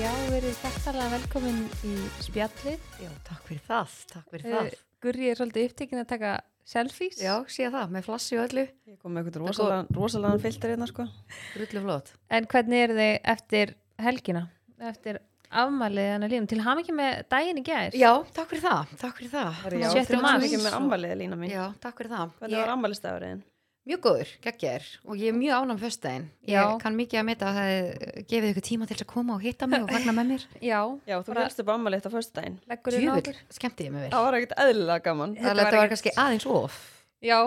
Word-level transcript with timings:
Já, 0.00 0.10
verið 0.32 0.54
þakkarlega 0.62 1.08
velkomin 1.12 1.58
í 1.84 1.94
spjallið. 2.24 2.84
Já, 3.02 3.10
takk 3.26 3.42
fyrir 3.48 3.64
það, 3.66 3.96
takk 4.12 4.30
fyrir 4.32 4.46
Uh, 4.46 4.54
það. 4.56 4.78
Gurri 5.04 5.28
er 5.30 5.36
svolítið 5.38 5.66
upptekinn 5.68 6.00
að 6.02 6.08
taka 6.14 6.30
selfies. 6.70 7.18
Já, 7.20 7.34
sé 7.52 7.68
það, 7.72 7.90
með 7.96 8.06
flassi 8.08 8.38
og 8.38 8.46
öllu, 8.48 8.64
Ég 8.88 8.96
kom 9.02 9.12
með 9.16 9.28
eitthvað 9.28 9.44
rosalega, 9.44 9.98
rosalega 9.98 10.40
filter 10.44 10.72
hérna 10.74 10.88
sko. 10.88 11.06
drullu 11.54 11.82
flott. 11.84 12.12
En 12.30 12.46
hvernig 12.46 12.84
eru 12.86 12.96
þið 13.00 13.12
eftir 13.34 13.74
helgina? 14.00 14.42
Eftir 14.80 15.20
afmælið 15.50 16.10
hann 16.14 16.24
að 16.28 16.32
lífum? 16.34 16.48
Til 16.54 16.60
ham 16.64 16.78
ekki 16.80 16.96
með 16.96 17.22
daginn 17.28 17.60
í 17.60 17.64
gær? 17.68 17.92
Já, 18.00 18.12
takk 18.32 18.48
fyrir 18.54 18.64
það, 18.64 18.96
takk 19.04 19.16
fyrir 19.20 19.32
það. 19.36 19.52
Já, 19.80 19.88
Sjötti 19.90 20.14
þrjátíu 20.14 20.22
mars. 20.24 20.44
mikið 20.46 20.64
með 20.64 20.78
ammaliði 20.80 21.16
lína 21.24 21.36
mín. 21.40 21.50
Já, 21.52 21.64
takk 21.80 21.98
fyrir 22.00 22.14
það. 22.16 22.32
Hvernig 22.40 22.56
Ég, 22.56 22.64
var 22.64 22.74
ammaliðstafurinn? 22.76 23.42
Mjög 23.88 24.00
góður, 24.04 24.30
geggjær 24.44 24.84
og 25.08 25.16
ég 25.18 25.30
er 25.32 25.36
mjög 25.38 25.54
ánægum 25.64 25.80
föstudaginn. 25.80 26.26
Ég 26.46 26.54
Já. 26.58 26.64
kann 26.82 26.96
mikið 26.98 27.20
að 27.20 27.26
meta 27.30 27.48
að 27.48 27.56
það 27.58 27.68
hefði 27.70 28.24
gefið 28.32 28.50
ykkur 28.52 28.66
tíma 28.68 28.88
til 28.90 28.96
að 29.00 29.06
koma 29.14 29.34
og 29.38 29.42
hitta 29.46 29.66
mig 29.70 29.82
og 29.86 29.90
fagna 29.94 30.12
með 30.18 30.28
mér. 30.32 30.44
Já, 30.70 30.80
Já, 31.08 31.16
þú 31.26 31.36
helst 31.40 31.62
upp 31.64 31.72
ammaliðt 31.74 32.06
á 32.06 32.10
föstudaginn. 32.14 32.58
leggur 32.70 32.92
þið 32.96 33.04
Djúvill, 33.06 33.20
nokkur? 33.30 33.42
skemmti 33.58 33.86
ég 33.88 33.92
mig 33.94 34.02
vel. 34.06 34.10
Það 34.14 34.26
var 34.28 34.38
ekkert 34.40 34.56
eðlilega 34.66 35.04
gaman. 35.08 35.36
Það 35.40 35.48
var 35.50 35.60
var 35.60 35.70
ekkert- 35.72 35.94
kannski 35.94 36.14
aðeins 36.16 36.46
of. 36.46 36.80
Já, 37.24 37.38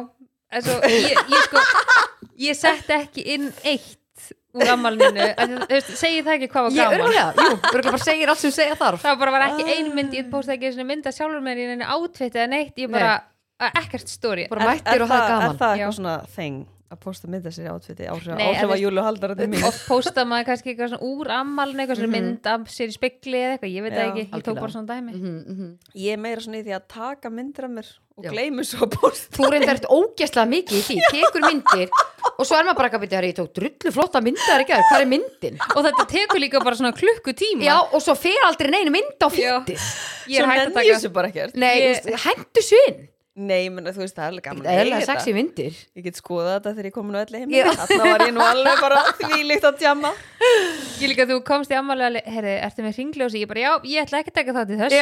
en 0.53 0.61
svo 0.61 0.79
ég, 0.89 1.19
ég 1.33 1.43
sko, 1.49 1.65
ég 2.49 2.55
sett 2.57 2.89
ekki 2.97 3.27
inn 3.37 3.51
eitt 3.63 3.99
úr 4.53 4.67
veist, 5.65 5.95
segir 5.97 6.21
það 6.27 6.35
ekki 6.37 6.47
hvað 6.53 6.65
var 6.67 6.73
Ég 6.77 6.83
gaman? 6.83 6.99
örgulega, 6.99 7.33
jú, 7.33 7.55
örgulega 7.71 7.93
bara 7.95 8.03
segir 8.05 8.29
allt 8.29 8.41
sem 8.43 8.51
segja 8.53 8.75
þarf. 8.77 9.01
Það 9.01 9.17
bara 9.23 9.31
var 9.33 9.45
ekki 9.47 9.65
ein 9.73 9.89
mynd, 9.97 10.13
ég 10.13 10.27
posta 10.29 10.53
ekki 10.53 10.69
mynd 10.85 11.07
að 11.09 11.15
sjálfur 11.17 11.41
mér 11.41 11.61
neina 13.63 13.83
ekkert 13.83 14.07
stóri. 14.13 14.47
Bara 14.51 14.69
mættir 14.73 15.01
og 15.01 15.09
Er 15.09 15.27
gaman. 15.27 15.57
það 15.57 15.73
Já. 15.73 15.83
eitthvað 15.87 15.97
svona 15.99 16.15
þeng 16.35 16.63
að 16.93 16.99
posta 17.01 17.25
mynda 17.25 17.49
sér 17.49 17.69
átfiti 17.73 18.05
áhrif 18.05 18.69
að 18.69 18.77
júlu 18.83 19.01
haldara 19.01 19.33
til 19.35 19.47
mín? 19.49 19.63
oft 19.65 19.87
posta 19.89 20.21
maður 20.29 20.45
kannski 20.51 20.69
eitthvað 20.75 20.91
svona 20.91 21.07
úr 21.09 21.31
ammalinu 21.33 21.81
eitthvað 21.81 21.97
svona 22.03 22.11
mynd 22.13 22.45
af 22.51 22.67
sér 22.69 22.91
í 22.91 22.93
spekli 22.93 23.33
eða 23.39 23.55
eitthvað, 23.55 23.71
ég 23.73 23.81
veit 23.81 23.93
það 23.95 24.03
Já, 24.03 24.11
ekki, 24.13 24.25
ég 24.37 24.43
tók 24.45 24.59
bara 24.61 24.71
svona 24.75 24.89
dæmi 24.91 25.11
Mhm, 25.15 25.39
mhm. 25.49 25.71
Ég 25.97 26.13
er 26.13 26.17
meira 26.21 26.41
svona 26.45 26.59
í 26.61 26.63
því 26.67 26.75
að 26.77 26.83
taka 26.93 27.29
myndir 27.33 27.65
af 27.65 27.71
mér 27.73 27.87
og 28.13 28.23
Já. 28.23 28.29
gleymi 28.29 28.61
svo 28.63 28.85
að 28.85 28.91
posta. 28.93 29.25
Þú 29.33 29.49
reyndar 29.49 29.73
eftir 29.73 29.89
ógæslega 29.89 30.45
mikið 30.53 30.77
í 30.77 30.83
því, 30.85 30.97
tekur 31.09 31.41
myndir 31.49 31.89
og 32.37 32.45
svo 32.45 32.59
er 32.59 32.63
maður 32.69 32.77
bara 32.77 32.87
ekki 32.91 32.99
að 32.99 33.05
byrja, 33.07 33.23
ég 33.25 33.37
tók 33.41 33.49
drullu 33.57 33.91
flotta 33.97 34.21
myndar 34.21 34.61
í 34.61 34.67
gær, 34.69 34.83
hvað 34.91 35.01
er 35.01 35.09
myndin? 35.09 35.57
og 35.73 35.81
þetta 35.87 36.05
tekur 36.13 36.39
líka 36.45 36.61
bara 36.63 36.75
svona 36.77 36.93
klukkutíma 36.93 37.63
Já, 37.65 37.77
og 37.89 38.01
svo 38.05 38.13
fer 38.13 38.37
aldrei 38.45 38.69
neinu 38.69 38.91
mynd 38.93 39.17
á 39.17 39.33
Já. 39.33 39.57
fýtið. 39.65 39.81
ég 40.29 40.37
er 40.37 40.45
Svo 40.45 40.45
hægt 40.45 40.61
að 40.61 40.61
nenni 40.61 40.73
taka 40.77 40.85
ég 40.85 40.95
þessu 41.01 41.09
bara 41.11 41.27
ekkert. 41.33 41.55
Nei, 41.57 41.73
Ég- 41.81 42.05
ég... 42.05 42.21
hendu 42.21 42.61
svinn. 42.61 43.07
Nei, 43.33 43.65
menn 43.73 43.87
þú 43.89 44.03
veist 44.03 44.13
það 44.13 44.23
er 44.27 44.29
alveg 44.29 44.45
gaman. 44.45 44.65
Að 44.69 44.79
eða 44.83 44.97
þetta. 45.09 45.31
myndir. 45.33 45.77
Ég 45.97 46.03
get 46.05 46.17
skoðað 46.19 46.51
þetta 46.53 46.69
þegar 46.75 46.85
ég 46.85 46.93
komin 46.93 47.15
á 47.17 47.21
öllu 47.23 47.39
heim. 47.41 47.49
Þarna 47.79 48.03
var 48.11 48.21
ég 48.27 48.33
nú 48.35 48.41
alveg 48.45 48.81
bara 48.83 48.99
þvílíkt 49.17 49.65
að 49.65 49.79
tjama. 49.81 50.11
ég 51.01 51.09
líka 51.09 51.25
þú 51.31 51.37
komst 51.47 51.73
í 51.73 51.77
ammalinu 51.79 52.21
að 52.21 52.29
herri, 52.35 52.53
ertu 52.67 52.85
með 52.85 52.93
ringljósi, 52.99 53.41
ég 53.41 53.49
bara 53.49 53.63
já, 53.63 53.71
ég 53.89 54.03
ætla 54.03 54.19
ekki 54.21 54.31
að 54.33 54.37
taka 54.37 54.53
það 54.57 54.65
til 54.69 54.77
þessu 54.83 55.01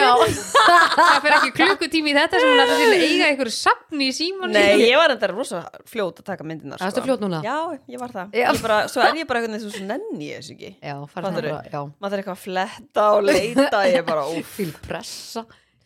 það 1.01 1.17
fer 1.25 1.35
ekki 1.37 1.51
klukkutími 1.59 2.13
í 2.13 2.15
þetta 2.15 2.35
sem 2.39 2.47
hún 2.51 2.71
til 2.71 2.87
að 2.87 3.03
eiga 3.09 3.25
einhverju 3.27 3.55
safni 3.55 4.07
í 4.07 4.15
símónu 4.15 4.53
Nei, 4.55 4.79
ég 4.85 4.95
var 5.01 5.11
enda 5.11 5.27
rosa 5.31 5.59
fljót 5.91 6.21
að 6.23 6.29
taka 6.31 6.47
myndinar 6.47 6.79
Það 6.79 6.89
ertu 6.93 7.03
fljót 7.09 7.21
núna? 7.25 7.39
Já, 7.43 7.57
ég 7.91 7.99
var 7.99 8.11
það. 8.15 8.37
Ég 8.39 8.63
bara, 8.63 8.77
Svo 8.91 9.03
er 9.03 9.19
ég 9.19 9.27
bara 9.27 9.43
eitthvað 9.43 9.59
nenni 9.91 10.29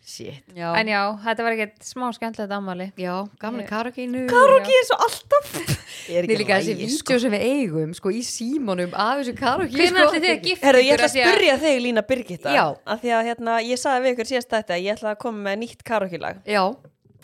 er. 0.06 0.11
Shit. 0.16 0.44
Já, 0.53 0.67
en 0.78 0.88
já, 0.92 1.00
þetta 1.23 1.44
var 1.48 1.56
ekkert 1.56 1.81
smá 1.88 2.03
skemmtilegt 2.14 2.52
ammali 2.53 2.86
já 3.02 3.14
gaman 3.42 3.61
Ég- 3.61 3.66
í 3.66 3.70
karaokeinu. 3.72 4.20
Karaoke 4.30 4.75
eins 4.78 4.92
og 4.94 5.02
alltaf 5.08 5.47
Ég 6.12 6.20
er 6.20 6.28
Nei, 6.28 6.36
ekki 6.36 6.38
líka 6.44 6.59
þessi 6.59 6.75
lægi, 6.75 6.89
vídeo 6.94 7.17
sem 7.23 7.34
við 7.34 7.45
eigum, 7.50 7.94
sko, 7.97 8.12
í 8.14 8.22
símanum 8.28 8.94
af 8.94 9.17
þessu 9.23 9.34
karaoke, 9.39 9.73
hvernig 9.73 9.97
sko. 9.97 10.06
ætli 10.12 10.22
þið 10.28 10.34
að 10.35 10.44
gifta 10.46 10.68
Herru, 10.69 10.84
ég 10.85 10.94
ætla 11.00 11.09
af 11.09 11.16
að 11.16 11.18
spyrja 11.25 11.57
þig 11.66 11.81
Lína 11.88 12.03
Birgitta 12.06 12.53
Já. 12.53 12.66
að 12.85 13.02
Því 13.02 13.16
að 13.18 13.25
hérna, 13.31 13.57
ég 13.66 13.81
sagði 13.81 14.06
við 14.06 14.13
ykkur 14.13 14.30
síðast 14.35 14.53
þetta 14.53 14.78
Ég 14.85 14.94
ætla 15.00 15.16
að 15.16 15.22
koma 15.25 15.44
með 15.50 15.57
nýtt 15.66 15.81
karaoke 15.90 16.22
lag 16.22 16.41
Já, 16.46 16.63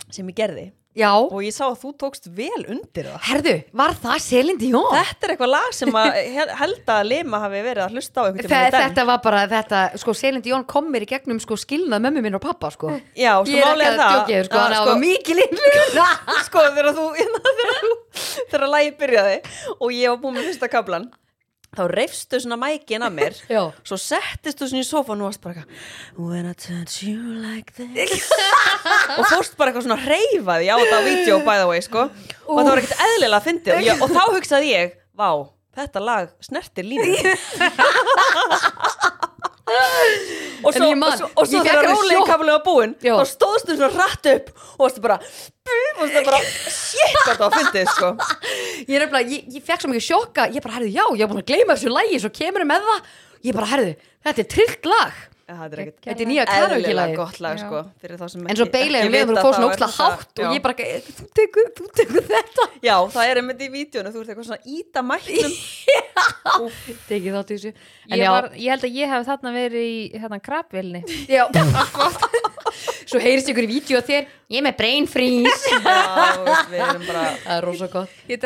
sem 0.10 0.34
ég 0.34 0.40
gerði 0.42 0.66
já. 0.98 1.12
Og 1.24 1.40
ég 1.46 1.54
sá 1.56 1.64
að 1.70 1.78
þú 1.82 1.92
tókst 2.04 2.28
vel 2.36 2.64
undir 2.68 3.08
það 3.08 3.28
Herðu, 3.30 3.54
var 3.82 3.94
það 4.02 4.18
Celine 4.26 4.60
Dion? 4.60 4.88
Þetta 4.92 5.28
er 5.28 5.34
eitthvað 5.36 5.52
lag 5.54 5.76
sem 5.78 5.98
að 6.02 6.18
hel- 6.36 6.54
held 6.62 6.92
að 6.96 7.08
Lima 7.12 7.40
hafi 7.46 7.62
verið 7.68 7.84
að 7.86 7.96
hlusta 7.96 8.22
á 8.22 8.24
þetta 8.82 9.06
var 9.12 9.22
bara 9.24 9.44
þetta, 9.52 9.82
sko, 10.04 10.16
Celine 10.22 10.44
Dion 10.46 10.66
kom 10.68 10.92
mér 10.92 11.06
í 11.08 11.10
gegnum 11.14 11.40
sko 11.44 11.58
skilnað 11.60 12.04
mömmu 12.08 12.26
minn 12.28 12.38
og 12.40 12.44
pappa, 12.44 12.72
sko 12.76 12.92
Já, 13.16 13.34
sko 13.46 13.64
að 13.64 13.86
það 13.86 14.04
djókið, 14.04 14.44
sko, 14.50 14.60
að, 14.60 14.76
hann 14.76 14.92
var 14.92 15.02
mikil 15.06 15.40
innlun 15.46 16.04
sko 16.50 16.68
þegar 16.68 16.92
þú 17.00 17.08
þegar 17.62 17.90
þegar 18.52 18.68
lægi 18.76 18.94
byrjaði 19.00 19.40
og 19.80 19.90
ég 19.96 20.12
var 20.14 20.22
búin 20.26 20.38
með 20.40 20.52
fyrsta 20.52 20.72
kablan 20.72 21.10
þá 21.72 21.86
reyfstu 21.88 22.36
svona 22.44 22.58
mækin 22.60 23.00
að 23.08 23.14
mér. 23.16 23.38
Svo 23.88 23.96
settist 24.00 24.60
þú 24.60 24.66
svona 24.72 24.84
í 24.84 24.88
sofan 24.90 25.22
og 25.24 25.28
varst 25.30 25.40
bara 25.46 25.62
eitthvað 25.62 25.72
When 26.32 26.46
I 26.50 26.52
touch 26.60 26.96
you 27.08 27.20
like 27.40 27.72
this. 27.78 28.28
Og 29.20 29.24
fórst 29.32 29.56
bara 29.60 29.68
eitthvað 29.72 29.86
svona 29.88 30.04
reyfaði 30.04 30.68
á 30.68 30.76
þetta 30.82 30.98
á 31.00 31.02
vídeo 31.08 31.36
by 31.48 31.56
the 31.62 31.68
way 31.72 31.80
sko. 31.86 32.02
Og 32.48 32.60
það 32.60 32.72
var 32.74 32.80
ekkert 32.84 33.06
eðlilega 33.08 33.40
að 33.40 33.48
fyndi 33.48 33.70
og, 33.78 33.82
ég- 33.88 34.02
og 34.04 34.10
þá 34.12 34.22
hugsaði 34.36 34.68
ég, 34.76 34.88
vá, 35.16 35.30
þetta 35.80 36.00
lag 36.04 36.26
snertir 36.44 36.86
lífið 36.92 37.16
og 40.64 40.76
svo, 40.76 40.90
ég 40.90 41.00
man, 41.00 41.12
og 41.12 41.18
svo, 41.20 41.30
og 41.36 41.48
svo 41.48 41.58
ég 41.58 41.68
þegar 41.68 41.80
alveg 41.82 41.96
rólegi 41.96 42.18
sjokk. 42.18 42.30
kaflega 42.32 42.58
var 42.58 42.64
búinn 42.68 42.94
þá 43.02 43.24
stóðstu 43.32 43.78
svona 43.78 43.92
rætt 43.96 44.30
upp 44.36 44.52
og 44.78 44.86
varstu 44.86 45.04
bara 45.06 45.18
bara, 46.28 46.40
shit 46.68 47.18
hvað 47.24 47.36
það 47.36 47.44
var 47.46 47.58
fyndið 47.58 47.92
sko. 47.96 48.12
Ég 48.90 48.96
er 48.98 49.04
nefnilega, 49.06 49.34
ég, 49.36 49.50
ég 49.58 49.66
fekk 49.66 49.84
svo 49.84 49.92
mikið 49.92 50.06
sjokka 50.08 50.48
Ég 50.56 50.64
bara, 50.66 50.78
herðu, 50.80 50.94
já, 50.96 51.04
ég 51.16 51.26
er 51.26 51.30
búin 51.30 51.42
að 51.44 51.50
gleyma 51.52 51.76
þessu 51.78 51.92
lægi 51.94 52.22
Svo 52.24 52.32
kemur 52.34 52.66
með 52.68 52.88
það. 52.88 53.12
Ég 53.46 53.58
bara, 53.58 53.70
herðu, 53.76 53.92
þetta 54.26 54.42
er 54.44 54.50
trillt 54.56 54.90
lag. 54.90 55.20
Þetta 55.52 56.16
er 56.16 56.28
nýja 56.30 56.44
karaoke 56.48 56.76
eðlilega 56.78 56.96
lagi 56.96 57.16
gott 57.18 57.40
lag 57.44 57.58
Já. 57.58 57.64
sko 57.66 57.80
En 58.48 58.56
svo 58.56 58.66
um 58.68 58.92
leiðum 58.94 59.16
vita 59.16 59.26
þú 59.28 59.42
fór 59.44 59.56
svona 59.58 59.70
óksla 59.72 59.90
hátt 59.98 60.42
Og 60.42 60.54
ég 60.56 60.62
bara, 60.64 60.76
"Eh, 60.80 61.02
þú 61.02 61.26
tekur, 61.36 61.68
þetta. 62.32 62.68
Já, 62.82 62.96
það 63.12 63.32
er 63.32 63.42
einmitt 63.42 63.62
í 63.62 63.70
vídjónu, 63.74 64.14
þú 64.14 64.22
ert 64.22 64.30
eitthvað 64.32 64.48
svona 64.48 64.64
íta 64.66 65.04
mættum 65.04 65.52
Tekið 67.10 67.36
þátt 67.38 67.52
í 67.52 67.58
þessu. 67.58 67.72
En 68.10 68.16
ég, 68.18 68.24
já, 68.24 68.32
var, 68.34 68.48
ég 68.56 68.74
held 68.74 68.88
að 68.88 68.98
ég 69.02 69.14
hef 69.14 69.28
þarna 69.28 69.54
verið 69.56 69.86
í 69.88 70.00
hérna 70.18 70.40
krabvilni 70.44 71.04
já. 71.30 71.44
Svo 73.12 73.20
heyrist 73.20 73.50
ykkur 73.52 73.68
í 73.68 73.72
vídeo 73.72 74.00
að 74.00 74.10
þér 74.12 74.28
Ég 74.52 74.60
er 74.60 74.66
með 74.66 74.76
brain 74.80 75.08
freeze. 75.08 75.72
Já, 75.72 76.66
við 76.72 76.82
erum 76.86 77.06
bara 77.08 77.24
Það 77.44 77.54
er 77.56 77.66
rosa 77.68 77.88
gott. 77.92 78.20
Ég 78.28 78.44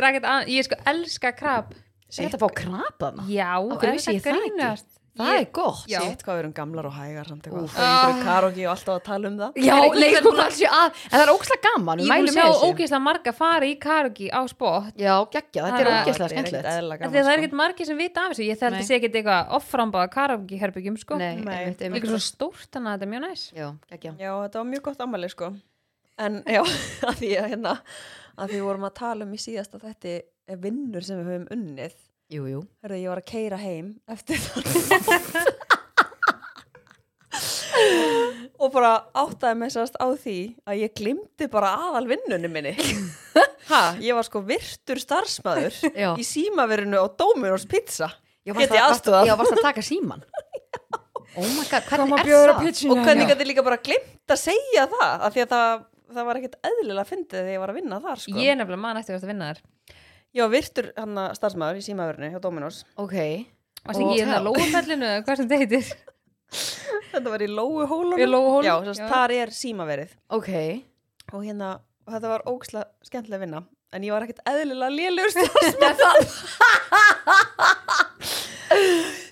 ég 0.53 0.67
sko 0.67 0.77
elska 0.91 1.33
krab. 1.37 1.73
Er 2.15 2.27
þetta 2.29 2.37
að 2.37 2.43
fá 2.45 2.49
krapana? 2.61 3.25
já, 3.27 3.49
hverju 3.59 3.89
er 3.89 3.97
vissi 3.97 4.13
ég 4.13 4.21
það 4.23 4.37
ekki? 4.37 4.51
grínast? 4.53 4.87
Það 5.15 5.29
Ég- 5.31 5.39
er 5.39 5.45
gott. 5.55 5.83
Sitt 5.87 6.23
hvað 6.25 6.35
við 6.35 6.39
erum 6.41 6.53
gamlar 6.55 6.85
og 6.89 6.91
hægar 6.91 7.27
samt 7.29 7.45
eitthvað. 7.47 7.67
Það 7.71 8.09
er 8.09 8.17
karaoke 8.25 8.63
og 8.65 8.71
alltaf 8.73 8.95
að 8.95 9.03
tala 9.05 9.29
um 9.29 9.37
það. 9.39 9.59
Já, 9.63 9.75
nei, 9.95 10.09
sko, 10.11 10.23
búin 10.25 10.41
að- 10.43 10.63
En 10.75 11.13
það 11.15 11.23
er 11.23 11.31
óksla 11.31 11.57
gaman, 11.63 11.99
ég 12.03 12.09
vil 12.25 12.33
sjá 12.35 12.47
ógeðslega 12.67 13.01
marga 13.05 13.33
fara 13.33 13.65
í 13.65 13.75
karaoke 13.79 14.27
á 14.27 14.41
spott 14.51 14.91
Já, 14.99 15.13
geggja, 15.31 15.63
þetta 15.63 15.79
er 15.79 15.87
er 15.87 15.95
ekkert 16.01 16.19
skemmtilegt. 16.29 16.65
það 16.65 17.15
er 17.15 17.23
sko. 17.23 17.31
ekkert 17.31 17.55
margir 17.55 17.85
sem 17.85 17.97
vita 17.97 18.25
af 18.25 18.31
þessu. 18.33 18.43
Ég 18.49 18.59
þeldi 18.59 18.83
sé 18.83 18.99
ekkert 18.99 19.15
eitthvað 19.15 19.49
offrambáða 19.55 20.09
karaoke 20.11 20.59
herbyggjum 20.59 20.97
sko. 20.99 21.15
Líka 21.15 22.11
svo 22.11 22.19
stórt 22.19 22.67
þannig 22.75 22.91
að 22.91 22.99
þetta 22.99 23.07
er 23.07 23.13
mjög 23.15 23.23
næs. 23.29 23.43
Já, 24.19 24.31
þetta 24.43 24.55
var 24.59 24.67
mjög 24.73 24.81
gott 24.81 24.97
ammali 24.99 25.29
sko. 25.31 25.53
En 26.19 26.43
já, 26.43 26.61
að 27.07 27.15
því 27.23 27.31
að 27.39 27.49
hérna 27.55 27.79
að 28.37 28.49
því 28.49 28.59
við 28.59 28.65
vorum 28.67 28.83
að 28.89 28.93
tala 28.99 29.23
um 29.23 29.31
í 29.31 29.39
síðasta 29.39 29.79
þetta 29.79 30.21
er 30.47 30.57
vinnur 30.61 31.03
sem 31.03 31.17
við 31.23 31.31
höfum 31.31 31.47
unnið 31.55 31.95
Jú, 32.33 32.47
jú. 32.49 32.61
Hörðu, 32.81 32.97
ég 33.03 33.11
var 33.11 33.19
að 33.21 33.27
keira 33.29 33.57
heim 33.61 33.91
eftir 34.09 34.39
það 34.41 35.53
og 38.55 38.69
bara 38.71 38.91
áttaði 39.19 39.57
mig 39.59 39.71
sérst 39.73 39.97
á 39.99 40.07
því 40.15 40.35
að 40.65 40.79
ég 40.85 40.93
glimti 40.95 41.47
bara 41.51 41.73
aðal 41.89 42.05
vinnunni 42.07 42.47
minni. 42.51 42.71
Ha, 43.67 43.81
ég 43.99 44.15
var 44.15 44.23
sko 44.27 44.39
virtur 44.47 45.01
starfsmæður 45.01 45.75
í 46.21 46.25
símaverinu 46.25 47.01
á 47.01 47.05
Dominos 47.19 47.65
Pizza. 47.69 48.07
Get 48.45 48.61
ég 48.61 48.71
að- 48.77 48.85
aðstoðað? 48.93 49.27
Já, 49.27 49.35
varst 49.41 49.55
að 49.57 49.63
taka 49.65 49.83
síman 49.83 50.21
Oh 51.35 51.43
my 51.57 51.65
god, 51.67 51.83
hvernig 51.89 52.11
Koma 52.13 52.19
er 52.21 52.51
það? 52.53 52.91
og 52.93 52.99
hvernig 53.03 53.27
gæti 53.33 53.47
líka 53.49 53.63
bara 53.65 53.79
glimt 53.83 54.31
að 54.31 54.39
segja 54.39 54.85
það? 54.93 55.15
Af 55.27 55.33
því 55.35 55.41
að 55.43 55.49
það, 55.55 55.81
það 56.15 56.27
var 56.29 56.39
ekkert 56.39 56.59
eðlilega 56.69 57.07
fyndið 57.09 57.39
þegar 57.41 57.49
ég 57.57 57.63
var 57.65 57.73
að 57.73 57.79
vinna 57.81 57.97
þar 58.05 58.21
sko. 58.21 58.35
Ég 58.39 58.51
er 58.53 58.59
nefnilega 58.61 58.83
mann 58.85 58.99
eftir 59.01 59.17
að 59.17 59.25
vinna 59.33 59.49
þar 59.49 59.59
ég 60.35 60.43
var 60.43 60.51
virtur 60.53 60.91
hann 60.99 61.15
starfsmæður 61.37 61.79
í 61.79 61.85
símaverinu 61.85 62.31
hjá 62.33 62.41
Dominos. 62.43 62.83
Ok. 62.99 63.15
Varst 63.85 64.01
ekki 64.01 64.15
í 64.17 64.21
hérna 64.23 64.41
lófellinu 64.43 65.05
eða 65.07 65.23
hvað 65.25 65.39
sem 65.39 65.47
þetta 65.49 65.61
heitir? 65.61 65.85
Þetta 67.11 67.31
var 67.31 67.41
í 67.41 67.47
Lóu 67.49 67.85
hólunum 67.89 68.21
Í 68.21 68.25
Lóuhólum? 68.27 68.65
já, 68.67 68.75
sérst, 68.85 69.01
Já. 69.01 69.07
þar 69.11 69.31
er 69.33 69.49
símaverið 69.55 70.11
Ok. 70.35 70.49
Og 71.33 71.41
hérna, 71.41 71.69
þetta 72.11 72.31
var 72.31 72.43
ógislega 72.51 72.85
skemmtilega 73.07 73.41
vinna 73.41 73.61
en 73.95 74.05
ég 74.05 74.11
var 74.13 74.25
ekkert 74.25 74.41
eðlilega 74.51 74.91
lélugur 74.93 75.31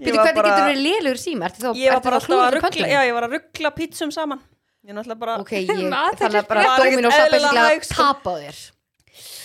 Býtu, 0.03 0.17
hvernig 0.17 0.39
getur 0.39 0.65
verið 0.67 0.81
lélugur 0.81 1.19
síma? 1.21 1.49
Ertu 1.49 1.59
þá, 1.63 1.69
ég 1.79 1.93
var 1.93 2.03
bara 2.05 2.19
alltaf 2.19 2.43
að 2.43 2.53
ruggla 2.57 2.87
já, 2.89 2.99
ég 3.07 3.15
var 3.17 3.27
að 3.27 3.35
ruggla 3.37 3.69
pítsum 3.77 4.11
saman. 4.13 4.41
Ég 4.83 4.95
náttúrulega 4.97 5.21
bara 5.23 5.37
Ok, 5.43 5.53
ég, 5.59 5.69
að 5.73 6.39
bara 6.49 6.65
Það 6.65 6.73
er 6.73 6.87
ekkert 6.87 6.97
Dominos 6.97 7.19
að 7.19 8.57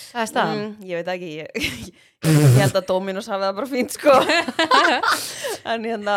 Það 0.08 0.20
er 0.22 0.31
staðan. 0.31 0.60
Mm, 0.62 0.88
ég 0.88 1.00
veit 1.00 1.10
ekki 1.14 1.31
ég, 1.37 1.70
ég 2.28 2.58
held 2.62 2.78
að 2.81 2.87
Dominos 2.88 3.28
hafi 3.31 3.44
það 3.46 3.56
bara 3.60 3.70
fínt 3.72 3.96
sko. 3.96 4.14
En 5.72 5.84
hérna 5.84 6.16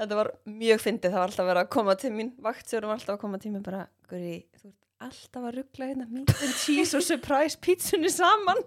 þetta 0.00 0.18
var 0.18 0.30
mjög 0.48 0.82
fyndið, 0.82 1.12
það 1.12 1.20
var 1.20 1.32
alltaf 1.32 1.48
verið 1.50 1.62
að 1.62 1.72
koma 1.76 1.96
til 2.00 2.12
mín 2.14 2.30
vaktstjórum 2.42 2.90
var 2.90 2.98
alltaf 2.98 3.16
að 3.16 3.22
koma 3.22 3.40
til 3.42 3.52
mín 3.54 3.64
bara 3.64 3.84
Guri, 4.10 4.36
þú 4.58 4.70
ert 4.72 5.08
alltaf 5.10 5.46
að 5.46 5.56
ruggla 5.60 5.90
hérna 5.90 6.06
meat 6.10 6.32
and 6.40 6.56
cheese 6.60 6.96
og 6.98 7.04
surprise 7.06 7.60
pítsunni 7.62 8.10
saman. 8.12 8.62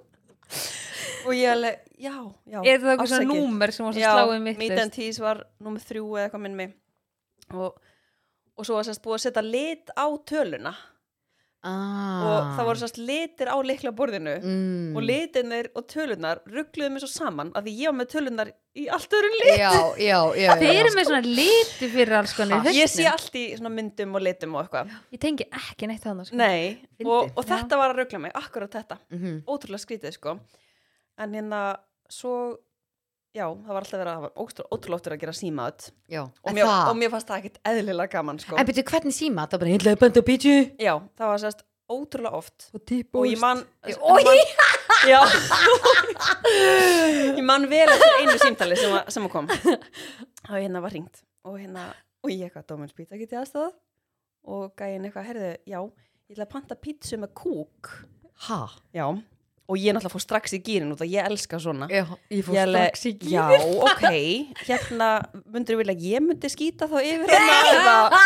Og 1.24 1.33
ég 1.33 1.50
alveg, 1.50 1.80
já, 1.98 2.13
já 2.45 2.59
Er 2.62 2.81
það 2.81 2.89
eitthvað 2.94 3.12
svona 3.13 3.27
númer 3.30 3.74
sem 3.74 3.86
var 3.88 3.95
svo 3.95 4.04
Já, 4.04 4.12
sláið 4.13 4.42
mitt 4.45 4.59
meat 4.62 4.80
and 4.83 4.94
cheese 4.94 5.24
var 5.24 5.44
númer 5.63 5.83
þrjú 5.83 6.07
eða 6.13 6.25
eitthvað 6.27 6.44
minn 6.45 6.57
mig 6.59 6.74
og, 7.54 7.77
og 8.57 8.68
svo 8.68 8.77
var 8.77 8.88
sérst 8.88 9.04
búið 9.04 9.18
að 9.18 9.24
setja 9.25 9.44
lit 9.45 9.94
á 9.95 10.06
töluna 10.30 10.74
ah. 11.63 12.24
og 12.27 12.50
það 12.57 12.68
voru 12.69 12.81
sérst 12.81 12.98
litir 13.00 13.50
á 13.51 13.57
likla 13.63 13.92
borðinu 13.95 14.33
mm. 14.42 14.98
og 14.98 15.06
litinir 15.07 15.69
og 15.75 15.88
tölunar 15.92 16.42
ruggluðu 16.50 16.89
mig 16.95 17.04
svo 17.04 17.10
saman 17.12 17.51
af 17.56 17.63
því 17.65 17.74
ég 17.80 17.92
var 17.92 17.98
með 18.01 18.10
tölunar 18.13 18.51
í 18.77 18.88
allt 18.98 19.15
öðru 19.19 19.31
lit 19.36 19.51
Já, 19.62 19.69
já, 19.69 19.77
já, 20.01 20.18
já. 20.44 20.50
Þeir 20.63 20.80
eru 20.81 20.94
með 20.98 21.07
svona 21.10 21.33
liti 21.39 21.89
fyrir 21.94 22.18
alls 22.19 22.33
konar 22.38 22.69
ég 22.74 22.92
sé 22.92 23.07
allt 23.12 23.38
í 23.39 23.45
svona 23.57 23.71
myndum 23.75 24.18
og 24.19 24.25
litum 24.25 24.57
og 24.57 24.63
eitthvað 24.65 24.94
Ég 25.13 25.21
tengi 25.24 25.48
ekki 25.62 25.89
neitt 25.92 26.04
þannig 26.07 26.30
sko. 26.31 26.39
Nei, 26.42 26.81
og, 27.06 27.31
og 27.38 27.44
Já. 27.44 27.50
þetta 27.56 27.80
var 27.83 27.94
að 27.94 28.01
ruggla 28.04 28.24
mig, 28.27 28.36
akkurat 28.38 28.77
þetta 28.80 29.00
Mhm. 29.13 29.42
ótrúlega 29.48 29.83
skrítið 29.86 30.18
sko 30.18 30.38
en 31.21 31.33
hérna 31.38 31.63
svo 32.09 32.57
já, 33.33 33.45
það 33.50 33.68
var 33.74 33.81
alltaf 33.83 34.00
verið 34.00 34.12
að 34.12 34.15
það 34.18 34.24
var 34.25 34.33
ótrú- 34.44 34.68
ótrúlega 34.75 35.00
óttur 35.01 35.13
að 35.15 35.21
gera 35.24 35.33
símaðut 35.38 35.85
Já. 36.13 36.21
og, 36.24 36.51
mér- 36.53 36.68
það- 36.69 36.89
og 36.91 36.97
mér 37.01 37.09
fannst 37.13 37.27
það 37.31 37.39
ekkit 37.41 37.59
eðlilega 37.71 38.12
gaman 38.13 38.39
sko. 38.39 38.57
En 38.62 38.65
byrju, 38.69 38.83
hvernig 38.91 39.15
síma? 39.18 39.47
Það 39.47 39.53
er 39.53 39.63
bara 39.63 39.71
einlega 39.77 40.01
bænt 40.03 40.19
á 40.19 40.24
pítju 40.30 40.56
já, 40.77 40.94
það 41.18 41.31
var 41.33 41.39
sérst 41.44 41.63
ótrúlega 41.94 42.33
oft. 42.39 42.69
Og 42.74 42.85
típ 42.85 43.15
og 43.19 43.25
ég 43.27 43.39
man 43.41 43.63
Oj! 43.83 44.24
man, 44.24 44.38
já. 45.09 45.19
Ég 47.38 47.44
man 47.45 47.65
vel 47.69 47.89
eftir 47.89 48.18
einu 48.21 48.38
símtali 48.41 48.77
sem, 48.80 48.94
að, 48.94 49.09
sem 49.13 49.25
að 49.27 49.31
kom. 49.33 49.50
Og 49.50 50.56
hérna 50.57 50.81
var 50.83 50.94
ringt 50.94 51.21
og 51.44 51.57
hérna, 51.59 51.89
og 52.24 52.31
ég 52.31 52.45
eitthvað 52.47 52.65
Dómins 52.69 52.94
pizza 52.95 53.18
get 53.19 53.33
ég 53.33 53.41
aðstofað 53.41 53.74
og 54.53 54.74
gæinn 54.80 55.06
eitthvað, 55.07 55.25
herðu, 55.30 55.51
já 55.68 55.80
ég 55.83 56.35
ætla 56.38 56.45
að 56.47 56.51
panta 56.53 56.75
pítsu 56.80 57.18
með 57.19 57.33
kúk. 57.39 57.89
Ha? 58.47 58.62
já, 58.95 59.06
og 59.69 59.80
ég 59.80 59.95
náttúrulega 59.95 60.12
fór 60.12 60.24
strax 60.24 60.56
í 60.57 60.60
gýrin 60.63 60.92
út 60.94 61.01
að 61.04 61.13
ég 61.13 61.27
elska 61.30 61.60
svona. 61.62 61.88
Já, 61.92 62.04
ég 62.33 62.44
fór 62.45 62.57
Ég 62.57 62.68
strax 62.69 63.06
í 63.07 63.13
gír. 63.21 63.31
Já, 63.38 63.45
ok, 63.88 64.06
hérna 64.68 65.10
myndur 65.54 65.80
vilja 65.80 65.95
að 65.95 66.06
ég 66.10 66.25
myndi 66.25 66.51
skýta 66.51 66.89
þá 66.92 66.98
yfir 67.00 67.31
hana? 67.31 67.57
Eða, 67.71 68.21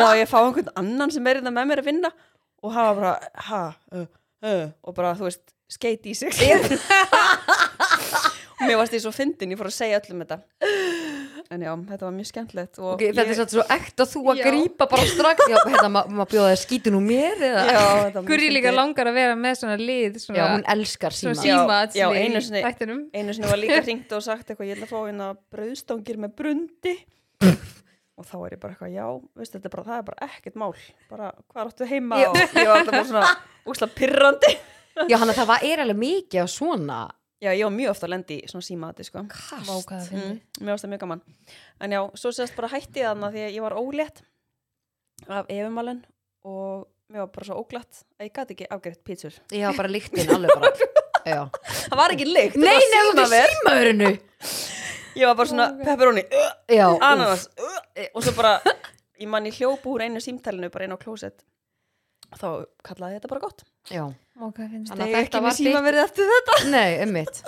eða 0.00 0.10
ég 0.22 0.30
fá 0.30 0.38
einhvern 0.40 0.72
annan 0.80 1.12
sem 1.14 1.28
er 1.28 1.40
hérna 1.40 1.52
með 1.54 1.70
mér 1.70 1.84
að 1.84 1.90
vinna? 1.90 2.12
Og 2.64 2.74
hafa 2.76 2.96
bara, 2.96 3.14
ha, 3.48 3.62
uh, 3.96 4.08
uh, 4.44 4.66
og 4.84 4.96
bara, 4.96 5.12
þú 5.18 5.28
veist, 5.28 5.44
skeiti 5.70 6.14
í 6.14 6.18
sig. 6.18 6.32
Og 8.60 8.64
mér 8.66 8.80
varst 8.80 8.96
ég 8.96 9.04
svo 9.04 9.12
fyndin, 9.14 9.52
ég 9.52 9.60
fór 9.60 9.70
að 9.70 9.76
segja 9.76 10.00
öllum 10.00 10.24
þetta 10.24 10.42
en 11.50 11.62
já, 11.66 11.70
þetta 11.90 12.06
var 12.06 12.12
mjög 12.14 12.28
skemmtilegt 12.30 12.78
og 12.78 12.88
Ok, 12.94 13.00
þetta 13.10 13.22
er 13.24 13.30
ég, 13.32 13.48
svo 13.50 13.64
ekt 13.74 14.02
að 14.04 14.10
þú 14.12 14.20
að 14.30 14.38
Já. 14.40 14.44
grípa 14.46 14.86
bara 14.92 15.06
strax. 15.10 15.46
Já, 15.50 15.56
hérna, 15.66 15.88
maður 15.96 16.16
ma 16.20 16.26
bjóða 16.30 16.52
þér 16.52 16.60
skítu 16.62 16.92
nú 16.94 17.00
mér 17.02 17.42
eða? 17.48 17.64
Já, 17.66 17.80
þetta 17.80 18.14
var 18.14 18.22
mjög 18.22 18.28
Guri 18.30 18.50
líka 18.54 18.72
langar 18.76 19.10
að 19.10 19.18
vera 19.18 19.34
með 19.40 19.56
svona 19.60 19.76
lið 19.80 20.18
svona, 20.22 20.38
Já, 20.38 20.44
hún 20.54 20.64
elskar 20.74 21.16
síma 21.18 21.34
síma. 21.40 21.78
Já, 21.98 22.06
einu 22.14 22.42
sinni- 22.46 22.62
einu 23.14 23.34
sinni 23.34 23.50
var 23.50 23.58
líka 23.58 23.80
hringt 23.82 24.12
og 24.14 24.22
sagt 24.22 24.46
eitthvað, 24.52 24.70
ég 24.70 24.78
ætla 24.78 24.86
að 24.86 24.94
fá 24.94 25.00
hérna 25.10 25.30
brauðstangir 25.50 26.20
með 26.22 26.36
brundi. 26.38 26.96
Og 28.20 28.26
þá 28.28 28.36
er 28.46 28.52
ég 28.54 28.60
bara 28.60 28.74
eitthvað, 28.74 28.92
já, 28.94 29.06
veist, 29.40 29.52
þetta 29.54 29.64
er 29.66 29.72
bara, 29.74 29.84
það 29.90 29.98
er 29.98 30.02
bara 30.10 30.26
ekkert 30.28 30.56
mál, 30.60 30.74
bara, 31.08 31.30
hvað 31.50 31.70
áttu 31.70 31.86
heima? 31.88 32.18
Já. 32.20 32.28
og 32.28 32.36
ég 32.60 32.68
var 32.68 32.76
alltaf 32.82 32.92
bara 32.92 33.08
svona 33.08 33.30
úsla 33.72 33.88
pirrandi. 33.96 34.50
Já, 35.08 35.16
hann 35.16 35.30
að 35.32 35.38
það 35.40 35.48
var, 35.48 35.64
er 35.64 35.82
alveg 35.86 35.96
mikið 36.02 36.42
af 36.42 36.50
svona 36.52 36.98
já, 37.40 37.50
ég 37.52 37.64
var 37.64 37.74
mjög 37.74 37.92
ofta 37.94 38.06
að 38.08 38.14
lendi 38.14 38.38
í 38.40 38.48
svona 38.50 38.66
símaati, 38.66 39.06
sko. 39.06 39.24
Kast. 39.32 40.12
Mm, 40.14 40.38
varst 40.68 40.86
það 40.86 40.92
mjög 40.94 41.02
gaman. 41.04 41.22
En 41.80 41.96
já, 41.96 42.00
svo 42.22 42.32
sérst 42.36 42.56
bara 42.58 42.72
hætti 42.74 43.02
ég 43.02 43.10
þarna 43.10 43.32
því 43.34 43.44
að 43.46 43.54
ég 43.56 43.66
var 43.66 43.76
ólétt 43.80 44.22
af 45.28 45.50
efumalen 45.52 46.02
og 46.48 46.88
mér 47.10 47.24
var 47.24 47.32
bara 47.34 47.48
svo 47.48 47.60
óglatt 47.60 48.02
að 48.18 48.28
ég 48.28 48.34
gæti 48.36 48.56
ekki 48.56 48.70
afgreitt 48.76 49.04
pítsur. 49.04 49.40
Já, 49.52 49.70
bara 49.76 49.90
líktin 49.92 50.30
alveg 50.36 50.54
bara. 50.56 50.72
Já. 51.30 51.40
það 51.90 51.98
var 52.00 52.14
ekki 52.14 52.26
lykt, 52.28 52.56
Nei, 52.56 52.78
nei, 52.80 53.00
þú 53.12 53.24
símaverinu 53.28 54.06
ég 55.18 55.26
var 55.26 55.36
bara 55.36 55.50
svona 55.50 55.66
pepperoni, 55.82 56.22
uh, 56.24 56.52
Já, 56.70 56.86
ananas 56.96 57.48
uh, 57.60 58.06
og 58.14 58.24
svo 58.24 58.34
bara, 58.38 58.54
ég 59.20 59.28
man 59.30 59.48
ég 59.48 59.58
hljóp 59.58 59.84
úr 59.90 60.06
einu 60.06 60.22
símtælinu 60.22 60.70
bara 60.72 60.86
inn 60.86 60.94
á 60.96 60.98
klósett. 61.00 61.44
Þá 62.30 62.64
kallaði 62.86 63.16
ég 63.16 63.20
þetta 63.20 63.32
bara 63.32 63.44
gott 63.44 63.64
já. 63.88 64.04
Hvað 64.40 64.68
finnst 64.74 64.92
að 64.94 65.00
þetta 65.04 65.22
ekki 65.24 65.40
með 65.44 65.56
síma 65.60 65.80
verið 65.84 66.04
eftir 66.06 66.30
þetta? 66.34 66.58
Nei, 66.72 66.90
ummitt 67.06 67.42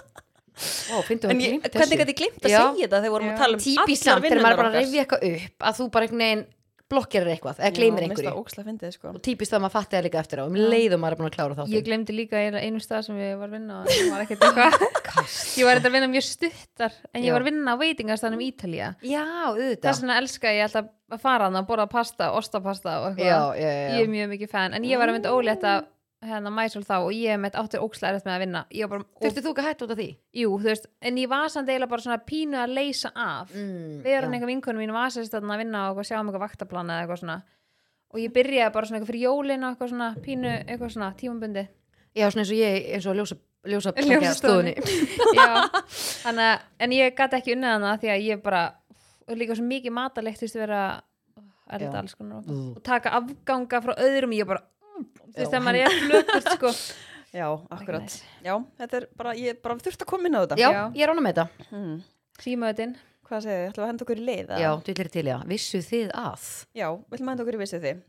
Ó, 0.92 1.00
finnstu 1.08 1.30
en 1.32 1.38
það 1.38 1.42
ég, 1.42 1.52
gleymt 1.52 1.68
hvernig 1.72 1.88
þessu? 1.88 2.00
gæti 2.02 2.12
ég 2.12 2.18
glimt 2.20 2.42
að 2.44 2.50
segja 2.52 2.72
þetta 2.86 2.98
þegar 2.98 3.06
við 3.06 3.14
vorum 3.14 3.28
Já. 3.28 3.32
að 3.32 3.38
tala 3.42 3.56
um 3.56 3.62
Típist 3.62 4.02
allar 4.06 4.18
samt 4.20 4.26
þegar 4.26 4.42
maður 4.44 4.58
bara 4.60 4.68
að 4.68 4.74
okkar. 4.74 4.82
rifja 4.84 5.04
eitthvað 5.06 5.22
upp 5.32 5.64
að 5.70 5.78
þú 5.78 5.86
bara 5.94 6.04
einhvern 6.06 6.22
veginn 6.26 6.44
blokkerir 6.92 7.30
eitthvað 7.32 7.60
eða 7.62 7.72
gleymir 7.72 8.02
finnst 8.04 8.12
einhverju. 8.12 8.28
það 8.28 8.42
sko. 8.92 9.12
Og 9.16 9.20
típist 9.24 9.52
það 9.52 9.56
að 9.56 9.62
maður 9.64 9.74
fatti 9.78 9.96
það 9.96 10.04
líka 10.06 10.20
eftir 10.20 10.42
á 10.42 10.44
um 10.44 10.56
leiðum 10.60 11.00
maður 11.00 11.14
er 11.16 11.20
búin 11.22 11.28
að 11.30 11.36
klára 11.38 11.54
Ég 11.54 11.60
þáttinn 11.62 11.86
glemdi 11.88 12.16
líka 12.18 12.42
einu 12.68 12.82
stað 12.84 13.06
sem 13.06 13.16
ég 13.22 13.38
var 13.40 13.48
að 13.48 13.54
vinna 13.56 13.78
ég 13.88 14.10
var 14.12 14.24
ekkert 14.26 14.44
eitthvað. 14.44 14.76
Ég 15.56 15.64
að 15.88 15.96
vinna 15.96 16.10
mjög 16.12 16.26
stuttar 16.28 16.92
en 17.16 17.22
ég 17.24 17.30
Já. 17.30 17.32
var 17.32 17.40
að 17.40 17.48
vinna 17.48 17.72
á 17.72 17.76
Já, 19.00 19.24
auðvitað. 19.48 19.88
Þess 19.88 20.04
vegna 20.04 20.18
elska 20.20 20.52
ég 20.52 20.66
alltaf 20.68 20.92
að 21.16 21.24
fara 21.24 21.48
að 21.62 21.66
borða 21.72 21.88
pasta, 21.96 22.28
ostapasta 22.36 22.98
og 23.00 23.08
eitthvað. 23.16 23.24
Já, 23.24 23.40
já, 23.56 23.72
Ég 23.96 24.04
er 24.04 24.12
mjög 24.12 24.30
mikið 24.36 24.52
fan 24.52 24.76
en 24.76 24.84
ég 24.84 25.00
var 25.00 25.08
að 25.08 25.16
mynda 25.16 25.32
ólétt 25.32 25.64
að 25.64 25.88
hérna 26.22 26.52
mæsól 26.54 26.84
þá 26.86 26.94
og 27.00 27.12
ég 27.16 27.46
áttur 27.50 27.82
ókslega 27.82 28.12
erfitt 28.14 28.28
með 28.28 28.34
að 28.36 28.42
vinna. 28.44 28.62
Bara, 28.92 29.02
og, 29.02 29.22
Þurfti 29.24 29.42
þú 29.42 29.52
ekki 29.52 29.62
að 29.62 29.68
hætta 29.68 29.86
út 29.86 29.94
af 29.94 29.98
því? 30.00 30.08
jú, 30.42 30.50
þú 30.58 30.68
veist, 30.70 30.86
en 31.02 31.18
ég 31.18 31.28
var 31.32 31.48
samt 31.50 31.68
eiginlega 31.72 31.90
bara 31.90 32.04
svona 32.06 32.20
pínu 32.28 32.60
að 32.62 32.74
leysa 32.78 33.10
af. 33.14 33.50
Mm, 33.54 34.00
við 34.04 34.16
erum 34.18 34.36
einhver 34.36 34.52
vinkunum 34.52 34.82
mín 34.84 34.94
var 34.94 35.10
sérst 35.10 35.34
að 35.34 35.50
vinna 35.58 35.84
og 35.90 36.02
sjá 36.06 36.20
um 36.20 36.30
eitthvað 36.30 36.46
vaktaplana 36.46 37.00
eða 37.00 37.06
eitthvað 37.06 37.22
svona. 37.24 37.38
Og 38.12 38.20
ég 38.20 38.34
byrjaði 38.34 38.74
bara 38.74 38.86
svona 38.86 39.00
eitthvað 39.00 39.12
fyrir 39.12 39.26
jólin 39.26 39.64
og 39.64 39.72
eitthvað 39.72 39.92
svona 39.94 40.10
pínu, 40.22 40.50
eitthvað 40.66 40.92
svona 40.96 41.14
tímambundi 41.16 41.68
Já, 42.12 42.28
svona 42.28 42.42
eins 42.44 42.50
og 42.52 42.58
ég, 42.60 42.74
eins 42.92 43.06
og 43.08 43.14
ljósa, 43.16 43.36
ljósa, 43.64 43.92
Ljósastofunni. 43.96 44.74
stofunni. 44.76 45.06
Já, 45.38 45.46
þannig 46.26 46.44
að, 46.50 46.66
en 46.84 46.92
ég 46.98 47.14
gæti 47.16 47.38
ekki 47.38 47.54
unnið 47.56 47.72
hana 47.72 47.92
því 48.02 48.10
að 48.12 48.26
ég 48.26 48.42
bara, 48.44 48.60
líka 49.32 49.56
svo 49.56 49.64
mikið 49.64 49.94
matalegt 49.96 50.42
þú 50.42 50.44
veist 50.44 50.58
vera 50.60 50.82
elda 51.72 52.02
alls 52.02 52.12
konar 52.18 52.44
og, 52.44 52.82
taka 52.84 53.14
afganga 53.16 53.80
frá 53.80 53.94
öðrum. 53.96 54.34
Ég 54.36 54.48
bara, 54.50 54.60
þú 55.32 55.40
veist 55.40 55.54
þegar 55.54 55.64
maður 55.66 55.80
er 55.82 55.96
flökurt 56.02 56.50
sko 56.56 56.72
já, 57.40 57.46
akkurat 57.76 58.16
já, 58.44 58.54
þetta 58.82 59.00
er 59.00 59.08
bara, 59.18 59.34
ég 59.38 59.62
bara 59.64 59.78
þurft 59.86 60.04
að 60.04 60.10
koma 60.12 60.28
inn 60.28 60.38
á 60.38 60.42
þetta 60.44 60.60
Já, 60.60 60.68
Já. 60.68 60.82
ég 60.92 61.02
er 61.06 61.12
ánum 61.12 61.26
með 61.26 61.40
þetta. 61.40 61.66
hmm. 61.72 61.98
símaðutinn, 62.44 62.94
hvað 63.28 63.44
segir 63.46 63.58
þið, 63.58 63.66
ætlum 63.72 63.82
við 63.82 63.86
að 63.86 63.92
henda 63.92 64.06
okkur 64.06 64.22
í 64.22 64.36
eða? 64.36 64.62
Já, 64.62 64.70
þú 64.72 64.94
ætlir 64.94 65.12
til, 65.16 65.26
já. 65.32 65.36
Vissu 65.52 65.82
þið 65.88 66.14
að? 66.22 66.46
já, 66.76 66.88
við 66.92 67.18
ætlum 67.18 67.28
að 67.28 67.34
henda 67.34 67.46
okkur 67.46 67.58
í 67.58 67.62
vissu 67.64 67.82
þið 67.82 68.02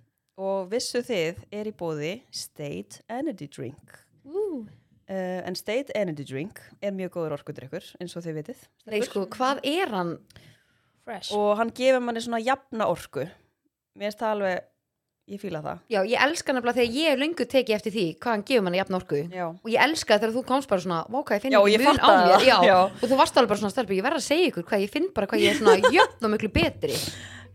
og 0.44 0.72
vissu 0.72 1.04
þið 1.06 1.44
er 1.54 1.70
í 1.70 1.76
bóði 1.78 2.14
State 2.34 3.04
Energy 3.08 3.48
Drink 3.48 4.00
uh, 4.26 4.64
uh, 4.64 5.42
en 5.46 5.56
State 5.60 5.94
Energy 5.96 6.26
Drink 6.26 6.64
er 6.82 6.96
mjög 6.96 7.14
góður 7.20 7.38
orkudrykkur 7.38 7.92
eins 8.02 8.18
og 8.18 8.26
þið 8.26 8.40
vitið 8.42 8.66
Nei, 8.90 9.04
sko, 9.06 9.28
hvað 9.36 9.62
er 9.70 9.94
hann? 9.94 10.18
fresh 11.04 11.34
og 11.36 11.58
hann 11.60 11.72
gefur 11.76 12.04
manni 12.04 12.24
svona 12.24 12.42
jafna 12.44 12.88
orku 12.92 13.26
mér 13.28 14.08
finnst 14.10 14.22
það 14.24 14.36
alveg, 14.38 14.68
ég 15.32 15.40
fíla 15.40 15.62
það 15.64 15.78
Já, 15.90 16.00
ég 16.04 16.20
elska 16.26 16.54
nefnilega 16.54 16.78
þegar 16.82 16.96
ég 17.00 17.12
er 17.14 17.18
löngu 17.22 17.46
tekið 17.48 17.76
eftir 17.78 17.94
því 17.96 18.06
hvað 18.20 18.32
hann 18.34 18.44
gefur 18.50 18.64
manni 18.66 18.78
jafn 18.82 18.98
orku. 18.98 19.20
já, 19.32 19.46
Og 19.64 19.70
ég 19.72 19.80
elska 19.86 20.18
þegar 20.20 20.34
þú 20.36 20.44
komst 20.50 20.70
bara 20.70 20.82
svona, 20.84 21.06
váka, 21.10 21.36
ég 21.38 21.42
finn 21.46 21.52
Já, 21.56 21.60
ekki 21.62 21.78
ég 21.78 21.86
mun 21.86 22.02
á 22.04 22.10
mér. 22.12 22.44
Já, 22.48 22.58
Já. 22.68 22.78
og 22.92 23.06
þú 23.08 23.18
varst 23.22 23.38
alveg 23.38 23.50
bara 23.54 23.60
svona 23.64 23.72
stelpi, 23.72 23.98
ég 24.00 24.04
verð 24.04 24.20
að 24.20 24.28
segja 24.28 24.50
ykkur 24.52 24.64
hvað 24.68 24.84
ég 24.84 24.90
finn 24.92 25.08
bara 25.16 25.28
hvað 25.28 25.40
ég 25.46 25.54
er 25.54 25.60
svona 25.62 25.78
jöfn 25.98 26.28
og 26.28 26.34
miklu 26.36 26.50
betri. 26.52 26.98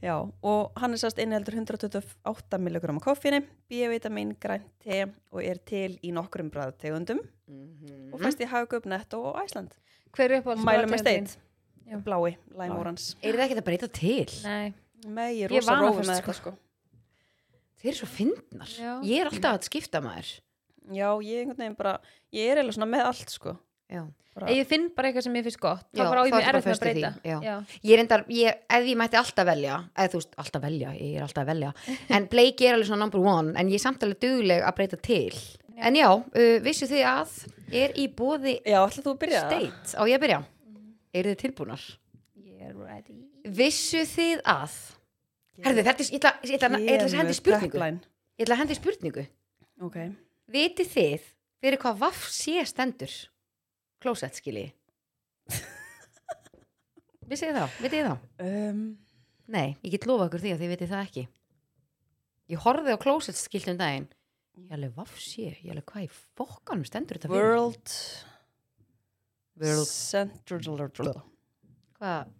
já, 0.00 0.14
og 0.42 0.72
hann 0.78 0.92
er 0.94 0.96
sast 1.02 1.18
inniheldur 1.18 1.54
128 1.58 2.58
mg 2.62 3.00
koffini 3.02 3.40
B-vitamin, 3.68 4.36
grænt 4.40 4.64
te 4.80 5.04
og 5.32 5.42
er 5.42 5.58
til 5.66 5.98
í 6.02 6.12
nokkrum 6.14 6.50
bræðtegundum 6.54 7.18
Mhm. 7.48 8.12
og 8.12 8.20
fæst 8.20 8.40
í 8.40 8.46
Hagöp, 8.46 8.84
Netto 8.86 9.22
og 9.24 9.36
Æsland 9.42 9.70
hver 10.12 10.30
er 10.30 10.40
uppáhalds 10.42 10.64
mælum 10.64 10.90
með 10.92 11.02
bræðtegundin? 11.02 12.04
blái, 12.04 12.36
lime 12.52 12.76
orange 12.78 13.14
Er 13.22 13.32
það 13.32 13.44
ekki 13.48 13.56
að 13.58 13.64
breyta 13.64 13.88
til? 13.92 14.26
nei, 14.44 14.72
með 15.06 15.30
ég 15.38 15.44
er 15.44 15.48
rosa 15.56 15.72
rófi 15.72 15.84
vanafest, 15.96 16.10
með 16.10 16.18
sko. 16.20 16.32
þetta 16.32 16.34
sko 16.36 16.52
Þeir 17.78 17.90
eru 17.92 17.98
svo 18.00 18.08
fyndnar. 18.10 18.70
Já. 18.74 18.92
Ég 19.06 19.20
er 19.22 19.28
alltaf 19.30 19.58
að 19.58 19.66
skipta 19.70 20.00
maður. 20.02 20.30
já, 20.88 21.08
ég 21.20 21.34
er 21.36 21.42
einhvern 21.44 21.58
veginn 21.60 21.76
bara, 21.78 21.98
ég 22.32 22.48
er 22.52 22.62
eða 22.62 22.72
svona 22.72 22.86
með 22.88 23.02
allt 23.10 23.28
sko 23.34 23.52
Já. 23.92 24.02
bara, 24.34 24.48
ég 24.56 24.66
finn 24.68 24.86
bara 24.96 25.10
eitthvað 25.10 25.24
sem 25.26 25.34
ég 25.36 25.44
finnst 25.44 25.60
gott 25.60 25.82
þá 25.92 26.00
Já, 26.00 26.04
bara 26.08 26.22
á 26.22 26.24
ég 26.24 26.32
mér 26.32 26.56
með 26.58 26.68
að 26.72 26.80
breyta 26.80 27.10
já. 27.28 27.36
Já. 27.44 27.54
Ég 27.84 27.92
er 27.92 28.02
endar, 28.02 28.24
ég, 28.32 28.62
ef 28.78 28.88
ég 28.88 28.96
mætti 28.96 29.18
alltaf 29.20 29.46
velja, 29.50 29.76
eða 29.92 30.12
þú 30.14 30.20
veist, 30.22 30.32
alltaf 30.40 30.62
velja, 30.64 30.92
ég 30.96 31.18
er 31.18 31.26
alltaf 31.26 31.46
velja, 31.48 31.72
en 32.16 32.28
Blake 32.32 32.64
er 32.68 32.74
alveg 32.78 32.88
svona 32.88 33.02
number 33.04 33.20
one, 33.20 33.52
en 33.60 33.68
ég 33.68 33.76
er 33.80 33.84
samt 33.84 34.02
alveg 34.08 34.20
dugleg 34.24 34.64
að 34.64 34.76
breyta 34.80 35.00
til. 35.04 35.36
En 35.78 35.94
já, 36.00 36.08
uh, 36.08 36.56
vissu 36.64 36.88
þið 36.90 37.04
að 37.12 37.36
er 37.84 37.92
í 38.00 38.08
bóði 38.18 38.56
já, 38.64 38.80
ætla 38.80 39.04
þú 39.04 39.12
að 39.12 39.20
byrja 39.26 39.42
það? 39.44 39.66
state, 39.68 39.92
á 40.00 40.02
ég 40.08 40.16
að 40.16 40.24
byrja? 40.24 40.40
Eru 41.20 41.34
þið 41.34 41.42
tilbúnar? 41.44 41.84
ég 42.48 42.64
er 42.72 42.80
ready 42.80 43.18
Vissu 43.60 44.02
þið 44.08 44.40
að, 44.48 44.72
herðu, 45.66 45.84
þetta 45.88 46.04
er, 46.04 46.10
ég 46.12 46.18
ætla, 46.18 46.32
ég 46.44 46.54
ætla, 46.58 46.80
ég 46.82 46.94
ætla 46.94 47.08
að 47.08 47.18
hendi 47.22 47.36
spurningu, 47.38 47.82
ég 48.38 48.44
ætla 48.46 48.54
að 48.56 48.62
hendi 48.62 48.78
spurningu. 48.78 49.24
ok, 49.88 49.98
Vitið 50.48 50.92
þið 50.94 51.26
fyrir 51.60 51.80
hvað 51.82 51.98
vaff 52.04 52.28
sé 52.32 52.62
stendur? 52.68 53.14
Klósett, 53.98 54.38
skilji. 54.38 54.68
Vissu 57.28 57.48
þið 57.48 57.58
þá, 57.58 57.66
vitið 57.82 57.98
þið 57.98 58.06
þá? 58.08 58.14
um, 58.46 58.84
Nei, 59.48 59.68
ég 59.84 59.92
get 59.96 60.06
lofa 60.08 60.28
ykkur 60.28 60.44
því 60.44 60.52
að 60.54 60.62
þið 60.62 60.72
vitið 60.74 60.92
það 60.92 61.02
ekki 61.08 61.24
Ég 62.48 62.62
horfði 62.64 62.94
á 62.96 63.02
closet 63.02 63.36
skilt 63.36 63.68
um 63.72 63.80
daginn 63.80 64.06
Ég 64.58 64.72
alveg, 64.74 64.94
vafsi, 64.96 65.44
ég 65.50 65.72
alveg, 65.72 65.84
hvað 65.88 66.06
í 66.06 66.10
fokkanum 66.38 66.86
stendur 66.88 67.18
þetta 67.18 67.30
fyrir? 67.30 67.44
World 67.52 67.92
World. 69.58 69.90
Central 69.90 70.62
Hvað, 71.98 72.32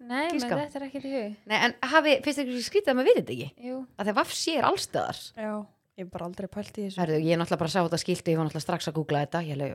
Nei, 0.00 0.28
menn 0.32 0.60
þetta 0.64 0.78
er 0.80 0.84
ekki 0.88 1.00
til 1.02 1.12
hug. 1.14 1.34
Nei, 1.50 1.56
en 1.66 1.74
hafi, 1.92 2.14
finnst 2.24 2.40
ykkur 2.44 2.62
skrítið 2.68 2.92
að 2.92 2.96
maður 2.98 3.08
vitið 3.10 3.24
þetta 3.24 3.34
ekki? 3.36 3.66
Jú, 3.68 3.78
Að 3.98 4.04
þegar 4.08 4.16
vafsi 4.20 4.54
er 4.56 4.64
allstöðar 4.68 5.18
Já, 5.36 5.50
ég 5.98 6.04
hef 6.04 6.10
bara 6.14 6.28
aldrei 6.28 6.48
pælt 6.48 6.78
í 6.78 6.84
þessu. 6.86 7.00
Herðu, 7.02 7.18
ég 7.26 7.32
er 7.34 7.40
náttúrulega 7.42 7.62
bara 7.62 7.68
að 7.68 7.74
sá 7.74 7.82
þetta 7.88 8.00
skilti, 8.04 8.32
ég 8.32 8.38
var 8.40 8.48
náttúrulega 8.48 8.66
strax 8.66 8.88
að 8.88 8.96
googla 8.98 9.22
þetta 9.26 9.42
Ég 9.48 9.58
alveg, 9.58 9.74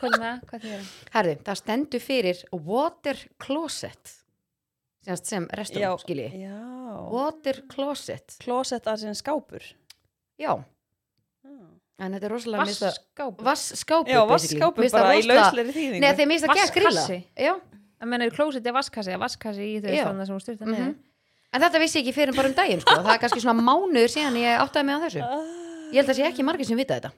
hvað 0.00 0.18
er 0.18 0.20
það? 0.24 0.44
Hvað 0.50 0.64
þýðir 0.66 0.82
það? 0.84 0.92
herðu, 1.14 1.34
það 1.48 1.60
stendur 1.62 2.04
fyrir 2.04 2.44
water 2.52 3.22
closet 3.46 4.14
Sérst 5.04 5.26
sem 5.28 5.44
restum, 5.52 5.82
Já, 5.84 5.90
skilji. 6.00 6.30
já. 6.40 6.54
Water 7.12 7.58
closet. 7.68 8.36
Closet 8.40 8.86
að 8.88 9.02
sinni 9.02 9.18
skápur. 9.18 9.60
Já, 10.40 10.54
en 12.00 12.14
þetta 12.16 12.24
er 12.24 12.32
rosalega 12.32 12.64
það- 12.80 12.96
Já, 14.08 14.22
Mér 14.24 14.84
finnst 14.88 14.94
það 14.94 15.02
bara 15.04 15.14
í 15.14 15.26
lausleiri 15.28 15.74
þýðingu. 15.76 16.00
Nei, 16.00 16.12
þeir 16.16 16.26
minnst 16.30 16.44
að 16.48 16.54
gera 16.56 16.72
grilla 16.78 17.04
Vasskassi. 18.04 18.04
Já, 18.04 18.06
Það 18.06 18.12
menn 18.12 18.24
er 18.24 18.36
klósið 18.36 18.68
er 18.68 18.76
vasskassi, 18.76 19.10
eða 19.14 19.24
vasskassi 19.24 19.66
í 19.66 19.82
þau 19.82 19.92
standa 19.98 20.28
sem 20.28 20.36
hún 20.36 20.44
styrta 20.44 20.64
mhm. 20.64 20.72
niður 20.74 20.94
En 21.54 21.62
þetta 21.62 21.80
vissi 21.80 22.00
ég 22.00 22.02
ekki 22.02 22.14
fyrir 22.16 22.34
bara 22.34 22.50
um 22.50 22.54
daginn 22.56 22.80
sko. 22.82 22.94
Það 22.98 23.12
er 23.12 23.20
kannski 23.22 23.42
svona 23.44 23.62
mánuður 23.62 24.10
síðan 24.10 24.38
ég 24.40 24.58
áttaði 24.58 24.88
mig 24.88 24.96
á 24.98 25.04
þessu. 25.04 25.26
Ég 25.94 26.00
held 26.02 26.10
að 26.10 26.18
sé 26.18 26.24
ekki 26.26 26.46
margir 26.46 26.66
sem 26.66 26.78
vita 26.78 26.98
þetta 26.98 27.12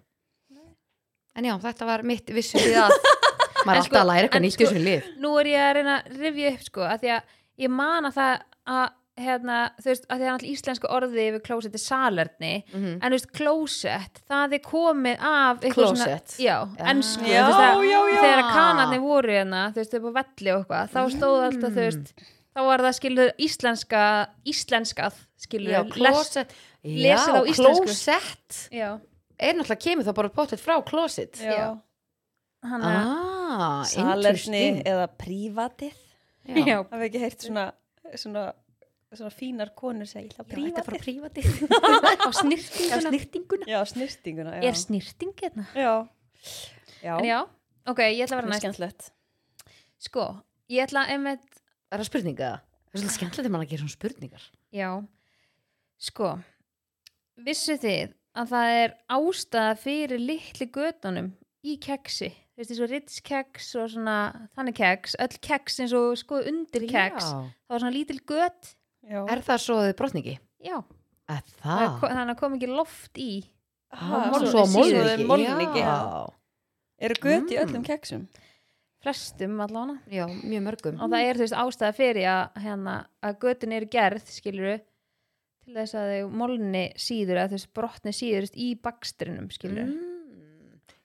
En 1.37 1.45
já, 1.45 1.55
þetta 1.61 1.89
var 1.89 2.05
mitt 2.07 2.31
vissu 2.33 2.61
við 2.61 2.79
að 2.81 2.95
Maður 3.67 3.81
alltaf 3.81 3.89
sko- 3.89 4.01
að 4.01 4.09
læra 4.11 4.27
eitthvað 4.27 4.45
nýtt 4.45 4.53
í 4.53 4.57
sko- 4.57 4.69
þessu 4.71 4.85
lif 4.85 5.09
Nú 5.23 5.33
er 5.41 5.51
ég 5.53 5.65
að 5.65 5.75
reyna 5.79 5.97
að 5.97 6.21
rifja 6.21 6.53
upp 6.53 6.65
sko, 6.67 6.85
að 6.87 7.03
því 7.03 7.13
að 7.17 7.35
ég 7.65 7.73
man 7.73 8.09
að 8.09 8.17
það 8.17 8.33
að 8.77 8.87
hérna, 9.17 9.71
þú 9.81 9.89
veist, 9.91 10.07
að 10.13 10.19
því 10.21 10.27
að 10.27 10.33
náttúrulega 10.35 10.53
íslensku 10.57 10.89
orði 10.93 11.23
yfir 11.31 11.43
klósett 11.47 11.75
er 11.79 11.83
salerni 11.83 12.51
Mhm. 12.73 12.99
en 13.01 13.07
þú 13.13 13.17
veist, 13.17 13.31
klósett, 13.33 14.21
það 14.29 14.53
er 14.59 14.63
komið 14.67 15.17
af 15.21 15.61
eitthvað 15.61 15.75
Closet. 15.75 16.29
svona, 16.37 16.45
já, 16.45 16.57
ennsku 16.93 17.27
Já, 17.27 17.47
veist, 17.47 17.61
að, 17.61 17.85
já, 17.89 18.01
já. 18.13 18.21
þegar 18.23 18.53
kanarnir 18.53 19.01
voru 19.01 19.31
hérna, 19.33 19.63
þú 19.73 19.81
veist, 19.81 19.95
upp 19.95 20.05
á 20.05 20.13
velli 20.21 20.51
og 20.53 20.59
eitthvað 20.67 20.91
þá 20.93 21.01
stóð 21.17 21.41
alltaf, 21.49 21.73
þú 21.73 21.83
veist 21.87 22.13
þá 22.57 22.61
var 22.67 22.79
það 22.87 22.95
skilur 23.01 23.31
íslenska 23.39 24.03
íslenskað, 24.47 25.15
skilur 25.39 25.91
klósett 25.93 26.53
lesið 26.85 27.35
á 27.37 27.43
íslensku. 27.45 27.85
klósett 27.85 28.69
Er 29.39 29.53
náttúrulega 29.53 29.83
kemur 29.85 30.05
þá 30.05 30.15
bara 30.15 30.29
pottet 30.31 30.61
frá 30.61 30.81
klósett 30.85 31.37
Já. 31.41 31.77
Ah, 32.65 33.85
Salerni 33.87 34.83
eða 34.85 35.07
prívatið 35.21 35.93
Já, 36.47 36.63
já, 36.67 36.77
Hafið 36.91 37.05
ekki 37.09 37.21
heyrt 37.21 37.41
svona, 37.45 37.65
svona, 38.15 38.53
svona 39.15 39.31
fínar 39.31 39.71
konur 39.79 40.07
segja 40.11 40.27
"Ég 40.27 40.33
ætla 40.35 40.83
frá 40.83 40.99
prívatið 40.99 41.03
prívatið 41.05 41.47
á 42.27 42.31
snirtinguna 42.35 42.97
Já, 42.97 43.05
snirtinguna 43.07 43.67
Já, 43.71 43.79
snirtinguna 43.87 44.57
já. 44.59 44.63
er 44.67 44.75
snirting 44.75 45.35
hérna? 45.43 45.67
Já, 45.75 45.95
já. 47.03 47.15
en 47.21 47.25
já, 47.31 47.39
ok, 47.87 48.01
ég 48.11 48.25
ætla 48.27 48.41
að 48.41 48.43
vera 48.43 48.57
er 48.57 48.79
næst. 48.81 49.11
sko, 49.99 50.25
ég 50.69 50.83
ætla 50.89 51.07
einmitt 51.09 51.63
Er 51.93 52.01
það 52.03 52.09
spurninga? 52.11 52.51
Það 52.91 52.95
er 52.95 52.99
svolítið 52.99 53.15
skemmtilegt 53.17 53.55
að 53.55 53.69
gera 53.71 53.83
svona 53.85 53.95
spurningar. 53.95 54.45
Já, 54.75 54.91
sko, 56.03 56.31
vissu 57.47 57.77
þið 57.79 58.15
að 58.37 58.51
það 58.53 58.73
er 58.81 58.95
ástæða 59.17 59.77
fyrir 59.81 60.21
litli 60.23 60.67
götunum 60.75 61.29
í 61.67 61.77
keksi, 61.83 62.29
þú 62.31 62.61
veist, 62.61 62.73
eins 62.73 62.81
og 62.85 62.91
Ritz 62.91 63.21
keks 63.27 63.71
og 63.81 63.91
svona 63.95 64.17
þannig 64.57 64.77
keks, 64.81 65.17
öll 65.23 65.39
keks 65.49 65.79
eins 65.85 65.95
og 65.97 66.17
sko 66.21 66.41
undir 66.43 66.87
keks, 66.91 67.31
Já. 67.31 67.41
það 67.67 67.75
var 67.77 67.85
svona 67.85 67.95
lítil 67.97 68.19
göt, 68.29 68.75
Já. 69.07 69.21
Er 69.31 69.43
það 69.47 69.61
svo 69.63 69.77
þið 69.85 69.93
brotningi? 70.01 70.39
já, 70.67 70.79
Er 71.29 71.43
það. 71.63 72.01
það? 72.01 72.01
þannig 72.11 72.33
að 72.35 72.39
kom 72.41 72.55
ekki 72.59 72.69
loft 72.73 73.19
í, 73.23 73.45
Aha, 73.93 74.31
Mol- 74.33 74.47
svo-. 74.51 74.67
Já, 75.79 76.27
Eru 76.99 77.15
göt 77.21 77.51
í 77.53 77.57
Mm. 77.57 77.63
öllum 77.67 77.85
keksum? 77.87 78.27
flestum 79.07 79.61
allavega, 79.61 80.01
já, 80.11 80.25
mjög 80.27 80.63
mörgum 80.65 81.01
og 81.01 81.11
það 81.13 81.23
er 81.29 81.35
þú 81.37 81.45
veist 81.45 81.55
ástæða 81.63 81.95
fyrir 81.95 82.25
að, 82.27 82.63
hérna, 82.65 82.95
að 83.23 83.39
götin 83.39 83.73
eru 83.77 83.87
gerð, 83.87 84.25
skiluru, 84.27 84.81
til 85.65 85.75
þess 85.77 85.95
að 85.95 86.09
þau 86.11 86.31
molni 86.41 86.83
síður, 86.99 87.39
að 87.45 87.51
veist 87.55 87.73
brotni 87.75 88.13
síður 88.17 88.43
þú 88.43 88.49
veist, 88.49 88.57
í 88.57 88.69
bakstrinum, 88.83 89.49
skiluru. 89.55 89.87
mm. 89.87 90.16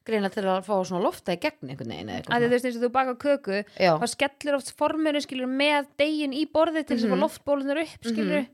Greinlega 0.05 0.33
til 0.33 0.43
að 0.49 0.63
fá 0.65 0.73
svona 0.87 1.03
lofta 1.03 1.33
í 1.35 1.37
gegn 1.37 1.69
einhvern 1.69 1.91
veginn 1.93 2.09
eða 2.09 2.15
að 2.17 2.21
eitthvað 2.21 2.45
þú 2.45 2.49
veist 2.55 2.65
eins 2.65 2.77
og 2.79 2.83
þú 2.83 2.89
baka 2.95 3.13
köku 3.21 3.57
Já, 3.77 3.91
þá 4.01 4.07
skellur 4.15 4.55
oft 4.57 4.71
forminu 4.79 5.21
skilur 5.21 5.47
með 5.51 5.87
degin 6.01 6.33
í 6.33 6.45
borðið 6.49 6.87
til 6.87 6.97
þess 6.97 7.05
að 7.05 7.11
Mhm. 7.11 7.19
fá 7.19 7.23
loftbólunar 7.25 7.81
upp 7.83 8.03
skilur 8.09 8.47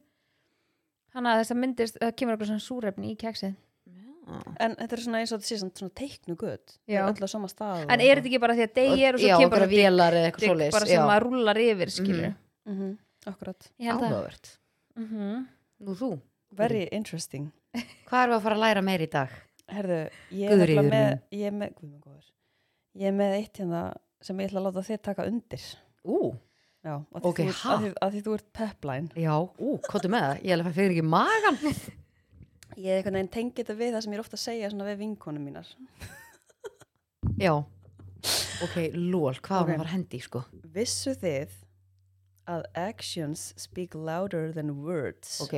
þannig 1.14 1.32
að 1.32 1.40
þess 1.42 1.52
að 1.56 1.62
myndist 1.64 1.98
það 2.02 2.16
kemur 2.20 2.36
eitthvað 2.36 2.52
svona 2.52 2.66
súrefni 2.68 3.14
í 3.14 3.18
keksið 3.18 3.56
En 4.60 4.74
þetta 4.76 4.92
er 4.92 5.00
svona 5.00 5.20
eins 5.24 5.32
og 5.32 5.40
þetta 5.40 5.48
sé 5.48 5.58
svona, 5.58 5.92
teiknu 5.96 6.36
göt 6.36 6.74
Já. 6.86 7.08
Öll 7.08 7.24
á 7.24 7.28
sama 7.32 7.48
stað 7.48 7.86
en 7.88 8.02
er 8.04 8.20
þetta 8.20 8.28
ekki 8.28 8.40
bara 8.44 8.54
því 8.58 8.64
að 8.66 8.74
degi 8.76 9.06
er 9.08 9.14
og 9.16 9.22
svo 9.24 9.38
kemur 9.40 9.54
bara 9.56 9.68
vélar 9.72 10.12
eða 10.20 10.28
eitthvað 10.28 10.50
svoleiðis 10.50 10.76
bara 10.76 10.86
sem 10.92 11.02
maður 11.08 11.26
rúlar 11.30 11.58
yfir 11.64 11.90
skilur 11.96 12.34
mm 12.68 12.76
-hmm. 12.76 12.98
Akkurat. 13.28 13.70
Að 13.80 13.92
Áhugavert. 13.92 14.58
Mhm. 14.96 15.48
Nú 15.84 15.96
þú, 15.96 16.20
Very 16.52 16.88
interesting. 16.92 17.52
Hvað 18.08 18.28
við 18.30 18.36
að 18.36 18.42
fara 18.42 18.56
að 18.56 18.60
læra 18.60 18.82
meir 18.84 19.02
í 19.02 19.10
dag? 19.12 19.30
Herðu, 19.68 20.00
ég 20.32 20.50
er 20.52 20.60
nefnilega 20.62 20.90
með. 20.92 21.16
Ég 21.36 21.48
er 21.50 21.56
með, 21.60 21.72
guð 21.78 21.90
minn 21.90 22.02
góður. 22.04 22.28
Ég 22.98 23.10
er 23.12 23.16
með 23.18 23.34
eitt 23.42 23.60
hérna 23.62 23.82
sem 24.24 24.40
ég 24.42 24.50
ætla 24.50 24.62
að 24.62 24.68
láta 24.70 24.84
þið 24.88 25.02
taka 25.10 25.26
undir. 25.30 25.66
Ú, 26.08 26.20
Já, 26.88 26.94
að 27.12 27.20
því, 27.20 27.28
Ok, 27.28 27.40
þú, 27.42 27.48
ert- 27.52 27.62
ha? 27.66 27.72
að 27.74 27.82
því, 27.84 27.90
að 28.06 28.12
því 28.14 28.20
þú 28.24 28.34
ert 28.38 28.46
pepline. 28.56 29.10
Já, 29.20 29.34
ú, 29.60 29.72
kóttu 29.92 30.12
með 30.14 30.22
það. 30.24 30.44
Ég 30.48 30.54
alveg 30.56 30.76
fyrir 30.78 30.94
ekki 30.96 31.04
magan 31.04 31.58
Ég 32.78 32.92
er 32.94 33.00
einhvern 33.02 33.18
veginn 33.18 33.32
tengi 33.34 33.58
þetta 33.58 33.76
við 33.80 33.92
það 33.96 34.04
sem 34.06 34.14
ég 34.14 34.18
er 34.20 34.24
ofta 34.24 34.38
að 34.38 34.44
segja 34.44 34.70
svona 34.72 34.86
við 34.88 35.00
vinkonum 35.02 35.44
mínar. 35.50 35.72
Já, 37.44 37.54
ok, 38.64 38.76
lól, 38.94 39.34
hvað 39.42 39.62
Ok. 39.64 39.68
okay. 39.68 39.78
var 39.82 39.92
hendi, 39.92 40.20
sko? 40.24 40.44
Vissu 40.78 41.16
þið 41.18 41.56
að 42.48 42.64
actions 42.80 43.50
speak 43.60 43.96
louder 43.98 44.54
than 44.54 44.78
words? 44.86 45.42
Ok, 45.44 45.58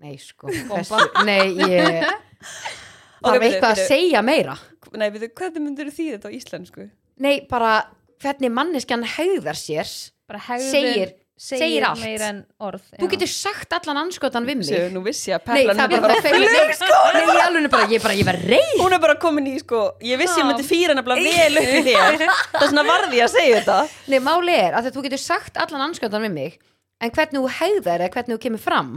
nei, 0.00 0.14
sko. 0.22 0.48
Hversu, 0.48 1.02
Nei, 1.26 1.50
ég 1.58 2.06
Það 3.20 3.36
bíddu, 3.36 3.46
eitthvað 3.50 3.70
að 3.76 3.86
segja 3.90 4.22
meira? 4.24 4.58
Nei, 4.96 5.08
við 5.14 5.26
hvernig 5.36 5.64
myndir 5.64 5.90
því 5.92 6.06
þetta 6.16 6.30
á 6.30 6.36
íslensku? 6.36 6.86
Nei, 7.20 7.34
bara 7.50 7.72
hvernig 8.20 8.52
manneskjan 8.52 9.04
hegðar 9.16 9.58
sér 9.58 9.88
bara 10.30 10.40
hegðun 10.46 10.70
Segir- 10.70 11.12
segir, 11.40 11.82
segir 11.82 11.84
allt. 11.88 12.46
orð 12.60 12.82
Þú 13.00 13.08
getur 13.14 13.30
sagt 13.32 13.72
allan 13.72 14.00
anskotan 14.04 14.44
við 14.48 14.60
mig. 14.60 14.68
Sér, 14.68 14.90
nú 14.92 15.02
vissi 15.04 15.32
ég 15.32 15.40
að 15.40 15.52
Nei, 15.54 15.64
peplan 15.64 15.80
það 15.80 15.94
er 15.96 16.02
bara 16.04 16.16
Nei, 16.20 16.42
ég 16.44 17.44
alveg 17.44 17.70
bara, 17.72 17.86
ég 17.90 18.02
bara, 18.04 18.16
ég 18.20 18.28
var 18.28 18.40
reið. 18.40 18.74
Hún 18.80 18.96
er 18.96 19.02
bara 19.02 19.16
komin 19.20 19.48
í 19.48 19.56
sko, 19.62 19.80
ég 20.04 20.20
vissi 20.20 20.40
ég 20.40 20.48
myndi 20.48 20.66
fýra 20.68 20.96
nefnilega 20.96 21.36
vel 21.40 21.60
upp 21.62 21.70
í 21.76 21.84
þér. 21.88 22.18
Það 22.52 22.64
er 22.64 22.72
svona 22.74 22.84
varði 22.88 23.20
ég 23.20 23.24
að 23.26 23.34
segja 23.36 23.60
þetta. 23.60 23.78
Nei, 24.12 24.18
máli 24.20 24.56
er 24.60 24.76
að 24.80 24.90
þú 24.92 25.06
getur 25.08 25.22
sagt 25.24 25.60
allan 25.60 25.86
anskotan 25.88 26.28
við 26.28 26.36
mig 26.36 26.58
En 27.00 27.08
hvernig 27.16 27.40
þú 27.40 27.48
hegðar 27.56 28.02
eða 28.04 28.12
hvernig 28.12 28.36
þú 28.36 28.42
kemur 28.44 28.60
fram 28.60 28.90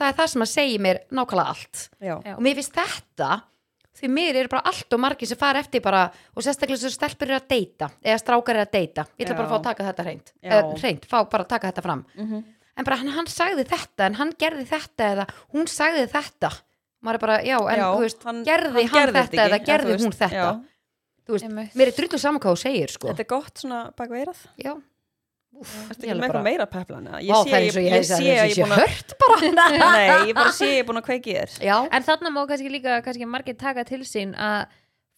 Það 0.00 0.08
er 0.08 0.14
það 0.16 0.30
sem 0.32 0.42
að 0.42 0.48
segja 0.50 0.80
mér 0.82 0.98
nákvæmlega 1.12 1.52
allt. 1.52 1.80
Já, 2.00 2.14
Já. 2.24 2.32
Og 2.32 2.40
mér 2.42 2.56
finnst 2.56 2.78
þetta 2.78 3.28
Því 3.92 4.08
mér 4.08 4.36
eru 4.40 4.48
bara 4.48 4.62
allt 4.70 4.94
og 4.96 5.00
margir 5.04 5.28
sem 5.28 5.36
fara 5.36 5.60
eftir 5.60 5.82
bara 5.84 6.06
Og 6.36 6.42
sérstaklega 6.42 6.78
sem 6.80 6.90
stelpur 6.94 7.28
eru 7.28 7.36
að 7.36 7.48
deyta 7.52 7.90
Eða 8.02 8.18
strákar 8.22 8.56
eru 8.56 8.64
að 8.64 8.72
deyta. 8.72 9.04
Ég 9.18 9.26
ætla 9.26 9.36
bara 9.36 9.46
að 9.48 9.52
fá 9.52 9.58
að 9.58 9.66
taka 9.68 9.84
þetta 9.90 10.06
hreint. 10.06 10.32
Eða 10.42 10.74
hreint, 10.80 11.06
fá 11.10 11.16
bara 11.30 11.44
að 11.44 11.48
taka 11.48 11.70
þetta 11.72 11.82
fram. 11.82 12.04
Mhm. 12.16 12.44
En 12.76 12.84
bara 12.88 12.96
hann, 12.96 13.08
hann 13.12 13.26
sagði 13.28 13.66
þetta 13.68 14.06
En 14.06 14.14
hann 14.14 14.32
gerði 14.40 14.64
þetta 14.70 15.10
Eða 15.12 15.26
hún 15.52 15.68
sagði 15.68 16.06
þetta. 16.08 16.50
Maður 17.02 17.14
er 17.14 17.18
bara, 17.26 17.36
já, 17.42 17.56
en 17.68 17.78
Já, 17.82 17.88
þú 17.96 18.00
veist 18.06 18.22
hann- 18.24 18.44
Gerði 18.46 18.72
hann, 18.72 18.92
gerði 18.94 19.12
þetta 19.26 19.46
eða 19.48 19.64
gerði 19.66 19.96
hún 19.98 20.12
þetta? 20.14 20.30
já. 20.32 20.64
Þú 21.26 21.32
veist, 21.36 21.74
mér 21.78 21.86
er 21.86 21.92
drullu 21.96 22.18
saman 22.18 22.40
hvað 22.40 22.52
þú 22.56 22.60
segir 22.62 22.90
sko. 22.90 23.08
Þetta 23.08 23.20
er 23.20 23.30
gott 23.30 23.54
svona 23.58 23.80
bak 23.96 24.08
veirað 24.10 24.38
Já, 24.58 24.72
Ég 25.52 26.08
er 26.10 26.18
eitthvað 26.18 26.44
meira 26.46 26.66
peplan 26.70 27.06
eða? 27.06 27.18
Vá, 27.20 27.22
Ég 27.22 27.32
það 27.32 27.44
sé 27.46 27.56
að 27.56 28.14
að 28.16 28.26
ég 28.26 28.38
ég 28.42 28.58
er 28.58 28.62
búin 28.62 28.72
að 28.74 28.82
hört 28.82 29.14
bara. 29.20 29.50
Nei, 29.92 30.28
ég 30.30 30.36
bara 30.38 30.54
sé 30.56 30.68
ég 30.72 30.80
er 30.82 30.86
búin 30.88 31.00
að 31.02 31.08
kveiki 31.10 31.36
þér. 31.36 31.56
En 31.92 32.06
þarna 32.06 32.32
má 32.34 32.40
kannski 32.50 32.72
líka 32.72 32.98
kannski 33.04 33.28
margir 33.28 33.58
taka 33.60 33.84
til 33.88 34.00
sín 34.08 34.32
að 34.34 34.72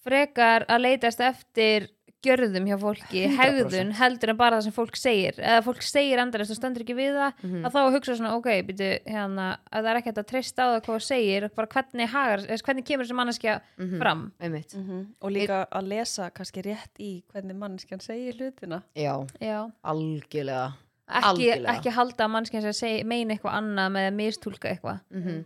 frekar 0.04 0.66
að 0.68 0.84
leitast 0.84 1.22
eftir 1.24 1.88
gjörðum 2.24 2.66
hjá 2.70 2.76
fólki, 2.80 3.22
100%. 3.28 3.36
hegðun 3.38 3.92
heldur 3.98 4.32
en 4.32 4.36
bara 4.40 4.56
það 4.58 4.66
sem 4.68 4.74
fólk 4.76 4.96
segir 4.98 5.38
eða 5.38 5.62
fólk 5.66 5.82
segir 5.86 6.18
endalist 6.22 6.50
og 6.54 6.58
stendur 6.58 6.82
ekki 6.84 6.96
við 6.98 7.14
það 7.18 7.32
Mhm. 7.44 7.64
að 7.64 7.72
þá 7.74 7.80
að 7.84 7.94
hugsa 7.96 8.16
svona, 8.18 8.34
ok, 8.36 8.48
býtu 8.68 8.88
hérna, 9.06 9.46
að 9.72 9.82
það 9.84 9.90
er 9.92 9.96
ekki 10.00 10.10
hægt 10.12 10.22
að 10.24 10.30
treysta 10.32 10.60
á 10.62 10.66
það 10.74 10.80
hvað 10.84 10.94
það 10.94 11.06
segir 11.08 11.48
bara 11.54 11.66
hvernig 11.74 12.08
hagar, 12.08 12.38
hvernig 12.64 12.84
kemur 12.84 13.04
þessi 13.04 13.18
manneskja 13.20 13.60
Mhm. 13.78 13.98
fram 13.98 14.32
einmitt 14.40 14.74
Og 15.22 15.30
líka 15.30 15.66
að 15.70 15.88
lesa 15.88 16.30
kannski 16.30 16.62
rétt 16.64 16.96
í 17.00 17.22
hvernig 17.32 17.56
mannskjan 17.56 18.00
segir 18.00 18.34
hlutina 18.38 18.82
Já, 18.96 19.26
Já. 19.40 19.70
algjörlega 19.84 20.72
ekki, 21.08 21.64
ekki 21.68 21.90
halda 21.92 22.26
að 22.72 22.72
segi, 22.78 23.04
meina 23.04 23.34
eitthvað 23.34 23.58
annað 23.60 23.90
með 23.92 24.06
að 24.08 24.14
mistúlka 24.20 24.70
eitthvað 24.72 25.00
mm 25.12 25.44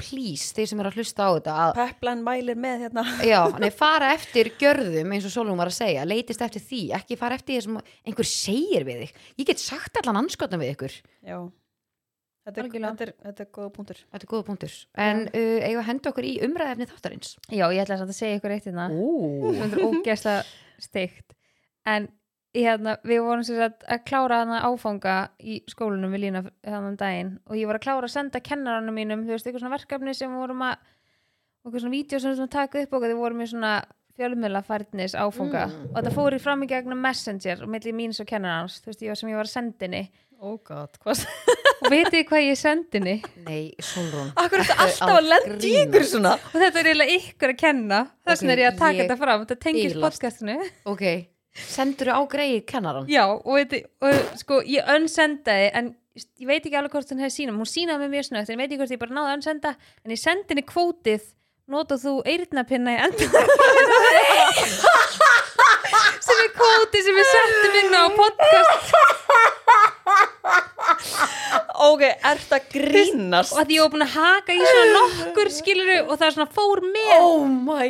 Please, 0.00 0.52
þeir 0.56 0.70
sem 0.70 0.80
eru 0.82 0.90
að 0.90 1.00
hlusta 1.00 1.26
á 1.26 1.30
þetta 1.36 1.56
að, 1.64 1.72
Peplan 1.78 2.22
mælir 2.26 2.58
með 2.60 2.86
hérna. 2.86 3.04
Já, 3.32 3.40
nei, 3.62 3.68
fara 3.74 4.12
eftir 4.14 4.52
gjörðum 4.60 5.12
eins 5.16 5.28
og 5.28 5.34
Solum 5.34 5.60
var 5.60 5.70
að 5.72 5.78
segja, 5.78 6.06
leitist 6.08 6.44
eftir 6.44 6.64
því 6.64 6.80
ekki 7.00 7.18
fara 7.20 7.38
eftir 7.38 7.56
því 7.58 7.66
sem 7.66 7.78
einhver 8.08 8.30
segir 8.30 8.88
við 8.88 9.04
þig. 9.04 9.20
Ég 9.42 9.50
get 9.52 9.62
sagt 9.62 10.00
allan 10.00 10.22
anskotan 10.24 10.62
við 10.62 10.74
ykkur. 10.74 10.96
Já, 11.24 11.38
þetta 12.48 12.64
er, 12.64 12.72
þetta 12.74 13.06
er, 13.08 13.14
þetta 13.28 13.46
er 13.46 13.52
góða 13.60 13.70
punktur. 13.78 14.02
Þetta 14.08 14.28
er 14.28 14.32
góða 14.34 14.48
punktur. 14.50 14.76
En 15.06 15.24
uh, 15.28 15.54
eigum 15.68 15.84
að 15.84 15.88
henda 15.92 16.12
okkur 16.14 16.28
í 16.28 16.34
umræðefni 16.48 16.90
þáttarins? 16.90 17.38
Já, 17.48 17.64
ég 17.68 17.84
ætla 17.84 18.00
samt 18.02 18.14
að 18.14 18.20
segja 18.20 18.42
ykkur 18.42 18.56
eitt 18.56 18.68
hérna. 18.70 18.90
Þetta 18.90 19.70
er 19.70 19.88
ógeðslega 19.88 20.84
steikt. 20.88 21.38
En 21.84 22.10
hérna, 22.54 22.96
við 23.02 23.20
vorum 23.26 23.42
sér 23.46 23.64
að, 23.68 23.74
að 23.90 24.02
klára 24.06 24.38
hana 24.44 24.60
áfanga 24.68 25.14
í 25.42 25.58
skólanum 25.70 26.12
við 26.14 26.22
lína 26.26 26.44
þannig 26.62 26.98
daginn 27.00 27.32
og 27.50 27.56
ég 27.58 27.66
var 27.70 27.80
að 27.80 27.86
klára 27.88 28.06
að 28.08 28.14
senda 28.14 28.40
kennaranum 28.44 28.94
mínum, 28.94 29.24
þú 29.26 29.34
veist, 29.34 29.46
eitthvað 29.48 29.64
svona 29.64 29.74
verkefni 29.76 30.14
sem 30.14 30.30
við 30.30 30.42
vorum 30.44 30.62
að, 30.68 30.78
eitthvað 31.64 31.84
svona 31.84 31.96
vídeo 31.96 32.20
sem 32.22 32.36
við 32.38 32.50
taka 32.54 32.82
upp 32.86 32.94
og 32.98 33.06
þið 33.08 33.16
vorum 33.24 33.42
í 33.44 33.48
svona 33.50 33.74
fjölmjöla 34.14 34.60
færðnis 34.62 35.16
áfanga 35.18 35.64
Mm. 35.66 35.86
og 35.90 35.96
þetta 35.98 36.12
fór 36.14 36.34
í 36.36 36.38
fram 36.44 36.62
í 36.62 36.68
gegnum 36.70 37.00
Messenger 37.02 37.64
og 37.64 37.70
milli 37.72 37.90
mín 37.92 38.12
og 38.14 38.28
kennarans, 38.30 38.76
þú 38.84 38.92
veist, 38.92 39.02
ég 39.02 39.10
var 39.10 39.18
sem 39.18 39.30
ég 39.32 39.40
var 39.40 39.48
að 39.48 39.56
senda 39.56 39.84
henni. 39.88 40.04
Oh 40.44 40.58
god, 40.62 40.94
hvað? 41.02 41.24
Og 41.84 41.90
veitir 41.90 42.12
þið 42.20 42.24
hvað 42.28 42.42
ég 42.44 42.58
sendi 42.60 42.98
henni? 43.00 43.14
Nei, 43.46 43.72
Solrún 43.82 44.30
Akkur 44.38 44.60
er 44.60 44.66
þetta 44.68 44.84
Ertu 44.84 45.04
alltaf 45.04 45.18
að 45.18 45.28
lendi 45.32 45.70
ykkur 45.82 46.04
svona? 46.08 46.32
Og 46.52 46.56
þetta 46.62 46.80
er 46.80 46.88
eiginlega 46.90 47.16
ykkur 47.18 47.52
að 47.54 47.58
kenna 47.64 48.00
þess 48.28 48.42
vegna 48.44 48.52
Ok, 48.52 48.54
er 48.54 48.62
ég 48.62 48.68
að 48.70 48.78
taka 48.82 48.94
ég 48.94 49.02
þetta 49.02 49.16
fram, 49.24 49.44
þetta 49.50 49.72
bilast. 49.74 50.04
podcastinu. 50.04 50.56
Ok, 50.94 51.04
sendur 51.54 52.10
á 52.14 52.20
greið 52.30 52.64
kennaran 52.70 53.06
Já, 53.10 53.24
og, 53.30 53.54
veit, 53.54 53.86
og 54.02 54.38
sko, 54.40 54.60
ég 54.66 54.86
önsendaði 54.94 55.70
en 55.78 55.92
ég 56.14 56.46
veit 56.48 56.62
ekki 56.62 56.76
alveg 56.78 56.94
hvort 56.94 57.10
hún 57.14 57.22
hefði 57.22 57.36
sínum 57.38 57.60
hún 57.62 57.70
sínaði 57.70 58.04
mig 58.04 58.12
mjög 58.18 58.28
snögt, 58.30 58.50
en 58.50 58.54
ég 58.54 58.60
veit 58.62 58.70
ekki 58.70 58.80
hvort 58.82 58.94
ég 58.94 59.02
bara 59.02 59.16
náði 59.16 59.30
að 59.30 59.36
önsenda 59.38 59.70
en 60.04 60.14
ég 60.14 60.20
sendi 60.20 60.50
henni 60.52 60.66
kvótið 60.66 61.24
notað 61.70 62.02
þú 62.04 62.12
eyrnapinna 62.28 62.92
í 62.92 62.98
enda 63.06 63.24
sem 66.24 66.40
er 66.44 66.50
kvótið 66.56 67.06
sem 67.06 67.18
við 67.18 67.28
settum 67.30 67.74
inn 67.80 67.96
á 67.96 68.04
podcast. 68.16 68.94
Ok, 71.84 72.02
er 72.04 72.40
þetta 72.40 72.60
grínast? 72.72 73.54
Og 73.54 73.62
að 73.64 73.74
ég 73.74 73.84
var 73.84 73.92
búin 73.94 74.06
að 74.06 74.14
haka 74.14 74.56
í 74.56 74.62
svona 74.62 74.86
nokkur 74.94 75.52
skiluru 75.52 75.98
og 76.04 76.16
það 76.20 76.36
svona 76.36 76.50
fór 76.54 76.84
með. 76.86 77.14
Oh 77.18 77.44
my 77.48 77.88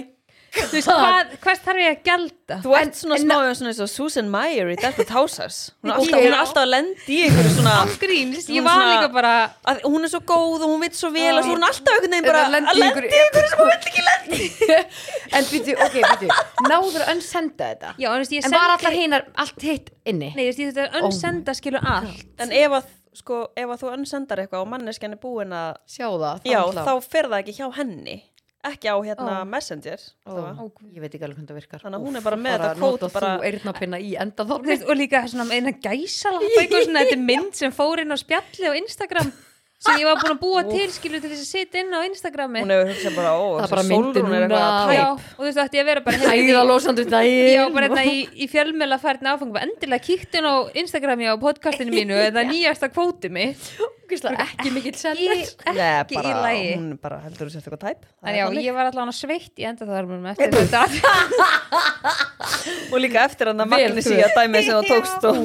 þú 0.54 0.76
veist, 0.76 0.88
hvað, 0.88 1.32
hvers 1.44 1.61
þarf 1.64 1.80
ég 1.82 1.90
að 1.94 2.02
gelda 2.08 2.56
Þú 2.64 2.75
ert 2.78 2.99
svona 2.99 3.16
en- 3.18 3.25
smá 3.25 3.37
svona 3.58 3.70
eins 3.73 3.80
og 3.84 3.90
Susan 3.90 4.28
Meyer 4.30 4.70
í 4.70 4.76
Desperate 4.78 5.14
Housewives 5.16 5.58
Hún 5.82 5.90
er 5.90 5.96
alltaf, 5.96 6.18
hún 6.20 6.28
er 6.28 6.37
alltaf 6.38 6.62
að 6.62 6.70
lendi 6.75 7.16
í 7.16 7.20
ykkur 7.28 7.49
svona 7.56 7.75
gríns, 8.02 8.49
ég 8.54 8.66
var 8.66 8.82
líka 8.92 9.08
bara 9.14 9.32
að 9.66 9.82
Hún 9.88 10.06
er 10.06 10.12
svo 10.14 10.20
góð 10.28 10.64
og 10.66 10.75
hún 10.75 10.84
veit 10.84 10.99
svo 10.99 11.11
vel 11.14 11.32
og 11.38 11.42
svo 11.44 11.54
er 11.54 11.58
hún 11.58 11.68
alltaf 11.68 11.94
einhvern 11.96 12.14
veginn 12.14 12.28
bara 12.28 12.44
að 12.44 12.50
í 12.50 12.82
lendi 12.84 13.08
í 13.11 13.23
ykkur 13.25 13.49
sem 13.50 13.62
hún 13.62 13.73
vill 13.73 13.88
ekki 13.90 14.06
lendi 14.11 14.50
En 15.38 15.49
býtu, 15.50 15.75
ok, 15.87 15.96
býtu 16.11 16.28
Náður 16.68 17.02
að 17.04 17.14
önsenda 17.16 17.70
þetta? 17.73 17.94
Já, 17.99 18.11
en, 18.14 18.26
En 18.44 18.54
var 18.54 18.75
allar 18.76 18.94
hinar 18.99 19.25
allt 19.40 19.64
hitt 19.66 19.90
inni? 20.06 20.30
Nei, 20.37 20.44
þú 20.44 20.50
veist, 20.50 20.61
ég 20.62 20.70
þetta 20.75 20.84
er 20.87 21.02
önsenda 21.04 21.54
skilur 21.56 21.82
allt. 21.84 22.23
En 22.44 22.52
ef 22.54 22.76
að, 22.78 22.92
sko, 23.18 23.40
ef 23.56 23.73
að 23.75 23.82
þú 23.82 23.90
önsendar 23.96 24.42
eitthvað 24.44 24.64
og 24.64 24.70
manneskjan 24.75 25.16
er 25.16 25.20
búin 25.23 25.54
að 25.56 25.75
Sjá 25.90 26.06
það 26.12 26.78
þá 26.84 26.94
fer 27.11 27.28
það 27.32 27.40
ekki 27.42 27.56
hjá 27.58 27.66
henni 27.80 28.16
Ekki 28.64 28.88
á 28.88 28.97
hérna 29.04 29.42
Ó. 29.42 29.44
Messenger 29.44 30.00
Ó. 30.25 30.71
Ég 30.94 31.00
veit 31.04 31.12
ekki 31.14 31.25
alveg 31.26 31.37
hvernig 31.37 31.50
það 31.50 31.59
virkar. 31.61 31.83
Þannig 31.85 31.99
að 32.00 32.04
hún 32.09 32.16
er 32.16 32.25
bara 32.25 32.37
með 32.40 32.54
þetta 32.54 32.75
nota 32.80 33.06
kót 33.09 33.12
bara- 33.18 33.33
þú 33.38 33.49
eyrnapinna 33.50 33.99
í 34.00 34.11
Þú 34.14 34.21
endaþorni 34.25 34.71
veist, 34.73 34.87
og 34.88 34.97
líka 34.97 35.25
svona 35.28 35.49
eina 35.52 35.73
svona, 36.87 37.00
þetta 37.04 37.18
er 37.18 37.25
mynd 37.33 37.54
sem 37.54 37.73
fór 37.73 38.00
inn 38.00 38.14
á 38.14 38.16
spjalli 38.16 38.64
á 38.64 38.73
Instagram 38.80 39.33
sem 39.85 39.99
ég 40.00 40.06
var 40.09 40.16
búin 40.16 40.33
að 40.33 40.40
búa 40.40 40.61
til 40.64 40.87
skilu 40.94 41.18
til 41.21 41.28
þess 41.28 41.44
að 41.44 41.50
sitja 41.50 41.80
inn 41.83 41.92
á 41.92 42.00
Instagrami. 42.09 42.62
Hún 42.64 42.71
hefur 42.73 42.88
hugsað 42.88 43.16
bara, 43.18 43.33
ó, 43.37 43.44
Það 43.59 43.64
er 43.66 43.73
bara 43.75 43.83
myndin 43.85 44.14
Sólrún 44.14 44.33
er 44.33 44.44
eitthvað 44.44 44.54
núna. 44.54 44.64
að 44.64 44.94
tæp 44.94 45.11
og 45.12 45.42
þú 45.42 45.44
veist, 45.44 45.61
ætti 45.64 45.76
ég 45.76 45.83
að 45.85 45.88
vera 45.90 46.00
bara 46.06 46.16
heyrðu, 46.16 46.54
í- 47.21 47.52
Já, 47.52 47.64
bara 47.75 47.88
hérna 47.90 48.04
í, 48.09 48.16
í 48.33 48.47
fjölmjöla 48.49 48.99
færðin 49.02 49.29
áfengum. 49.35 49.61
Endilega 49.61 50.05
kíktin 50.09 50.48
á 50.48 50.55
Instagrami 50.72 51.29
á 51.29 51.35
podcastinu 51.37 51.92
mínu 51.92 52.16
eða 52.16 52.46
nýjasta 52.48 52.88
kvóti 52.88 53.29
mitt 53.29 53.61
Ógeðslega 54.14 54.44
ekki 54.46 54.68
mikill 54.74 54.94
ég, 54.94 54.98
sellir 55.00 55.48
Nei, 55.74 55.90
ekki 56.00 56.14
í 56.14 56.16
bara, 56.20 56.35
lagi. 56.44 56.68
hún 56.79 56.88
bara 57.03 57.16
heldur 57.24 57.46
þú 57.48 57.53
sért 57.55 57.64
eitthvað 57.66 57.83
tæp. 57.85 58.00
Það 58.07 58.24
en 58.24 58.29
er 58.31 58.37
já, 58.38 58.44
þannig. 58.46 58.64
ég 58.68 58.74
var 58.79 58.85
allavega 58.90 59.14
sveitt 59.18 59.55
í 59.59 59.61
enda 59.68 59.85
þarmunum 59.90 60.29
eftir 60.31 60.48
þetta. 60.55 60.81
Og 62.94 62.98
líka 63.03 63.18
eftir 63.27 63.46
hann 63.50 63.61
að 63.64 63.68
Vel 63.72 63.79
Magni 63.88 64.03
þú. 64.05 64.09
síða 64.12 64.29
dæmi 64.37 64.61
sem 64.64 64.74
það 64.77 64.85
tókst 64.90 65.22
og 65.29 65.37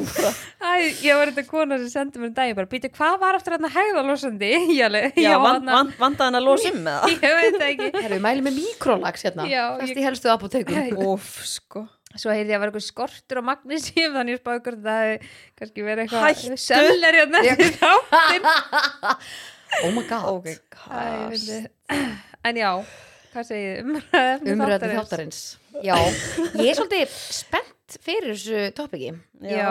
Æ, 0.60 0.62
ég 1.02 1.14
var 1.18 1.26
þetta 1.32 1.44
kona 1.50 1.74
sem 1.80 1.90
sendi 1.92 2.16
mér 2.20 2.28
um 2.30 2.34
daginn 2.36 2.56
bara, 2.58 2.68
býtu, 2.70 2.88
hvað 2.94 3.14
var 3.22 3.32
aftur 3.38 3.52
hérna 3.56 3.70
hægðalósandi? 3.74 4.50
Ég 4.76 4.82
alveg, 4.86 5.06
Já, 5.18 5.22
já, 5.32 5.36
vand, 5.40 5.64
þarna- 5.64 5.76
vand, 5.78 5.90
vandaði 6.00 6.26
hann 6.28 6.38
að 6.40 6.46
losa 6.46 6.68
um 6.72 6.78
með 6.84 6.94
það. 7.00 7.08
Ég 7.26 7.32
veit 7.40 7.54
það 7.56 7.68
ekki. 7.70 7.88
Herru, 7.96 8.14
við 8.18 8.24
mælum 8.28 8.44
með 8.50 8.54
mikrolags 8.60 9.22
hérna. 9.26 9.42
Já, 9.50 9.64
Fæst 9.80 9.92
ég- 9.94 10.00
í 10.02 10.04
helstu 10.06 10.26
apotekum 10.34 10.76
Úf, 11.10 11.24
sko 11.56 11.80
svo 12.18 12.32
heyrði 12.34 12.50
ég 12.50 12.56
að 12.58 12.62
vera 12.64 12.70
eitthvað 12.72 12.86
skortur 12.88 13.38
á 13.38 13.42
magnísíum 13.50 14.14
þannig 14.16 14.34
ég 14.34 14.40
spáði 14.42 14.62
hvort 14.66 14.82
það 14.86 15.02
hefði 15.04 15.30
kannski 15.60 15.84
verið 15.86 16.10
Hættu. 16.10 16.26
eitthvað 16.30 16.64
seller 16.64 17.18
hérna 17.20 17.44
eftir 17.46 17.76
þáttin 17.78 18.50
Oh 19.84 19.92
my 19.94 20.02
god. 20.02 20.24
Ok, 20.26 20.48
Æ, 20.90 21.68
en 22.50 22.56
já, 22.58 22.70
hvað 23.30 23.44
segið 23.46 23.68
þið? 23.70 23.84
umræðefni 23.86 24.54
Umræði 24.56 24.88
þáttarins. 24.96 25.38
Já, 25.86 25.94
ég 26.58 26.72
er 26.72 26.74
svolítið 26.80 27.12
spennt 27.36 27.96
fyrir 28.02 28.32
þessu 28.34 28.64
topiki. 28.74 29.12
Já, 29.46 29.68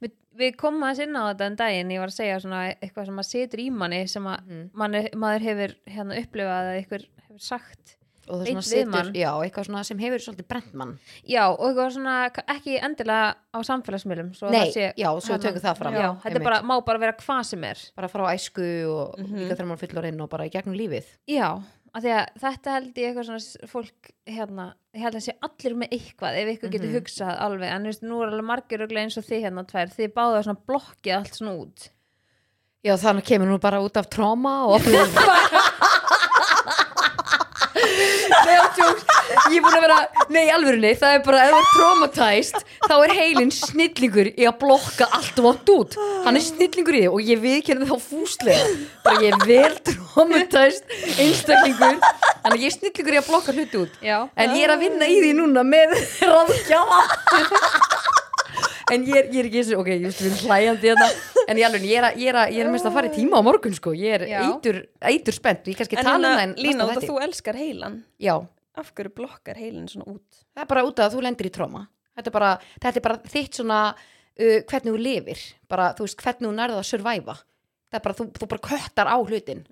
við, 0.00 0.14
við 0.40 0.56
komum 0.56 0.86
aðeins 0.88 1.04
inn 1.04 1.20
á 1.20 1.28
þetta 1.28 1.50
en 1.50 1.58
daginn. 1.60 1.92
Ég 1.92 2.00
var 2.00 2.08
að 2.14 2.16
segja 2.16 2.38
svona 2.40 2.62
eitthvað 2.78 3.10
sem 3.10 3.18
maður 3.20 3.28
setur 3.34 3.60
í 3.60 3.68
manni 3.76 4.00
sem 4.08 4.30
að 4.32 4.40
Mhm. 4.48 4.64
manni, 4.80 5.02
maður 5.26 5.46
hefur 5.50 5.76
hérna 5.98 6.18
upplifað 6.24 6.70
eða 6.72 6.80
eitthvað 6.80 7.04
hefur 7.28 7.44
sagt 7.52 7.96
og 8.32 8.40
það 8.40 8.46
Beint 8.48 8.64
svona 8.64 8.90
mann. 8.94 9.10
já, 9.12 9.28
eitthvað 9.44 9.66
svona 9.68 9.82
sem 9.84 9.98
hefur 10.00 10.22
svolítið 10.24 10.48
brent 10.48 10.72
mann. 10.80 10.94
Já, 11.28 11.42
og 11.52 11.60
eitthvað 11.68 11.90
svona 11.98 12.14
ekki 12.56 12.78
endilega 12.80 13.34
á 13.52 13.58
samfélagsmiðlum 13.68 14.32
Nei, 14.50 14.70
sé, 14.72 14.88
já, 14.96 15.08
svo 15.20 15.36
við 15.36 15.44
tökum 15.44 15.64
það 15.66 15.76
fram. 15.82 15.94
Já, 16.00 16.08
þetta 16.24 16.40
er 16.40 16.46
bara, 16.48 16.62
má 16.64 16.74
bara 16.86 16.98
vera 17.04 17.12
hvað 17.20 17.44
sem 17.52 17.64
er. 17.68 17.78
Bara 17.94 18.08
frá 18.08 18.24
æsku 18.32 18.66
og 18.88 19.18
Mhm. 19.20 19.36
líka 19.44 19.56
þegar 19.58 19.68
maður 19.70 19.84
fyllur 19.86 20.08
inn 20.08 20.20
og 20.24 20.30
bara 20.30 20.44
í 20.48 20.50
gegnum 20.50 20.74
lífið. 20.80 21.04
Já, 21.28 21.52
af 21.94 22.02
því 22.02 22.12
að 22.16 22.26
þetta 22.40 22.72
held 22.72 22.94
ég 22.94 23.08
eitthvað 23.12 23.26
svona 23.28 23.68
fólk 23.68 24.10
hérna, 24.26 24.72
ég 24.96 25.02
held 25.02 25.14
að 25.14 25.26
sé 25.28 25.32
allir 25.42 25.74
með 25.76 25.88
eitthvað 25.92 26.36
ef 26.40 26.48
ykkur 26.56 26.70
getur 26.72 26.88
Mhm. 26.88 26.96
hugsað 26.96 27.38
alveg. 27.38 27.68
En 27.68 27.82
þú 27.82 27.86
veist, 27.92 28.02
nú 28.02 28.22
er 28.22 28.28
alveg 28.32 28.44
margir 28.48 28.78
örugglega 28.80 29.04
eins 29.04 29.18
og 29.18 29.24
þið 29.24 29.42
hérna 29.44 29.66
tvær. 29.66 29.92
Þið 29.92 30.12
báðu 30.14 30.42
svona 30.44 30.64
blokkið 30.66 31.16
allt 31.18 31.34
svona 31.36 31.58
út. 31.60 31.88
Já, 32.82 32.96
þannig 32.96 33.22
kemur 33.24 33.46
nú 33.46 33.60
bara 33.60 33.78
út 33.78 33.96
af 33.96 34.08
tróma 34.10 34.66
og 34.66 34.80
Nei, 38.42 38.56
á 38.58 38.66
tjóks 38.76 39.02
Ég 39.52 39.56
er 39.58 39.64
búin 39.64 39.76
að 39.78 39.84
vera, 39.86 39.98
nei, 40.34 40.44
alvörunni 40.54 40.92
Það 41.00 41.16
er 41.16 41.22
bara, 41.26 41.42
ef 41.42 41.52
það 41.52 41.58
er 41.60 41.68
traumatized 41.72 42.58
Þá 42.88 42.94
er 42.96 43.14
heilin 43.18 43.52
snillingur 43.54 44.30
í 44.32 44.46
að 44.48 44.56
blokka 44.62 45.08
allt 45.18 45.42
vant 45.44 45.72
út. 45.72 45.96
Hann 46.26 46.38
er 46.38 46.44
snillingur 46.44 46.98
í 46.98 47.02
því 47.04 47.12
og 47.12 47.30
ég 47.32 47.42
viðkennði 47.42 47.88
þá 47.88 47.96
fúslega. 48.02 48.64
Bara 49.06 49.22
ég 49.22 49.36
er 49.36 49.46
vel 49.48 49.76
traumatized 49.88 50.96
einstaklingur 51.22 52.00
Þannig 52.02 52.56
að 52.56 52.64
ég 52.64 52.68
er 52.68 52.76
snillingur 52.78 53.16
í 53.18 53.22
að 53.22 53.28
blokka 53.30 53.56
hluti 53.56 53.82
út. 53.84 54.00
Já, 54.02 54.18
En 54.36 54.56
ég 54.58 54.66
er 54.66 54.74
að 54.74 54.84
vinna 54.86 55.08
í 55.08 55.20
því 55.22 55.32
núna 55.38 55.66
með 55.66 55.94
ráðgjafa 56.26 58.20
En 58.90 59.04
ég 59.06 59.14
er, 59.14 59.28
ég 59.30 59.38
er 59.42 59.48
ekki 59.48 59.60
þessu, 59.62 59.76
ok, 59.78 59.88
ég 59.92 60.06
erum 60.08 60.38
hlæjandi 60.42 60.88
hérna. 60.90 61.08
En 61.48 61.58
ég, 61.60 61.66
alveg, 61.68 61.84
ég 61.86 61.98
er 62.02 62.16
ég 62.18 62.32
er 62.32 62.38
ég 62.52 62.64
er 62.64 62.70
mest 62.72 62.86
að 62.88 62.96
fara 62.96 63.10
í 63.10 63.14
tíma 63.14 63.38
á 63.38 63.42
morgun 63.46 63.74
sko. 63.76 63.92
Ég 63.94 64.16
er 64.18 64.24
eitur, 64.42 64.80
eitur 65.12 65.36
spennt 65.36 65.68
Ég 65.70 65.76
kannski 65.78 65.96
tala 66.00 66.16
um 66.16 66.24
hérna, 66.24 66.32
það 66.34 66.42
en 66.48 66.54
Lína, 66.58 66.86
þætti. 66.90 67.08
þú 67.10 67.18
elskar 67.28 67.58
heilan. 67.60 68.00
Já, 68.18 68.34
Af 68.74 68.88
hverju 68.96 69.12
blokkar 69.12 69.58
heilin 69.60 69.84
svona 69.92 70.06
út? 70.16 70.24
það 70.56 70.62
er 70.64 70.68
bara 70.70 70.84
út 70.88 70.96
að 71.04 71.12
þú 71.14 71.22
lendir 71.26 71.46
í 71.46 71.52
tróma. 71.52 71.82
Þetta 72.16 72.30
er 72.30 72.34
bara, 72.38 72.50
þetta 72.80 72.96
er 73.00 73.04
bara 73.04 73.18
þitt 73.34 73.58
svona 73.60 73.78
uh, 73.92 74.58
Hvernig 74.64 74.88
þú 74.88 74.98
lifir. 74.98 75.42
Bara, 75.68 75.90
þú 75.98 76.06
veist, 76.06 76.16
hvernig 76.24 76.48
þú 76.48 76.52
nærða 76.56 76.80
að 76.80 76.88
surviva. 76.88 77.34
Það 77.92 77.98
er 78.00 78.04
bara, 78.06 78.16
þú, 78.16 78.26
þú 78.40 78.48
bara 78.54 78.64
köttar 78.70 79.10
á 79.12 79.16
hlutin. 79.20 79.62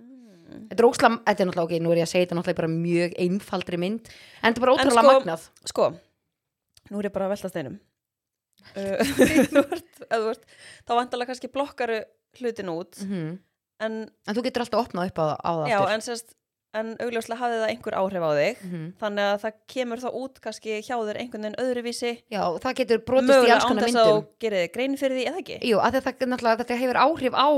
Þetta 0.51 0.83
er 0.83 0.87
óslam, 0.90 1.16
þetta 1.25 1.42
er 1.44 1.49
náttúrulega, 1.49 1.68
ok, 1.70 1.83
nú 1.85 1.92
er 1.94 2.01
ég 2.03 2.07
að 2.09 2.11
segja 2.12 2.27
þetta 2.27 2.37
náttúrulega 2.40 2.61
bara 2.61 2.70
mjög 2.75 3.12
einfaldri 3.25 3.79
mynd. 3.81 4.09
En 4.42 4.51
þetta 4.53 4.59
er 4.61 4.64
bara 4.66 4.75
ótrúlega 4.75 5.01
sko- 5.01 5.12
magnað. 5.14 5.44
Sko, 5.70 5.87
nú 6.90 6.99
er 7.01 7.09
ég 7.09 7.14
bara 7.14 7.29
að 7.29 7.35
velta 7.37 7.51
steinum 7.53 7.77
Þá 10.11 10.92
vantalega 10.96 11.31
kannski 11.31 11.51
blokkaru 11.53 12.03
hlutin 12.40 12.73
út 12.75 13.01
mm 13.07 13.38
En, 13.81 13.94
En 14.29 14.37
þú 14.37 14.42
getur 14.44 14.61
alltaf 14.66 14.83
opnað 14.90 15.09
upp 15.09 15.18
á, 15.25 15.27
á 15.40 15.51
það 15.57 15.70
já, 15.73 15.79
en 15.94 16.03
sérst 16.05 16.35
En 16.77 16.90
augljóslega 17.03 17.40
hafði 17.40 17.57
það 17.62 17.70
einhver 17.73 17.94
áhrif 17.99 18.23
á 18.23 18.31
þig 18.37 18.59
Mhm. 18.62 18.83
Þannig 19.01 19.25
að 19.31 19.38
það 19.42 19.55
kemur 19.73 20.03
þá 20.05 20.11
út 20.20 20.37
kannski 20.44 20.75
hjá 20.85 20.96
þér 21.01 21.18
einhvern 21.23 21.46
veginn 21.46 21.62
öðruvísi 21.64 22.12
Já, 22.31 22.42
það 22.62 22.77
getur 22.83 23.01
brotist 23.09 23.31
í 23.31 23.33
Mögulega 23.33 23.55
alls 23.57 23.64
konar 23.64 23.88
myndum 23.88 24.07
þú 24.07 24.27
gerir 24.44 24.62
þig 24.66 24.73
grein 24.77 24.96
fyrir 25.01 25.16
því, 25.16 25.25
eða 25.31 25.40
ekki? 25.40 25.57
Jú, 25.66 25.81
að 25.81 25.96
þetta, 25.96 26.12
þetta 26.61 26.77
hefur 26.85 27.01
áhrif 27.07 27.35
á 27.35 27.49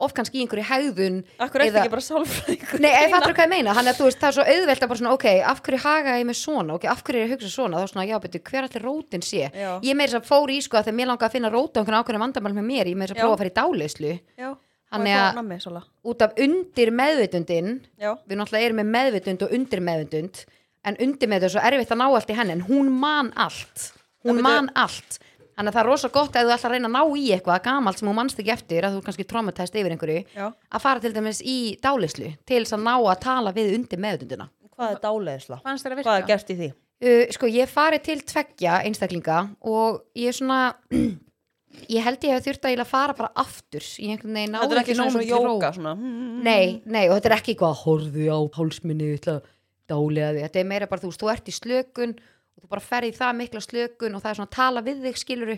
of 0.00 0.12
kannski 0.14 0.40
í 0.40 0.42
einhverju 0.44 0.64
hegðun 0.66 1.18
Akkur 1.38 1.60
er 1.62 1.68
Eða- 1.70 1.82
ekki 1.84 1.90
bara 1.92 2.02
sálfræðingur? 2.02 2.80
Nei, 2.82 2.90
ég 2.90 3.10
fattur 3.12 3.34
hvað 3.36 3.44
ég 3.46 3.52
meina, 3.52 3.74
hann 3.76 3.86
er 3.86 3.94
þú 3.94 4.08
veist, 4.08 4.18
það 4.18 4.28
er 4.28 4.36
svo 4.38 4.44
auðvelt 4.54 4.82
að 4.82 4.88
bara 4.90 4.98
svona, 5.00 5.12
ok, 5.14 5.26
af 5.52 5.62
hverju 5.62 5.80
haga 5.84 6.16
ég 6.18 6.26
með 6.26 6.38
svona? 6.40 6.74
Ok, 6.74 6.84
af 6.90 7.02
hverju 7.04 7.20
er 7.20 7.24
ég 7.24 7.30
að 7.30 7.34
hugsa 7.36 7.50
svona, 7.54 7.78
þá 7.78 7.92
svona, 7.92 8.06
já, 8.10 8.18
betur, 8.24 8.42
hver 8.50 8.66
allir 8.68 8.82
rótin 8.88 9.22
sé, 9.22 9.50
Já, 9.54 9.70
ég 9.86 9.94
meira 9.94 10.10
þess 10.10 10.20
að 10.20 10.28
fór 10.32 10.50
í 10.50 10.58
sko 10.66 10.76
að 10.80 10.84
þegar 10.88 10.98
mér 10.98 11.10
langaði 11.12 11.28
að 11.30 11.34
finna 11.38 11.50
róta 11.54 11.80
okkur 11.84 11.98
ákveðna 12.00 12.22
vandamál 12.24 12.54
með 12.58 12.66
mér, 12.72 12.86
ég 12.90 12.96
meira 12.98 13.14
þess 13.14 13.18
að 13.18 13.22
prófa 13.22 13.34
að 13.34 13.42
fara 13.44 13.52
í 13.52 13.58
dáleyslu 13.60 14.12
já. 14.38 14.50
Þannig 14.94 15.14
að- 15.18 15.34
nammi, 15.34 15.82
út 16.04 16.22
af 16.22 16.32
undir 16.38 16.90
meðvitundin 16.94 17.70
Já, 17.98 18.10
við 18.28 18.36
náttúrulega 18.38 18.66
erum 18.68 18.78
með 18.82 18.90
meðvitund 18.94 19.42
og 19.42 19.50
undir 19.56 19.80
meðvitund 19.80 20.44
en 20.84 20.96
undir 21.00 21.28
meðvitund 21.28 21.44
er 21.48 21.54
svo 21.54 21.62
erfitt 21.64 21.90
að 21.94 21.98
ná 22.02 22.06
allt 22.14 22.30
í 22.30 22.34
henni 22.38 22.52
en 22.52 22.62
hún 22.68 22.90
man 22.90 23.32
allt. 23.36 23.92
Hún 24.24 24.40
man 24.40 24.70
allt 24.76 25.18
Þannig 25.54 25.70
að 25.70 25.76
það 25.76 25.82
er 25.84 25.88
rosa 25.88 26.10
gott 26.10 26.36
ef 26.36 26.44
þú 26.44 26.52
ætlar 26.54 26.72
að 26.72 26.74
reyna 26.74 26.88
að 26.90 26.94
ná 26.94 27.18
í 27.20 27.24
eitthvað 27.34 27.64
gamalt 27.64 28.00
sem 28.00 28.08
þú 28.08 28.14
manst 28.18 28.40
ekki 28.42 28.52
eftir 28.54 28.86
að 28.86 28.96
þú 28.96 29.02
kannski 29.06 29.26
traumatæst 29.30 29.76
yfir 29.78 29.94
einhverju 29.94 30.22
Já. 30.34 30.46
að 30.50 30.82
fara 30.82 31.02
til 31.04 31.12
dæmis 31.14 31.42
í 31.46 31.58
dálislu 31.84 32.30
til 32.42 32.62
þess 32.64 32.74
að 32.74 32.86
ná 32.88 32.94
að 32.96 33.20
tala 33.22 33.52
við 33.54 33.74
undir 33.78 34.02
meðutundina. 34.02 34.48
Hvað 34.74 34.96
er 34.96 35.02
dáleiðisla? 35.04 35.60
fannst 35.62 35.86
þér 35.86 35.94
að 35.94 36.02
Hvað 36.02 36.16
er 36.16 36.24
virka 36.24 36.32
gert 36.32 36.50
í 36.50 36.58
því? 36.58 36.70
Uh, 37.04 37.22
sko, 37.36 37.50
ég 37.50 37.70
fari 37.70 38.00
til 38.02 38.18
tveggja 38.22 38.80
einstaklinga 38.88 39.38
og 39.62 40.02
ég 40.18 40.30
er 40.32 40.36
svona, 40.38 40.60
ég 41.94 42.02
held 42.02 42.26
ég 42.26 42.34
hef 42.34 42.46
þurft 42.48 42.66
að 42.66 42.72
eiginlega 42.72 42.90
fara 42.90 43.14
bara 43.18 43.30
aftur. 43.44 43.86
Ég 44.02 44.14
einhvern 44.14 44.38
veginn 44.38 44.58
Þetta 44.58 44.74
er 44.78 44.82
ekki 44.82 44.96
svona 44.98 45.14
svona 45.14 45.28
jóka 45.30 45.72
svona. 45.76 45.94
mm, 45.98 46.38
Nei, 46.46 46.80
nei, 46.86 47.04
og 47.08 47.18
þetta 47.18 47.30
er 47.30 47.36
ekki 47.38 47.54
eitthvað 47.54 47.74
að 47.74 47.82
horfðu 47.84 48.26
á 48.30 48.38
hálsminni, 48.58 49.10
ég 49.14 49.22
ætla 49.22 49.36
að. 49.38 49.50
Þetta 49.84 50.58
er 50.62 50.64
meira 50.64 50.86
bara, 50.88 51.02
þú 51.02 51.10
veist, 51.10 51.20
þú 51.20 51.30
ert 51.34 51.50
í 51.50 51.54
slökun 51.54 52.14
og 52.54 52.64
þú 52.64 52.72
bara 52.74 52.84
ferði 52.84 53.12
í 53.12 53.16
það 53.18 53.38
mikla 53.40 53.62
slökun 53.64 54.16
og 54.16 54.24
það 54.24 54.30
er 54.30 54.38
svona 54.40 54.50
að 54.50 54.58
tala 54.58 54.84
við 54.86 55.06
þig, 55.06 55.20
skiluru. 55.20 55.56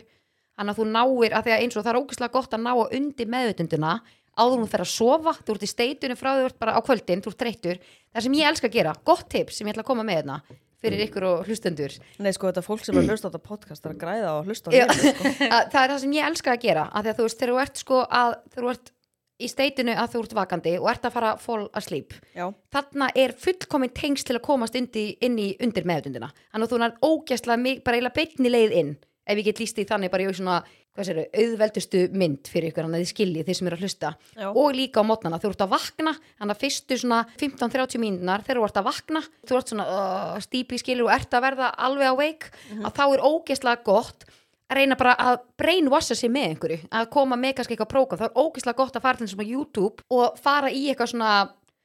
Þannig 0.56 0.72
að 0.72 0.78
þú 0.80 0.86
náir, 0.92 1.34
að 1.36 1.46
því 1.46 1.54
að 1.54 1.62
eins 1.64 1.76
og 1.76 1.84
það 1.84 1.92
er 1.92 1.98
ógeðslega 2.00 2.36
gott 2.36 2.54
að 2.56 2.62
ná 2.64 2.72
að 2.72 2.94
undir 2.96 3.32
meðutundina 3.32 3.96
áður 4.36 4.60
hún 4.60 4.70
fer 4.72 4.84
að 4.84 4.92
sofa, 4.92 5.32
þú 5.44 5.56
ert 5.56 5.64
í 5.64 5.68
steitunum 5.70 6.18
frá 6.20 6.30
því 6.34 6.44
þú 6.44 6.48
ert 6.50 6.60
bara 6.60 6.76
á 6.76 6.80
kvöldin, 6.84 7.22
þú 7.24 7.32
ert 7.32 7.42
þreyttur. 7.42 7.82
Það 8.12 8.26
sem 8.26 8.36
ég 8.36 8.50
elska 8.50 8.68
að 8.68 8.76
gera, 8.76 8.94
gott 9.04 9.28
tips 9.32 9.60
sem 9.60 9.68
ég 9.68 9.76
ætla 9.76 9.84
að 9.84 9.90
koma 9.90 10.04
með 10.04 10.20
hérna 10.20 10.38
fyrir 10.86 11.06
ykkur 11.06 11.24
og 11.24 11.48
hlustendur. 11.48 11.94
Nei, 12.20 12.32
sko, 12.36 12.50
þetta 12.50 12.64
fólk 12.64 12.84
sem 12.84 12.96
er 12.96 13.06
að 13.06 13.14
hlusta 13.14 13.28
á 13.28 13.32
þetta 13.32 13.48
podcast 13.48 13.86
er 13.86 13.94
að 13.94 14.02
græða 14.02 14.34
og 14.36 14.50
hlusta 14.50 14.68
á 14.68 14.70
lífið, 14.74 15.06
sko. 15.06 15.30
að 15.56 15.70
það 15.72 15.80
er 15.80 15.92
það 15.92 16.02
sem 16.02 16.16
ég 16.16 16.28
elska 16.30 16.52
að 16.52 16.66
gera 16.66 16.84
að 16.92 17.06
því 17.06 17.12
að 17.12 17.16
þú 17.18 17.26
veist, 17.26 17.40
þegar 17.40 17.52
þú 17.52 17.62
ert 17.64 17.80
sko 17.82 18.02
að 18.04 18.34
þegar 18.52 18.66
þú 18.66 18.72
ert 18.74 18.92
í 19.36 19.50
steitinu 19.50 19.96
að 19.96 20.14
þú 20.14 20.22
ert 20.24 20.36
vakandi 20.38 20.76
og 20.80 20.88
ert 20.92 21.08
að 21.08 21.16
fara 21.16 21.32
að 21.34 21.42
fall 21.44 21.66
asleep 21.76 22.14
Já. 22.36 22.46
þarna 22.72 23.10
er 23.14 23.34
fullkomin 23.36 23.92
tengst 23.96 24.28
til 24.28 24.38
að 24.38 24.46
komast 24.46 24.78
inn 24.78 24.88
í, 24.96 25.10
inn 25.20 25.36
í 25.40 25.50
undir 25.62 25.88
meðutundina 25.88 26.32
þannig 26.38 26.64
að 26.66 26.72
þú 26.72 26.80
er 26.86 26.96
ógæslega 27.04 27.76
bara 27.84 27.98
eiginlega 27.98 28.16
beinni 28.16 28.52
leið 28.52 28.76
inn 28.80 28.96
ef 29.26 29.40
ég 29.40 29.48
get 29.48 29.60
líst 29.60 29.78
í 29.82 29.86
þannig 29.88 30.12
bara 30.12 30.26
ég 30.26 30.36
svona 30.38 30.60
sér, 31.04 31.24
auðveldustu 31.34 32.06
mynd 32.16 32.48
fyrir 32.48 32.70
ykkur 32.70 32.86
þannig 32.86 33.00
að 33.00 33.04
þið 33.04 33.10
skiljið 33.10 33.48
þeir 33.48 33.58
sem 33.58 33.68
eru 33.68 33.76
að 33.76 33.84
hlusta 33.84 34.12
Já. 34.38 34.46
og 34.48 34.68
líka 34.76 35.02
á 35.02 35.08
mótnana, 35.08 35.40
þú 35.42 35.50
ert 35.52 35.64
að 35.66 35.74
vakna 35.74 36.14
þannig 36.22 36.54
að 36.54 36.62
fyrstu 36.62 36.98
svona 37.02 37.20
15-30 37.34 38.02
mínúnar 38.02 38.46
þegar 38.46 38.60
þú 38.60 38.66
ert 38.68 38.80
að 38.80 38.88
vakna, 38.88 39.22
þú 39.44 39.58
ert 39.58 39.72
svona 39.72 39.86
uh, 39.90 40.38
stípi 40.44 40.80
skilur 40.80 41.10
og 41.10 41.14
ert 41.18 41.36
að 41.36 41.46
verða 41.50 41.72
alveg 41.88 42.12
awake 42.12 42.52
að 42.80 42.96
þá 42.96 43.04
er 43.08 43.26
ógeðslega 43.26 43.84
gott 43.86 44.28
að 44.66 44.80
reyna 44.80 44.98
bara 44.98 45.14
að 45.20 45.36
brainwasha 45.60 46.16
sig 46.18 46.32
með 46.32 46.48
einhverju, 46.50 46.80
að 46.90 47.10
koma 47.14 47.38
með 47.38 47.58
kannski 47.58 47.76
eitthvað 47.76 47.92
prógram, 47.92 48.20
það 48.20 48.28
er 48.30 48.42
ógeðslega 48.42 48.80
gott 48.80 48.98
að 48.98 49.06
fara 49.06 49.20
til 49.20 49.38
á 49.38 49.46
YouTube 49.46 50.06
og 50.10 50.40
fara 50.42 50.72
í 50.72 50.88
eitthvað 50.90 51.12
svona 51.12 51.32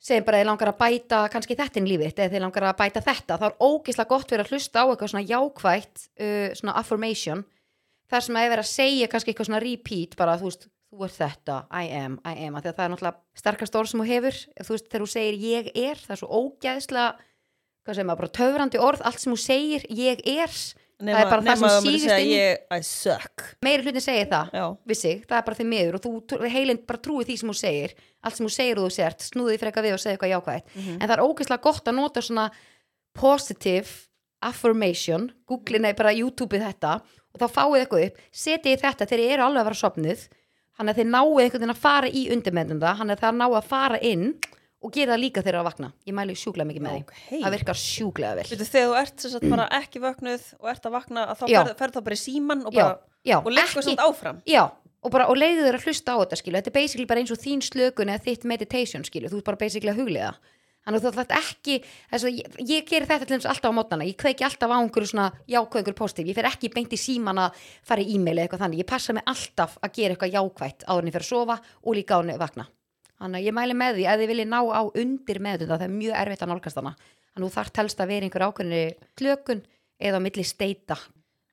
segjum 0.02 0.26
bara 0.26 0.42
þið 0.42 0.50
langar 0.50 0.72
að 0.72 0.80
bæta 0.82 1.22
kannski 1.30 1.58
þetta 1.58 1.78
inn 1.78 1.90
lífið 1.90 2.12
eða 2.16 2.34
þið 2.34 2.44
langar 2.46 2.68
að 2.72 2.78
bæta 2.80 3.04
þetta 3.06 3.38
þá 3.38 3.48
er 3.48 3.58
ógeðslega 3.62 4.10
gott 4.10 4.32
fyrir 4.32 4.46
að 4.46 4.54
hlusta 4.56 4.82
á 4.82 4.86
eitthvað 4.90 5.12
svona 5.14 5.30
jákvætt 5.30 6.06
uh, 6.26 6.48
svona 6.58 6.78
affirmation 6.82 7.44
þar 8.10 8.26
sem 8.26 8.40
að 8.40 8.46
er 8.46 8.54
verið 8.56 8.66
að 8.66 8.72
segja 8.72 9.10
kannski 9.12 9.32
eitthvað 9.32 9.50
svona 9.52 9.62
repeat 9.62 10.18
bara 10.18 10.38
þú 10.42 10.50
veist, 10.50 10.66
þú 10.92 11.06
ert 11.06 11.18
þetta, 11.20 11.58
I 11.70 11.92
am, 12.02 12.18
I 12.26 12.48
am 12.48 12.58
það 12.58 12.72
er 12.72 12.94
náttúrulega 12.96 13.44
sterkast 13.44 13.78
orð 13.78 13.92
sem 13.92 14.02
þú 14.02 14.08
hefur 14.10 14.40
þú 14.42 14.74
veist, 14.74 14.90
þegar 14.90 15.06
þú 15.06 15.12
segir 15.14 15.38
ég 15.46 15.70
er, 15.78 16.02
það 16.02 16.16
er 16.16 16.22
svo 16.24 16.42
ógeðslega 16.42 18.32
töfrandi 18.36 18.82
orð 18.82 19.06
allt 19.06 19.22
sem 19.22 19.34
þú 19.34 19.40
segir, 19.42 19.86
ég 19.90 20.26
er 20.34 20.58
Nema, 21.02 21.18
það 21.18 21.26
er 21.26 21.30
bara 21.32 21.42
það 21.42 21.58
sem 21.58 21.68
að 21.68 21.86
segja 21.86 22.18
inn 22.22 22.32
ég, 22.32 22.58
I 22.78 22.82
suck. 22.86 23.44
meiri 23.66 23.84
hlutin 23.88 24.02
segir 24.06 24.28
það 24.30 24.52
Já. 24.54 24.66
við 24.92 24.98
sig, 25.02 25.24
það 25.28 25.38
er 25.40 25.46
bara 25.48 25.58
því 25.60 25.66
miður 25.72 25.96
og 25.98 26.04
þú 26.30 26.50
heilin 26.54 26.80
bara 26.88 27.00
trúi 27.02 27.26
því 27.26 27.38
sem 27.42 27.50
þú 27.50 27.56
segir 27.58 27.96
allt 28.24 28.36
sem 28.38 28.46
þú 28.46 28.52
segir 28.54 28.78
og 28.78 28.86
þú 28.86 28.94
sért, 28.98 29.26
snúði 29.32 29.56
því 29.56 29.62
freka 29.64 29.82
við 29.88 29.94
og 29.98 30.00
segja 30.04 30.18
eitthvað 30.18 30.34
jákvætt 30.36 30.76
Mhm. 30.76 30.98
en 31.02 31.08
það 31.10 31.16
er 31.18 31.24
ógeðslega 31.26 31.62
gott 31.62 31.86
að 31.90 31.96
nota 31.98 32.22
svona 32.22 32.52
positive 33.18 33.90
affirmation 34.42 35.30
googlið 35.50 35.84
nei 35.86 35.94
bara 35.98 36.14
YouTubeið 36.18 36.64
þetta 36.70 36.94
og 37.32 37.42
þá 37.42 37.48
fáið 37.56 37.82
eitthvað 37.84 38.06
upp, 38.10 38.22
setið 38.34 38.82
þetta 38.82 39.06
þegar 39.08 39.22
þið 39.22 39.34
eru 39.36 39.44
alveg 39.46 39.62
að 39.62 39.68
vera 39.70 39.82
sopnuð 39.82 40.24
hann 40.80 40.90
að 40.92 40.98
þið 41.02 41.10
náið 41.14 41.36
veginn 41.52 41.74
að 41.76 41.82
fara 41.84 42.10
í 42.10 42.24
undirmennunda 42.34 42.94
hann 42.98 43.14
að 43.14 43.22
það 43.22 43.38
ná 43.38 43.46
að 43.52 43.68
fara 43.70 44.00
inn 44.02 44.26
og 44.82 44.94
gera 44.96 45.14
það 45.14 45.22
líka 45.22 45.44
þegar 45.44 45.58
það 45.58 45.62
að 45.62 45.70
vakna. 45.70 45.90
Ég 46.10 46.18
mæli 46.18 46.36
sjúklega 46.42 46.70
mikið 46.72 46.86
með 46.86 46.96
því, 46.98 47.02
Ókei. 47.06 47.42
það 47.44 47.56
virkar 47.56 47.80
sjúklega 47.82 48.38
vel. 48.40 48.46
Veitu, 48.52 48.68
þegar 48.72 48.88
þú 48.92 49.00
ert 49.02 49.26
sem 49.26 49.34
sagt 49.36 49.50
bara 49.52 49.68
ekki 49.78 50.02
vöknuð 50.02 50.48
og 50.60 50.70
ert 50.74 50.88
að 50.90 50.96
vakna, 50.98 51.26
að 51.32 51.42
þá 51.42 51.46
Já. 51.52 51.60
ferð, 51.62 51.76
ferð 51.82 51.98
þá 51.98 52.02
bara 52.08 52.18
í 52.18 52.22
síman 52.22 52.64
og, 52.66 52.74
já, 52.74 52.84
bara, 52.84 52.98
já, 53.32 53.38
og 53.42 53.52
leggur 53.54 53.86
samt 53.86 54.02
áfram. 54.08 54.42
Já, 54.50 54.64
og, 55.02 55.12
bara, 55.14 55.28
og 55.30 55.38
leiðu 55.38 55.68
þeir 55.68 55.78
að 55.78 55.86
hlusta 55.90 56.16
á 56.18 56.22
þetta 56.22 56.40
skilu 56.42 56.60
þetta 56.60 56.72
er 56.74 56.78
basically 56.78 57.08
bara 57.10 57.22
eins 57.24 57.34
og 57.34 57.40
þín 57.42 57.62
slökun 57.66 58.12
eða 58.14 58.26
þitt 58.26 58.50
meditation 58.50 59.06
skilu, 59.08 59.30
þú 59.32 59.42
ert 59.42 59.50
bara 59.52 59.62
basically 59.62 59.94
að 59.94 60.02
huglega 60.02 60.34
þannig 60.82 60.98
að 60.98 61.06
þú 61.06 61.12
þarf 61.20 61.34
ekki 61.38 61.76
þess 61.86 62.26
að 62.26 62.38
ég, 62.40 62.56
ég 62.66 62.86
gerir 62.90 63.08
þetta 63.10 63.28
til 63.30 63.38
þess 63.38 63.50
alltaf 63.52 63.70
á 63.70 63.78
mótnana 63.78 64.08
ég 64.08 64.18
kveiki 64.18 64.46
alltaf 64.48 64.72
á 64.74 64.78
einhverju 64.82 65.12
svona 65.12 65.28
jákvæð 65.46 65.82
einhverju 65.82 65.98
positív, 66.00 66.32
ég 66.32 66.38
fer 66.40 66.50
ekki 66.50 66.72
beint 66.74 66.96
í 66.96 66.98
síman 66.98 67.42
að 67.44 67.60
fara 67.86 68.02
í 68.02 68.16
e-mail 68.16 68.34
eða 68.40 68.48
eitthvað 68.48 68.64
þannig, 68.66 68.82
ég 68.82 68.90
passa 68.90 69.14
mig 69.14 69.26
alltaf 69.30 69.78
að 69.78 69.94
gera 70.00 70.16
eitthvað 70.16 70.34
jákvætt 70.40 70.86
áður 70.90 71.06
en 71.06 71.12
ég 71.12 71.18
fer 71.18 71.26
að 71.28 71.30
sofa 71.30 71.58
og 71.86 71.98
líka 72.00 72.18
áður 72.18 72.26
en 72.26 72.34
ég 72.34 72.42
vakna 72.42 72.66
þannig 73.22 73.40
að 73.42 73.48
ég 73.48 73.56
mæli 73.58 73.76
með 73.78 73.96
því 74.00 74.06
að 74.12 74.22
þið 74.24 74.32
viljið 74.34 74.50
ná 74.52 74.60
á 74.74 74.82
undir 75.04 75.40
með 75.46 75.60
þetta, 75.64 75.78
það 75.78 75.88
er 75.88 75.96
mjög 75.96 76.16
erfitt 76.22 76.42
að 76.46 76.52
nálgast 76.52 76.80
hana. 76.82 76.94
Þannig 77.32 77.46
að 77.46 77.48
þú 77.48 77.56
þarf 77.56 77.72
telst 77.78 78.02
að 78.04 78.12
vera 78.12 78.28
einhver 78.28 78.46
ákveðni 78.48 78.82
klökun 79.22 79.62
eða 80.02 80.20
milli 80.26 80.44
steita. 80.48 80.98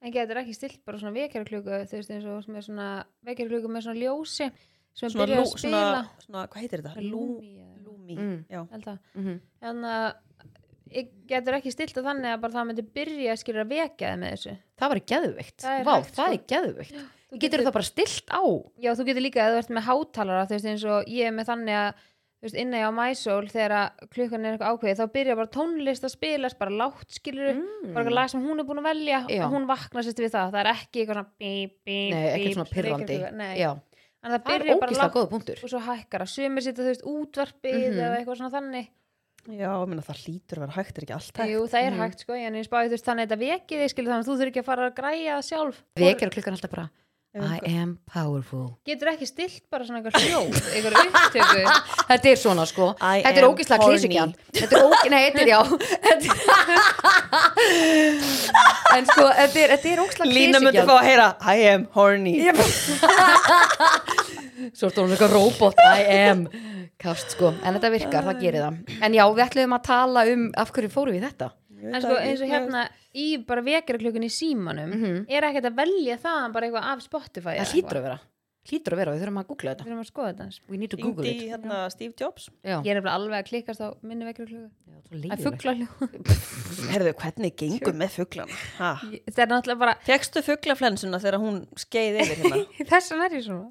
En 0.03 0.13
getur 0.15 0.39
ekki 0.41 0.55
stilt 0.55 0.81
bara 0.87 0.99
svona 0.99 1.15
vekjarklöku 1.19 1.69
þú 1.91 1.97
veist 1.99 2.11
eins 2.15 2.27
og 2.31 2.43
sem 2.47 2.57
er 2.57 2.63
svona 2.67 2.89
vekjarklöku 3.27 3.69
með 3.71 3.83
svona 3.89 3.99
ljósi 4.03 4.47
sem 4.99 5.11
Svona, 5.11 5.27
byrjar 5.27 5.39
lú, 5.39 5.45
að 5.45 5.59
svona, 5.59 5.81
spila? 5.83 6.03
svona, 6.25 6.45
hvað 6.49 6.63
heitir 6.65 6.83
þetta? 6.83 7.03
Lúmi 7.03 7.55
Lúmi, 7.85 8.15
Mm. 8.19 8.45
já. 8.51 8.61
mm 9.15 9.41
þannig 9.61 9.91
að 9.93 10.15
ég 10.97 11.09
getur 11.29 11.55
ekki 11.59 11.73
stilt 11.75 11.99
að 12.01 12.07
þannig 12.09 12.31
að 12.33 12.41
bara 12.41 12.53
það 12.57 12.67
myndi 12.71 12.85
byrja 12.97 13.33
að 13.35 13.41
skilja 13.43 13.65
að 13.67 13.73
vekja 13.75 14.09
þið 14.15 14.19
með 14.23 14.31
þessu? 14.35 14.55
Það 14.79 14.89
var 14.95 15.01
geðveikt, 15.13 15.59
Það 15.63 15.79
er 15.79 15.85
Vá, 15.85 15.95
hægt, 15.99 16.15
það 16.15 16.25
sko. 16.25 16.33
er 16.33 16.47
geðveikt 16.55 16.95
Þú 17.29 17.39
getur 17.43 17.61
það 17.67 17.75
bara 17.77 17.85
stilt 17.85 18.31
á 18.33 18.41
já 18.81 18.91
þú 18.97 19.05
getur 19.11 19.25
líka 19.27 19.43
að 19.45 19.53
þú 19.53 19.59
ert 19.63 19.73
með 19.77 19.85
hátalara 19.89 20.47
þú 20.49 20.55
veist 20.57 20.69
eins 20.71 20.85
og 20.89 21.05
ég 21.13 21.27
er 21.29 21.35
með 21.37 21.49
þannig 21.51 21.77
að 21.77 21.91
þú 22.39 22.47
veist 22.47 22.57
inni 22.63 22.79
á 22.81 22.91
MySoul 22.95 23.49
þegar 23.53 23.75
klukkan 24.15 24.45
er 24.47 24.55
eitthvað 24.57 24.71
ákveðið 24.79 25.01
þá 25.03 25.07
byrja 25.17 25.35
bara 25.37 25.51
tónlist 25.59 26.05
að 26.07 26.15
spilast 26.15 26.59
bara 26.59 26.71
látt 26.71 27.11
skilur 27.19 27.53
Mm. 27.59 27.93
bara 27.95 28.11
lag 28.15 28.31
sem 28.31 28.41
hún 28.41 28.61
er 28.61 28.65
búin 28.65 28.79
að 28.81 28.89
velja 28.89 29.21
Já. 29.29 29.45
og 29.45 29.53
hún 29.53 29.67
vaknar 29.69 30.03
sérst 30.07 30.23
við 30.23 30.31
það 30.33 30.53
það 30.55 30.61
er 30.63 30.71
ekki 30.73 31.01
eitthvað 31.03 31.17
svona 31.19 31.31
bíp, 31.41 31.73
bíp, 31.85 32.11
Nei, 32.15 32.29
ekki 32.39 32.55
svona 32.55 32.71
pyrrandi 32.73 33.17
en 33.25 33.39
það 33.39 34.33
það 34.33 34.45
byrja 34.49 34.79
bara 34.81 34.93
lágt 35.03 35.15
góða 35.19 35.31
punktur 35.31 35.59
og 35.63 35.69
svo 35.71 35.81
hækkar 35.85 36.23
að 36.25 36.33
sumir 36.33 36.63
sitja 36.65 36.83
þú 36.85 36.89
veist 36.93 37.05
útvarpið 37.05 37.77
Mhm. 37.91 37.99
eða 37.99 38.17
eitthvað 38.23 38.37
svona 38.41 38.55
þannig 38.57 38.89
Já, 39.49 39.71
ég 39.81 39.89
meina 39.89 40.03
það 40.03 40.19
hlýtur 40.25 40.57
að 40.59 40.61
vera 40.65 40.77
hægt, 40.77 40.99
er 40.99 41.03
ekki 41.05 41.15
allt 41.15 41.37
hægt. 41.39 41.49
Jú, 41.49 41.61
það 41.73 41.81
er 41.87 41.91
Mhm. 41.93 42.01
hægt 42.03 42.19
sko, 42.21 42.33
en 42.37 42.55
ég 42.55 42.65
spáði 42.69 42.87
þú 42.89 42.95
veist 42.97 43.07
þannig 43.09 43.23
að 43.25 43.29
þetta 43.29 43.45
vekið 43.49 43.89
skilur 43.89 44.11
þannig 44.13 44.25
að 44.25 44.29
þú 44.29 44.37
I 47.37 47.59
am 47.79 47.99
powerful. 48.09 48.79
Getur 48.89 49.11
ekki 49.13 49.27
stilt 49.29 49.61
bara 49.71 49.85
svona 49.85 50.01
eitthvað 50.01 50.25
hljóð 50.25 50.55
eitthvað 50.73 50.95
upptöku? 51.03 51.61
Þetta 52.09 52.31
er 52.33 52.39
svona 52.41 52.65
sko. 52.67 52.87
I 53.05 53.21
Þetta 53.27 53.43
er 53.43 53.45
horny. 53.45 53.67
klísukjant 53.85 54.35
Þetta 54.57 54.73
er 54.79 54.87
ógíslega, 54.87 55.11
nei, 55.13 55.23
þetta 55.29 55.41
er 55.45 55.49
já. 55.53 55.61
En 58.97 59.05
sko, 59.11 59.27
þetta 59.37 59.61
er, 59.61 59.75
þetta 59.77 59.91
er 59.93 60.03
ógíslega 60.03 60.33
Lína 60.33 60.63
myndi 60.65 60.85
fá 60.89 60.95
að 60.97 61.07
heyra 61.11 61.29
I 61.45 61.69
am 61.75 61.85
horny. 61.95 62.35
Svo 64.75 64.89
ertu 64.89 65.05
hún 65.05 65.13
eitthvað 65.15 65.35
robot. 65.37 65.79
I 65.85 66.09
am. 66.25 66.47
Kast 66.99 67.37
sko, 67.37 67.53
en 67.63 67.77
þetta 67.77 67.93
virkar, 67.95 68.25
það 68.27 68.41
gerir 68.43 68.65
það. 68.65 68.81
En 69.07 69.15
já, 69.15 69.25
við 69.37 69.45
ætlum 69.45 69.77
að 69.77 69.85
tala 69.87 70.25
um 70.33 70.49
Af 70.59 70.73
hverju 70.75 70.91
fórum 70.97 71.15
við 71.15 71.29
þetta? 71.29 71.53
en 71.79 72.03
sko 72.03 72.17
eins 72.19 72.41
og 72.43 72.49
hérna 72.51 72.81
í 73.19 73.29
bara 73.49 73.63
vekjaraklukun 73.67 74.27
í 74.27 74.33
símanum 74.33 74.95
Mhm. 74.95 75.21
er 75.29 75.49
ekkert 75.51 75.71
að 75.73 75.79
velja 75.83 76.19
það 76.23 76.53
bara 76.57 76.67
eitthvað 76.71 76.91
af 76.95 77.03
Spotify 77.07 77.57
Það 77.61 77.73
hlýtur 77.77 78.01
að 78.03 78.09
vera 78.11 78.19
Hlýtur 78.69 78.93
að 78.93 78.99
vera, 79.01 79.13
við 79.15 79.23
þurfum 79.23 79.39
að 79.41 79.47
googla 79.49 79.71
við 79.71 79.77
þetta 79.79 79.85
þurfum 79.87 80.01
að 80.03 80.09
skoða 80.11 80.31
þetta. 80.37 80.61
We 80.69 80.77
need 80.77 80.91
to 80.93 80.97
google 81.01 81.25
Yngdi 81.25 81.45
it 81.47 81.53
hérna 81.55 81.77
Steve 81.95 82.13
Jobs 82.21 82.49
Já, 82.61 82.75
ég 82.85 82.91
er 82.99 83.07
alveg 83.09 83.39
að 83.39 83.47
klikkast 83.49 83.81
á 83.81 83.89
minni 84.05 84.27
er 84.29 84.35
leiðilegt. 85.15 85.43
fuggla 85.47 85.73
Herðu, 86.93 87.13
hvernig 87.23 87.55
gengur 87.57 87.97
með 87.97 88.11
fuglana? 88.19 88.59
Ha? 88.77 88.91
það 89.31 89.41
er 89.45 89.49
náttúrulega 89.55 89.79
bara 89.87 89.95
Fekstu 90.05 90.43
fuglaflensuna 90.45 91.21
þegar 91.23 91.39
hún 91.41 91.63
skeið 91.81 92.21
yfir 92.27 92.43
hérna? 92.43 92.61
þess 92.93 93.09
vegna 93.15 93.25
er 93.31 93.39
ég 93.39 93.47
svona 93.49 93.67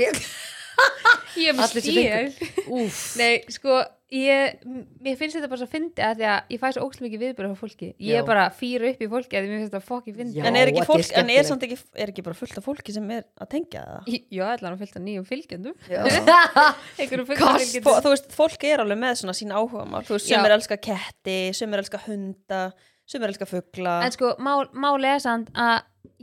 ég 1.40 1.50
er 1.50 1.58
með 1.58 1.74
stíl 1.74 3.20
Nei, 3.20 3.32
sko, 3.52 3.76
ég, 4.10 4.62
mér 5.04 5.16
finnst 5.18 5.36
þetta 5.38 5.48
bara 5.50 5.60
svo 5.60 5.68
fyndi 5.70 6.02
að 6.02 6.18
því 6.18 6.26
að 6.30 6.54
ég 6.54 6.60
fæ 6.60 6.66
svo 6.74 6.86
ókslega 6.86 7.06
mikið 7.06 7.22
viðbyrð 7.24 7.54
á 7.54 7.58
fólki. 7.60 7.88
Ég 7.94 8.10
Já. 8.10 8.18
er 8.18 8.26
bara 8.26 8.46
fýra 8.54 8.90
upp 8.90 9.04
í 9.04 9.08
fólki 9.12 9.38
að 9.38 9.44
því 9.44 9.50
mér 9.50 9.60
finnst 9.60 9.70
þetta 9.70 9.86
fokki 9.86 10.14
fyndi. 10.16 10.38
Já. 10.40 10.44
en 10.50 10.58
er 10.58 10.70
ekki 10.72 10.82
er 10.82 10.88
fólk, 10.88 11.12
en 11.20 11.30
er 11.30 11.50
ekki 11.50 11.78
er 11.94 12.12
ekki 12.12 12.24
bara 12.26 12.38
fullt 12.40 12.58
af 12.60 12.66
fólki 12.66 12.94
sem 12.96 13.06
er 13.14 13.26
að 13.40 13.50
tengja 13.54 13.84
það? 13.86 14.10
Já, 14.34 14.44
allan 14.48 14.74
að 14.74 14.82
fylgta 14.82 15.02
nýjum 15.04 15.26
fylgjendum. 15.30 15.74
Já. 15.90 16.02
Þú 18.00 18.10
veist, 18.10 18.32
fólk 18.34 18.66
er 18.66 18.82
alveg 18.82 18.98
með 19.00 19.20
svona 19.22 19.36
sín 19.36 19.54
áhuga 19.54 19.86
mál, 19.88 20.02
þú 20.06 20.16
veist, 20.16 20.28
Já. 20.28 20.36
sem 20.36 20.48
er 20.48 20.56
elska 20.56 20.80
ketti 20.82 21.38
sem 21.56 21.72
er 21.74 21.82
elska 21.84 22.02
hunda, 22.06 22.62
sem 23.08 23.22
er 23.22 23.32
elska 23.32 23.46
fugla 23.48 24.00
En 24.06 24.14
sko, 24.14 24.34
mál, 24.42 24.66
máli 24.74 25.10
er 25.10 25.22
samt 25.22 25.50
að 25.54 25.76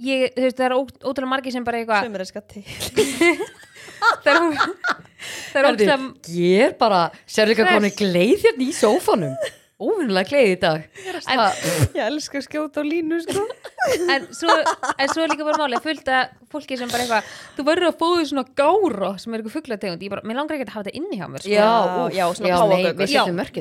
ég, 0.03 0.31
þú 0.35 0.47
veist, 0.47 0.59
það 0.59 0.67
er 0.67 0.77
ótrúlega 0.77 1.31
margir 1.33 1.55
sem 1.55 1.67
bara 1.67 1.81
eitthvað, 1.81 2.07
sem 2.07 2.17
er 2.17 2.25
elska 2.25 2.41
til 2.51 2.65
það 5.53 5.59
er 5.59 5.65
ó- 5.65 5.71
það 5.71 5.81
er 5.81 5.93
ótrúlega, 5.97 6.33
Ég 6.37 6.65
er 6.67 6.73
bara, 6.79 7.01
að 7.65 7.67
Stress. 7.67 7.77
koni 7.77 7.91
gleið 8.01 8.45
hérna 8.47 8.67
í 8.67 8.73
sófanum 8.81 9.35
Óvinnulega 9.77 10.25
gleið 10.31 10.47
í 10.49 10.59
dag. 10.59 10.85
En- 11.29 11.41
ég 11.93 11.99
elska 12.07 12.39
að 12.39 12.45
skjóta 12.47 12.81
á 12.81 12.83
línu 12.87 13.19
sko. 13.21 13.43
En 14.09 14.23
svo, 14.33 14.49
en 14.97 15.07
svo 15.11 15.21
er 15.23 15.29
líka 15.29 15.45
bara 15.45 15.59
máli 15.61 15.77
fullt 15.83 16.07
að 16.09 16.31
fólki 16.49 16.77
sem 16.79 16.89
bara 16.89 17.03
eitthvað 17.05 17.27
þú 17.55 17.65
verður 17.67 17.87
að 17.91 17.97
fóðu 17.99 18.23
svona 18.31 18.43
gára 18.57 19.11
sem 19.21 19.35
er 19.35 19.43
eitthvað 19.43 19.53
fugglategund 19.53 20.01
ég 20.01 20.09
bara, 20.09 20.23
mér 20.25 20.39
langar 20.39 20.57
ekki 20.57 20.65
að 20.65 20.73
hafa 20.73 20.87
þetta 20.87 20.97
inni 20.97 21.19
hjá 21.19 21.27
mér 21.29 21.43
sko. 21.45 21.53
Já, 21.53 21.67
Já, 22.17 22.25
svona 22.39 22.49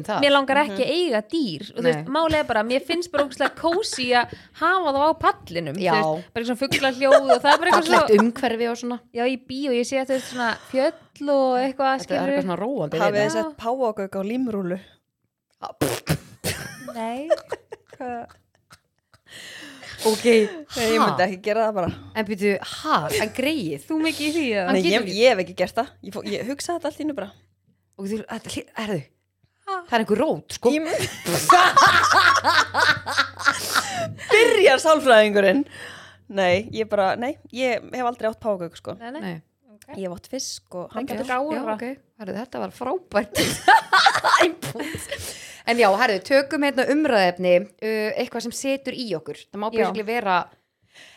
það 0.08 0.24
mér 0.24 0.34
langar 0.38 0.62
ekki 0.64 0.82
að 0.86 0.94
eiga 0.96 1.20
dýr. 1.36 1.68
Og 1.68 1.76
þú 1.76 1.86
veist, 1.90 2.10
máli 2.16 2.40
er 2.40 2.48
bara, 2.48 2.64
mér 2.72 2.88
finnst 2.88 3.12
bara 3.12 3.28
ógustlega 3.28 3.52
kósi 3.60 4.08
að 4.16 4.34
hafa 4.62 4.96
þá 4.96 5.00
á 5.04 5.12
pallinum. 5.26 5.76
Já. 5.76 5.92
þú 5.92 6.00
veist, 6.00 6.32
bara 6.32 6.40
eitthvað 6.40 6.48
svona 6.48 6.62
fugglahljóð 6.64 7.22
og 7.28 7.44
það 7.44 7.52
er 7.52 7.58
bara 7.60 7.70
eitthvað 7.70 7.92
svona 7.92 8.08
umhverfi 8.24 8.66
og 8.72 8.76
svona. 8.82 8.98
Já, 9.12 9.24
í 9.28 9.36
bíó, 9.36 9.70
ég 9.76 9.84
sé 9.84 10.00
að 10.00 10.08
þú 10.08 10.16
veist 10.16 10.32
svona 10.32 10.50
fjöll 10.72 11.28
og 11.28 11.60
eitthvað, 11.60 11.92
Þetta 12.00 12.14
er 12.16 12.24
skilur 12.24 12.40
nei 16.96 17.28
Ok, 20.06 20.24
Nei, 20.76 20.90
ég 20.92 21.00
myndi 21.00 21.24
ekki 21.24 21.38
gera 21.42 21.64
það 21.66 21.76
bara. 21.78 21.88
En 22.14 22.26
byrju, 22.28 22.50
ha, 22.82 22.96
en 23.16 23.30
greið 23.34 23.86
þú 23.88 23.96
mikið 24.04 24.26
í 24.26 24.32
því 24.36 24.44
að 24.60 24.68
Nei, 24.76 24.82
ég, 24.86 25.08
ég 25.16 25.32
hef 25.32 25.40
ekki 25.42 25.56
gert 25.58 25.78
það. 25.80 25.88
Ég, 26.04 26.12
fó, 26.14 26.20
ég 26.30 26.46
hugsaði 26.46 26.76
þetta 26.76 26.90
allt 26.92 27.00
í 27.00 27.06
nú 27.08 27.16
bara. 27.16 27.30
Og 27.96 28.10
þú, 28.12 28.20
herðu 28.76 29.00
Það 29.66 29.94
er 29.96 30.02
einhver 30.04 30.20
rót, 30.20 30.54
sko. 30.54 30.70
Ég 30.70 30.82
Byrjar 34.30 34.82
sálfræðingurinn. 34.84 35.64
Nei, 36.36 36.66
ég 36.74 36.86
bara, 36.90 37.14
nei, 37.18 37.32
ég 37.54 37.82
hef 37.90 38.06
aldrei 38.06 38.30
átt 38.30 38.42
páagauk 38.42 38.78
sko. 38.78 38.94
Nei, 39.00 39.10
nei. 39.16 39.34
Nei, 39.86 40.00
Ég 40.02 40.10
átt 40.16 40.26
fisk 40.32 40.74
og 40.74 40.88
Það 40.90 40.96
hamborgara. 40.96 41.16
getur 41.16 41.28
gára. 41.30 41.54
já, 41.54 41.74
ok 41.74 41.84
herðu, 42.20 42.34
Þetta 42.40 42.62
var 42.64 42.72
frábært. 42.74 43.34
En 45.66 45.80
já, 45.82 45.88
herðu, 45.98 46.20
tökum 46.22 46.62
hérna 46.62 46.84
umræðefni 46.92 47.54
uh, 47.58 48.10
Eitthvað 48.20 48.44
sem 48.46 48.52
setur 48.54 48.94
í 48.94 49.06
okkur 49.18 49.40
Það 49.48 49.58
má 49.62 49.66
basically 49.74 50.04
vera 50.06 50.36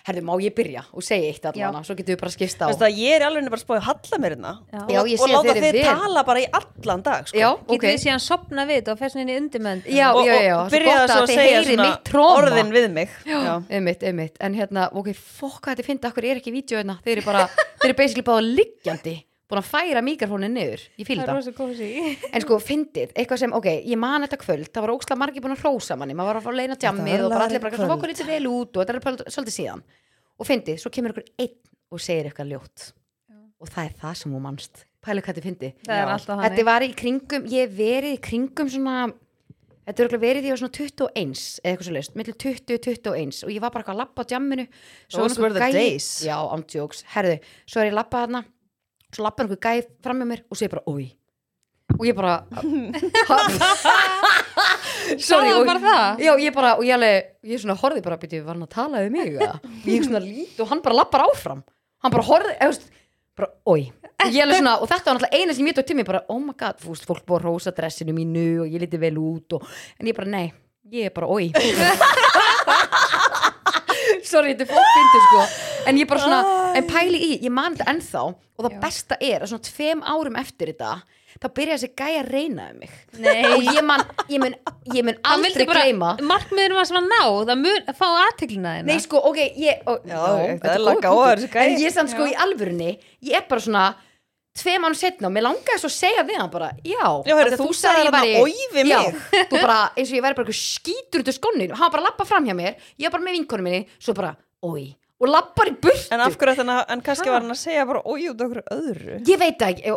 Herðu, 0.10 0.24
má 0.26 0.32
ég 0.42 0.54
byrja 0.58 0.84
og 0.96 1.06
segja 1.06 1.30
eitt 1.30 1.46
allan? 1.50 1.84
Svo 1.86 1.96
getum 1.98 2.16
við 2.16 2.20
bara 2.22 2.34
skipst 2.34 2.62
á. 2.64 2.68
Veistu 2.70 2.86
það, 2.86 3.00
ég 3.04 3.16
er 3.18 3.26
alveg 3.28 3.50
bara 3.50 3.60
að 3.60 3.66
spója 3.66 3.82
að 3.82 3.88
halla 3.90 4.20
mér 4.24 4.36
hérna 4.36 4.54
Já. 4.60 4.80
Já, 4.80 5.00
og, 5.02 5.12
og 5.12 5.34
láta 5.34 5.56
þeir 5.60 5.78
vel. 5.78 5.86
tala 5.90 6.24
bara 6.30 6.42
í 6.42 6.48
allan 6.60 7.06
dag 7.06 7.30
sko. 7.30 7.40
Já, 7.40 7.50
getur 7.60 7.78
ok. 7.78 7.86
við 7.86 8.00
síðan 8.06 8.24
sopna 8.24 8.66
við 8.70 8.80
þetta 8.80 8.96
og 8.96 9.02
fæst 9.04 9.20
inn 9.20 9.30
í 9.30 9.38
undirmönd 9.40 9.90
Já, 9.90 10.08
og, 10.10 10.22
og 10.24 10.32
svo 10.32 10.60
byrjaði 10.74 11.00
gott 11.04 11.14
svo 11.14 11.22
að 11.22 11.34
segja 11.36 12.26
orðin 12.26 12.74
við 12.76 12.90
mig. 12.96 13.16
Já. 13.30 13.40
Einmitt, 13.70 14.06
einmitt, 14.10 14.40
en 14.42 14.58
hérna, 14.58 14.90
ok, 14.96 15.12
fokk 15.14 15.70
að 15.70 15.78
þetta 15.78 15.90
finna, 15.92 16.12
akkur 16.14 16.30
er 16.30 16.42
ekki 16.42 16.56
vídeo 16.56 16.80
hérna, 16.80 16.98
þeir 17.06 17.18
eru 17.18 17.28
bara, 17.28 17.46
þeir 17.80 17.92
eru 17.92 17.98
basically 18.00 18.26
bara 18.26 18.46
liggjandi, 18.46 19.16
búin 19.50 19.60
að 19.64 19.70
færa 19.72 20.02
mikrofónin 20.06 20.54
niður, 20.54 20.82
ég 21.02 21.08
fíl 21.08 21.18
það 21.24 21.30
það, 21.30 22.28
en 22.38 22.44
sko, 22.44 22.58
fyndið, 22.62 23.14
eitthvað 23.18 23.40
sem, 23.42 23.54
ok, 23.58 23.68
ég 23.90 23.98
man 23.98 24.22
þetta 24.28 24.38
kvöld, 24.44 24.68
það 24.70 24.86
var 24.86 24.94
óksla 24.94 25.18
margir 25.18 25.42
búin 25.46 25.56
að 25.56 25.64
hrósa 25.64 25.98
manni, 25.98 26.14
maður 26.18 26.30
var 26.30 26.40
að 26.42 26.46
fá 26.46 26.52
að 26.54 26.60
leina 26.60 26.78
djammið 26.84 27.24
og 27.26 27.34
bara 27.34 27.48
allir 27.50 27.64
bara, 27.64 27.80
svona 27.80 27.96
okkur 27.98 28.14
eitthvað 28.14 28.30
vel 28.36 28.50
út 28.52 28.78
og 28.78 28.84
þetta 28.84 28.94
er 28.94 29.06
bara 29.08 29.32
svolítið 29.34 29.56
síðan, 29.58 29.82
og 30.38 30.50
fyndið, 30.52 30.78
svo 30.84 30.92
kemur 30.94 31.16
ykkur 31.16 31.32
einn 31.42 31.56
og 31.90 32.04
segir 32.06 32.30
eitthvað 32.30 32.52
ljótt, 32.54 32.86
og 33.60 33.74
það 33.74 33.90
er 33.90 33.98
það 34.04 34.20
sem 34.22 34.36
þú 34.38 34.44
manst, 34.46 34.84
pælu 35.02 35.24
hvað 35.26 35.40
þetta 35.40 35.48
fyndið, 35.48 35.74
Já. 35.90 36.06
þetta 36.46 36.68
var 36.70 36.86
í 36.86 36.92
kringum, 37.02 37.50
ég 37.50 37.74
verið 37.74 38.20
í 38.20 38.22
kringum 38.30 38.70
svona, 38.70 39.00
þetta 39.90 40.06
örugglega 40.06 40.26
verið 40.28 40.46
því 40.46 40.54
að 40.54 40.62
svona 40.62 40.76
21 40.78 41.10
eða 41.10 41.74
eitthvað 41.74 41.88
svo 41.90 41.96
leist, 41.98 42.16
millir 42.20 42.38
20-21 42.46 43.42
og 43.48 43.54
ég 43.56 43.64
var 43.64 43.74
bara 43.74 43.82
eitthvað 43.82 43.96
að 43.96 44.02
labba 44.04 44.22
á 44.22 44.30
djamminu. 44.30 44.66
Those 45.10 45.40
var 45.40 45.48
were 45.48 45.56
the 45.58 45.66
gæi- 45.66 45.74
days. 45.80 46.10
Já, 46.28 46.36
án 46.38 46.62
jokes, 46.70 47.02
herðu, 47.16 47.40
svo 47.66 47.82
er 47.82 47.90
ég 47.90 47.96
labbað 47.98 48.28
þarna 48.28 48.44
svo 49.16 49.26
labbaði 49.26 49.50
einhver 49.50 49.64
gæi 49.66 49.88
fram 50.04 50.22
með 50.22 50.32
mér 50.34 50.44
og 50.48 50.60
segir 50.60 50.76
bara, 50.76 50.86
oi 50.90 51.08
og 51.98 52.06
ég 52.06 52.16
bara 52.18 52.36
Sagði 55.18 55.54
hann 55.54 55.66
bara 55.72 55.82
það? 55.84 56.22
Já, 56.22 56.32
ég 56.44 56.54
bara, 56.56 56.76
og 56.78 56.86
ég 56.86 56.94
alveg, 56.96 57.32
ég 57.50 57.62
svona 57.64 57.78
horfði 57.80 58.04
bara, 58.06 58.20
byrju, 58.22 58.44
var 58.46 58.58
hann 58.58 58.68
að 58.68 58.76
tala 58.76 59.02
við 59.06 59.12
mig 59.16 59.34
eða? 59.34 59.56
og 59.64 59.90
ég 59.90 60.06
svona 60.06 60.22
lít 60.24 60.62
og 60.62 60.70
hann 60.70 60.84
bara 60.86 61.00
labbar 61.02 61.26
áfram. 61.26 61.64
Hann 62.04 62.14
bara 62.14 62.28
horfði, 62.30 62.54
eða, 62.62 62.92
bara, 63.40 63.50
oi 63.74 63.82
og 64.20 64.36
ég 64.36 64.44
alveg 64.44 64.60
svona, 64.60 64.76
og 64.78 64.92
þetta 64.92 65.10
var 65.10 65.18
náttúrulega 65.18 65.40
eina 65.42 65.56
sem 65.58 65.70
ég 65.70 65.78
tók 65.78 65.88
til 65.90 65.98
mig 65.98 66.08
bara, 66.08 66.22
oh 66.30 66.40
my 66.44 66.54
god, 66.60 66.78
veist, 66.84 67.08
fólk 67.10 67.24
búið 67.26 67.40
að 67.40 67.46
rósa 67.48 67.74
dressinu 67.76 68.16
mínu 68.16 68.48
og 68.66 68.74
ég 68.74 68.84
liti 68.84 69.00
vel 69.02 69.16
út 69.22 69.58
og, 69.58 69.66
en 69.98 70.12
ég 70.12 70.18
bara, 70.18 70.30
nei, 70.30 70.48
ég 70.94 71.10
er 71.10 71.16
bara, 71.16 71.32
oi 71.32 71.50
sorry, 74.30 74.56
þetta 74.56 74.68
er 74.68 74.74
fólk 74.76 74.92
fyndu 74.96 75.22
sko 75.28 75.46
en 75.90 76.00
ég 76.02 76.10
bara 76.10 76.24
svona, 76.26 76.42
en 76.78 76.90
pæli 76.90 77.22
í, 77.30 77.32
ég 77.46 77.54
man 77.54 77.76
þetta 77.78 77.92
ennþá 77.94 78.26
og 78.30 78.66
það 78.66 78.74
Já. 78.76 78.82
besta 78.84 79.18
er 79.24 79.46
að 79.46 79.52
svona 79.54 79.68
tveim 79.70 80.04
árum 80.14 80.38
eftir 80.42 80.74
þetta 80.74 80.92
þá 81.40 81.48
byrjaði 81.56 81.78
þessi 81.78 81.90
gæja 82.02 82.22
að 82.24 82.30
reyna 82.34 82.64
um 82.74 82.80
mig 82.82 82.94
Nei. 83.22 83.46
og 83.54 83.68
ég 83.70 83.84
man, 83.86 84.02
ég 84.34 84.42
mun, 84.44 84.56
ég 84.96 85.06
mun 85.08 85.18
Hann 85.24 85.38
aldrei 85.38 85.54
vildi 85.54 85.68
bara, 85.70 85.84
gleyma 85.86 86.10
markmiðurinn 86.32 86.80
var 86.80 86.90
svona 86.90 87.04
ná 87.06 87.22
það 87.48 87.62
mun 87.62 87.90
að 87.94 88.00
fá 88.02 88.06
aðteglina 88.26 88.74
þeina 88.80 88.90
Nei 88.90 89.04
sko, 89.06 89.22
ok, 89.30 89.40
ég 89.62 89.86
ó, 89.88 89.94
Já, 90.10 90.20
þetta 90.20 90.66
það 90.66 90.74
er 90.74 90.84
góður 90.84 90.86
laga 90.90 91.00
á 91.00 91.14
punktur. 91.16 91.46
gæi. 91.54 91.64
En 91.70 91.80
ég 91.86 91.96
samt 91.96 92.12
sko 92.16 92.26
Já. 92.28 92.32
í 92.34 92.38
alvörunni 92.46 92.92
Ég 93.30 93.38
er 93.40 93.46
bara 93.50 93.64
svona 93.64 93.86
Tvei 94.60 94.78
mann 94.84 94.98
setna 95.00 95.30
og 95.30 95.36
mér 95.36 95.46
langaði 95.48 95.82
svo 95.82 95.90
að 95.92 95.96
segja 95.96 96.26
við 96.28 96.40
hann 96.42 96.54
bara 96.54 96.70
Já, 96.84 97.04
Já, 97.26 97.34
af 97.36 97.44
að 97.46 97.58
þú 97.62 97.70
sagðir 97.80 98.10
ég 98.10 98.96
að 99.00 99.20
þú 99.52 99.60
bara, 99.64 99.82
eins 99.96 100.10
og 100.12 100.18
ég 100.20 100.26
væri 100.26 100.40
bara 100.42 100.58
skítur 100.60 101.24
út 101.24 101.32
af 101.32 101.38
skonninu 101.40 101.76
Hann 101.76 101.86
var 101.88 101.94
bara 101.96 102.04
að 102.04 102.10
lappa 102.12 102.28
fram 102.28 102.48
hjá 102.50 102.56
mér 102.58 102.76
Ég 103.00 103.08
var 103.08 103.18
bara 103.18 103.28
með 103.30 103.38
vinkonu 103.40 103.68
minni 103.70 103.86
Svo 103.98 104.18
bara, 104.18 104.34
oi 104.68 104.90
Og 105.20 105.28
lappar 105.28 105.68
í 105.68 105.74
burtu. 105.76 106.14
En 106.16 106.22
af 106.24 106.36
hverju 106.40 106.62
þetta, 106.62 106.76
en 106.94 107.02
kannski 107.04 107.28
Ha? 107.28 107.34
var 107.34 107.44
hann 107.44 107.52
að 107.52 107.60
segja 107.60 107.86
bara 107.90 108.02
oi 108.08 108.30
út 108.32 108.40
okkur 108.46 108.62
öðru. 108.72 109.18
Ég 109.28 109.40
veit 109.42 109.64
ekki, 109.68 109.92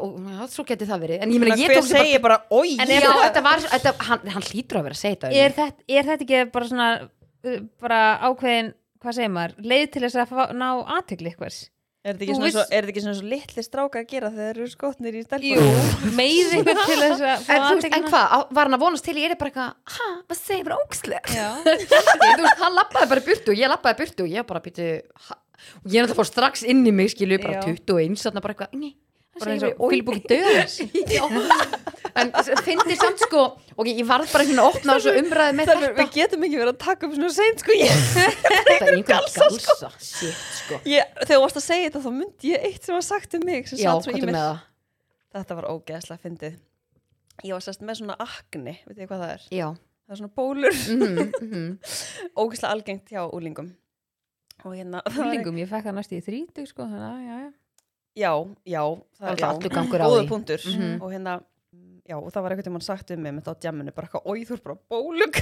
svo 0.50 0.64
geti 0.66 0.88
það 0.88 1.04
verið. 1.04 1.22
En 1.22 1.30
ég 1.30 1.42
meina, 1.42 1.54
Þannig 1.54 1.62
að 1.62 1.76
ég 1.76 1.78
tók 1.78 1.90
segir 1.92 2.22
bara 2.24 2.38
oi 2.50 2.72
bara 2.80 2.96
Já, 2.96 3.10
þetta 3.28 3.42
var, 3.46 3.62
þetta, 3.70 3.92
hann, 4.08 4.32
hann 4.34 4.46
hlýtur 4.48 4.80
að 4.80 4.88
vera 4.88 4.98
að 4.98 5.02
segja 5.04 5.20
þetta 5.22 5.44
er 5.44 5.54
þetta, 5.60 5.86
er 5.86 6.08
þetta 6.10 6.26
ekki 6.26 6.40
bara 6.56 6.70
svona 6.72 6.88
uh, 7.06 7.60
bara 7.84 8.00
ákveðin, 8.26 8.72
hvað 8.98 9.18
segir 9.20 9.32
maður 9.36 9.70
leið 9.72 9.86
til 9.94 10.02
þess 10.08 10.18
að 10.24 10.34
fá, 10.34 10.42
ná 10.58 10.66
aðtegli 10.98 11.30
eitthvað 11.30 11.60
Er 12.02 12.16
þetta 12.18 12.24
ekki 12.26 12.42
viss- 12.42 12.70
er 12.74 12.86
ekki 12.90 13.02
svona 13.04 13.14
svo 13.14 13.28
litli 13.30 13.62
stráka 13.62 14.00
að 14.02 14.08
gera 14.10 14.30
þegar 14.34 14.56
þeir 14.56 14.58
eru 14.64 14.70
skotnir 14.72 15.14
í 15.14 15.20
Jú, 15.20 15.26
stelpunum? 15.28 16.16
meið 16.18 16.54
eitthvað 16.56 16.80
til 16.88 16.96
þess 17.02 17.20
að 17.22 17.52
En, 17.54 17.66
veist, 17.68 17.86
en 17.94 18.06
hvað, 18.08 18.32
var 18.58 18.66
hann 18.70 18.74
að 18.78 18.82
vonast 18.82 19.04
til 19.06 19.14
ég 19.22 19.30
er 19.30 19.38
bara 19.38 19.52
eitthvað 19.52 19.98
Ha, 19.98 20.08
hvað 20.26 20.40
segir 20.40 20.64
bara 20.66 20.80
ókslega 20.82 21.36
Já, 21.36 21.46
þú 21.62 22.42
veist, 22.42 22.58
hann 22.64 22.74
lappaði 22.80 23.10
bara 23.14 23.24
burtu 23.28 23.54
og 23.54 23.62
ég 23.62 23.70
lappaði 23.70 24.00
burtu 24.02 24.26
og 24.26 24.34
ég 24.34 24.48
bara 24.50 24.64
býtu 24.66 24.88
og 24.88 25.86
ég 25.94 26.02
er 26.02 26.08
náttúrulega 26.08 26.18
fór 26.18 26.26
strax 26.32 26.64
inn 26.74 26.82
í 26.90 26.92
mig 26.98 27.12
skilu 27.14 27.38
bara 27.38 27.60
Já. 27.60 27.70
21, 27.70 28.18
þarna 28.24 28.42
bara 28.48 28.56
eitthvað 28.56 28.74
nei, 28.82 28.92
bara 29.40 29.54
eins 29.54 29.64
og 29.68 29.92
fylgbúki 29.92 30.22
döðans 30.28 30.74
Já. 31.16 31.24
en 32.20 32.32
fyndi 32.66 32.96
samt 33.00 33.22
sko 33.24 33.44
og 33.76 33.88
ég 33.88 34.02
varð 34.08 34.28
bara 34.32 34.44
einhvern 34.44 34.50
veginn 34.50 34.60
að 34.62 34.68
opna 34.72 34.96
þessu 34.98 35.14
umræði 35.22 35.54
með 35.58 35.70
þetta. 35.72 35.92
við 36.00 36.10
getum 36.18 36.44
ekki 36.48 36.58
verið 36.60 36.72
að 36.74 36.80
taka 36.84 37.08
upp 37.08 37.14
svona 37.16 37.30
seint 37.36 37.62
sko 37.64 37.76
þetta 37.82 38.74
er 38.74 38.82
einhvern 38.90 39.06
galsa, 39.08 39.92
shit 39.96 40.42
sko. 40.58 40.80
Ég 40.88 41.14
Þegar 41.22 41.32
þú 41.32 41.40
varst 41.46 41.60
að 41.62 41.66
segja 41.68 41.88
þetta 41.88 42.02
þá 42.04 42.10
myndi 42.18 42.52
ég 42.52 42.66
eitt 42.68 42.84
sem 42.84 42.96
var 42.98 43.06
sagt 43.06 43.38
um 43.38 43.46
mig 43.48 43.72
já, 43.72 43.88
hvað 43.96 44.18
er 44.20 44.28
með 44.28 44.38
það. 44.42 44.60
Þetta 45.32 45.56
var 45.56 45.66
ógeðslega 45.72 46.20
fyndið. 46.26 46.58
Ég 47.42 47.54
var 47.56 47.62
sérst 47.64 47.80
með 47.88 48.02
svona 48.02 48.16
akni, 48.20 48.74
veit 48.84 48.98
þið 48.98 49.06
hvað 49.08 49.22
það 49.24 49.30
er? 49.32 49.46
já, 49.56 49.68
Það 50.02 50.12
er 50.12 50.18
svona 50.20 50.34
bólur, 50.36 50.76
mhm, 50.92 51.30
mhm. 51.40 51.70
Ógeðslega 52.42 52.72
algengt 52.76 53.12
hjá 53.14 53.22
úlingum 53.32 53.70
Og 54.66 54.74
hérna 54.76 55.00
var- 55.06 55.24
Úlingum, 55.30 55.56
ég 55.62 55.70
fekk 55.70 55.88
það 55.88 55.96
næst 55.96 56.12
í 56.12 56.20
þrítug 56.22 56.68
sko, 56.68 56.84
þannig 56.84 57.08
að, 57.08 57.22
já, 57.24 57.36
já 57.46 57.50
Já, 58.14 58.32
já, 58.68 58.82
það 59.16 59.22
Það 59.22 59.32
er 59.32 59.38
já, 59.40 59.46
allur 59.48 59.72
gangur 59.72 60.00
á 60.04 60.06
því. 60.12 60.28
punktur. 60.28 60.60
Mhm. 60.68 61.02
og 61.02 61.10
hérna 61.12 61.40
Já, 62.02 62.16
og 62.18 62.32
það 62.34 62.42
var 62.42 62.50
eitthvað 62.52 62.66
tímann 62.66 62.82
sagt 62.82 63.10
um 63.14 63.20
mig 63.22 63.32
með 63.32 63.42
þetta 63.44 63.52
á 63.54 63.60
djamminu, 63.62 63.92
bara 63.94 64.06
eitthvað, 64.08 64.26
oi, 64.26 64.44
þú 64.44 64.52
er 64.52 64.62
bara 64.66 64.76
bólug 64.90 65.34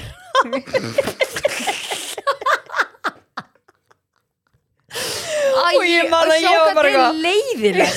Og 5.70 5.84
ég 5.86 6.08
man 6.10 6.30
að 6.30 6.40
ég 6.42 6.56
var 6.60 6.74
bara 6.74 6.88
eitthvað- 6.90 7.20
leiðileg 7.24 7.92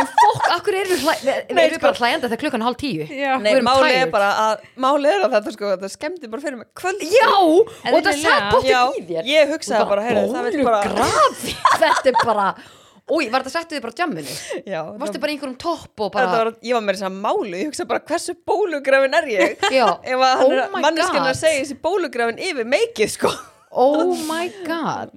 en 0.00 0.06
fólk, 0.06 0.44
akkur 0.54 0.74
eru 0.78 0.88
við, 0.94 1.00
hlæ, 1.02 1.14
við 1.50 1.58
erum 1.58 1.72
sko. 1.74 1.80
bara 1.82 1.98
hlæjandi 1.98 2.28
þegar 2.30 2.40
klukkan 2.42 2.60
er 2.62 2.66
hálf 2.68 2.76
tíu? 2.78 3.06
Nei, 3.42 3.54
málið 3.66 3.96
er 4.00 4.10
bara 4.12 4.28
að 4.44 4.60
málið 4.84 5.10
er 5.16 5.24
að 5.26 5.32
þetta 5.34 5.52
sko, 5.56 5.64
þetta 5.74 5.90
skemmdi 5.90 6.30
bara 6.30 6.42
fyrir 6.44 6.58
mig 6.60 6.68
kvöld 6.78 7.00
já, 7.02 7.26
og 7.26 7.72
það 7.90 8.20
satt 8.22 8.46
bóttið 8.54 9.00
í 9.00 9.02
þér. 9.10 9.24
ég 9.26 9.50
hugsaði 9.50 9.88
bara, 9.90 10.02
heyrðu, 10.06 10.26
það 10.30 10.42
veit 10.46 10.64
bara 10.64 10.80
þetta 11.82 12.06
er 12.06 12.16
bara 12.24 12.46
Új, 13.10 13.28
var 13.32 13.42
þetta 13.44 13.54
settu 13.56 13.76
þið 13.78 13.84
bara 13.86 13.94
á 13.94 13.98
djamminu? 14.00 14.34
Já, 14.70 14.80
Varstu 15.00 15.16
það- 15.16 15.20
bara 15.26 15.32
í 15.32 15.36
einhverjum 15.36 15.58
topp 15.66 16.04
og 16.06 16.10
þetta 16.14 16.32
bara 16.34 16.50
var, 16.50 16.52
ég 16.70 16.74
var 16.78 16.84
með 16.88 16.98
þess 17.00 17.08
að 17.10 17.20
málu, 17.26 17.54
ég 17.60 17.70
hugsa 17.70 17.88
bara 17.90 18.04
hversu 18.10 18.36
bólugrafin 18.46 19.14
er 19.20 19.30
ég 19.34 19.56
Já, 19.80 19.86
ef 20.02 20.26
að 20.30 20.44
Oh 20.46 20.56
my 20.74 20.82
manneskinn 20.88 21.24
God. 21.24 21.30
að 21.34 21.40
segja 21.44 21.62
þessi 21.64 21.80
bólugrafin 21.84 22.38
yfir 22.50 22.68
meikið 22.76 23.16
sko 23.18 23.32
oh 23.70 24.14
my 24.30 24.48
god 24.66 25.12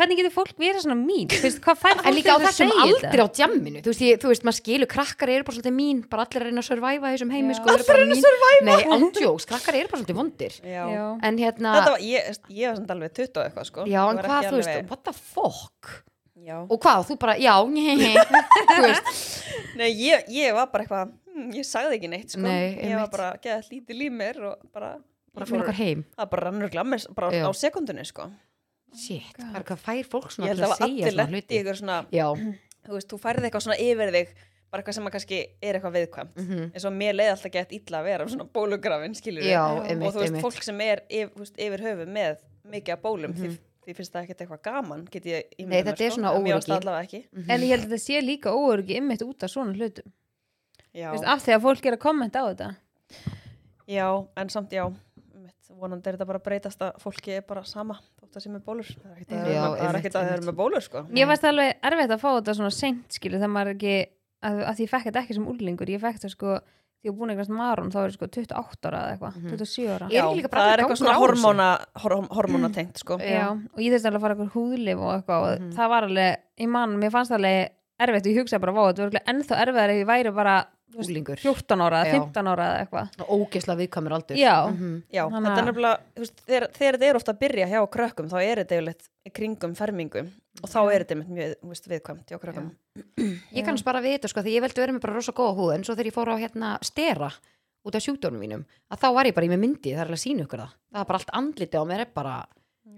Hvernig 0.00 0.16
getur 0.20 0.30
fólk 0.32 0.52
verið 0.62 0.84
svona 0.84 0.94
mín? 0.96 1.26
Fyrst, 1.28 1.58
hvað 1.64 1.80
fær 1.82 1.96
fólk 1.98 2.06
En 2.06 2.14
líka 2.14 2.32
á 2.32 2.38
til 2.38 2.46
þess 2.46 2.46
að 2.46 2.60
þessum 2.60 2.70
segja 2.70 2.84
aldrei 2.86 3.10
þetta? 3.10 3.24
á 3.26 3.34
djamminu 3.40 3.80
Þú 3.82 3.90
veist, 3.90 4.04
ég, 4.06 4.20
þú 4.22 4.30
veist, 4.30 4.44
maður 4.46 4.58
skilur, 4.60 4.88
krakkar 4.94 5.32
eru 5.34 5.46
bara 5.48 5.56
svolítið 5.58 5.74
mín 5.76 6.02
bara 6.12 6.24
allir 6.24 6.40
að 6.44 6.46
reyna 6.48 6.62
að 6.62 6.68
surviva 6.70 7.10
í 7.10 7.16
þessum 7.16 7.32
heimi 7.34 7.56
sko, 7.58 7.74
eru 7.74 7.88
bara 7.90 8.06
mín. 8.06 8.28
Nei, 8.70 8.76
andjóks, 8.94 9.48
krakkar 9.50 9.78
eru 9.80 9.90
bara 9.90 10.00
svolítið 10.04 10.20
vondir 10.22 10.54
Já. 10.62 10.84
En 11.26 11.40
hérna, 11.42 11.74
Þetta 11.80 11.96
var, 11.96 12.04
ég, 12.06 12.38
ég 12.60 12.70
var 12.70 12.78
samt 12.78 12.94
alveg 12.94 13.12
20 13.18 13.42
og 13.42 13.42
eitthvað 13.50 13.68
sko 13.72 13.88
já, 13.90 14.00
en 14.14 14.22
hvað, 14.22 14.48
þú 14.48 14.60
veist, 14.62 14.88
what 14.94 15.04
the 15.10 15.16
fuck 15.18 15.92
Já. 16.46 16.56
Og 16.72 16.78
hvað, 16.80 17.02
þú 17.10 17.16
bara, 17.20 17.34
já, 17.38 17.54
Nei, 19.76 19.90
ég, 19.94 20.24
ég 20.32 20.54
var 20.56 20.68
bara 20.72 20.84
eitthvað 20.84 21.10
hm, 21.30 21.50
ég 21.56 21.66
sagði 21.68 21.98
ekki 21.98 22.10
neitt 22.12 22.34
sko. 22.34 22.42
Nei, 22.44 22.74
ég 22.74 22.94
var 22.96 23.04
einmitt. 23.04 23.14
bara 23.14 23.28
að 23.34 23.40
geða 23.46 23.60
lítið 23.70 23.98
líf 24.00 24.14
mér 24.16 24.40
og 24.50 24.64
bara 24.74 24.90
bara 25.36 25.46
fyrir 25.46 25.62
okkar 25.64 25.78
heim. 25.78 26.04
Það 26.18 26.30
bara 26.34 26.46
rannur 26.48 26.72
glammir 26.72 27.04
bara 27.16 27.30
Já. 27.34 27.44
á 27.46 27.50
sekundunni 27.54 28.04
sko. 28.08 28.26
Shit, 28.98 29.36
hvað, 29.38 29.62
hvað 29.68 29.82
fær 29.86 30.08
fólk 30.10 30.32
svona 30.34 30.48
ég 30.48 30.54
held 30.56 30.60
til 30.60 30.66
að 30.66 30.70
að 30.70 30.72
það 30.72 30.72
var 30.72 30.80
segja 30.80 31.04
allir 31.06 31.14
svona 31.14 31.26
lendi 31.26 31.38
í 31.38 31.44
hluti. 31.44 31.60
ykkur 31.60 31.78
svona 31.78 31.98
já, 32.10 32.26
þú 32.88 32.96
veist, 32.96 33.10
þú 33.12 33.20
færði 33.22 33.46
eitthvað 33.46 33.66
svona 33.68 33.78
yfir 33.86 34.12
þig 34.16 34.32
bara 34.70 34.82
eitthvað 34.82 34.96
sem 34.98 35.06
að 35.08 35.14
kannski 35.16 35.38
er 35.66 35.76
eitthvað 35.78 35.94
viðkvæmt. 35.98 36.34
Mhm, 36.42 36.66
eins 36.74 36.84
og 36.86 36.92
mér 36.98 37.16
leið 37.18 37.30
alltaf 37.36 37.54
gett 37.54 37.72
illa 37.78 38.00
að 38.00 38.08
vera 38.10 38.26
svona 38.30 38.46
bólugrafin, 38.54 39.14
skilur 39.18 39.46
já, 39.46 39.62
Og 39.66 39.80
og 39.80 39.88
einmitt, 39.90 40.12
þú 40.14 40.20
veist, 40.22 40.30
einmitt. 40.30 40.44
fólk 40.46 40.62
sem 40.66 40.82
er 40.84 41.02
yfir, 41.10 41.30
þú 41.34 41.42
veist, 41.44 41.56
yfir 41.66 41.82
höfu 41.86 42.06
með 42.18 42.36
mikið 42.74 42.94
af 42.96 43.02
bólum 43.06 43.34
því, 43.34 43.48
Mhm. 43.50 43.58
Því 43.90 43.96
finnst 43.98 44.14
það 44.14 44.22
ekkert 44.28 44.44
eitthvað 44.46 44.62
gaman 44.70 45.04
get 45.10 45.26
ég 45.28 45.50
ímyndað 45.58 45.66
Nei, 45.66 45.74
mér, 45.74 45.84
þetta 45.90 46.06
er 46.06 46.14
svona 46.16 46.32
varst 46.32 46.46
það 46.46 46.54
óöryggi. 46.54 46.76
allavega 46.78 47.04
ekki. 47.08 47.20
Mhm. 47.34 47.50
en 47.50 47.60
ég 47.66 47.74
held 47.74 47.84
að 47.84 47.90
þetta 47.90 48.04
sé 48.06 48.22
líka 48.24 48.54
óöryggi 48.54 48.96
ymmit 49.02 49.22
út 49.26 49.42
af 49.46 49.50
svona 49.52 49.74
hlutum. 49.76 50.12
Já, 50.94 51.10
Veist, 51.12 51.24
af 51.34 51.44
því 51.44 51.52
að 51.54 51.62
fólk 51.66 51.86
er 51.86 51.96
að 51.98 52.02
kommenta 52.06 52.40
á 52.42 52.44
þetta. 52.50 52.70
Já, 53.90 54.06
en 54.36 54.48
samt 54.50 54.70
já 54.74 54.84
einmitt, 54.86 55.70
vonandi 55.80 56.08
er 56.10 56.16
þetta 56.16 56.26
bara 56.30 56.40
að 56.40 56.46
breytast 56.48 56.82
að 56.86 56.96
fólki 57.02 57.36
er 57.36 57.44
bara 57.46 57.62
sama 57.66 57.96
þótt 58.20 58.36
að 58.38 58.44
sé 58.44 58.50
með 58.50 58.64
bólur. 58.66 58.90
Það 58.90 59.10
er 59.10 59.20
ekkert 59.20 59.34
að, 59.36 59.50
Já, 59.50 59.60
það 59.60 59.74
er 59.74 59.84
einmitt, 59.86 60.00
ekkert 60.00 60.18
að 60.20 60.26
það 60.28 60.36
er 60.38 60.44
með 60.48 60.58
bólur 60.60 60.84
sko. 60.86 61.02
Mér 61.10 61.26
varst 61.30 61.46
alveg 61.50 61.70
erfitt 61.90 62.14
að 62.16 62.22
fá 62.22 62.28
þetta 62.36 62.54
svona 62.58 62.74
seint 62.74 63.16
skilu 63.18 63.38
þegar 63.40 63.52
maður 63.54 63.70
er 63.72 63.78
ekki 63.78 63.94
að, 64.50 64.60
að 64.70 64.74
því 64.78 64.84
ég 64.86 64.92
fekk 64.94 65.08
þetta 65.10 65.22
ekki 65.24 65.36
sem 65.38 65.48
úrlingur 65.50 65.90
ég 65.94 66.00
fekk 66.04 66.18
þetta 66.20 66.32
sko 66.34 66.54
því 67.00 67.10
var 67.10 67.16
búin 67.16 67.30
að 67.30 67.34
eignast 67.36 67.50
marun 67.56 67.90
þá 67.90 67.96
er 68.04 68.08
ég 68.10 68.16
sko 68.18 68.26
28 68.28 68.88
ára 68.90 68.98
eða 69.00 69.12
eitthvað 69.14 69.36
Mhm. 69.36 69.50
27 69.56 69.88
ára 69.96 70.06
Er 70.06 70.12
já, 70.12 70.48
bara 70.50 70.62
það 70.62 70.72
er 70.72 70.78
eitthvað 70.84 71.00
svona 71.00 71.18
hormóna 71.20 71.68
horm, 71.96 72.26
hormónatengt 72.28 72.98
sko. 72.98 73.18
já, 73.18 73.48
og 73.50 73.78
ég 73.80 73.92
þurfti 73.92 74.06
alveg 74.10 74.20
að 74.20 74.20
fara 74.20 74.34
eitthvað 74.34 74.52
húðlif 74.56 74.98
og 74.98 75.12
eitthvað 75.22 75.40
og 75.54 75.60
Mhm. 75.60 75.72
það 75.76 75.88
var 75.88 76.02
alveg, 76.04 76.36
ég 76.60 76.68
man, 76.68 76.96
mér 77.00 77.10
fannst 77.10 77.32
alveg 77.32 77.70
erfitt 78.00 78.26
og 78.26 78.32
ég 78.32 78.38
hugsaði 78.40 78.60
bara, 78.60 78.72
vá, 78.72 78.82
þetta 78.92 78.98
var 79.00 79.08
örugglega 79.10 79.28
ennþá 79.32 79.54
erfiðar 79.64 79.90
ef 79.90 79.96
ég 79.96 80.06
væri 80.06 80.34
bara 80.34 80.66
Unglingur. 80.90 81.36
14 81.38 81.78
ára, 81.80 82.04
Já. 82.04 82.10
15 82.18 82.46
ára 82.50 82.64
eða 82.66 82.78
eitthvað 82.82 83.28
ógesla 83.30 83.76
viðkvæmur 83.78 84.10
aldur 84.12 84.36
Já. 84.36 84.66
Mhm. 84.66 85.02
Já, 85.12 85.22
Þannig 85.30 85.46
þetta 85.46 85.58
er 85.58 85.62
að- 85.62 85.68
nefnilega, 85.70 85.98
þegar, 86.48 86.68
þetta 86.72 87.02
er 87.06 87.14
ofta 87.14 87.32
að 87.32 87.38
byrja 87.38 87.66
hjá 87.70 87.88
krökkum, 87.88 88.28
þá 88.28 88.42
er 88.42 88.56
þetta 88.64 88.74
yfirleitt 88.74 89.08
í 89.24 89.30
kringum 89.32 89.74
fermingu 89.76 90.26
og 90.64 90.68
þá 90.68 90.92
er 90.92 91.04
þetta 91.04 91.14
einmitt 91.14 91.30
mjög 91.30 91.54
viðkvæmt 91.86 92.26
hjá 92.26 92.38
krökkum. 92.42 92.70
Ég 93.56 93.64
kannast 93.64 93.86
bara 93.86 94.02
við 94.04 94.18
þetta 94.18 94.30
sko 94.32 94.44
því 94.44 94.54
ég 94.56 94.64
veldi 94.66 94.82
vera 94.82 94.94
með 94.96 95.04
bara 95.06 95.16
rosa 95.16 95.34
góða 95.36 95.56
húð 95.58 95.72
en 95.74 95.86
svo 95.86 95.96
þegar 95.96 96.10
ég 96.10 96.16
fór 96.16 96.32
á 96.32 96.42
hérna 96.42 96.70
stera 96.86 97.30
út 97.86 97.96
af 97.96 98.04
sjúkdónum 98.04 98.42
mínum 98.42 98.64
að 98.92 99.02
þá 99.02 99.08
var 99.16 99.28
ég 99.30 99.36
bara 99.36 99.48
í 99.48 99.52
með 99.52 99.62
myndi 99.64 99.94
það 99.94 100.02
er 100.02 100.08
alveg 100.10 100.20
að 100.20 100.24
sína 100.24 100.44
ykkur 100.46 100.62
það. 100.64 100.74
Það 100.90 101.00
var 101.00 101.08
bara 101.10 101.20
allt 101.20 101.34
andliti 101.40 101.80
á 101.80 101.84
mér 101.88 102.04
er 102.04 102.10
bara 102.14 102.34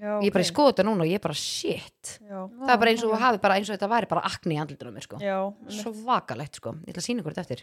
Já, 0.02 0.18
ég 0.22 0.30
er 0.30 0.34
bara 0.34 0.46
skoða 0.46 0.70
þetta 0.72 0.84
núna 0.88 1.04
og 1.04 1.10
ég 1.10 1.20
bara 1.22 1.34
shit. 1.36 2.18
Já, 2.26 2.38
það 2.48 2.70
er 2.74 2.78
bara 2.80 2.90
eins 2.90 3.02
og 3.06 3.12
hafi 3.20 3.38
bara 3.42 3.54
eins 3.58 3.68
og 3.70 3.76
þetta 3.76 3.88
væri 3.92 4.08
bara 4.08 4.22
akni 4.26 4.54
í 4.56 4.60
andlitunum 4.62 4.94
á 4.94 4.96
mér 4.96 5.04
sko. 5.06 5.18
Já, 5.22 5.36
svo 5.68 5.92
vakalegt 6.06 6.58
sko. 6.58 6.72
Ég 6.86 6.94
ætla 6.94 7.02
að 7.02 7.06
sína 7.06 7.22
ykkur 7.22 7.34
þetta 7.36 7.44
eftir. 7.44 7.62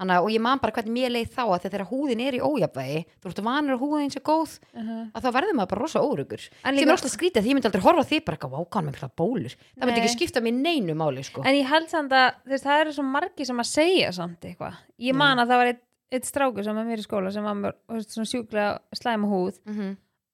Að- 0.00 0.22
og 0.24 0.30
ég 0.32 0.40
man 0.40 0.58
bara 0.62 0.72
hvernig 0.72 0.94
mér 0.96 1.10
leið 1.12 1.32
þá 1.34 1.42
að 1.44 1.64
þegar 1.66 1.84
húðin 1.90 2.20
er 2.24 2.32
í 2.38 2.40
ójafvægi 2.40 3.00
þú 3.20 3.28
ert 3.28 3.42
vanur 3.44 3.74
að 3.76 3.82
húðin 3.84 4.12
sé 4.14 4.20
góð 4.24 4.58
uh 4.72 5.10
að 5.12 5.22
þá 5.26 5.28
verður 5.36 5.54
maður 5.58 5.68
bara 5.74 5.80
rosa 5.82 6.00
órugur 6.00 6.40
En 6.64 6.74
sem 6.78 6.88
er 6.88 6.94
alltaf 6.94 7.12
skrítið 7.12 7.42
því 7.44 7.50
ég 7.50 7.54
myndi 7.58 7.68
aldrei 7.68 7.82
horfa 7.84 8.04
því 8.08 8.24
bara 8.24 8.36
eitthvað 8.38 8.54
vákan 8.56 8.84
með 8.86 8.92
mikla 8.94 9.10
bólur? 9.20 9.54
Það 9.76 9.84
myndi 9.90 10.00
ekki 10.00 10.14
skipta 10.16 10.40
mér 10.40 10.56
neinu 10.56 10.94
máli 10.96 11.22
sko. 11.24 11.42
En 11.44 11.54
ég 11.54 11.66
held 11.68 11.88
samt 11.92 12.12
að 12.16 12.32
veist, 12.48 12.64
það 12.64 12.80
eru 12.80 12.92
svo 12.96 13.04
margi 13.04 13.44
sem 13.44 13.58
að 13.60 13.68
segja 13.68 14.12
samt 14.12 14.40
eitthvað 14.40 14.74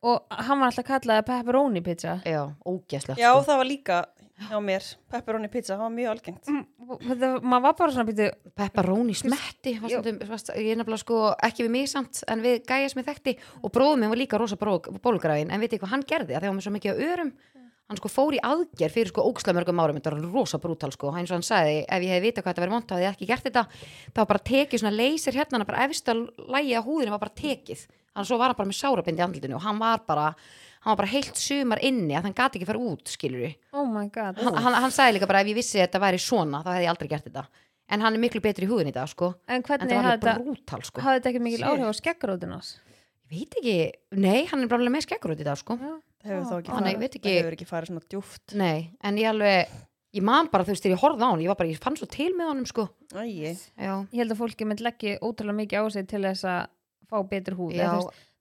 að 0.02 0.10
og 0.10 0.36
hann 0.46 0.60
var 0.60 0.70
alltaf 0.70 0.86
kallaði 0.86 1.24
pepperoni 1.26 1.82
pizza 1.84 2.20
já, 2.24 2.42
ógæslegt 2.66 3.18
já, 3.20 3.32
sko. 3.32 3.46
það 3.48 3.60
var 3.62 3.68
líka 3.68 4.04
hjá 4.36 4.58
mér, 4.60 4.84
pepperoni 5.08 5.48
pizza, 5.48 5.78
það 5.78 5.82
var 5.86 5.92
mjög 5.94 6.10
algengt. 6.12 6.48
Mm, 6.52 6.96
þetta, 7.06 7.28
maður 7.40 7.64
var 7.64 7.76
bara 7.78 7.94
svona 7.94 8.08
býtu 8.10 8.26
pepperoni 8.60 9.16
smetti 9.16 9.72
var 9.80 9.92
stundum, 9.94 10.18
varst, 10.28 10.52
ég 10.52 10.74
er 10.74 10.80
nefnilega 10.80 11.02
sko 11.02 11.20
ekki 11.48 11.64
við 11.64 11.72
mig 11.72 11.88
samt 11.88 12.20
en 12.28 12.44
við 12.44 12.58
gæja 12.68 12.92
sem 12.92 13.00
ég 13.00 13.08
þekkti 13.08 13.36
og 13.62 13.72
bróðum 13.72 14.04
minn 14.04 14.12
var 14.12 14.20
líka 14.20 14.40
rosa 14.40 14.58
bólugræðin 14.60 15.52
en 15.54 15.64
veit 15.64 15.72
ég 15.72 15.80
hvað 15.80 15.94
hann 15.94 16.04
gerði 16.04 16.36
að 16.36 16.42
þegar 16.42 16.48
hann 16.50 16.60
var 16.60 16.68
svo 16.68 16.74
mikið 16.76 16.92
á 16.92 17.04
örum 17.08 17.32
hann 17.86 18.00
sko 18.00 18.10
fór 18.12 18.36
í 18.36 18.42
aðgerð 18.42 18.96
fyrir 18.98 19.12
sko 19.12 19.24
ókslega 19.30 19.56
mörgum 19.56 19.80
árum 19.80 20.00
þetta 20.00 20.12
var 20.12 20.30
rosa 20.34 20.60
brútal 20.60 20.92
sko 20.92 21.12
eins 21.14 21.30
og 21.30 21.38
hann 21.38 21.46
sagði 21.46 21.84
ef 21.86 22.02
ég 22.04 22.16
hefði 22.16 22.26
vita 22.26 22.42
hvað 22.42 22.52
þetta 22.52 22.64
verið 22.64 22.76
vont 22.76 22.88
þá 22.90 22.96
hefði 22.96 23.06
ég 23.06 23.14
ekki 23.14 23.28
gert 23.30 23.46
þetta 23.46 23.62
þá 24.10 24.20
bara 24.26 24.46
tekið 24.50 24.82
svona 24.82 24.96
leysir 24.98 25.38
hérna 25.38 25.68
bara 25.68 25.84
efsta 25.86 26.16
lægi 26.16 26.74
á 26.74 26.82
húðinu 26.82 27.14
var 27.14 27.22
bara 27.22 27.38
tekið 27.40 27.86
að 28.16 28.28
svo 28.30 28.38
var 28.40 28.52
hann 28.52 28.58
bara 28.60 28.70
með 28.72 28.80
sárabindi 28.80 29.22
í 29.22 29.26
andlutinu 29.26 29.58
og 29.58 29.62
hann 29.66 29.78
var 29.82 30.02
bara 30.08 30.26
hann 30.32 30.92
var 30.92 30.98
bara 31.02 31.10
heilt 31.12 31.36
sumar 31.40 31.80
inni 31.84 32.14
að 32.16 32.28
hann 32.28 32.36
gati 32.36 32.58
ekki 32.60 32.68
fara 32.68 32.78
út 32.82 33.12
skilur 33.12 33.52
oh 33.74 33.84
my 33.86 34.08
god 34.14 34.38
hann, 34.40 34.54
hann, 34.64 34.74
hann 34.86 34.94
sagði 34.94 35.18
líka 35.18 35.28
bara 35.30 35.40
ef 35.44 35.50
ég 35.52 35.58
vissi 35.60 35.78
að 35.80 35.86
þetta 35.88 36.02
væri 36.06 36.20
svona 36.22 36.62
þá 36.64 36.70
hefði 36.74 36.86
ég 36.86 36.92
aldrei 36.94 37.08
gert 37.12 37.26
þetta. 37.30 37.46
En 37.86 38.00
hann 38.02 38.16
er 38.16 38.18
miklu 38.18 38.40
betri 38.42 38.66
í 38.66 38.70
húðin 38.70 38.88
í 38.90 38.92
dag 38.96 39.06
sko. 39.06 39.28
En 39.46 39.60
en 39.60 39.62
hvernig 39.62 39.86
það 39.92 39.96
var 40.00 40.06
hafði 40.08 40.18
þetta 40.26 40.32
brútal 40.42 40.80
sko. 40.82 41.00
hafði 41.04 41.20
þetta 41.20 41.30
ekki 41.30 41.42
mikil 41.44 41.66
áhrif 41.68 41.86
á 41.86 41.94
skeggrótunars 42.00 42.70
ég 43.26 43.36
veit 43.36 43.54
ekki, 43.60 43.76
nei 44.22 44.46
hann 44.50 44.62
er 44.64 44.70
bara 44.72 44.90
með 44.90 45.04
skeggur 45.06 45.34
út 45.34 45.42
í 45.42 45.46
dag 45.46 45.58
sko. 45.60 45.76
Það 45.78 46.32
hefur 46.32 46.48
þá 46.50 46.56
ekki 46.56 46.72
farið, 46.74 46.98
veit 47.04 47.14
ekki- 47.20 47.30
það 47.30 47.38
hefur 47.42 47.56
ekki 47.56 47.68
farið 47.70 47.90
svona 47.92 48.08
djúft. 48.10 48.54
nei, 48.58 48.90
en 49.02 49.16
ég 49.22 49.28
alveg 49.30 49.68
ég 50.16 50.22
man 50.26 50.48
bara 50.50 50.64
þú 50.64 50.72
veist 50.74 50.82
þegar 50.86 50.96
ég 50.96 51.02
horfði 51.04 51.22
á 51.22 51.30
hann 51.30 51.42
ég 51.44 51.50
var 51.52 51.58
bara, 51.60 51.68
ég 51.70 51.78
fann 51.82 51.96
svo 51.98 52.06
til 52.10 52.32
með 52.34 52.50
honum 52.50 52.66
sko. 52.66 52.88
Æi, 53.14 53.54
ég 53.54 54.18
held 54.18 54.32
að 54.34 54.38
fólki 54.40 54.66
mynd 54.66 54.80
leggja 54.82 55.18
ótrúlega 55.22 55.58
mikið 55.62 55.78
á 55.78 55.84
sig 55.92 56.08
til 56.08 56.22
þess 56.26 56.44
að 56.46 56.66
fá 57.10 57.20
betur 57.30 57.58
húð 57.58 57.76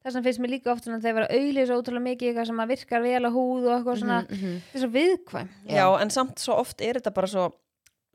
þess 0.05 0.13
vegna 0.13 0.25
finnst 0.27 0.41
mér 0.43 0.53
líka 0.53 0.71
oft 0.73 0.85
svona 0.85 1.01
þegar 1.01 1.15
vera 1.19 1.37
auðlýsa 1.39 1.77
ótrúlega 1.79 2.05
mikið 2.05 2.29
eitthvað 2.29 2.49
sem 2.51 2.61
að 2.61 2.73
virkar 2.73 3.05
vel 3.05 3.21
á 3.25 3.31
húð 3.33 3.63
og 3.65 3.75
eitthvað 3.75 4.01
svona, 4.01 4.17
mhm, 4.25 4.35
mhm. 4.35 4.57
þetta 4.65 4.79
er 4.79 4.83
svo 4.83 4.91
viðkvæm 4.95 5.53
Já. 5.65 5.75
já, 5.79 5.85
en 6.01 6.13
samt 6.13 6.43
svo 6.43 6.57
oft 6.61 6.83
er 6.85 6.99
þetta 6.99 7.13
bara 7.15 7.31
svo 7.31 7.45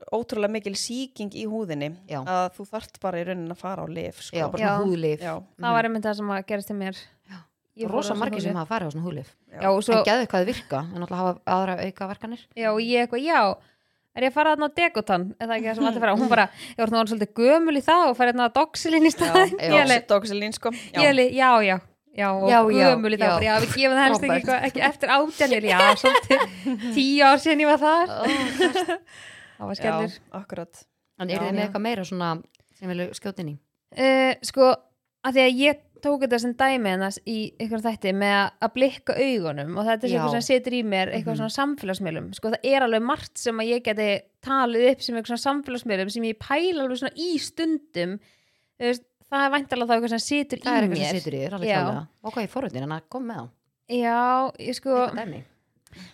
ótrúlega 0.09 0.55
mikil 0.55 0.73
sýking 0.79 1.35
í 1.37 1.45
húðinni 1.49 1.91
Já. 2.09 2.21
að 2.23 2.45
þú 2.57 2.67
þarft 2.71 3.01
bara 3.03 3.21
í 3.21 3.25
raunin 3.27 3.53
að 3.53 3.59
fara 3.59 3.85
á 3.85 3.87
lif, 3.91 4.21
sko. 4.23 4.37
já, 4.39 4.45
bara 4.53 4.77
húðlif 4.81 5.21
Já, 5.21 5.33
það 5.59 5.75
var 5.77 5.89
einmitt 5.89 6.07
það 6.07 6.17
sem 6.21 6.31
að 6.31 6.45
gerast 6.51 6.71
til 6.71 6.77
mér. 6.79 7.01
Rosa 7.87 8.15
margir 8.17 8.43
sem 8.43 8.57
hafa 8.57 8.67
farið 8.67 8.89
á 8.89 8.93
svona 8.93 9.05
húðlif 9.05 9.29
já, 9.47 9.67
og 9.71 9.83
svo, 9.85 9.95
en 9.95 10.07
geðu 10.07 10.25
hvað 10.31 10.41
þau 10.41 10.49
virka, 10.49 10.81
en 10.91 11.05
alltaf 11.05 11.21
hafa 11.21 11.35
aðra 11.55 11.77
auka 11.85 12.07
verkanir 12.09 12.41
já, 12.51 12.67
og 12.71 12.81
ég 12.83 13.05
eitthvað, 13.05 13.23
já 13.23 13.39
er 14.15 14.25
ég 14.25 14.31
að 14.31 14.35
fara 14.39 14.55
þarna 14.55 14.67
á 14.67 14.77
dekotan 14.81 15.27
eða 15.39 15.55
ekki 15.57 15.69
það 15.69 15.77
sem 15.79 15.87
allir 15.91 16.03
fara, 16.05 16.15
hún 16.19 16.31
bara, 16.35 16.47
ég 16.73 16.81
var 16.81 16.91
náttúrulega 16.91 17.13
svolítið 17.13 17.33
gömul 17.41 17.77
í 17.77 17.83
það 17.85 18.03
og 18.09 18.17
fara 18.19 18.33
þarna 18.33 18.49
á 18.49 18.55
doxilin 18.57 19.07
í 19.07 19.13
staðin 19.13 19.55
já. 19.55 19.69
ég 19.71 19.79
alveg, 19.85 20.05
Doxelín, 20.11 20.53
sko. 20.57 20.73
já, 20.91 21.07
já 21.63 21.79
já, 22.11 22.27
og 22.35 22.49
Já, 22.51 22.57
já, 22.75 22.89
gömul 22.91 23.13
í 23.13 23.17
það, 23.17 23.23
já. 23.23 23.33
bara, 23.33 23.45
já, 23.45 23.53
við 23.63 23.75
gefum 23.77 23.95
það 23.95 24.05
helst 24.05 24.23
ekki, 24.25 24.33
eitthvað, 24.35 24.63
ekki 24.67 24.81
eftir 24.87 25.13
átjan, 25.15 25.53
ég 25.55 25.61
er, 25.61 25.67
já, 25.71 25.79
svolítið 26.01 26.41
tíu 26.97 27.21
ár 27.23 27.39
sen 27.39 27.61
ég 27.63 27.69
var 27.71 27.79
þar. 27.79 28.11
Það 29.61 29.69
var 29.69 29.77
skellur 29.77 30.09
Já, 30.09 30.21
akkurat. 30.41 30.79
en 31.21 31.29
er 31.29 31.35
Já. 31.35 31.41
þið 31.45 31.51
með 31.53 31.63
eitthvað 31.67 31.83
meira 31.85 32.03
svona 32.07 32.29
sem 32.79 32.89
vilju 32.91 33.05
skjóta 33.13 33.43
inn 33.43 33.51
í? 33.51 33.55
Uh, 33.93 34.31
sko, 34.47 34.69
að 35.21 35.35
því 35.37 35.43
að 35.45 35.59
ég 35.61 35.81
tók 36.01 36.21
þetta 36.25 36.39
sem 36.43 36.53
dæmi 36.59 36.89
hennas 36.91 37.19
í 37.27 37.37
einhvern 37.59 37.83
þætti 37.85 38.11
með 38.17 38.51
að- 38.61 38.73
blikka 38.75 39.13
augunum 39.15 39.77
og 39.77 39.85
þetta 39.85 40.03
er 40.03 40.09
eitthvað 40.15 40.35
sem 40.37 40.45
setur 40.49 40.73
í 40.73 40.81
mér 40.83 41.11
eitthvað 41.13 41.35
Mhm. 41.35 41.41
svona 41.41 41.57
samfélagsmiðlum. 41.59 42.33
Sko 42.35 42.49
það 42.51 42.59
er 42.63 42.81
alveg 42.87 43.01
margt 43.03 43.37
sem 43.37 43.57
að 43.57 43.69
ég 43.71 43.83
geti 43.83 44.21
talið 44.41 44.91
upp 44.91 45.01
sem 45.01 45.15
eitthvað 45.15 45.31
svona 45.33 45.47
samfélagsmiðlum 45.47 46.11
sem 46.11 46.23
ég 46.23 46.37
pæla 46.39 46.81
alveg 46.83 46.97
svona 46.99 47.15
í 47.17 47.39
stundum. 47.39 48.19
Það 49.31 49.45
er 49.45 49.51
væntalega 49.53 49.87
þá 49.87 49.95
eitthvað 49.95 50.09
sem 50.09 50.19
setur 50.19 50.59
það 50.59 50.71
er 50.75 50.81
í 50.81 50.87
eitthvað 50.87 50.97
mér. 50.97 51.09
sem 51.11 51.19
situr 51.19 51.33
í 51.33 51.41
þér, 51.41 51.53
og 52.23 52.33
hvað 52.33 52.43
ég 52.43 52.49
fórhundin, 52.51 52.83
en 52.83 52.89
að 52.97 53.01
kom 53.09 53.23
með 53.29 53.37
á. 53.39 53.45
Já, 53.91 54.51
ég 54.59 54.75
sko 54.75 55.07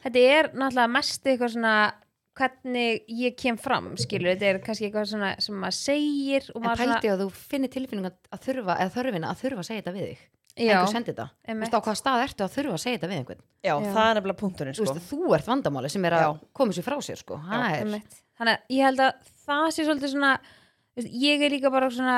þetta 0.04 0.22
er 0.22 0.50
náttúrulega 0.54 0.90
mest 0.92 1.24
eitthvað 1.24 1.54
svona 1.56 1.94
hvernig 2.38 3.04
ég 3.10 3.36
kem 3.40 3.58
fram 3.58 3.92
skilur, 3.98 4.30
þetta 4.36 4.50
er 4.52 4.60
kannski 4.64 4.88
eitthvað 4.88 5.08
svona 5.12 5.30
sem 5.44 5.56
maður 5.58 5.78
segir 5.80 6.50
og 6.54 6.60
en 6.62 6.66
maður 6.68 6.84
svona 6.84 6.98
að 7.14 7.22
þú 7.24 7.30
finnir 7.54 7.72
tilfinningu 7.74 8.12
að 8.38 8.44
þurfa 8.48 8.76
eða 8.84 8.94
þörfina 8.98 9.32
að 9.34 9.40
þurfa 9.44 9.64
að 9.64 9.70
segja 9.72 9.82
þetta 9.82 9.96
við 9.98 10.08
þig 10.12 10.26
já, 10.58 10.74
einhver 10.74 10.92
sendi 10.94 11.12
þetta, 11.14 11.28
þú 11.48 11.58
veist 11.62 11.78
á 11.78 11.80
hvaða 11.86 12.00
stað 12.02 12.24
ertu 12.28 12.46
að 12.48 12.54
þurfa 12.58 12.78
að 12.78 12.84
segja 12.84 12.98
þetta 12.98 13.10
við 13.12 13.18
einhvern 13.22 13.42
Já, 13.68 13.74
Já. 13.74 13.92
það 13.94 14.08
er 14.10 14.16
nefnilega 14.18 14.40
punkturinn, 14.42 14.78
þú 14.78 14.86
sko. 14.88 14.94
veist, 14.98 15.10
þú 15.12 15.36
ert 15.38 15.50
vandamáli 15.52 15.90
sem 15.94 16.06
er 16.10 16.16
að 16.18 16.24
Já. 16.26 16.30
koma 16.62 16.78
sér 16.78 16.86
frá 16.88 16.98
sér 17.06 17.22
sko. 17.22 17.38
þannig 17.48 18.54
að 18.54 18.74
ég 18.78 18.84
held 18.88 19.00
að 19.08 19.14
það 19.48 19.68
sé 19.76 19.86
svolítið 19.88 20.14
svona 20.14 20.32
ég 20.98 21.42
er 21.46 21.54
líka 21.54 21.72
bara 21.74 21.90
svona 21.94 22.18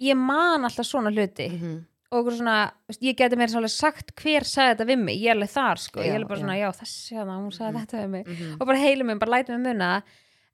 ég 0.00 0.16
man 0.16 0.64
alltaf 0.66 0.86
svona 0.86 1.10
hluti 1.14 1.48
Mhm. 1.50 1.78
Og 2.12 2.26
svona, 2.34 2.72
ég 3.00 3.14
geti 3.16 3.36
mér 3.38 3.52
svolítið 3.52 3.74
sagt 3.76 4.14
hver 4.18 4.42
sagði 4.48 4.72
þetta 4.74 4.86
við 4.90 4.98
mig, 5.04 5.18
ég 5.22 5.30
er 5.30 5.36
alveg 5.36 5.52
þar 5.52 5.78
sko. 5.78 6.00
ég 6.02 6.10
er 6.10 6.16
alveg 6.18 6.28
bara 6.28 6.40
svona, 6.40 6.56
já 6.58 6.70
þessi 6.80 7.16
hana, 7.20 7.36
hún 7.38 7.52
sagði 7.54 7.72
Mhm. 7.74 7.86
þetta 7.86 8.02
við 8.02 8.08
mig 8.10 8.26
Mhm. 8.26 8.56
og 8.60 8.66
bara 8.66 8.78
heilum 8.78 9.06
mig, 9.06 9.18
bara 9.18 9.30
lætum 9.36 9.60
mig 9.60 9.74
muna 9.76 9.90
það. 9.94 10.02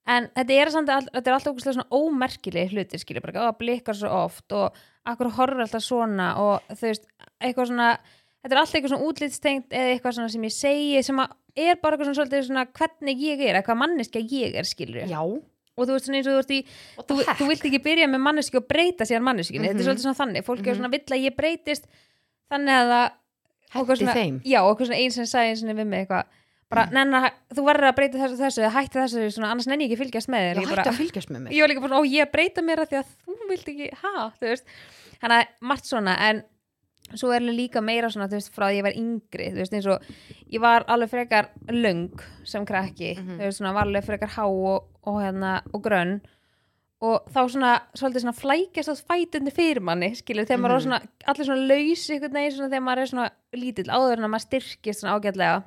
en 0.09 0.29
þetta 0.37 0.51
er, 0.63 0.71
samt, 0.71 0.89
þetta 0.89 1.27
er 1.27 1.33
alltaf 1.35 1.53
okkur 1.55 1.75
svona 1.75 1.89
ómerkileg 1.91 2.71
hlutir 2.71 3.01
skilja 3.01 3.21
bara, 3.23 3.49
og 3.49 3.59
blikkar 3.59 3.95
svo 3.97 4.09
oft 4.25 4.53
og 4.53 4.73
akkur 5.07 5.31
horfir 5.33 5.61
alltaf 5.65 5.83
svona 5.83 6.37
og 6.39 6.63
þú 6.71 6.81
veist, 6.93 7.07
eitthvað 7.43 7.67
svona 7.73 7.99
þetta 8.45 8.53
er 8.53 8.59
alltaf 8.61 8.75
eitthvað 8.75 8.93
svona 8.93 9.09
útlitstengt 9.09 9.69
eða 9.71 9.89
eitthvað 10.01 10.15
svona 10.15 10.31
sem 10.31 10.43
ég 10.43 10.53
segi 10.55 11.03
sem 11.05 11.17
að 11.19 11.31
er 11.57 11.75
bara 11.83 11.97
eitthvað 11.97 12.15
svona, 12.15 12.29
svolítið 12.29 12.47
svona 12.47 12.67
hvernig 12.71 13.19
ég 13.19 13.41
er, 13.49 13.55
eitthvað 13.63 13.79
manneska 13.81 14.21
ég 14.21 14.55
er 14.55 14.63
skilur 14.63 15.09
já, 15.09 15.43
og 15.77 15.87
þú 15.87 15.93
veist 15.97 16.07
svona 16.09 16.18
eins 16.20 16.27
og 16.27 16.33
þú 16.33 16.41
veist 16.41 16.55
í 16.57 16.61
þú, 17.07 17.18
þú 17.41 17.49
vilt 17.51 17.64
ekki 17.68 17.83
byrja 17.85 18.09
með 18.09 18.20
manneski 18.24 18.57
og 18.61 18.66
breyta 18.68 19.05
síðan 19.05 19.27
manneskinni, 19.29 19.68
þetta 19.68 19.77
er 19.77 19.85
Mhm. 19.85 19.89
svolítið 19.91 20.07
svona 20.07 20.20
þannig. 20.22 20.45
Fólk 20.47 20.61
er 20.66 20.72
Mhm. 20.72 20.77
svona 20.81 20.91
vill 20.91 21.12
að 21.16 21.24
ég 21.27 21.37
breytist 21.37 21.85
þannig 22.51 22.74
að 22.81 22.89
það 22.91 23.11
hætti 23.77 23.97
svona, 24.01 24.43
já, 24.45 24.59
og 24.62 24.70
eitthvað 24.79 24.87
svona 24.87 25.01
eins 25.03 25.14
sem 25.14 25.24
sagði 25.24 25.51
eins 25.51 25.62
og 25.62 25.77
við 25.77 25.87
mig 25.87 26.07
eitthvað 26.09 26.24
bara, 26.68 26.87
nenna, 26.91 27.31
þú 27.55 27.62
verður 27.62 27.87
að 27.93 27.95
breyta 27.97 28.18
þessu 28.18 28.39
þessu 28.41 28.70
hætti 28.74 28.99
þessu, 28.99 29.27
svona, 29.37 29.51
annars 29.53 29.66
nenni 29.68 29.87
ég 29.87 29.93
ekki 29.93 30.01
fylgjast 30.03 30.29
með 30.29 30.41
þér. 30.43 30.57
Já, 30.57 30.66
hætti 30.66 30.91
að 30.91 30.99
fylgjast 30.99 31.31
með 31.31 31.41
mér. 31.45 31.51
Ég 31.53 31.61
var 31.62 31.68
líka 31.70 31.81
bara, 31.81 31.93
svona, 31.95 32.01
ó, 32.03 32.11
ég 32.11 32.31
breyta 32.33 32.62
mér 32.66 32.79
að 32.83 32.89
því 32.91 32.97
að 32.99 33.07
þú 33.27 33.49
vilt 33.51 33.68
ekki, 33.70 33.91
ha, 34.03 34.33
þú 34.41 34.47
veist. 34.51 34.64
Þannig 35.22 35.37
að 35.37 35.47
margt 35.61 35.85
svona, 35.87 36.16
en 36.18 36.43
svo 37.15 37.33
er 37.35 37.45
líka 37.45 37.83
meira 37.85 38.11
svona, 38.11 38.29
þú 38.31 38.41
veist, 38.41 38.53
frá 38.55 38.69
því 38.69 38.79
ég 38.81 38.87
var 38.87 38.97
yngri 38.99 39.51
þú 39.53 39.61
veist, 39.61 39.77
eins 39.77 39.91
og 39.91 40.09
ég 40.53 40.63
var 40.63 40.87
alveg 40.91 41.13
frekar 41.13 41.51
löng 41.71 42.23
sem 42.45 42.67
krakki 42.67 43.13
þú 43.19 43.45
veist, 43.45 43.61
svona, 43.61 43.75
var 43.77 43.87
alveg 43.87 44.09
frekar 44.09 44.33
há 44.35 44.45
og, 44.47 44.89
og 45.07 45.21
hérna, 45.23 45.61
og 45.73 45.85
grönn. 45.85 46.19
Og 47.07 47.27
þá 47.29 47.41
svona, 47.53 47.71
svolítið 47.93 48.23
svona 48.25 48.39
flækjast 48.41 48.89
á 48.89 48.95
fætundi 48.97 49.53
fyrir 49.53 49.83
manni, 49.85 50.15
skilur, 50.17 50.47
þegar 50.49 50.63
maður 50.63 50.77
er 50.79 50.85
svona 50.87 51.01
allir 51.29 51.49
svona 51.51 51.67
laus 51.69 52.05
einhvern 52.11 52.39
veginn 52.39 52.55
svona 52.57 52.71
þegar 52.73 52.87
maður 52.87 53.03
er 53.03 53.11
svona 53.11 53.27
lítill 53.53 53.91
áður 53.93 54.17
en 54.17 54.25
að 54.25 54.33
maður 54.33 54.47
styrkist 54.47 55.03
svona 55.03 55.19
ágætlega 55.19 55.59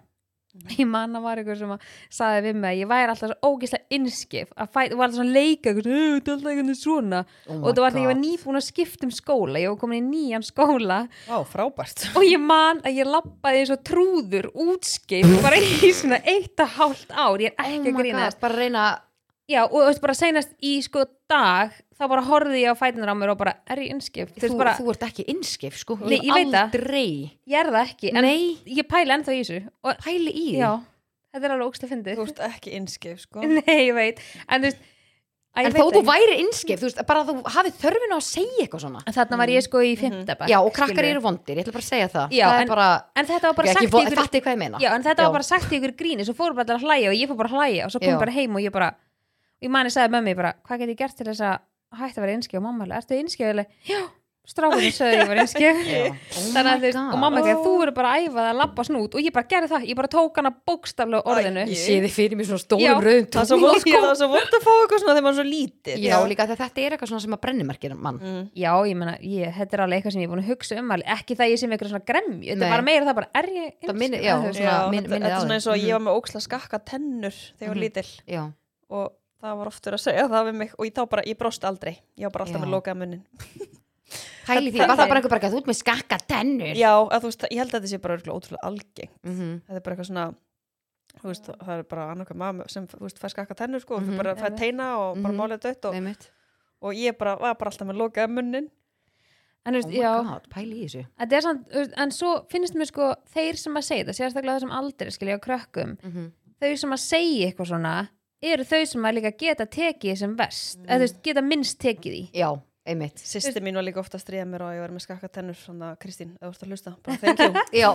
ég 0.79 0.87
man 0.89 1.13
að 1.15 1.25
var 1.27 1.39
eitthvað 1.39 1.59
sem 1.61 1.71
að 1.75 1.83
saði 2.09 2.39
við 2.47 2.55
mig 2.57 2.69
að 2.71 2.79
ég 2.79 2.89
væri 2.89 3.11
alltaf 3.13 3.29
svo 3.29 3.49
ógeðslega 3.51 3.97
innskif 3.99 4.53
að 4.55 4.71
fæ, 4.73 4.79
var 4.97 5.03
alltaf 5.05 5.17
svona 5.19 5.35
leika 5.35 5.73
svona, 6.79 7.19
"Ú, 7.45 7.53
þetta 7.53 7.59
Oh 7.59 7.59
og 7.61 7.75
það 7.75 7.83
var 7.83 7.91
þegar 7.93 8.01
ég 8.01 8.09
var 8.11 8.19
nýbúin 8.23 8.59
að 8.59 8.65
skipta 8.69 9.05
um 9.05 9.13
skóla 9.13 9.61
ég 9.61 9.69
var 9.69 9.77
komin 9.83 9.99
í 10.03 10.09
nýjan 10.09 10.45
skóla. 10.47 10.99
Frábært. 11.53 12.07
Og 12.15 12.23
ég 12.25 12.41
man 12.41 12.81
að 12.81 12.97
ég 12.97 13.05
lappaði 13.13 13.61
eins 13.61 13.73
og 13.75 13.83
trúður 13.83 14.49
útskip 14.55 15.29
bara 15.43 15.61
í 15.61 15.93
svona 15.99 16.19
eitt 16.25 16.59
og 16.59 16.67
hálft 16.79 17.11
ár. 17.13 17.37
Ég 17.39 17.53
er 17.53 17.59
Oh 17.59 17.69
ekki 17.69 17.89
að 17.89 17.93
my 17.93 18.01
grína 18.01 18.25
God, 18.25 18.39
bara 18.41 18.55
reyna 18.55 18.87
já 19.49 19.63
og 19.65 20.01
bara 20.01 20.13
seinast 20.13 20.51
í 20.61 20.81
sko 20.81 21.05
dag 21.29 21.73
þá 21.99 22.03
bara 22.11 22.23
horfði 22.25 22.61
ég 22.63 22.73
á 22.73 22.75
fætunar 22.79 23.11
á 23.11 23.15
mér 23.19 23.33
og 23.33 23.39
bara 23.41 23.53
er 23.69 23.81
ég 23.83 23.93
innskip 23.93 24.31
þú 24.39 24.51
bara, 24.59 24.75
þú 24.79 24.91
ert 24.93 25.07
ekki 25.09 25.25
innskif 25.31 25.79
sko. 25.81 25.97
Nei, 26.03 26.19
ég 26.19 26.33
veit 26.33 26.51
það. 26.51 26.61
aldrei. 26.67 27.09
Ég 27.49 27.59
er 27.61 27.71
það 27.73 27.81
ekki 27.85 28.13
en 28.13 28.23
Nei. 28.25 28.43
ég 28.65 28.87
pæla 28.89 29.17
ennþá 29.19 29.35
í 29.35 29.41
þessu 29.43 29.59
og 29.83 30.05
pæli 30.05 30.31
í 30.33 30.45
já, 30.59 30.71
þetta 31.33 31.45
er 31.49 31.55
alveg 31.57 31.67
ógst 31.73 31.83
að 31.85 31.91
fyndið. 31.95 32.21
Þú 32.21 32.29
ert 32.29 32.45
ekki 32.51 32.77
innskif, 32.79 33.19
sko. 33.25 33.43
Nei, 33.59 33.81
ég 33.89 33.93
veit. 33.97 34.23
En 34.47 34.63
þú 34.63 34.71
veist 34.71 34.87
að 35.59 35.65
en 35.65 35.65
ég 35.65 35.75
þó 35.75 35.81
veit 35.81 35.95
þú 35.97 36.01
væri 36.07 36.35
innskif, 36.43 36.79
þú 36.79 36.87
veist, 36.87 36.99
bara 37.09 37.23
þú 37.27 37.35
hafið 37.57 37.77
þörfin 37.81 38.13
á 38.13 38.17
að 38.19 38.25
segja 38.29 38.63
eitthvað 38.63 38.83
svona. 38.85 39.01
En 39.09 39.15
þarna 39.17 39.39
var 39.41 39.51
ég 39.51 39.65
sko 39.65 39.81
í 39.83 39.93
fimmta 39.99 40.35
bekk, 40.39 40.51
já, 40.53 40.59
og 40.61 40.71
krakkar 40.77 41.07
eru 41.09 41.23
vondir, 41.25 41.57
ég 41.57 41.65
ætla 41.65 41.73
bara 41.75 41.83
að 41.83 41.89
segja 41.89 42.09
það. 42.13 42.35
Já, 42.37 42.45
það 42.45 42.59
en- 42.61 42.63
er 42.69 42.73
bara, 42.75 42.89
en 43.17 43.29
þetta 43.31 43.49
var 43.49 43.57
bara 43.57 43.73
sagt 43.73 43.83
í 43.83 43.89
ykkur 43.89 44.19
fatti 44.21 44.41
hvað 44.45 44.53
ég 44.55 44.61
meina. 44.61 44.79
Já, 44.79 44.89
en 44.93 45.03
þetta 45.09 45.19
Já. 45.19 45.25
var 45.25 45.33
bara 45.39 45.47
sagt 45.49 45.73
í 45.73 45.79
ykkur 45.81 45.95
gríni 45.99 46.25
svo 46.29 46.37
fóru 46.37 46.55
bara 46.55 46.77
að 46.77 46.85
hlæja 46.85 47.09
og 47.11 47.17
ég 47.17 47.27
fór 47.33 47.39
bara 47.41 47.49
að 47.49 47.57
hlæja 47.57 47.85
og 47.89 47.91
svo 47.95 47.99
kom 47.99 48.07
Já. 48.07 48.13
ég 48.13 48.21
bara 48.23 48.35
heim 48.37 48.55
og 48.55 48.61
ég 48.63 48.71
bara 48.77 48.91
og 49.59 49.67
ég 49.67 49.73
mani 49.75 49.89
sagði 49.93 50.15
mömmi 50.15 50.35
bara, 50.39 50.53
hvað 50.67 50.79
get 50.85 50.89
ég 50.95 50.97
gert 51.03 51.17
til 51.19 51.27
þess 51.27 51.41
að 51.41 51.59
hætta 51.99 52.21
að 52.21 52.25
vera 52.27 52.37
einskjöf 52.37 52.61
og 52.61 52.63
mamma 52.69 52.85
alveg, 52.87 52.97
ertu 53.03 53.17
einskjöf? 53.19 53.65
Já, 53.89 53.99
strákunni 54.49 54.89
sögðu 54.93 55.17
ég 55.19 55.27
var 55.29 55.39
einskjöf 55.43 55.79
Já. 55.89 56.03
Oh 56.99 57.13
og 57.13 57.19
mamma 57.21 57.41
ekki, 57.41 57.53
þú 57.61 57.71
verður 57.81 57.93
bara 57.97 58.11
að 58.15 58.23
æfa 58.25 58.37
það 58.39 58.47
að 58.49 58.57
labba 58.59 58.83
snút 58.87 59.15
og 59.17 59.21
ég 59.25 59.33
bara 59.35 59.47
gerði 59.51 59.67
það, 59.69 59.83
ég 59.89 59.97
bara 59.99 60.09
tók 60.09 60.37
hana 60.39 60.51
bókstaflega 60.69 61.21
orðinu. 61.29 61.63
Æ, 61.65 61.69
ég 61.73 61.79
sé 61.81 61.97
þið 62.01 62.13
fyrir 62.15 62.39
mér 62.39 62.47
svona 62.49 62.63
stórum 62.63 63.03
rauðum 63.05 63.27
Það 63.33 63.41
er 63.43 63.49
svo 63.49 63.57
vont 63.61 63.81
sko. 63.83 64.01
það 64.05 64.15
svo 64.21 64.29
vont 64.31 64.55
að 64.57 64.63
fá 64.65 64.71
eitthvað 64.79 65.01
svona 65.03 65.13
þegar 65.17 65.25
maður 65.27 65.33
er 65.33 65.39
svo 65.39 65.45
lítill. 65.49 65.97
Já, 66.05 66.15
líka 66.31 66.47
þegar 66.49 66.61
þetta 66.63 66.81
er 66.85 66.95
eitthvað 66.95 67.11
svona 67.11 67.23
sem 67.25 67.35
að 67.37 67.41
brennimerkir 67.45 67.95
mann. 67.99 68.19
Mm. 68.23 68.41
Já, 68.63 68.71
ég 68.89 68.97
meina, 69.01 69.15
ég, 69.21 69.53
þetta 69.59 69.77
er 69.77 69.83
alveg 69.85 69.99
eitthvað 69.99 70.15
sem 70.15 70.23
ég 70.23 70.29
er 70.29 70.33
búin 70.33 70.43
að 70.45 70.49
hugsa 70.53 70.79
um 70.81 70.93
alveg, 70.95 71.13
ekki 71.19 71.37
það 71.39 71.53
ég 71.53 71.61
sem 71.61 71.75
eitthvað 71.75 71.93
svona 71.93 72.07
gremju. 72.09 72.41
Þetta 72.49 72.65
er 72.69 72.73
bara 72.73 72.87
meira 72.89 73.05
það 73.09 73.19
bara, 73.19 73.29
er 73.41 73.49
ég 73.53 73.69
Það 73.85 73.93
einskjöf? 73.93 74.19
þetta, 75.19 75.29
er 75.29 75.39
svona 75.45 75.57
eins 75.59 75.67
og 75.69 75.77
Mhm. 75.77 75.85
ég 75.85 75.93
var 75.99 76.03
með 76.09 76.17
óksla 76.21 76.41
skakka 76.47 76.79
tennur 76.85 77.35
þegar 77.37 77.65
ég 77.65 77.67
var 77.69 77.75
Mhm. 77.75 77.83
lítill. 77.85 78.11
Já, 78.25 78.43
og 78.89 79.11
það 79.41 79.57
var 79.61 79.67
oftur 79.71 79.93
að 79.97 80.03
segja 80.03 80.27
það 80.27 80.45
við 80.49 80.55
mig 80.63 80.73
og 80.77 80.85
ég 80.85 80.93
þá 80.97 81.03
bara, 81.09 81.23
ég 81.27 81.37
brost 81.39 81.63
aldrei 81.63 81.93
ég 82.17 82.23
var 82.27 82.31
bara 82.31 82.45
alltaf 82.45 82.59
Já. 82.61 82.65
með 82.65 82.73
lokaða 82.75 82.99
munnin 82.99 83.23
pæli 84.49 84.71
því, 84.73 84.79
var 84.81 84.97
það 84.97 85.09
bara 85.11 85.19
einhver 85.21 85.29
bara 85.35 85.47
að 85.47 85.53
þú 85.53 85.59
ert 85.61 85.69
með 85.69 85.77
skakka 85.79 86.17
tennur 86.27 86.75
Já, 86.79 86.91
að 86.97 87.25
veist, 87.27 87.43
ég 87.51 87.59
held 87.61 87.73
að 87.73 87.77
þetta 87.79 87.91
sé 87.93 87.99
bara 88.03 88.17
ótrúlega 88.17 88.63
algeng 88.69 89.11
Mhm. 89.23 89.51
þetta 89.67 89.75
er 89.79 89.85
bara 89.85 89.95
eitthvað 89.95 90.09
svona 90.09 90.25
veist, 91.23 91.49
það 91.59 91.75
er 91.77 91.83
bara 91.91 92.07
annarkað 92.15 92.39
maður 92.41 92.69
sem 92.73 92.87
veist, 92.99 93.19
fær 93.21 93.33
skakka 93.35 93.55
tennur 93.55 93.81
sko, 93.83 93.99
mm 93.99 94.09
Mhm. 94.09 94.17
bara 94.17 94.35
fær 94.35 94.57
teina 94.57 94.89
og 94.97 95.21
bara 95.21 95.33
Mhm. 95.33 95.39
málið 95.41 95.61
dött 95.61 95.85
og, 95.85 96.27
og 96.81 96.93
ég 96.95 97.17
bara, 97.17 97.35
var 97.37 97.55
bara 97.55 97.69
alltaf 97.71 97.87
með 97.87 97.97
lokaða 98.01 98.27
munnin 98.29 98.69
En 99.65 99.73
þú 99.75 99.77
oh 99.77 99.81
veist, 99.83 99.89
my 99.89 99.99
já, 99.99 100.23
god, 100.23 100.45
pæli 100.49 100.75
í 100.79 100.85
þessu 100.87 101.41
samt, 101.43 101.67
en 101.97 102.09
svo 102.11 102.45
finnst 102.49 102.73
mér 102.75 102.87
sko 102.87 103.15
þeir 103.35 103.57
sem 103.57 103.73
að 103.75 103.83
segja 103.83 104.05
þetta, 104.05 104.15
sérstaklega 104.17 104.55
þessum 104.59 104.71
aldrei 104.71 105.11
skilja 105.11 105.35
á 105.37 105.39
krökkum, 105.43 105.97
Mhm. 106.01 106.31
þau 106.61 106.77
sem 106.77 106.89
að 106.91 106.99
segja 107.03 107.51
eitthvað 107.51 107.67
svona, 107.67 108.09
eru 108.41 108.65
þau 108.67 108.81
sem 108.93 109.05
að 109.09 109.15
líka 109.19 109.31
geta 109.39 109.65
tekið 109.69 110.17
sem 110.23 110.33
vest, 110.39 110.79
eða 110.85 110.97
þú 111.01 111.05
veist, 111.07 111.21
geta 111.27 111.43
minnst 111.45 111.79
tekið 111.83 112.15
í. 112.15 112.23
Já, 112.39 112.49
einmitt. 112.89 113.19
Sýsti 113.19 113.61
mín 113.65 113.75
var 113.79 113.85
líka 113.87 113.99
ofta 114.01 114.17
að 114.19 114.23
stríða 114.25 114.47
mér 114.49 114.65
og 114.67 114.73
ég 114.77 114.83
var 114.85 114.93
með 114.95 115.05
skakka 115.05 115.29
tennur 115.39 115.59
svona 115.59 115.91
Kristín, 116.01 116.35
ef 116.39 116.47
þú 116.47 116.53
ert 116.55 116.63
að 116.65 116.73
hlusta, 116.73 116.95
bara 117.05 117.17
thank 117.23 117.39
you. 117.43 117.67
Já, 117.83 117.89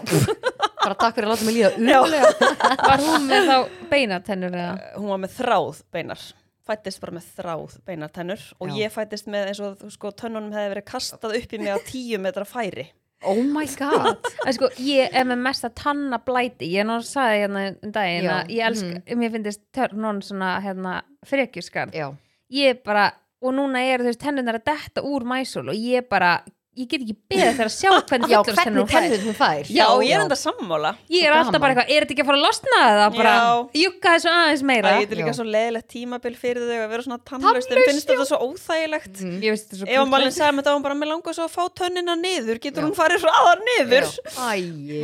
bara 0.85 0.95
takk 1.01 1.17
fyrir 1.17 1.29
að 1.29 1.35
láta 1.35 1.49
mig 1.49 1.57
líða 1.59 1.75
umlega 1.81 2.33
Var 2.89 3.05
hún 3.09 3.29
með 3.31 3.49
þá 3.51 3.57
beinatennur 3.93 4.57
eða? 4.61 4.75
hún 4.99 5.13
var 5.15 5.23
með 5.25 5.37
þráð 5.39 5.81
beinar 5.97 6.25
fættist 6.65 7.01
bara 7.03 7.13
með 7.19 7.27
þráð 7.37 7.73
beinar 7.85 8.13
tennur 8.13 8.45
og 8.61 8.71
Já. 8.73 8.77
ég 8.85 8.93
fættist 8.95 9.27
með 9.29 9.51
eins 9.51 9.59
og 9.65 9.83
sko 9.93 10.13
tönnunum 10.17 10.53
hefði 10.57 10.71
verið 10.73 10.87
kastað 10.89 11.35
upp 11.41 11.53
í 11.57 11.61
mig 11.61 11.73
á 11.77 11.79
tíu 11.85 12.21
metra 12.25 12.47
færi 12.49 12.87
oh 13.31 13.43
my 13.43 13.67
god. 13.79 14.31
En 14.47 14.57
sko, 14.57 14.71
ég 14.85 15.13
er 15.17 15.27
með 15.29 15.43
mesta 15.47 15.71
tanna 15.75 16.19
blæti, 16.23 16.69
ég 16.75 16.87
náttúrulega 16.89 17.11
sagði 17.11 17.43
hérna 17.43 17.65
um 17.73 17.95
daginn 17.95 18.27
Já, 18.29 18.33
að 18.37 18.55
ég 18.55 18.69
elska, 18.69 19.19
mér 19.21 19.35
finnst 19.35 19.63
törnun 19.75 20.21
svona, 20.25 20.51
hérna, 20.65 20.97
frekjuskar 21.29 21.95
já, 21.97 22.09
ég 22.53 22.83
bara, 22.85 23.09
og 23.45 23.57
núna 23.57 23.83
er 23.85 24.05
veist 24.05 24.23
tennunar 24.23 24.61
að 24.61 24.69
detta 24.73 25.05
úr 25.09 25.27
mæsul 25.29 25.69
og 25.73 25.79
ég 25.79 26.09
bara 26.11 26.37
ég 26.75 26.89
get 26.91 27.03
ekki 27.05 27.15
beðið 27.31 27.53
þegar 27.55 27.69
að 27.69 27.75
sjá 27.75 27.91
hvernig 28.09 28.31
já 28.33 28.39
hvernig 28.43 28.89
tennur 28.91 29.23
hún 29.25 29.37
fær. 29.39 29.65
já, 29.71 29.87
ég 30.05 30.13
er 30.15 30.21
enda 30.25 30.37
sammála. 30.39 30.91
Ég 31.13 31.23
er 31.29 31.33
alltaf 31.37 31.61
bara 31.63 31.71
eitthvað, 31.75 31.89
er 31.95 31.99
þetta 32.05 32.13
ekki 32.15 32.25
að 32.25 32.29
fara 32.31 32.39
að 32.41 32.45
losna 32.47 32.79
það 32.85 33.11
bara, 33.19 33.35
jukka 33.79 34.09
þessu 34.15 34.29
aðeins 34.35 34.63
meira? 34.71 34.89
Það 34.95 35.01
er 35.05 35.19
líka 35.21 35.35
svo 35.39 35.47
leiðilegt 35.49 35.89
tímabil 35.95 36.35
fyrir 36.41 36.63
þau 36.65 36.79
að 36.79 36.91
vera 36.95 37.03
svona 37.07 37.21
tannlaust 37.31 37.71
en 37.75 37.79
finnst 37.89 38.09
þetta 38.11 38.27
svo 38.31 38.39
óþægilegt. 38.49 39.15
Ég 39.45 39.51
veist 39.55 39.67
þetta 39.69 39.79
svo 39.81 39.87
ef 39.87 39.91
malin 39.95 40.11
krúttlegt. 40.11 40.39
sagði 40.39 40.55
með 40.59 40.65
það 40.69 40.75
hún 40.79 40.87
bara 40.89 40.97
með 40.99 41.09
langar 41.13 41.33
svo 41.39 41.45
að 41.45 41.55
fá 41.55 41.63
tönnina 41.81 42.15
niður. 42.19 42.57
Getur 42.65 42.83
Já. 42.83 42.87
hún 42.89 42.97
farið 42.99 43.21
hraðar 43.25 43.59
niður? 43.69 44.07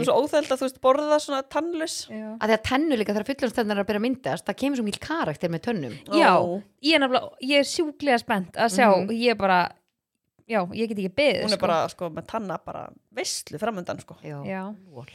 Svo 0.04 0.14
óþægilegt 0.20 0.52
að 0.54 0.58
þú 0.60 0.66
veist 0.66 0.80
borða 0.82 1.06
það 1.14 1.20
svona 1.26 1.42
tannlaus. 1.50 1.96
Já. 2.10 2.28
að 2.40 2.46
því 2.46 2.54
að 2.56 2.64
tennur 2.70 2.98
líka 3.00 3.14
þegar 3.14 3.28
fullorðstennar 3.30 3.78
já, 10.50 10.60
ég 10.60 10.74
ég 10.74 10.74
ég 10.74 10.82
ég 10.82 10.88
get 10.90 11.02
ekki 11.02 11.18
beðið 11.20 11.44
hún 11.44 11.54
er 11.54 11.58
sko. 11.58 11.66
bara 11.66 11.78
sko 11.92 12.10
með 12.14 12.26
tanna 12.32 12.56
bara 12.64 12.86
veistlu 13.14 13.60
framöndan 13.62 14.00
sko 14.02 14.16
já. 14.22 14.38
já, 14.46 14.62
Lol. 14.90 15.06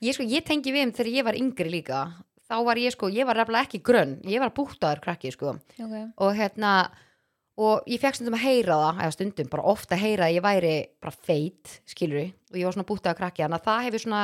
ég 0.00 0.16
sko, 0.16 0.26
ég 0.28 0.44
tengi 0.44 0.74
við 0.74 0.86
um 0.88 0.92
þegar 0.98 1.12
ég 1.12 1.28
var 1.28 1.38
yngri 1.38 1.72
líka 1.72 2.02
þá 2.48 2.56
var 2.66 2.80
ég 2.82 2.94
sko, 2.94 3.08
ég 3.12 3.28
var 3.28 3.40
raflega 3.40 3.68
ekki 3.68 3.82
grönn 3.84 4.18
ég 4.28 4.42
var 4.42 4.52
bútaður 4.54 5.02
krakki 5.04 5.32
sko 5.32 5.56
okay. 5.56 6.08
og 6.16 6.34
hérna 6.36 6.90
og 7.60 7.84
ég 7.90 8.00
fekk 8.00 8.16
stundum 8.16 8.38
að 8.38 8.46
heyra 8.46 8.78
það 8.80 9.02
eða 9.04 9.16
stundum 9.16 9.52
bara 9.52 9.68
ofta 9.72 9.96
að 9.96 10.04
heyra 10.06 10.28
að 10.28 10.36
ég 10.36 10.44
væri 10.46 10.74
bara 11.02 11.12
feit, 11.12 11.80
skilur 11.88 12.32
og 12.32 12.58
ég 12.58 12.64
var 12.64 12.76
svona 12.76 12.88
bútaður 12.88 13.20
krakki 13.20 13.44
þannig 13.44 13.60
að 13.60 13.68
það 13.68 13.86
hefur 13.88 14.04
svona 14.06 14.22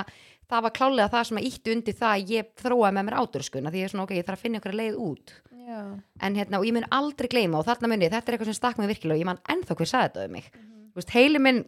það 0.48 0.64
var 0.64 0.74
klálega 0.78 1.12
það 1.12 1.26
sem 1.28 1.40
að 1.40 1.48
ítti 1.50 1.74
undir 1.74 1.98
það 1.98 2.14
að 2.14 2.32
ég 2.32 2.50
þróaði 2.62 2.96
með 2.96 3.06
mér 3.08 3.18
áturskuna 3.20 3.72
því 3.72 3.82
ég 3.82 3.88
er 3.88 3.92
svona 3.92 4.06
ok, 4.06 4.14
ég 4.16 4.26
þarf 4.28 4.38
að 4.38 4.44
finna 4.46 4.60
ykkur 4.62 4.78
leið 4.80 4.98
út 5.04 5.34
já. 5.68 5.80
en 6.26 6.38
hérna, 6.40 6.58
og 6.60 6.64
ég 6.68 6.74
mun 6.76 6.86
aldrei 6.90 7.28
gleyma 7.32 7.60
og 7.60 7.66
þarna 7.68 7.90
muni, 7.92 8.08
þetta 8.08 8.24
er 8.32 8.36
eitthvað 8.38 8.50
sem 8.52 8.58
stakk 8.58 8.78
mig 8.80 8.88
virkilega 8.94 9.18
og 9.18 9.22
ég 9.22 9.28
man 9.28 9.42
ennþá 9.52 9.76
hver 9.78 9.90
sagði 9.92 10.08
þetta 10.08 10.24
um 10.28 10.32
mig. 10.38 10.48
Þú 10.88 11.00
veist, 11.02 11.12
heili 11.14 11.38
minn, 11.44 11.60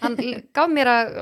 hann 0.00 0.16
gaf 0.56 0.70
mér 0.72 0.88
að 0.88 1.12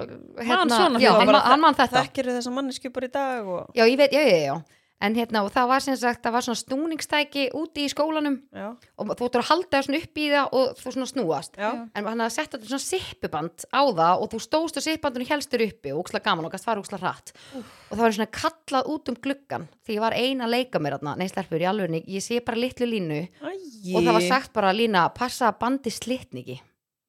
hérna, 0.46 0.76
svona 0.78 1.02
já, 1.02 1.10
hann, 1.18 1.26
man- 1.26 1.42
hann 1.50 1.60
man 1.60 1.74
þetta. 1.74 2.04
þekkir 2.06 2.30
þessa 2.38 2.52
mannesku 2.54 2.92
bara 2.94 3.06
í 3.10 3.12
dag 3.18 3.46
og 3.46 3.74
já, 3.74 3.84
ég 3.90 3.98
veit, 3.98 4.12
já, 4.14 4.22
já, 4.22 4.38
já 4.46 4.56
en 5.02 5.14
hérna, 5.18 5.42
og 5.44 5.50
það 5.52 5.66
var 5.68 5.82
sem 5.84 5.96
sagt, 5.98 6.22
það 6.24 6.32
var 6.32 6.44
svona 6.46 6.60
snúningstæki 6.62 7.42
úti 7.58 7.82
í 7.84 7.90
skólanum 7.92 8.36
já, 8.54 8.68
og 8.96 9.10
þú 9.18 9.26
ættir 9.26 9.42
að 9.42 9.48
halda 9.50 9.68
það 9.74 9.84
svona 9.88 9.98
upp 10.00 10.20
í 10.22 10.26
það 10.32 10.54
og 10.58 10.78
þú 10.78 10.92
svona 10.94 11.08
snúast. 11.10 11.58
Já, 11.60 11.70
en 11.94 12.06
hann 12.08 12.22
hafði 12.24 12.34
sett 12.36 12.54
þetta 12.54 12.70
svona 12.70 12.84
sippuband 12.86 13.66
á 13.74 13.82
það 13.90 14.22
og 14.24 14.30
þú 14.32 14.40
stóðst 14.46 14.78
á 14.78 14.86
sippubandinu 14.86 15.28
helstur 15.28 15.64
uppi 15.66 15.92
og 15.92 16.00
úksla 16.04 16.22
gaman 16.24 16.46
og 16.48 16.54
gæst 16.54 16.64
fara 16.70 16.80
úksla 16.80 17.00
hratt. 17.02 17.34
Og 17.54 17.98
það 17.98 18.04
var 18.06 18.16
svona 18.16 18.30
kallað 18.38 18.88
út 18.94 19.10
um 19.12 19.18
gluggan 19.26 19.66
því 19.84 19.98
ég 19.98 20.04
var 20.06 20.16
ein 20.16 20.40
að 20.46 20.54
leika 20.56 20.80
mér 20.80 20.96
þarna, 20.96 21.16
nei 21.20 21.28
stelpur 21.28 21.60
í 21.60 21.68
alvegni 21.68 22.00
ég 22.08 22.24
sé 22.24 22.40
bara 22.46 22.62
litlu 22.64 22.88
línu 22.88 23.20
Æi. 23.42 23.92
og 23.96 24.00
það 24.06 24.12
var 24.16 24.28
sagt 24.30 24.52
bara 24.56 24.72
lína, 24.72 25.08
passa 25.12 25.52
bandi 25.52 25.90
slitni 25.92 26.40
ekki. 26.46 26.56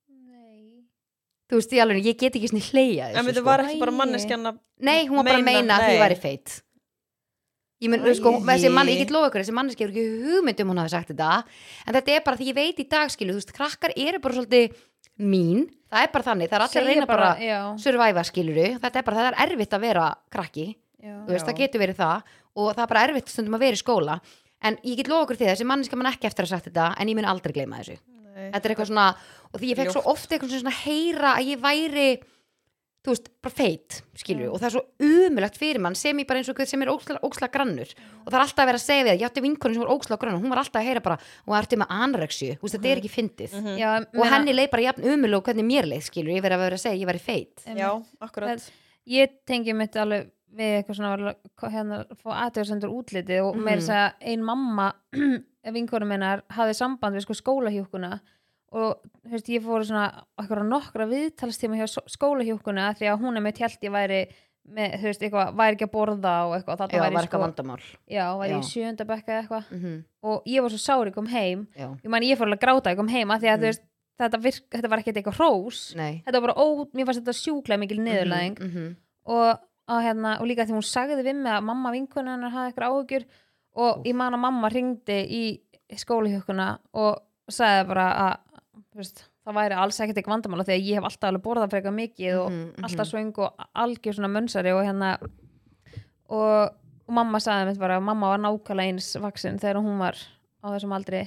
Nei. 0.09 0.83
þú 1.47 1.61
veist, 1.61 1.71
í 1.71 1.79
alveg, 1.79 2.03
ég 2.11 2.17
get 2.19 2.35
ekki 2.35 2.49
svona 2.51 2.67
hleyja 2.73 3.09
en 3.13 3.15
þessu 3.21 3.29
þetta 3.31 3.39
sko. 3.41 3.47
var 3.53 3.63
ekki 3.69 3.79
bara 3.85 3.93
Æi. 3.95 3.99
manneskjan 4.03 4.49
að 4.51 4.59
nei, 4.83 4.99
hún 5.07 5.21
var 5.21 5.29
bara 5.31 5.39
að 5.39 5.45
meina- 5.47 5.61
meina 5.61 5.79
að 5.79 5.87
því 5.93 5.99
væri 6.03 6.19
feit 6.27 6.61
ég 7.83 7.91
Æi. 7.91 8.15
sko, 8.15 8.31
þessi 8.45 8.71
mann, 8.71 8.89
ég 8.91 9.01
get 9.03 9.13
lofa 9.13 9.29
ykkur 9.29 9.43
þessi 9.43 9.55
manneski 9.55 9.83
er 9.83 9.91
ekki 9.91 10.05
hugmynd 10.23 10.61
um 10.63 10.71
hún 10.71 10.81
hafi 10.81 10.93
sagt 10.93 11.11
þetta. 11.11 11.43
En 11.85 11.97
þetta 11.97 12.15
er 12.15 12.23
bara 12.25 12.39
því 12.39 12.47
ég 12.51 12.55
veit 12.55 12.79
í 12.79 12.87
dag 12.87 13.11
skilu 13.11 13.35
þú 13.35 13.41
veist, 13.41 13.53
krakkar 13.55 13.95
eru 13.95 14.21
bara 14.23 14.37
svolítið 14.37 14.79
mín. 15.19 15.67
Það 15.91 16.07
er 16.07 16.13
bara 16.15 16.27
þannig, 16.29 16.49
það 16.49 16.57
er 16.57 16.65
allir 16.65 16.81
að 16.81 16.89
reyna 16.89 17.09
bara, 17.09 17.29
já, 17.39 17.59
survive 17.79 18.23
skiluru, 18.27 18.65
þetta 18.79 18.99
er 18.99 19.05
bara, 19.07 19.19
það 19.19 19.29
er 19.29 19.37
erfitt 19.45 19.75
að 19.75 19.85
vera 19.85 20.07
krakki, 20.33 20.65
já. 20.99 21.13
veist, 21.27 21.45
það 21.45 21.61
getur 21.61 21.83
verið 21.83 22.01
það. 22.01 22.33
Og 22.55 22.71
það 22.71 22.83
er 22.83 22.91
bara 22.91 23.05
erfitt 23.09 23.31
stundum 23.31 23.55
að 23.55 23.65
vera 23.67 23.77
í 23.77 23.83
skóla. 23.83 24.19
En 24.65 24.79
ég 24.87 24.99
get 24.99 25.11
lofa 25.11 25.27
ykkur 25.27 25.39
því, 25.39 25.47
þessi 25.51 25.67
manneski 25.67 25.99
mann 25.99 26.09
ekki 26.09 26.27
eftir 26.27 26.47
að 26.47 26.55
sagt 26.55 26.69
þetta 26.71 26.93
en 26.99 27.11
ég 27.11 27.19
mun 27.19 27.27
aldrei 27.27 27.53
gleyma 27.55 27.83
þessu. 27.83 27.99
Nei. 28.35 28.49
þetta 28.51 28.67
er 28.67 28.73
eitthvað 28.73 28.89
svona, 28.89 29.09
og 29.51 29.61
því 29.61 29.67
ég 29.69 29.77
fekk 29.79 29.93
svo 29.95 30.01
ofta 30.11 30.35
eitthvað 30.35 30.57
svona 30.59 30.73
heyra 30.81 31.35
að 31.37 31.51
ég 31.53 31.61
væri 31.63 32.07
þú 33.05 33.11
veist, 33.13 33.27
bara 33.45 33.53
feit, 33.53 33.97
skilur 34.17 34.49
og 34.49 34.59
það 34.59 34.67
er 34.67 34.73
svo 34.75 34.81
umulagt 35.05 35.57
fyrir 35.61 35.79
mann 35.83 35.95
sem 35.95 36.17
ég 36.17 36.27
bara 36.27 36.41
eins 36.41 36.49
og 36.49 36.61
sem 36.65 36.81
er 36.81 36.89
óksla, 36.91 37.19
óksla 37.21 37.49
grannur. 37.53 37.91
Og 38.25 38.31
það 38.31 38.37
er 38.39 38.43
alltaf 38.45 38.63
að 38.63 38.69
vera 38.71 38.79
að 38.81 38.85
segja 38.85 39.03
við 39.05 39.11
það, 39.11 39.19
ég 39.21 39.27
átti 39.29 39.43
vinkonu 39.45 39.73
sem 39.77 39.83
var 39.85 39.93
óksla 39.95 40.17
grannur. 40.21 40.41
Hún 40.41 40.49
var 40.55 40.61
alltaf 40.63 40.81
að 40.81 40.87
heyra 40.89 41.03
bara, 41.05 41.17
og 41.45 41.53
það 41.53 41.59
ertu 41.61 41.79
með 41.83 41.93
anorexju 42.01 42.51
þú 42.57 42.65
veist, 42.65 42.75
þetta 42.79 42.91
er 42.91 43.01
ekki 43.03 43.13
fyndið. 43.15 43.57
Já, 43.77 43.91
og 44.17 44.25
henni 44.33 44.55
leið 44.57 44.71
bara 44.73 44.87
jafn 44.89 45.09
umul 45.13 45.33
og 45.37 45.43
hvernig 45.45 45.67
mér 45.69 45.85
leið, 45.91 46.07
skilur 46.09 46.33
ég 46.35 46.41
verið 46.45 46.57
að 46.57 46.65
vera 46.65 46.79
að 46.79 46.83
segja, 46.87 47.01
ég 47.03 47.11
væri 47.11 47.21
feit. 47.21 47.65
Já, 47.77 47.89
akkurat. 48.25 48.71
Ég 49.05 49.35
tengi 49.45 49.73
mitt 49.77 49.93
alveg 50.01 50.31
við 50.55 50.71
eitthvað 50.79 50.95
svona 50.95 51.33
að- 51.35 51.71
hérna, 51.75 51.97
fá 52.23 52.29
aðtöðsendur 52.47 52.93
útliti 52.95 53.37
og 53.43 53.57
meira 53.59 53.75
Mhm. 53.75 53.85
þess 53.85 53.89
að 53.91 54.13
ein 54.31 54.43
mamma 54.43 54.93
vinkonu 55.75 56.05
minnar 56.07 56.43
hafði 56.49 56.75
samband 56.77 57.15
við 57.17 57.25
sko 57.25 57.33
skólahjúkuna 57.33 58.19
og 58.75 59.05
veist, 59.31 59.47
ég 59.53 59.63
fór 59.63 59.85
svona 59.87 60.09
eitthvað 60.41 60.65
nokkra 60.67 61.05
viðtalstíma 61.07 61.77
hjá 61.79 61.87
s- 61.87 62.15
skólahjúkuna 62.17 62.89
því 62.99 63.07
að 63.13 63.21
hún 63.23 63.37
er 63.39 63.43
mitt 63.45 63.61
held 63.63 63.77
ég 63.87 63.93
væri 63.95 64.19
með, 64.65 64.95
þú 64.99 65.05
veist, 65.11 65.21
eitthvað, 65.23 65.51
væri 65.55 65.75
ekki 65.77 65.85
að 65.87 65.91
borða 65.93 66.33
og 66.47 66.53
eitthvað, 66.57 66.79
þarna 66.81 66.99
var 67.03 67.11
væri 67.15 67.41
vandamál. 67.45 67.81
Já, 68.09 68.25
væri 68.39 68.55
Já. 68.55 68.59
í 68.59 68.69
sjönda 68.71 69.05
bekka 69.05 69.31
eða 69.31 69.41
eitthvað. 69.43 69.65
Mm 69.71 70.03
og 70.25 70.41
ég 70.49 70.61
var 70.65 70.69
svo 70.73 70.81
sári 70.81 71.11
kom 71.13 71.27
heim. 71.29 71.67
Já, 71.77 71.87
ég 72.03 72.09
man 72.09 72.23
ég 72.25 72.37
fór 72.37 72.47
alveg 72.49 72.59
að 72.59 72.65
gráta 72.65 72.89
ég 72.91 72.97
kom 72.97 73.07
heim 73.07 73.29
að 73.29 73.39
því 73.41 73.49
að 73.51 73.57
Mhm. 73.57 73.61
þú 73.61 73.67
veist, 73.69 73.83
þetta, 74.19 74.41
virk, 74.41 74.69
þetta 74.71 74.89
var 74.89 74.99
ekkert 74.99 75.17
eitthvað 75.21 75.37
hrós. 75.39 75.95
Nei. 75.95 76.23
Þetta 76.25 76.41
var 76.41 76.47
bara 76.47 76.59
ó, 76.59 76.65
mér 76.95 77.05
fannst 77.05 77.21
þetta 77.21 77.37
sjúklega 77.43 77.79
mikil 77.79 77.99
niðurlæðing 77.99 78.59
mm 78.59 78.71
-hmm. 78.71 78.95
og, 79.25 79.59
og, 79.87 80.01
hérna, 80.01 80.39
og 80.41 80.47
líka 80.47 80.65
því 80.65 80.73
hún 80.73 80.81
sagði 80.83 81.21
við 81.23 81.35
mig 81.35 81.53
að 81.53 81.63
mamma 81.63 81.91
vinkuna 81.91 82.31
hennar 82.33 82.51
hafði 82.51 82.73
eitthvað 82.73 82.89
áhugjur 82.89 83.25
og 83.75 84.03
ég 84.05 84.15
man 84.15 84.33
að 84.33 84.39
mamma 84.39 84.69
ringdi 84.69 85.19
í 85.29 85.43
skólahjókuna 85.93 86.79
og 86.93 87.19
sagði 87.51 87.87
bara 87.87 88.07
að 88.17 88.44
veist, 89.01 89.23
það 89.45 89.57
væri 89.59 89.75
alls 89.81 89.99
ekkert 89.99 90.17
eitthvað 90.21 90.35
vandamála 90.35 90.65
þegar 90.67 90.85
ég 90.87 90.95
hef 90.99 91.03
alltaf 91.09 91.29
alveg 91.29 91.43
borðað 91.45 91.71
frekar 91.75 91.95
mikið 91.95 92.37
og 92.41 92.49
Mhm, 92.51 92.65
mhm. 92.75 92.83
alltaf 92.87 93.07
svöng 93.11 93.33
og 93.37 93.65
algjör 93.75 94.15
svona 94.17 94.31
mönsari 94.31 94.71
og 94.75 94.83
hérna 94.85 95.17
og, 96.29 96.73
og 97.07 97.13
mamma 97.13 97.39
sagði 97.43 97.71
mér 97.71 97.79
bara 97.81 97.97
að 97.99 98.05
mamma 98.09 98.31
var 98.33 98.43
nákvæmlega 98.45 98.93
eins 98.93 99.09
vaksin 99.21 99.59
þegar 99.61 99.81
hún 99.83 99.99
var 100.01 100.15
á 100.63 100.67
þessum 100.73 100.95
aldri. 100.97 101.23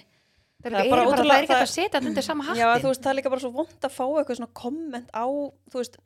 Það 0.59 0.67
er, 0.67 0.75
Það 0.75 0.85
er 0.85 0.91
bara, 0.91 1.05
bara 1.07 1.17
það 1.23 1.29
er 1.31 1.43
ekki 1.45 1.53
það- 1.53 1.63
að 1.63 1.71
setja 1.71 1.89
þetta 2.01 2.09
undir 2.11 2.23
sama 2.27 2.45
Já, 2.59 2.67
hattin 2.67 2.83
þú 2.83 2.89
veist, 2.91 3.03
það 3.05 3.11
er 3.13 3.19
líka 3.21 3.31
bara 3.31 3.41
svo 3.45 3.53
vond 3.55 3.85
að 3.87 3.93
fá 3.95 4.05
eitthvað 4.19 4.39
svona 4.41 4.55
komment 4.59 5.11
á, 5.15 5.25
þú 5.71 5.79
veist, 5.79 5.99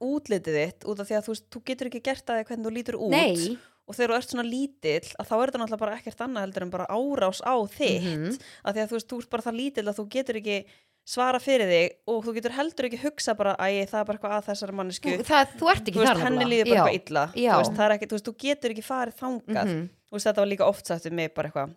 útlitið 0.00 0.58
þitt 0.60 0.84
út 0.86 1.00
af 1.00 1.08
því 1.08 1.16
að 1.18 1.24
þú 1.26 1.32
veist, 1.34 1.46
þú 1.50 1.62
getur 1.66 1.86
ekki 1.90 2.02
gert 2.06 2.26
að 2.30 2.36
því 2.38 2.44
hvernig 2.46 2.66
þú 2.68 2.72
lítur 2.76 2.98
út. 3.00 3.10
Nei, 3.10 3.58
og 3.88 3.94
þegar 3.96 4.10
þú 4.12 4.16
ert 4.20 4.30
svona 4.30 4.46
lítill 4.46 5.08
að 5.18 5.26
þá 5.26 5.34
er 5.34 5.46
þetta 5.50 5.58
náttúrulega 5.62 5.78
bara 5.82 5.96
ekkert 5.98 6.20
annað 6.26 6.44
heldur 6.46 6.62
en 6.62 6.70
bara 6.70 6.86
árás 6.86 7.40
á 7.42 7.54
þitt. 7.66 8.06
Mhm. 8.06 8.38
af 8.64 8.74
því 8.76 8.80
að 8.84 8.88
þú 8.90 8.94
veist, 8.98 9.08
þú 9.10 9.18
ert 9.18 9.30
bara 9.30 9.42
það 9.42 9.58
lítill 9.58 9.88
að 9.90 9.96
þú 9.98 10.08
getur 10.14 10.36
ekki 10.38 10.58
svara 11.06 11.38
fyrir 11.42 11.70
þig 11.70 11.96
og 12.10 12.22
þú 12.26 12.34
getur 12.36 12.54
heldur 12.56 12.88
ekki 12.88 12.98
hugsa 13.04 13.34
bara 13.38 13.54
að 13.62 13.76
það 13.92 14.00
er 14.00 14.06
bara 14.08 14.18
eitthvað 14.18 14.36
að 14.36 14.46
þessari 14.50 14.76
mannesku 14.80 15.12
þú, 15.12 15.26
það, 15.28 15.52
þú 15.60 15.70
ert 15.72 15.90
ekki 15.90 16.06
þar 16.06 16.22
henni 16.24 16.46
líður 16.50 16.70
bara 16.72 16.86
eitthvað 16.90 16.98
illa. 17.00 17.24
Þú 17.36 17.58
veist, 17.60 17.74
það 17.78 17.84
er 17.86 17.94
ekki, 17.96 18.08
þú 18.10 18.16
veist, 18.16 18.28
þú 18.28 18.34
getur 18.42 18.74
ekki 18.74 18.86
farið 18.86 19.18
þangað. 19.22 19.70
Mhm. 19.72 19.82
þú 20.06 20.16
veist, 20.16 20.26
þetta 20.26 20.42
var 20.42 20.50
líka 20.50 20.70
oft 20.70 20.90
við 21.06 21.18
mig 21.20 21.34
bara 21.34 21.50
eitthvað. 21.50 21.76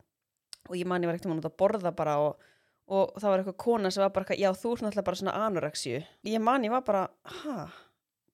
Og 0.70 0.76
ég 0.78 0.86
man 0.90 1.02
ég 1.04 1.10
var 1.10 1.18
ekkert 1.18 1.30
um 1.30 1.42
að 1.42 1.58
borða 1.62 1.92
bara 1.96 2.18
og, 2.24 2.50
og 2.90 3.14
það 3.22 3.30
var 3.30 3.44
eitthvað 3.44 3.60
kona 3.66 3.92
sem 3.92 4.04
var 4.04 4.14
bara 4.14 4.26
eitthvað, 4.26 4.42
já, 4.42 4.50
þú 4.54 4.74
ert 4.74 4.86
náttúrulega 4.86 5.10
bara 5.10 5.22
svona 5.22 5.38
anorexju 5.46 6.02
ég 6.26 6.42
man 6.42 6.66
ég 6.66 6.74
var 6.74 6.82
bara, 6.86 7.08
ha? 7.44 7.70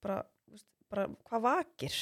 Bara, 0.04 0.22
bara 0.91 1.08
hvað 1.28 1.41
vakir 1.41 1.96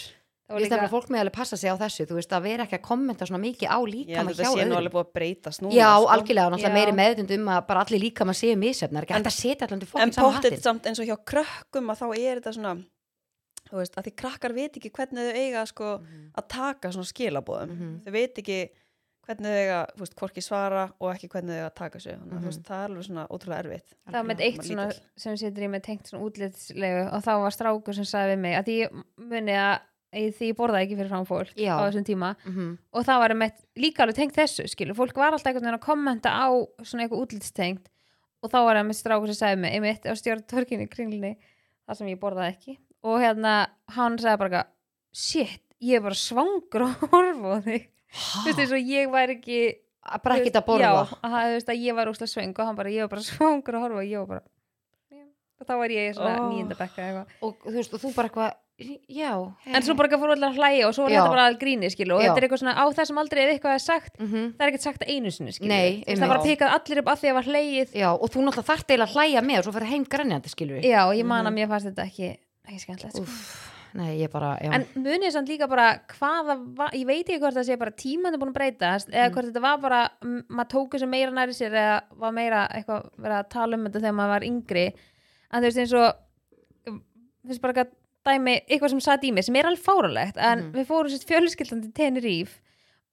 Ég 0.50 0.60
veist 0.60 0.74
að 0.76 0.89
fólk 0.91 1.08
með 1.10 1.20
alveg 1.24 1.34
passa 1.38 1.58
sig 1.58 1.72
á 1.72 1.76
þessu 1.80 2.06
þú 2.10 2.16
veist 2.20 2.34
að 2.36 2.41
vera 2.44 2.64
ekki 2.68 2.76
að 2.78 2.82
kommenta 2.84 3.26
svona 3.26 3.39
mikið 3.41 3.68
á 3.72 3.80
ég 3.80 3.94
líkama 3.94 4.28
held 4.28 4.34
að 4.34 4.36
hjá 4.36 4.44
þetta 4.44 4.54
sé 4.54 4.66
nú 4.66 4.74
öðrum 4.74 4.80
alveg 4.82 4.94
búið 4.94 5.06
að 5.06 5.14
breytast 5.18 5.62
núna 5.64 5.74
Já, 5.78 5.89
sko. 5.96 6.10
algjörlega, 6.14 6.46
og 6.46 6.52
náttúrulega 6.54 6.74
Já. 6.74 6.78
meiri 6.78 6.94
meðdund 7.00 7.32
um 7.38 7.48
að 7.54 7.62
bara 7.68 7.80
allir 7.86 8.02
líkama 8.04 8.34
séu 8.36 8.56
ekki 9.08 9.14
En- 9.16 9.24
hægt 9.24 9.32
að 9.32 9.39
setja 9.39 9.68
en 10.04 10.12
fólk 10.12 10.14
saman 10.14 10.34
hattin 10.36 10.62
samt 10.62 10.84
eins 10.86 11.00
og 11.00 11.06
hjá 11.08 11.18
krökkum 11.32 11.88
að 11.89 12.00
þá 12.04 12.08
er 12.20 12.41
þetta 12.41 12.54
svona 12.54 12.74
þú 13.72 13.76
veist, 13.80 13.96
að 13.98 14.04
því 14.04 14.14
krakkar 14.20 14.54
veit 14.54 14.74
ekki 14.78 14.91
hvernig 14.91 15.24
þau 15.32 15.39
eiga 15.39 15.66
sko 15.66 15.88
Mhm. 16.04 16.32
að 16.38 16.48
taka 16.50 16.91
svona 16.91 17.08
skilabóðum 17.14 17.70
Mhm. 17.72 18.02
þau 18.04 18.12
veit 18.12 18.36
ekki 18.44 18.60
hvernig 19.24 19.48
þau 19.48 19.62
eiga, 19.64 19.80
þú 19.96 20.00
veist, 20.04 20.16
hvorki 20.20 20.41
svara 20.44 20.91
og 21.00 21.16
ekki 21.16 21.30
hvernig 21.32 21.56
þau 21.56 21.60
eiga 21.64 21.70
að 21.72 21.76
taka 21.80 22.00
sig 22.00 22.14
þannig 22.20 22.34
að 22.36 22.41
þú 22.44 22.50
veist, 22.52 22.64
það 22.68 22.84
er 22.84 22.89
alveg 22.91 23.06
svona 23.08 23.28
ótrúlega 23.32 23.64
erfitt 23.64 23.89
það 24.12 24.14
var 24.20 24.24
með 24.36 24.39
eitt 24.44 24.64
svona 24.68 24.91
sem 25.16 25.38
situr 25.38 25.64
í 25.64 25.70
með 25.72 25.82
tengt 25.88 26.06
svona 26.12 26.24
útlitslegu 26.28 27.14
og 27.14 27.24
þá 27.24 27.32
var 27.39 27.52
strákur 27.56 27.96
sem 27.96 28.04
sagði 28.04 28.36
við 28.36 28.39
mig 28.39 28.54
að 28.60 28.66
ég 28.84 29.04
muni 29.18 29.52
að 29.56 29.80
því 30.14 30.49
ég 30.51 30.57
borðaði 30.59 30.86
ekki 30.88 30.97
fyrir 30.99 31.11
fram 31.11 31.26
fólk 31.30 31.53
Já. 31.59 31.74
á 31.78 31.84
þessum 31.88 32.05
tíma. 32.07 32.30
Mhm. 32.45 32.70
og 32.93 33.05
það 33.07 33.20
var 33.24 33.34
einmitt 33.36 33.59
líka 33.76 34.03
alveg 34.05 34.16
tengt 34.16 34.38
þessu 34.38 34.68
skilur, 34.70 34.95
fólk 34.97 35.16
var 35.18 35.34
alltaf 35.34 35.49
einhvern 35.51 35.66
veginn 35.68 35.80
að 35.80 35.88
kommenta 35.88 36.30
á 36.34 36.47
svona 36.84 37.05
eitthvað 37.05 37.24
útlitstengt. 37.26 37.89
Og 38.43 38.51
þá 38.51 38.59
var 38.68 38.76
einmitt 38.82 38.99
strákur 38.99 39.32
sem 39.32 39.39
sagði 39.39 39.61
mig 39.64 39.74
einmitt 39.78 40.03
á 40.03 40.14
stjórntorkinni 40.20 40.89
kringlunni 40.91 41.38
þar 41.88 41.95
sem 41.97 42.07
ég 42.11 42.20
borðaði 42.20 42.53
ekki. 42.53 42.78
Og 43.03 43.20
hérna 43.24 43.53
hann 43.95 44.18
sagði 44.20 44.38
bara 44.41 44.49
eitthvað, 44.49 44.72
shit, 45.14 45.61
ég 45.84 45.99
er 45.99 46.05
bara 46.05 46.16
svangur 46.20 46.88
að 46.88 47.47
á 47.47 47.57
þig 47.68 47.89
þú 48.14 48.45
veist 48.47 48.61
eins 48.61 48.76
og 48.76 48.91
ég 48.93 49.11
væri 49.14 49.38
ekki 49.39 49.61
Að 50.03 50.20
bara 50.26 50.36
að 50.36 50.47
já, 50.49 50.61
borða 50.68 50.88
að, 51.24 51.34
þú 51.34 51.51
veist, 51.55 51.70
að 51.72 51.84
ég 51.86 51.95
var 51.95 52.09
úslega 52.11 52.28
sveng 52.34 52.57
og 52.59 52.68
hann 52.68 52.76
bara, 52.76 52.91
ég 52.91 53.05
var 53.05 53.11
bara 53.14 53.24
svangur 53.24 53.78
að 53.78 53.84
horfa 53.86 54.01
og 54.01 54.09
ég 54.09 54.20
var 54.20 54.28
bara 54.34 54.41
já. 54.43 54.49
og 54.49 54.53
þá 55.64 55.74
var 55.80 55.93
ég 55.93 56.16
svona 56.18 56.36
oh. 56.41 56.49
nýjunda 56.51 56.76
bekka 56.80 57.06
eitthvað 57.08 57.47
og 57.47 57.56
þú 57.64 57.78
veist, 57.78 57.93
og 57.93 58.01
þú 58.04 58.14
bara 58.18 58.30
eitthvað 58.32 58.51
já, 59.14 59.32
en 59.70 59.84
svo 59.86 59.93
bara 59.95 60.18
fór 60.18 60.32
allir 60.34 60.47
að 60.49 60.56
hlæja 60.58 60.88
og 60.88 60.95
svo 60.97 61.04
var 61.06 61.14
Já. 61.14 61.20
þetta 61.22 61.34
bara 61.36 61.43
að 61.51 61.58
gríni 61.62 61.89
skilu 61.93 62.16
og 62.18 62.24
Já. 62.24 62.26
þetta 62.32 62.39
er 62.41 62.45
eitthvað 62.47 62.62
svona 62.64 62.74
á 62.74 62.86
þessum 62.97 63.20
aldrei 63.22 63.41
ef 63.43 63.51
eitthvað 63.54 63.76
er 63.78 63.84
sagt 63.84 64.16
mm 64.20 64.32
það 64.34 64.64
er 64.66 64.72
ekkert 64.72 64.88
sagt 64.88 65.04
einu 65.08 65.32
sinni 65.32 65.54
skilu 65.54 65.70
Nei, 65.70 66.01
það 66.08 66.24
var 66.26 66.39
einmitt. 66.39 66.47
pikkað 66.49 66.74
allir 66.78 67.01
upp 67.04 67.12
að 67.14 67.22
því 67.22 67.30
að 67.30 67.38
var 67.38 67.49
hlægið 67.51 67.93
já, 68.01 68.08
og 68.12 68.32
þú 68.34 68.39
náttúrulega 68.47 68.70
þarft 68.72 68.89
eiginlega 68.89 69.10
að 69.10 69.14
hlæja 69.20 69.43
með 69.45 69.60
og 69.62 69.68
svo 69.68 69.76
fyrir 69.78 69.91
heim 69.93 70.08
grænjandi, 70.16 70.56
við 70.74 70.89
já, 70.89 70.99
og 71.06 71.14
ég 71.22 71.30
man 71.30 71.45
að 71.47 71.56
mér 71.60 71.70
fannst 71.70 71.88
þetta 71.91 72.08
ekki 72.10 72.32
ekki 72.64 72.80
skemmtilegt 72.82 73.22
sko. 73.22 73.38
nei, 73.93 74.12
ég 74.24 74.32
bara, 74.34 74.58
já 74.58 74.74
en 74.74 74.88
munið 74.97 75.32
samt 75.36 75.49
líka 75.54 75.68
bara 75.70 75.88
hvaða 76.18 76.58
var, 76.74 76.89
ég 76.97 77.06
veit 77.06 77.28
ekki 77.30 77.39
hvort 77.43 77.54
það 77.54 77.68
sé 77.70 77.78
bara 77.78 77.91
tímandi 77.93 78.39
búin 78.41 78.49
að 78.49 78.58
breytast 78.58 79.10
eða 79.14 79.30
Mhm. 79.30 79.34
hvort 79.38 79.49
þetta 79.51 79.62
var 79.62 79.78
bara, 79.78 80.01
maður 80.49 80.70
tók 80.74 80.95
þessu 80.97 81.08
meira 81.14 81.30
næri 81.32 81.54
sér 81.54 81.78
eða 81.78 82.01
var 82.18 82.32
meira 82.34 82.68
eitthvað 82.74 83.06
verið 83.22 83.38
að 83.38 83.49
tala 83.54 83.78
um 83.78 83.86
þetta 83.86 84.01
þegar 84.01 84.18
maður 84.18 84.34
var 84.34 84.47
yngri 84.49 84.86
en 85.54 85.62
þú 85.64 85.70
veist 85.70 85.82
eins 85.84 85.93
og 85.93 86.16
þú 86.88 87.51
veist 87.51 87.62
bara 87.64 87.84
að 87.86 87.93
dæmi 88.24 88.56
eitthvað 88.72 88.93
sem 88.93 89.01
satt 89.04 89.24
í 89.28 89.32
mig 89.36 89.43
sem 89.47 89.56
er 89.60 89.68
alveg 89.70 89.84
fáralegt 89.84 90.38
en 90.39 90.60
Mhm. 90.60 90.74
við 90.78 90.88
fórum 90.89 91.12
sérst 91.12 91.28
fjölskyldan 91.30 91.82
til 91.84 91.91
Tenerife 91.91 92.60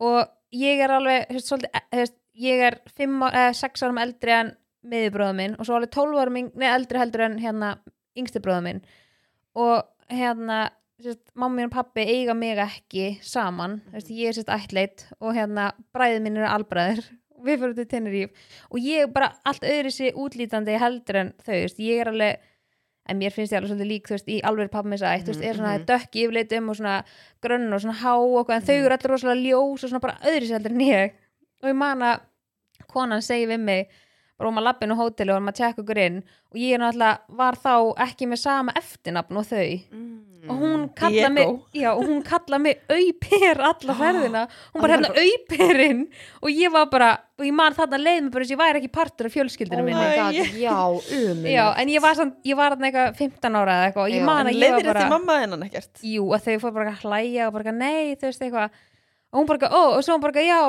og 0.01 0.29
ég 0.55 0.81
er 0.85 0.91
alveg 0.91 1.29
þú 1.29 1.35
veist, 1.35 1.51
svolítið, 1.51 1.81
eh, 1.93 2.07
ég 2.41 2.63
er 2.69 2.79
5, 2.97 3.23
eh, 3.33 3.53
6 3.53 3.83
árum 3.83 3.99
eldri 3.99 4.31
en 4.31 4.57
miðurbróða 4.87 5.35
minn 5.37 5.57
og 5.59 5.67
svo 5.67 5.77
alveg 5.77 5.91
12 5.91 6.17
árum 6.17 6.37
eldri 6.63 6.99
heldur 6.99 7.21
en 7.27 7.39
hérna 7.39 7.79
yngsti 8.17 8.41
bróða 8.41 8.63
minn 8.63 8.83
og 9.55 9.85
hérna 10.11 10.71
mín 11.37 11.65
og 11.65 11.71
pappi 11.71 12.01
eiga 12.05 12.35
mig 12.35 12.57
ekki 12.59 13.19
saman, 13.23 13.81
þú 13.91 13.93
veist, 13.93 14.11
ég 14.11 14.29
er 14.29 14.33
sérst 14.33 14.53
ættleit 14.53 15.05
og 15.21 15.35
hérna 15.35 15.73
bræðið 15.95 16.23
minn 16.23 16.37
eru 16.37 16.47
albræður 16.47 17.05
við 17.45 17.59
fyrir 17.65 17.75
til 17.81 17.87
Tenerife 17.87 18.33
og 18.71 18.79
ég 18.85 19.03
er 19.07 19.13
bara 19.15 19.33
allt 19.45 19.63
öðru 19.63 19.91
sér 19.95 20.15
útlítandi 20.21 20.79
heldur 20.81 21.17
en 21.17 21.33
þau, 21.45 21.53
veist, 21.57 21.79
ég 21.79 22.01
er 22.05 22.09
alveg 22.13 22.37
en 23.11 23.19
mér 23.19 23.33
finnst 23.35 23.53
ég 23.53 23.59
alveg 23.59 23.71
svolítið 23.73 23.89
lík, 23.91 24.07
þú 24.07 24.15
veist, 24.15 24.29
í 24.29 24.41
alveg 24.47 24.71
pappi 24.71 24.89
með 24.93 25.01
sætt, 25.03 25.25
þú 25.27 25.33
veist, 25.33 25.43
er 25.49 25.55
svona 25.59 25.79
Mhm. 25.79 25.87
dökk 25.89 26.19
yfirleitt 26.23 26.53
um 26.59 26.69
og 26.71 26.77
svona 26.77 26.97
grönn 27.43 27.73
og 27.75 27.81
svona 27.81 27.97
há 28.03 28.13
og 28.15 28.37
eitthvað, 28.39 28.57
en 28.57 28.67
þau 28.69 28.77
eru 28.85 28.95
allir 28.95 29.11
rosalega 29.11 29.43
ljós 29.49 29.85
og 29.85 29.91
svona 29.91 30.01
bara 30.01 30.19
öðru 30.31 30.47
sér 30.47 30.59
heldur 30.61 30.73
en 30.77 30.81
ég 30.87 31.13
og 31.63 31.69
ég 31.71 31.77
man 31.77 31.99
að 32.03 32.21
konan 32.89 33.23
segi 33.23 33.47
við 33.47 33.61
mig 33.61 33.89
bara 34.41 34.51
um 34.51 34.59
að 34.61 34.67
lappin 34.71 34.95
á 34.97 34.97
hóteli 34.97 35.35
og 35.35 35.43
um 35.43 35.53
að 35.53 35.59
tjekka 35.61 35.85
okkur 35.85 36.01
inn 36.01 36.19
og 36.25 36.59
ég 36.59 36.75
er 36.75 36.81
náttúrulega 36.81 37.39
var 37.41 37.61
þá 37.61 37.75
ekki 38.09 38.29
með 38.31 38.43
sama 38.47 38.75
eftirnafn 38.81 39.41
og 39.41 39.49
þau. 39.53 39.67
Og 40.49 40.57
hún 40.57 40.85
kalla 40.97 41.29
mig, 41.29 41.51
já, 41.77 41.91
og 41.93 42.07
hún 42.09 42.23
kalla 42.25 42.57
mig 42.59 42.79
auper 42.89 43.59
alla 43.61 43.97
ferðina. 44.01 44.47
Hún 44.73 44.81
bara 44.81 44.97
hérna 44.97 45.11
auperinn. 45.13 46.01
Og 46.41 46.49
ég 46.49 46.73
var 46.73 46.87
bara, 46.89 47.11
og 47.37 47.45
ég 47.45 47.53
man 47.53 47.77
þarna 47.77 48.01
leið 48.01 48.23
mig 48.25 48.33
bara 48.33 48.47
þess 48.47 48.55
að 48.55 48.57
ég 48.57 48.63
væri 48.63 48.81
ekki 48.81 48.93
partur 48.95 49.29
af 49.29 49.37
fjölskyldinu 49.37 49.83
oh 49.83 49.89
minni. 49.91 50.47
já, 50.63 50.79
um 50.89 51.45
já, 51.45 51.65
en 51.77 51.93
ég 51.93 52.05
var, 52.07 52.17
samt, 52.17 52.39
ég 52.49 52.57
var 52.57 52.73
þarna 52.73 52.89
eitthvað 52.89 53.21
15 53.21 53.61
ára 53.61 53.77
eða 53.77 53.91
eitthvað 53.91 54.07
og 54.07 54.15
ég 54.17 54.25
Já. 54.25 54.29
man 54.31 54.41
en 54.41 54.49
að 54.49 54.57
ég 54.57 54.61
var 54.65 54.71
leiðir 54.81 54.89
bara 54.89 55.05
þetta 55.05 55.15
mamma 55.19 55.41
hennan 55.45 55.67
ekkert? 55.69 56.05
Jú, 56.15 56.25
að 56.33 56.47
þau 56.49 56.57
fór 56.65 56.77
bara 56.79 56.95
að 56.97 57.05
hlæja 57.05 57.51
og 57.51 57.59
bara 57.59 57.77
nei, 57.77 58.17
þú 58.17 58.31
veist 58.31 58.47
eitthvað. 58.49 58.81
Og 59.31 59.43
hún 59.43 59.51
bara, 59.53 59.69
ó, 59.77 59.83
og 59.99 60.07
svo 60.07 60.17
hún 60.17 60.25
bara, 60.25 60.49
já 60.49 60.61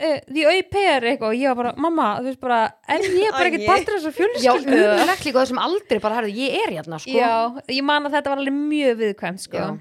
uh, 0.00 0.18
því 0.28 0.44
auper 0.52 1.06
eitthvað 1.10 1.28
og 1.32 1.36
ég 1.40 1.48
var 1.52 1.56
bara, 1.62 1.72
mamma, 1.76 2.06
þú 2.20 2.24
veist 2.30 2.40
bara 2.40 2.60
en 2.88 3.02
ég 3.06 3.26
er 3.28 3.32
bara 3.32 3.50
ekki 3.50 3.62
Æi. 3.62 3.66
partur 3.66 3.96
af 3.96 4.02
þessu 4.02 4.12
já, 4.12 4.52
fjölskyldu 4.52 4.84
umlegt 5.02 5.24
líka 5.26 5.42
þessum 5.44 5.62
aldri 5.62 5.98
bara, 6.04 6.14
herðu, 6.20 6.34
ég 6.36 6.56
er 6.64 6.74
hérna, 6.76 6.98
sko 7.00 7.16
já, 7.16 7.32
ég 7.78 7.82
man 7.84 8.06
að 8.06 8.16
þetta 8.18 8.30
var 8.34 8.38
alveg 8.42 8.58
mjög 8.60 8.96
viðkvæmt 9.02 9.40
sko. 9.46 9.56
Já. 9.56 9.76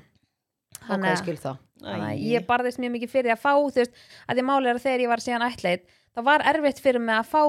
Þannig 0.88 1.12
að- 1.12 1.22
skil 1.24 1.38
það 1.38 1.62
Þannig 1.86 2.06
að 2.08 2.16
Æi. 2.16 2.26
ég 2.32 2.46
barðist 2.48 2.80
mjög 2.80 2.92
mikið 2.96 3.10
fyrir 3.12 3.32
að 3.36 3.42
fá 3.44 3.52
þú 3.60 3.76
veist, 3.76 3.92
að 4.30 4.38
er 4.70 4.76
að 4.76 4.84
þegar 4.86 5.02
ég 5.04 5.08
var 5.12 5.22
síðan 5.26 5.46
ættleit 5.52 5.82
það 6.16 6.24
var 6.24 6.42
erfitt 6.42 6.80
fyrir 6.82 7.02
mig 7.02 7.16
að 7.16 7.26
fá 7.34 7.42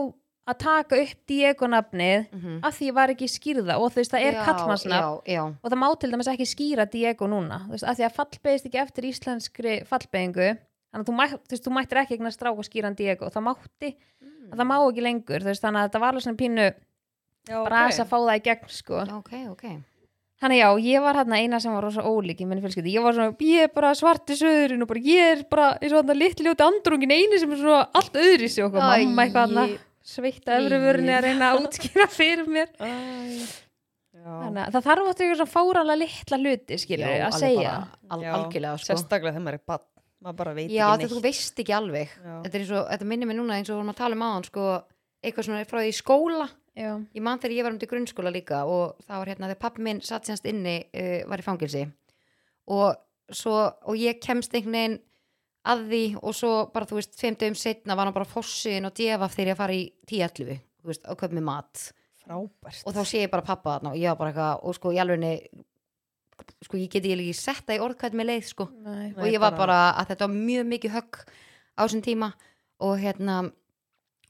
að 0.47 0.59
taka 0.63 0.97
upp 1.03 1.27
Diego-nafnið 1.27 2.27
Mhm. 2.33 2.61
að 2.63 2.73
því 2.77 2.87
ég 2.91 2.95
var 2.95 3.09
ekki 3.11 3.29
skýrða 3.31 3.79
og 3.81 3.91
þú 3.93 3.97
veist, 4.01 4.13
það 4.13 4.27
er 4.27 4.33
Já, 4.35 4.45
kallmannsnafn 4.45 5.23
já, 5.27 5.35
já, 5.35 5.43
og 5.63 5.71
það 5.71 5.79
má 5.79 5.99
til 6.01 6.11
dæmis 6.13 6.29
ekki 6.29 6.47
skýra 6.47 6.91
Diego 6.91 7.27
núna 7.27 7.67
þú 7.67 7.71
veist, 7.75 7.85
að 10.97 11.03
að 11.03 11.05
þannig 11.05 11.05
að 11.05 11.11
þú, 11.11 11.17
mætt, 11.21 11.37
þú, 11.47 11.53
veist, 11.55 11.65
þú 11.67 11.75
mættir 11.77 12.01
ekki 12.03 12.17
eignast 12.17 12.41
strák 12.41 12.59
og 12.63 12.69
skýran 12.71 12.97
Diego 12.97 13.29
það 13.31 13.47
mátti, 13.51 13.97
Mm. 14.17 14.53
að 14.53 14.59
það 14.61 14.67
má 14.71 14.77
ekki 14.87 15.03
lengur 15.03 15.43
veist, 15.45 15.63
þannig 15.63 15.81
að 15.83 15.87
þetta 15.91 16.01
var 16.01 16.09
alveg 16.15 16.23
svona 16.25 16.41
pínu 16.41 16.67
Já, 17.47 17.57
bara 17.67 17.81
ok. 17.87 17.99
að 18.01 18.09
fá 18.09 18.17
það 18.17 18.37
í 18.37 18.43
gegn 18.47 18.69
sko. 18.69 19.01
ok, 19.19 19.33
ok 19.51 19.65
Þannig 20.37 20.59
já, 20.61 20.69
ég 20.85 21.01
var 21.01 21.17
hérna 21.17 21.39
eina 21.41 21.59
sem 21.59 21.73
var 21.73 21.83
rosa 21.83 22.03
ólík 22.05 22.41
í 22.43 22.47
minni 22.47 22.61
fjölskyldi. 22.61 22.93
Ég 22.93 23.01
var 23.03 23.15
svona, 23.17 23.33
ég 23.41 23.63
er 23.65 23.71
bara 23.73 23.95
svarti 23.97 24.35
söðurinn 24.37 24.83
og 24.85 24.89
bara 24.91 25.01
ég 25.01 25.31
er 25.33 25.45
bara 25.49 25.79
eins 25.81 25.95
og 25.97 26.03
þarna 26.05 26.17
litli 26.19 26.45
ljóti 26.45 26.61
andrungin 26.67 27.11
eini 27.17 27.39
sem 27.41 27.53
er 27.53 27.57
svona 27.57 27.89
allt 27.97 28.13
öðri 28.21 28.51
sig 28.53 28.65
okkur. 28.67 28.77
Æ. 28.85 29.07
Mamma 29.07 29.25
eitthvað 29.25 29.47
þarna 29.49 29.65
sveitta 30.05 30.59
öfru 30.61 30.81
vörunni 30.85 31.15
að 31.17 31.25
reyna 31.25 31.49
að 31.55 31.63
útskýra 31.65 32.07
fyrir 32.13 32.45
mér. 32.53 32.69
Já, 32.77 34.27
Þannig 34.27 34.63
að 34.67 34.73
það 34.77 34.87
þarf 34.91 35.09
átt 35.11 35.21
eitthvað 35.25 35.41
svona 35.41 35.53
fáralega 35.57 35.99
litla 36.03 36.39
hluti, 36.43 36.79
skilur, 36.85 37.09
Já, 37.17 37.27
að 37.31 37.37
segja. 37.41 37.73
bara, 37.73 37.99
al, 38.11 38.21
Já. 38.27 38.31
algjörlega 38.37 38.79
sko. 38.83 38.89
sérstaklega 38.93 39.33
þegar 39.37 39.45
maður 39.47 39.59
er 39.61 39.65
bann 39.73 39.85
maður 40.25 40.39
bara 40.41 40.55
veit 40.57 40.71
Já, 40.73 40.87
ekki 40.89 41.05
þetta 41.05 41.15
þú 41.15 41.23
veist 41.25 41.63
ekki 41.63 41.75
alveg. 41.77 42.13
Já. 42.17 42.37
þetta, 42.45 42.53
er 42.53 42.63
eins 42.63 42.75
og, 42.77 42.85
þetta 42.93 43.09
minnir 43.13 43.31
mig 43.31 43.39
núna 43.39 43.59
eins 43.59 43.71
og 43.71 43.75
við 43.75 43.81
vorum 43.81 43.93
að 43.93 43.99
tala 44.01 44.19
um 44.19 44.25
aðan 44.27 44.47
sko, 44.49 44.69
eitthvað 45.23 45.49
svona 45.49 45.67
frá 45.69 45.81
því 45.81 45.91
í 45.91 45.97
skóla. 45.97 46.49
Já, 46.77 46.91
ég 47.17 47.25
man 47.25 47.41
þegar 47.41 47.57
ég 47.57 47.65
var 47.65 47.73
um 47.73 47.81
til 47.81 47.89
grunnskóla 47.89 48.33
líka 48.35 48.63
og 48.69 48.99
það 49.07 49.21
var 49.23 49.31
hérna 49.33 49.49
þegar 49.49 49.63
pappi 49.65 49.85
minn 49.87 50.03
satt 50.05 50.29
sérst 50.29 50.49
inni 50.51 50.75
uh, 50.85 51.23
var 51.31 51.41
í 51.41 51.45
fangilsi 51.47 51.87
og, 52.69 52.99
svo, 53.33 53.55
og 53.89 53.97
ég 53.97 54.19
kemst 54.21 54.53
einhvern 54.53 54.77
veginn 54.77 54.97
að 55.73 55.87
því 55.89 56.03
og 56.21 56.37
svo 56.37 56.51
bara 56.75 56.89
þú 56.91 56.99
veist, 56.99 57.17
fimm 57.17 57.39
dögum 57.41 57.57
setna 57.57 57.97
var 57.97 58.11
hann 58.11 58.17
bara 58.17 58.29
fossin 58.29 58.87
og 58.87 58.93
djefaf 58.99 59.33
þegar 59.35 59.49
ég 59.49 59.57
að 59.57 59.63
fara 59.63 59.79
í 59.79 59.87
10-11 60.05 60.61
þú 60.61 60.93
veist, 60.93 61.09
og 61.09 61.23
köp 61.23 61.33
með 61.39 61.47
mat. 61.49 61.87
Frábært. 62.27 62.83
Og 62.85 62.95
þá 62.99 63.03
sé 63.09 63.25
ég 63.25 63.33
bara 63.33 63.47
pappa 63.47 63.79
þarna 63.79 63.95
og 63.95 64.03
ég 64.03 64.13
var 64.13 64.21
bara 64.21 64.35
eitthvað 64.35 64.69
og 64.69 64.77
sko 64.77 64.93
í 64.93 65.01
alveg 65.01 65.41
sko 66.65 66.81
ég 66.81 66.91
geti 66.93 67.15
ekki 67.15 67.37
setta 67.37 67.77
í 67.77 67.83
orðkvæð 67.83 68.17
með 68.19 68.31
leið 68.33 68.49
sko. 68.51 68.69
Nei. 68.85 69.13
og 69.17 69.29
ég 69.31 69.41
var 69.43 69.57
bara 69.59 69.79
að 69.97 70.13
þetta 70.13 70.29
var 70.29 70.37
mjög 70.37 70.67
mikið 70.73 70.97
högg 70.97 71.23
á 71.77 71.81
þessum 71.85 72.05
tíma. 72.07 72.33
Og 72.85 72.99
hérna 73.01 73.41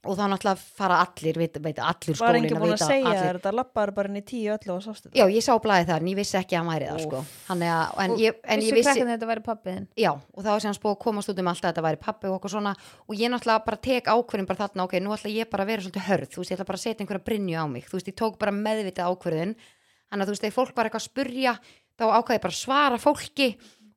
og 0.07 0.15
þá 0.17 0.23
náttúrulega 0.31 0.61
fara 0.77 0.97
allir, 1.03 1.37
veit, 1.39 1.57
veit 1.63 1.79
allir 1.81 2.17
var 2.19 2.37
enginn 2.37 2.59
búin 2.61 2.73
að 2.75 2.83
segja 2.85 3.13
þér 3.17 3.39
þetta 3.39 3.53
lappaður 3.57 3.91
bara 3.97 4.11
inn 4.11 4.19
í 4.19 4.23
tíu 4.27 4.51
öllu 4.53 4.73
og 4.75 4.83
sástu 4.85 5.11
já 5.15 5.23
ég 5.25 5.43
sá 5.43 5.51
blæði 5.61 5.87
þar 5.89 6.03
en 6.03 6.09
ég 6.11 6.19
vissi 6.19 6.37
ekki 6.39 6.55
að 6.55 6.61
hann 6.61 6.69
væri 6.71 6.89
það 6.89 7.01
sko. 7.03 7.21
Þannig 7.47 7.71
að, 7.73 7.85
en 8.03 8.15
ég, 8.21 8.37
en 8.45 8.63
ég 8.63 8.77
vissi 8.77 9.05
þetta 9.09 9.29
væri 9.31 9.43
pappiðin? 9.47 9.87
já, 9.97 10.11
og 10.13 10.45
þá 10.45 10.51
sem 10.63 10.77
búið 10.83 10.93
að 10.93 11.01
komast 11.03 11.33
út 11.33 11.41
um 11.41 11.51
alltaf 11.51 11.65
að 11.65 11.73
þetta 11.73 11.85
væri 11.87 12.01
pappi 12.05 12.29
og 12.29 12.37
okkur 12.37 12.53
svona. 12.53 12.75
Og 13.07 13.17
ég 13.17 13.33
náttúrulega 13.33 13.65
bara 13.65 13.81
tek 13.89 14.11
ákvörðin 14.11 14.49
bara 14.51 14.61
þarna, 14.63 14.85
ok, 14.85 14.95
nú 15.01 15.15
ætla 15.17 15.33
ég 15.33 15.49
bara 15.51 15.65
að 15.65 15.73
vera 15.73 15.85
svolítið 15.87 16.07
hörð 16.11 16.29
þú 16.31 16.43
veist, 16.43 16.53
ég 16.53 16.59
ætla 16.59 16.69
bara 16.69 16.79
að 16.79 16.85
setja 16.85 17.03
einhverja 17.03 17.27
brinju 17.27 17.57
á 17.57 17.65
mig. 17.71 17.89
Þú 17.89 17.97
veist, 17.97 18.11
ég 18.11 18.19
tók 18.21 18.37
bara 18.39 18.53
meðvitað 18.55 19.11
ákvörðin 19.11 19.57
þannig 19.57 20.23
að 20.23 20.27
þú 20.29 20.35
veist, 20.35 20.45
þegar 20.45 20.57
fólk 20.57 20.77
var 20.77 20.89
eitthvað 20.89 21.03
að 21.03 21.09
spurja 21.09 21.57
þá 21.97 22.05
ákvaði 22.07 22.37
ég 22.37 22.43
bara 22.47 22.55
að 22.55 22.61
svara 22.61 22.99
fólki 23.01 23.51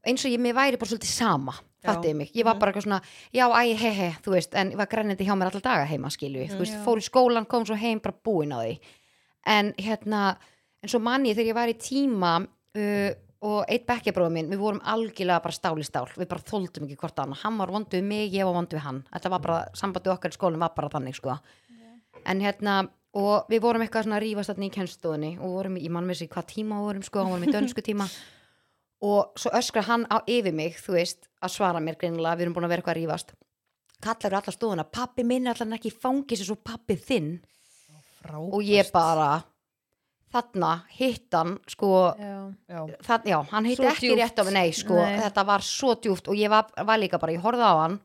eins 0.06 0.24
og 0.24 0.32
ég 0.32 0.40
mig 0.40 0.56
væri 0.56 0.80
bara 0.80 0.90
svolítið 0.90 1.12
sama 1.12 1.56
fattiði 1.84 2.16
mig, 2.16 2.32
ég 2.36 2.46
var 2.46 2.58
bara 2.60 2.72
eitthvað 2.72 2.86
svona 2.86 3.00
já, 3.32 3.46
æ, 3.48 3.74
he, 3.80 3.92
he, 3.96 4.08
þú 4.24 4.34
veist, 4.34 4.54
en 4.58 4.72
ég 4.74 4.80
var 4.80 4.88
grænindi 4.90 5.26
hjá 5.26 5.32
mér 5.38 5.50
alla 5.50 5.62
daga 5.64 5.88
heima, 5.88 6.10
skilju, 6.12 6.46
þú 6.52 6.60
veist, 6.60 6.76
Já. 6.76 6.82
fór 6.84 7.00
í 7.00 7.06
skólan 7.06 7.48
kom 7.48 7.64
svo 7.68 7.78
heim, 7.80 8.02
bara 8.04 8.16
búin 8.26 8.52
á 8.52 8.58
því. 8.60 8.74
En 9.48 9.72
hérna, 9.80 10.20
en 10.84 10.92
svo 10.92 11.00
manni 11.02 11.32
þegar 11.32 11.52
ég 11.52 11.56
var 11.56 11.72
í 11.72 11.78
tíma 11.80 12.34
uh, 12.44 13.10
og 13.48 13.72
eitt 13.72 13.86
bekkjabróður 13.88 14.34
minn, 14.36 14.52
við 14.52 14.60
vorum 14.60 14.82
algjörlega 14.92 15.40
bara 15.46 15.56
stál 15.56 15.80
í 15.80 15.86
stál, 15.88 16.04
við 16.12 16.28
bara 16.28 16.48
þóldum 16.52 16.86
ekki 16.86 17.00
hvort 17.00 17.24
annað. 17.24 17.40
Hann 17.46 17.60
var 17.62 17.72
vondu 17.72 17.96
við 17.96 18.08
mig, 18.12 18.28
ég 18.36 18.48
var 18.48 18.58
vondu 18.58 18.76
við 18.76 18.84
hann. 18.84 19.02
Þetta 19.14 19.32
var 19.32 19.44
bara, 19.46 19.60
sambandi 19.80 20.12
okkar 20.12 20.34
í 20.34 20.36
skólinn 20.36 20.60
var 20.60 20.76
bara 20.76 20.92
þannig 20.92 21.16
sko. 21.16 21.40
en 22.28 22.42
hérna 22.44 22.74
og 23.14 23.46
við 23.50 23.60
vorum 23.64 23.82
eitthvað 23.82 24.04
svona 24.06 24.18
að 24.20 24.24
rífast 24.26 24.52
þarna 24.52 24.66
í 24.68 24.74
kennstofunni 24.74 25.30
og 25.40 25.54
vorum, 25.56 25.76
í- 25.78 25.84
ég 25.86 25.90
mann 25.90 26.06
með 26.06 26.20
sér 26.20 26.28
hvað 26.30 26.46
tíma 26.54 26.80
vorum 26.84 27.02
sko, 27.02 27.18
hann 27.24 27.32
vorum 27.34 27.48
í 27.48 27.52
dönsku 27.52 27.82
tíma 27.82 28.06
og 29.10 29.32
svo 29.40 29.50
öskra 29.56 29.82
hann 29.88 30.04
á 30.12 30.22
yfir 30.30 30.52
mig 30.54 30.76
þú 30.78 30.94
veist, 30.98 31.26
að 31.42 31.54
svara 31.56 31.80
mér 31.82 31.96
greinilega 31.98 32.36
við 32.38 32.46
erum 32.46 32.54
búin 32.58 32.68
að 32.68 32.74
vera 32.74 32.82
eitthvað 32.84 32.96
að 32.96 33.00
rífast 33.02 33.32
kallar 34.00 34.36
allar 34.38 34.54
stofuna, 34.56 34.84
pappi 34.88 35.24
minn 35.26 35.46
er 35.50 35.58
allar 35.58 35.76
ekki 35.78 35.90
í 35.92 35.96
fangis 36.00 36.44
svo 36.46 36.56
pappi 36.56 36.96
þinn 36.96 37.32
frábært 38.20 38.54
og 38.54 38.62
ég 38.68 38.92
bara 38.94 39.30
þarna 40.30 40.70
hitt 40.94 41.34
hann 41.34 41.56
sko 41.68 41.88
Já. 42.14 42.34
já, 42.70 42.80
það, 43.02 43.24
já, 43.32 43.38
hann 43.50 43.66
hitti 43.66 43.82
Svo 43.82 43.88
ekki 43.90 44.06
djúpt. 44.12 44.20
rétt 44.22 44.38
á 44.38 44.42
mig, 44.46 44.54
nei, 44.54 44.70
sko, 44.76 44.94
Nei. 45.02 45.16
þetta 45.24 45.44
var 45.48 45.64
svo 45.66 45.96
djúft 45.98 46.28
og 46.30 46.38
ég 46.38 46.52
var, 46.52 46.68
var 46.86 47.00
líka 47.02 47.18
bara, 47.18 47.34
ég 47.34 47.42
horfði 47.42 47.66
á 47.66 47.74
hann 47.82 47.96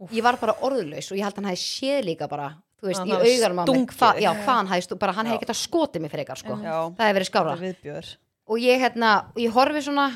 Úff. 0.00 0.12
ég 0.16 0.22
var 0.24 0.36
bara 0.40 0.54
orðlaus 0.64 1.10
og 1.12 1.18
ég 1.20 1.24
held 1.26 1.36
hann 1.40 1.50
hefði 1.50 1.62
séð 1.66 2.00
líka 2.08 2.26
bara, 2.28 2.48
þú 2.80 2.90
veist, 2.90 3.00
Hann 3.00 3.08
í 3.08 3.12
á 3.12 3.18
mig, 3.18 3.66
stungið 3.66 3.96
hva, 4.00 4.10
já, 4.20 4.30
hvað 4.42 4.54
hann 4.58 4.70
hefði, 4.72 4.86
stu- 4.86 4.98
bara 5.00 5.12
hann 5.16 5.26
hefði 5.30 5.42
getað 5.44 5.60
skotið 5.62 6.00
mig 6.04 6.12
frekar, 6.12 6.40
sko, 6.40 6.52
Einmitt. 6.54 6.66
já, 6.68 6.78
það 6.96 7.06
hefði 7.06 7.16
verið 7.18 7.30
skára 7.30 7.54
er 8.00 8.10
og 8.46 8.58
ég, 8.62 8.80
hérna, 8.80 9.12
ég 9.36 9.54
horfi 9.56 9.82
svona 9.82 10.06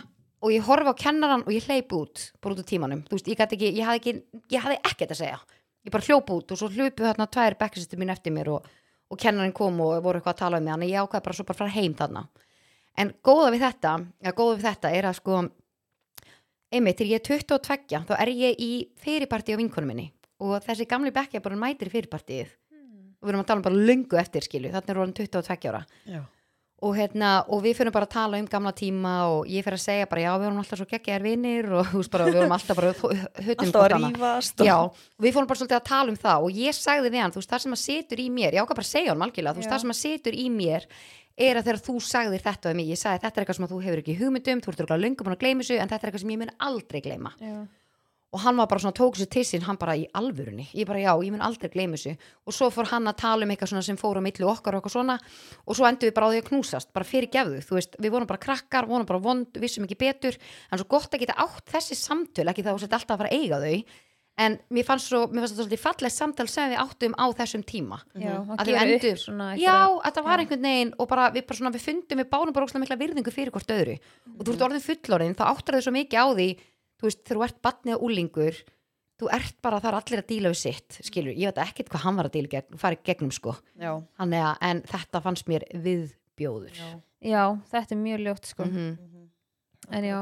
og 0.40 0.52
ég 0.54 0.62
horfi 0.64 0.88
á 0.92 0.94
kennaran 0.96 1.42
og 1.46 1.52
ég 1.52 1.64
hleyp 1.68 1.92
út 1.92 2.26
bara 2.40 2.54
út 2.54 2.60
úr 2.62 2.68
tímanum, 2.68 3.02
þú 3.08 3.16
veist, 3.16 3.28
ég 3.28 3.36
gæti 3.40 3.56
ekki 3.58 3.72
ég 3.76 3.84
hafði 3.88 4.00
ekki, 4.00 4.14
ég 4.54 4.60
hafði 4.64 4.78
ekkert 4.90 5.10
að 5.16 5.20
segja. 5.20 5.40
Ég 5.84 5.92
bara 5.92 6.04
hljóp 6.04 6.30
út 6.30 6.52
og 6.52 6.58
svo 6.60 6.68
hljópu 6.68 7.04
þarna 7.04 7.26
tvær 7.32 7.56
bekkisistur 7.60 7.98
mín 8.00 8.12
eftir 8.12 8.32
mér 8.32 8.48
og, 8.52 8.66
og 9.10 9.18
kennarinn 9.20 9.52
kom 9.56 9.80
og 9.80 10.02
voru 10.04 10.20
eitthvað 10.20 10.34
að 10.36 10.42
tala 10.44 10.60
um 10.60 10.64
mig, 10.64 10.72
þannig 10.74 10.88
að 10.88 10.92
ég 10.94 11.04
ákveð 11.04 11.24
bara 11.24 11.36
svo 11.36 11.44
bara 11.48 11.56
að 11.56 11.60
fara 11.64 11.76
heim 11.76 11.94
þarna. 11.96 12.22
En 13.00 13.12
góða 13.24 13.50
við 13.54 13.64
þetta, 13.64 13.92
ja, 14.24 14.32
góða 14.36 14.56
við 14.58 14.66
þetta 14.68 14.92
er 14.96 15.08
að 15.08 15.16
sko 15.20 15.40
einmitt, 16.70 16.98
þegar 17.00 17.10
ég 17.10 17.20
er 17.20 17.26
22 17.26 18.04
þá 18.08 18.14
er 18.20 18.32
ég 18.32 18.60
í 18.62 18.70
fyrirparti 19.02 19.56
á 19.56 19.60
vinkonum 19.60 19.90
minni 19.90 20.10
og 20.40 20.58
þessi 20.64 20.88
gamli 20.88 21.12
bekkja 21.14 21.42
bara 21.44 21.58
mætir 21.60 21.92
fyrirpartið. 21.92 22.50
Og 23.20 23.28
við 23.28 23.34
erum 23.34 23.42
að 23.42 23.48
tala 23.50 23.60
um 23.60 23.64
bara 23.68 23.80
lungu 23.88 24.16
eftir 24.20 24.46
skilu, 24.46 24.70
þannig 24.72 24.92
er 24.94 25.00
hann 25.02 25.16
22 25.18 25.72
ára. 25.72 25.82
Og, 26.80 26.94
hérna, 26.96 27.30
og 27.52 27.60
við 27.60 27.74
fyrir 27.76 27.92
bara 27.92 28.06
að 28.08 28.14
tala 28.14 28.38
um 28.40 28.46
gamla 28.48 28.70
tíma 28.72 29.10
og 29.28 29.50
ég 29.52 29.60
fyrir 29.66 29.76
að 29.76 29.82
segja 29.82 30.06
bara 30.08 30.22
já 30.22 30.30
við 30.32 30.46
vorum 30.46 30.60
alltaf 30.62 30.80
svo 30.80 30.86
geggjaðar 30.88 31.26
vinir 31.26 31.66
og 31.76 31.90
bara, 32.14 32.28
við 32.30 32.38
vorum 32.38 32.54
alltaf 32.56 32.78
bara 32.78 32.92
alltaf 32.94 33.82
að 33.82 33.90
rífast 33.98 34.64
Já, 34.64 34.76
og 34.88 35.20
við 35.20 35.36
fórum 35.36 35.50
bara 35.50 35.60
svolítið 35.60 35.76
að 35.76 35.90
tala 35.90 36.14
um 36.14 36.16
það 36.22 36.46
og 36.46 36.60
ég 36.62 36.78
sagði 36.78 37.12
við 37.12 37.20
hann, 37.20 37.34
þú 37.34 37.42
veist, 37.42 37.52
það 37.52 37.64
sem 37.66 37.76
að 37.76 37.82
situr 37.82 38.24
í 38.24 38.28
mér 38.32 38.56
ég 38.56 38.64
ákvað 38.64 38.80
bara 38.80 38.88
að 38.88 38.94
segja 38.94 39.12
hann 39.12 39.26
algjörlega, 39.28 39.52
þú 39.58 39.60
veist, 39.60 39.74
það 39.74 39.84
sem 39.84 39.92
að 39.92 40.00
situr 40.00 40.40
í 40.40 40.46
mér 40.56 40.88
er 41.40 41.60
að 41.60 41.68
þegar 41.68 41.82
þú 41.84 41.98
sagðir 42.04 42.44
þetta 42.44 42.72
við 42.72 42.80
mig, 42.80 42.88
ég 42.90 43.00
sagði 43.00 43.22
þetta 43.24 43.36
er 43.36 43.44
eitthvað 43.44 43.58
sem 43.58 43.68
þú 43.70 43.82
hefur 43.84 44.02
ekki 44.02 44.16
hugmyndum 44.18 44.64
þú 44.64 44.72
ert 44.72 44.82
eitthvað 44.82 45.04
búin 45.20 45.36
að 45.36 45.42
gleyma 45.44 45.64
þessu 45.64 45.76
en 45.76 45.92
þetta 45.92 46.00
er 46.00 46.10
eitthvað 46.10 46.24
sem 46.24 46.32
ég 46.34 46.40
mun 46.40 46.52
aldrei 46.68 47.00
gleyma. 47.04 47.32
Já. 47.40 47.54
Og 48.32 48.40
hann 48.44 48.56
var 48.56 48.66
bara 48.70 48.78
svona, 48.80 48.94
tók 48.94 49.16
sér 49.18 49.26
til 49.28 49.42
sín, 49.42 49.62
hann 49.66 49.76
bara 49.76 49.96
í 49.98 50.04
alvörunni. 50.14 50.68
Ég 50.72 50.86
bara 50.86 51.00
já, 51.02 51.10
ég 51.18 51.32
mun 51.34 51.40
aldrei 51.42 51.68
gleyma 51.72 51.96
þessu. 51.98 52.16
Og 52.46 52.54
svo 52.54 52.68
fór 52.70 52.86
hann 52.92 53.08
að 53.10 53.16
tala 53.18 53.42
um 53.42 53.50
eitthvað 53.50 53.72
svona 53.72 53.82
sem 53.82 53.96
fór 53.98 54.18
á 54.18 54.22
milli 54.22 54.46
okkar 54.46 54.76
og 54.76 54.82
eitthvað 54.84 54.94
svona. 54.94 55.16
Og 55.66 55.74
svo 55.74 55.88
endur 55.88 56.10
við 56.10 56.14
bara 56.14 56.28
á 56.28 56.32
því 56.34 56.42
að 56.44 56.48
knúsast 56.50 56.92
bara 56.94 57.04
fyrir 57.04 57.30
gefðu, 57.34 57.58
þú 57.66 57.74
veist, 57.74 57.96
við 57.98 58.10
vorum 58.14 58.26
bara 58.30 58.38
krakkar 58.38 58.86
vorum 58.86 59.06
bara 59.06 59.18
vond, 59.18 59.46
vissum 59.58 59.82
ekki 59.88 59.98
betur. 59.98 60.38
En 60.70 60.78
svo 60.78 60.86
gott 60.86 61.10
að 61.10 61.24
geta 61.26 61.34
átt 61.42 61.66
þessi 61.74 61.98
samtöl 61.98 62.46
ekki 62.54 62.62
þá 62.62 62.78
sett 62.78 62.92
alltaf 62.94 63.16
að 63.18 63.24
fara 63.24 63.30
að 63.34 63.40
eiga 63.42 63.58
þau. 63.66 63.84
En 64.40 64.54
mér 64.72 64.86
fannst 64.88 65.10
svo, 65.10 65.26
mér 65.28 65.42
fannst 65.42 65.52
þetta 65.58 65.64
svolítið 65.66 65.80
fallegt 65.82 66.14
samtal 66.16 66.46
sem 66.48 66.70
við 66.70 66.78
áttum 66.80 67.12
á 67.18 67.26
þessum 67.36 67.64
tíma. 67.66 67.98
Já, 68.14 68.38
Mhm. 68.40 68.48
að 68.56 68.56
Að 68.56 69.18
svona 69.20 69.58
Já, 69.58 69.68
einhverja- 69.90 70.02
þetta 70.06 70.22
var 70.24 70.38
einhvern 70.38 70.62
veginn 70.62 70.94
og 70.98 71.08
bara 71.08 71.30
við, 71.30 71.46
bara 71.46 71.58
svona, 71.58 71.72
við 71.74 71.82
fundum, 71.84 72.18
við 72.22 72.30
bárum 72.30 72.52
bara 72.54 72.64
óslega 72.66 72.80
mikla 72.80 72.96
virðingu 72.96 73.32
fyrir 73.34 73.50
hvort 73.50 73.66
öðru. 73.68 73.98
Og 74.38 74.46
þú 74.46 74.52
ert 74.54 74.64
orðin 74.70 74.86
fullorðin, 74.86 75.34
þá 75.36 75.44
áttur 75.50 75.74
þau 75.76 75.82
svo 75.82 75.92
mikið 75.92 76.16
á 76.16 76.26
því 76.32 76.56
þú 77.00 77.08
veist, 77.08 77.24
þegar 77.24 77.40
þú 77.40 77.44
ert 77.48 77.62
batni 77.62 77.94
og 77.96 78.04
úlingur 78.06 78.60
þú 79.20 79.28
ert 79.36 79.56
bara, 79.62 79.80
það 79.80 79.88
er 79.90 79.98
allir 80.00 80.22
að 80.22 80.28
díla 80.30 80.48
við 80.52 80.60
sitt 80.62 80.98
skilur, 81.04 81.34
ég 81.36 81.50
veit 81.50 81.58
ekkert 81.66 81.88
hvað 81.92 82.04
hann 82.06 82.16
var 82.16 82.28
að 82.30 82.36
díla 82.38 82.48
gegn, 82.54 82.78
fara 82.80 82.96
í 82.96 83.02
gegnum 83.04 83.32
sko, 83.32 83.56
já, 83.76 83.92
Þannig 84.18 84.44
að, 84.46 84.56
en 84.70 84.82
þetta 84.88 85.20
fannst 85.26 85.48
mér 85.50 85.64
viðbjóður 85.74 86.72
já. 86.78 86.92
Já, 87.20 87.42
þetta 87.72 87.92
er 87.96 88.00
mjög 88.04 88.22
ljótt 88.24 88.46
sko 88.48 88.64
Mhm. 88.64 88.96
En 89.90 90.04
já, 90.04 90.18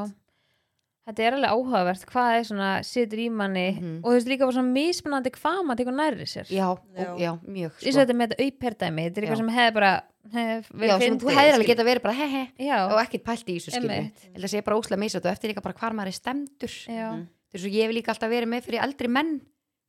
þetta 1.09 1.23
er 1.27 1.35
alveg 1.37 1.51
áhugavert 1.55 2.05
hvað 2.09 2.39
er 2.39 2.45
svona, 2.49 2.69
situr 2.87 3.19
í 3.19 3.29
manni 3.31 3.67
Mhm. 3.79 4.01
og 4.05 4.11
þú 4.11 4.15
veist 4.17 4.29
líka 4.29 4.47
bara 4.47 4.57
svona 4.59 4.73
mismunandi 4.73 5.31
hvað 5.31 5.63
maður 5.67 5.79
tekur 5.83 5.97
nærri 5.99 6.27
sér 6.27 6.47
Já, 6.51 6.79
Já. 6.97 7.13
og, 7.13 7.19
já, 7.21 7.33
mjög 7.47 7.73
sko. 7.79 7.91
þetta 7.91 8.15
með 8.19 8.29
þetta 8.29 8.45
auðperdæmi 8.45 9.05
þetta 9.07 9.19
er 9.19 9.23
eitthvað 9.25 9.37
sem 9.37 9.49
hefði 9.49 9.75
bara 9.75 10.03
Já, 10.33 10.99
sem 11.01 11.19
þú 11.19 11.31
hefðir 11.33 11.55
alveg 11.59 11.71
geta 11.73 11.85
verið 11.89 12.03
bara 12.05 12.15
he 12.19 12.27
he 12.33 12.43
Já, 12.69 12.79
og 12.89 12.99
ekkert 13.03 13.25
pælt 13.25 13.49
í 13.49 13.59
þessu 13.59 13.73
skilur 13.77 13.95
Einmitt. 13.97 14.25
Ég 14.29 14.35
held 14.37 14.45
að 14.49 14.53
sé 14.55 14.65
bara 14.67 14.77
óslega 14.81 15.01
misað 15.03 15.25
og 15.29 15.33
eftir 15.33 15.53
líka 15.53 15.63
bara 15.65 15.75
hvar 15.81 15.93
maður 15.97 16.13
er 16.13 16.19
stemdur 16.19 16.75
já, 16.89 17.07
Mhm. 17.13 17.29
þess 17.55 17.65
að 17.65 17.77
ég 17.79 17.87
hef 17.89 17.95
líka 17.97 18.13
alltaf 18.15 18.31
verið 18.31 18.49
með 18.53 18.67
fyrir 18.69 18.83
eldri 18.85 19.09
menn. 19.09 19.41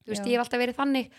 Þú 0.06 0.14
veist, 0.16 0.26
ég 0.26 0.38
hef 0.38 0.46
alltaf 0.46 0.60
verið 0.64 0.76
þannig. 0.80 1.10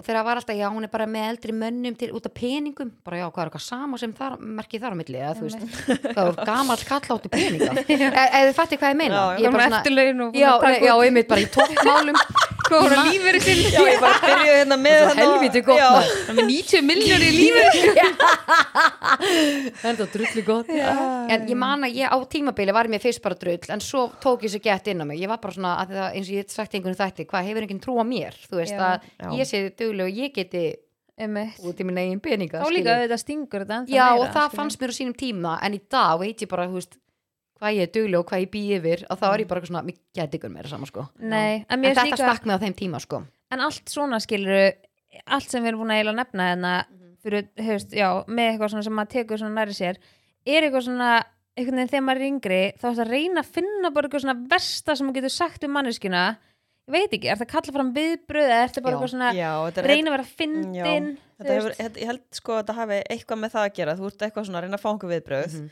Og 0.00 0.04
þegar 0.06 0.24
var 0.24 0.36
alltaf, 0.40 0.56
já, 0.56 0.66
hún 0.72 0.82
er 0.84 0.88
bara 0.88 1.04
með 1.06 1.26
eldri 1.28 1.52
mönnum 1.52 1.94
til 1.98 2.08
út 2.16 2.24
af 2.24 2.32
peningum, 2.32 2.90
bara 3.04 3.18
já, 3.20 3.26
hvað 3.30 3.42
er 3.42 3.50
eitthvað 3.50 3.60
sama 3.66 3.98
sem 4.00 4.12
þar, 4.16 4.38
merkið 4.40 4.80
þar 4.80 4.94
á 4.94 4.96
milli, 4.96 5.18
eða 5.20 5.34
þú 5.36 5.44
veist. 5.44 5.60
Hvað 6.16 6.30
er 6.30 6.44
gamall 6.48 6.84
kalláttu 6.88 7.28
peninga? 7.28 7.72
Eða 8.32 8.46
þið 8.48 8.54
fattir 8.56 8.78
hvað 8.80 8.94
ég 8.94 8.96
meina? 8.96 9.14
Já, 9.14 9.40
ég 9.42 9.44
er 9.44 9.52
bara 9.52 9.66
svona, 9.68 10.30
já, 10.32 10.50
já, 10.88 10.94
einmitt 11.04 11.28
bara 11.28 11.40
í 11.44 11.50
toppmálum 11.52 12.16
Góður 12.70 12.92
Ég 12.92 12.96
að 12.96 13.00
man- 13.00 13.10
lífeyri 13.12 13.40
sinn 13.42 13.60
já, 13.74 13.80
ég 13.90 14.00
bara 14.00 14.18
byrjuði 14.22 14.52
hérna 14.60 14.76
með 14.78 14.98
Svo 15.00 15.08
hérna- 15.08 15.24
helviti 15.26 15.62
gott. 15.66 16.10
Það 16.28 16.36
með 16.38 16.46
90 16.50 16.84
miljónir 16.86 17.30
í 17.30 17.38
lífeyri 17.40 17.80
þetta 19.80 20.04
er 20.04 20.10
drullu 20.14 20.44
gott 20.46 20.70
en 20.70 21.46
ég 21.50 21.58
man 21.58 21.86
að 21.88 21.96
ég 22.00 22.10
á 22.12 22.16
tímabili 22.30 22.74
var 22.76 22.88
mér 22.92 23.02
fyrst 23.02 23.22
bara 23.24 23.38
drull 23.40 23.72
en 23.74 23.82
svo 23.84 24.06
tók 24.22 24.44
ég 24.46 24.52
svo 24.54 24.60
gett 24.64 24.90
inn 24.92 25.02
á 25.02 25.06
mig 25.08 25.20
ég 25.22 25.30
var 25.30 25.40
bara 25.42 25.54
svona, 25.56 25.72
að 25.82 25.94
það, 25.96 26.06
eins 26.18 26.30
og 26.30 26.36
ég 26.38 26.54
sagt 26.54 26.76
einhvern 26.78 26.98
þætti 26.98 27.26
hvað 27.30 27.48
hefur 27.50 27.66
enginn 27.66 27.82
trú 27.82 27.96
á 27.98 28.04
mér, 28.06 28.38
þú 28.46 28.60
veist 28.60 28.76
Já. 28.76 28.86
að 28.86 29.10
Já. 29.18 29.28
ég 29.40 29.50
sé 29.50 29.62
duglega 29.78 30.08
og 30.08 30.22
ég 30.24 30.34
geti 30.38 30.64
Einmitt. 31.20 31.58
út 31.68 31.76
í 31.82 31.84
minn 31.84 31.98
eigin 32.00 32.20
peninga 32.24 32.62
Þá 32.64 32.70
líka 32.72 32.94
þetta 33.02 33.18
stingur 33.20 33.64
þetta 33.66 33.80
já 33.92 34.06
meira, 34.08 34.20
og 34.22 34.26
það 34.32 34.46
skilur. 34.46 34.56
fannst 34.56 34.80
mér 34.80 34.92
á 34.94 34.96
sínum 34.96 35.16
tíma 35.20 35.58
en 35.66 35.76
í 35.76 35.80
dag 35.90 36.18
veit 36.22 36.40
ég 36.46 36.48
bara, 36.48 36.64
þú 36.70 36.78
veist 36.80 36.96
hvað 37.60 37.74
ég 37.76 37.82
er 37.86 37.92
duglega 37.94 38.20
og 38.22 38.26
hvað 38.30 38.42
ég 38.46 38.50
bý 38.54 38.62
yfir 38.78 39.02
og 39.10 39.18
þá 39.20 39.26
er 39.34 39.42
ég 39.44 39.48
bara 39.50 39.60
eitthvað 39.60 39.72
svona, 39.74 39.82
mér 39.84 39.98
geti 40.16 40.38
ykkur 40.40 40.52
meira 40.54 40.68
saman 40.72 40.88
sko. 40.90 41.06
Nei, 41.20 41.64
en 41.68 41.78
en 41.84 41.84
þetta 41.90 42.04
líka 42.08 42.16
stakk 42.16 42.46
mig 42.48 42.56
á 42.56 42.62
þeim 42.64 42.76
tíma 42.78 43.00
sko. 43.04 43.22
En 43.52 43.60
allt 43.60 43.90
svona 43.92 44.20
skilur 44.20 44.72
allt 45.26 45.50
sem 45.50 45.62
við 45.62 45.68
erum 45.74 45.80
búin 45.84 45.92
að 45.92 45.98
eiginlega 46.00 46.20
nefna 46.22 46.48
hérna 46.50 46.72
Mhm. 46.88 47.16
fyrir, 47.22 47.48
hefst, 47.58 47.90
já, 47.92 48.24
með 48.26 48.46
eitthvað 48.56 48.70
svona 48.72 48.84
sem 48.84 48.92
maður 48.96 49.12
tekur 49.12 49.38
svona 49.38 49.58
næri 49.60 49.74
sér 49.76 49.96
er 50.46 50.62
eitthvað 50.64 50.84
svona 50.86 51.24
einhvern 51.58 51.76
veginn 51.76 51.90
þegar 51.92 52.06
maður 52.06 52.20
er 52.20 52.30
yngri 52.30 52.62
þá 52.80 52.84
er 52.88 52.94
það 52.94 53.04
að 53.04 53.10
reyna 53.10 53.40
að 53.42 53.50
finna 53.52 53.90
bara 53.92 54.08
eitthvað 54.08 54.22
svona 54.24 54.48
versta 54.48 54.96
sem 54.96 55.06
þú 55.10 55.14
getur 55.18 55.30
sagt 55.34 55.64
um 55.64 55.70
manneskina 55.76 56.22
ég 56.88 56.92
veit 56.94 57.10
ekki, 57.12 57.28
er 57.28 57.36
það 57.36 57.44
að 57.46 57.52
kalla 57.52 57.72
fram 57.76 57.90
viðbröð 57.94 58.46
eða 58.48 58.62
er 58.62 58.68
þetta 58.70 58.82
bara 58.82 58.92
Já. 58.94 58.96
eitthvað 58.96 59.12
svona 59.12 59.32
Já, 59.36 59.50
þetta 59.68 59.78
er 59.84 59.90
reyna 59.90 60.08
að 60.10 60.14
vera 60.16 60.28
fyndin 60.40 61.10
þetta 61.40 61.52
hefur, 61.58 61.74
þetta, 61.76 62.00
ég 62.00 62.06
held 62.06 62.24
sko 62.32 62.52
að 62.56 62.62
þetta 62.64 62.74
hafi 62.80 63.02
eitthvað 63.10 63.38
með 63.44 63.50
það 63.54 63.64
að 63.68 63.74
gera. 63.74 63.94
Þú 64.00 64.06
ert 64.06 64.24
eitthvað 64.26 64.46
svona 64.48 64.58
að 64.58 64.64
reyna 64.64 64.76
að 64.78 64.84
fá 64.84 64.90
einhver 64.90 65.12
viðbröð 65.12 65.52
Mhm. 65.60 65.70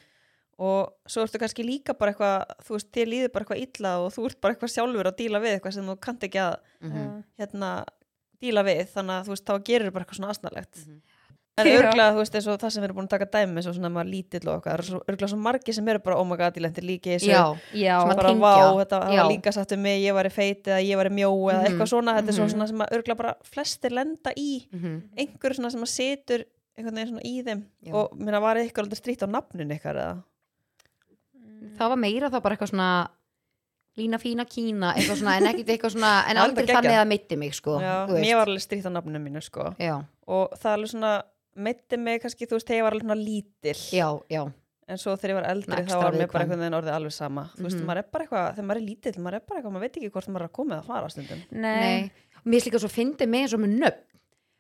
Og 0.59 0.95
svo 1.07 1.23
ertu 1.23 1.39
kannski 1.39 1.63
líka 1.67 1.95
bara 1.99 2.13
eitthvað 2.13 2.65
þú 2.67 2.75
veist, 2.75 2.89
þér 2.93 3.07
líður 3.13 3.33
bara 3.33 3.45
eitthvað 3.45 3.63
illa 3.67 3.93
og 4.03 4.09
þú 4.15 4.25
ert 4.27 4.41
bara 4.41 4.55
eitthvað 4.55 4.75
sjálfur 4.75 5.07
að 5.13 5.19
díla 5.21 5.41
við 5.45 5.53
eitthvað 5.61 5.75
sem 5.79 5.87
þú 5.87 5.99
kannt 6.01 6.25
ekki 6.27 6.41
að 6.43 6.57
Mhm. 6.83 7.23
hérna, 7.39 7.85
díla 8.43 8.63
við 8.67 8.89
þannig 8.95 9.15
að 9.21 9.25
þú 9.27 9.33
veist, 9.37 9.45
þá 9.47 9.55
gerir 9.65 9.91
bara 9.93 10.05
eitthvað 10.05 10.19
svona 10.19 10.31
asnalegt 10.35 10.77
Mhm. 10.87 11.01
en 11.59 11.67
Já. 11.67 11.79
örglega, 11.79 12.13
þú 12.15 12.19
veist, 12.23 12.35
eins 12.35 12.47
og 12.47 12.59
það 12.61 12.71
sem 12.71 12.83
við 12.83 12.85
erum 12.89 12.97
búin 12.97 13.07
að 13.09 13.15
taka 13.19 13.27
dæmi 13.27 13.63
svo 13.63 13.73
svona 13.75 13.91
maður 13.91 14.11
lítill 14.15 14.49
og 14.49 14.63
okkar 14.63 14.79
örglega 15.09 15.29
svo 15.29 15.39
margi 15.39 15.75
sem 15.75 15.89
eru 15.89 15.99
bara, 15.99 16.17
oh 16.17 16.25
my 16.25 16.37
god, 16.37 16.55
ég 16.55 16.63
lendi 16.63 16.83
líki 16.83 17.15
þessu 17.19 17.31
já, 17.31 17.59
já, 17.75 17.99
Sem 18.01 18.17
bara 18.17 18.33
vá, 18.35 18.85
þetta 18.85 18.99
var 19.01 19.31
líka 19.31 19.53
satt 19.53 19.73
um 19.73 19.83
mig, 19.83 20.03
ég 20.03 20.15
var 20.15 20.25
í 20.25 20.31
feit 20.33 20.63
eða 20.65 20.83
ég 20.87 20.97
var 20.97 21.07
í 21.07 21.15
mjó 21.15 21.31
eða 21.51 21.63
Mhm. 21.63 21.67
eitthvað 21.67 21.89
svona, 21.91 22.15
þetta 22.21 22.29
er 22.29 22.33
svo 22.39 22.45
Mhm. 22.47 22.53
svona 22.55 22.69
sem 22.69 22.79
að 22.79 22.91
örglega 22.93 23.17
bara 23.17 23.35
flestir 23.43 23.91
lenda 23.91 24.31
í 24.37 24.69
Mhm. 24.73 25.03
í 27.25 27.43
þeim 27.45 27.65
Já. 27.83 27.93
og 27.93 28.13
mér 28.17 28.41
var 28.41 28.55
eitthvað 28.57 28.85
aldrei 28.87 29.01
strýtt 29.03 29.27
á 29.27 29.29
nafnin 29.29 29.73
ykkar 29.75 29.97
eða 29.97 30.23
það 31.77 31.89
var 31.95 31.97
meira 32.05 32.31
þá 32.33 32.39
bara 32.43 32.57
eitthvað 32.57 32.73
svona 32.73 32.91
lína 33.99 34.19
fína 34.23 34.45
kína 34.47 34.93
eitthvað 34.95 35.19
svona, 35.19 35.33
en 35.41 35.49
ekkert 35.51 35.73
eitthvað 35.75 35.95
svona 35.97 36.13
en 36.31 36.39
aldrei 36.39 36.69
þannig 36.71 36.99
að 37.01 37.09
mitti 37.11 37.37
mig 37.41 37.55
sko 37.59 37.81
Já, 37.83 38.07
mér 38.07 38.37
var 38.39 38.47
alveg 38.53 38.63
strýtt 38.63 38.87
á 38.87 38.93
nafninu 38.95 39.19
mínu 39.25 39.43
sko. 39.43 39.73
Já, 39.83 39.97
og 40.31 40.55
það 40.55 40.71
er 40.71 40.77
alveg 40.79 40.93
svona 40.93 41.13
meitti 41.59 41.99
mig 41.99 42.21
kannski, 42.23 42.47
þú 42.47 42.55
veist, 42.61 42.69
þegar 42.69 42.79
ég 42.79 42.87
var 42.87 42.95
alveg 42.95 43.07
svona 43.09 43.19
lítil 43.19 43.75
já, 43.99 44.09
já, 44.31 44.43
en 44.89 45.01
svo 45.03 45.17
þegar 45.19 45.33
ég 45.35 45.39
var 45.41 45.49
eldri 45.51 45.73
Svona 45.75 45.89
þá 45.91 46.05
var 46.05 46.15
mér 46.21 46.31
bara 46.31 46.45
einhvern 46.47 46.63
veginn 46.63 46.77
orðið 46.79 46.95
alveg 46.95 47.13
sama. 47.17 47.43
Þú 47.57 47.65
veist, 47.67 47.77
Mhm. 47.81 47.87
maður 47.91 47.99
er 47.99 48.07
bara 48.13 48.25
eitthvað, 48.25 48.47
þegar 48.55 48.69
maður 48.71 48.81
er 48.81 48.87
lítill 48.89 49.19
maður 49.19 49.35
er 49.35 49.43
bara 49.49 49.59
eitthvað, 49.61 49.73
maður 49.75 49.85
veit 49.89 49.97
ekki 49.99 50.11
hvort 50.15 50.29
maður 50.29 50.45
er 50.45 50.49
að 50.49 50.53
koma 50.53 50.75
eða 50.79 50.87
fara 50.87 51.09
stundum. 51.11 51.43
Nei, 51.51 51.81
nei. 51.83 52.11
Mér 52.47 52.61
er 52.63 52.71
líka 52.71 52.79
svo 52.81 52.89
fyndið 52.95 53.29
með 53.29 53.43
eins 53.43 53.55
og 53.59 53.61
með 53.61 53.75
nöfn 53.83 54.08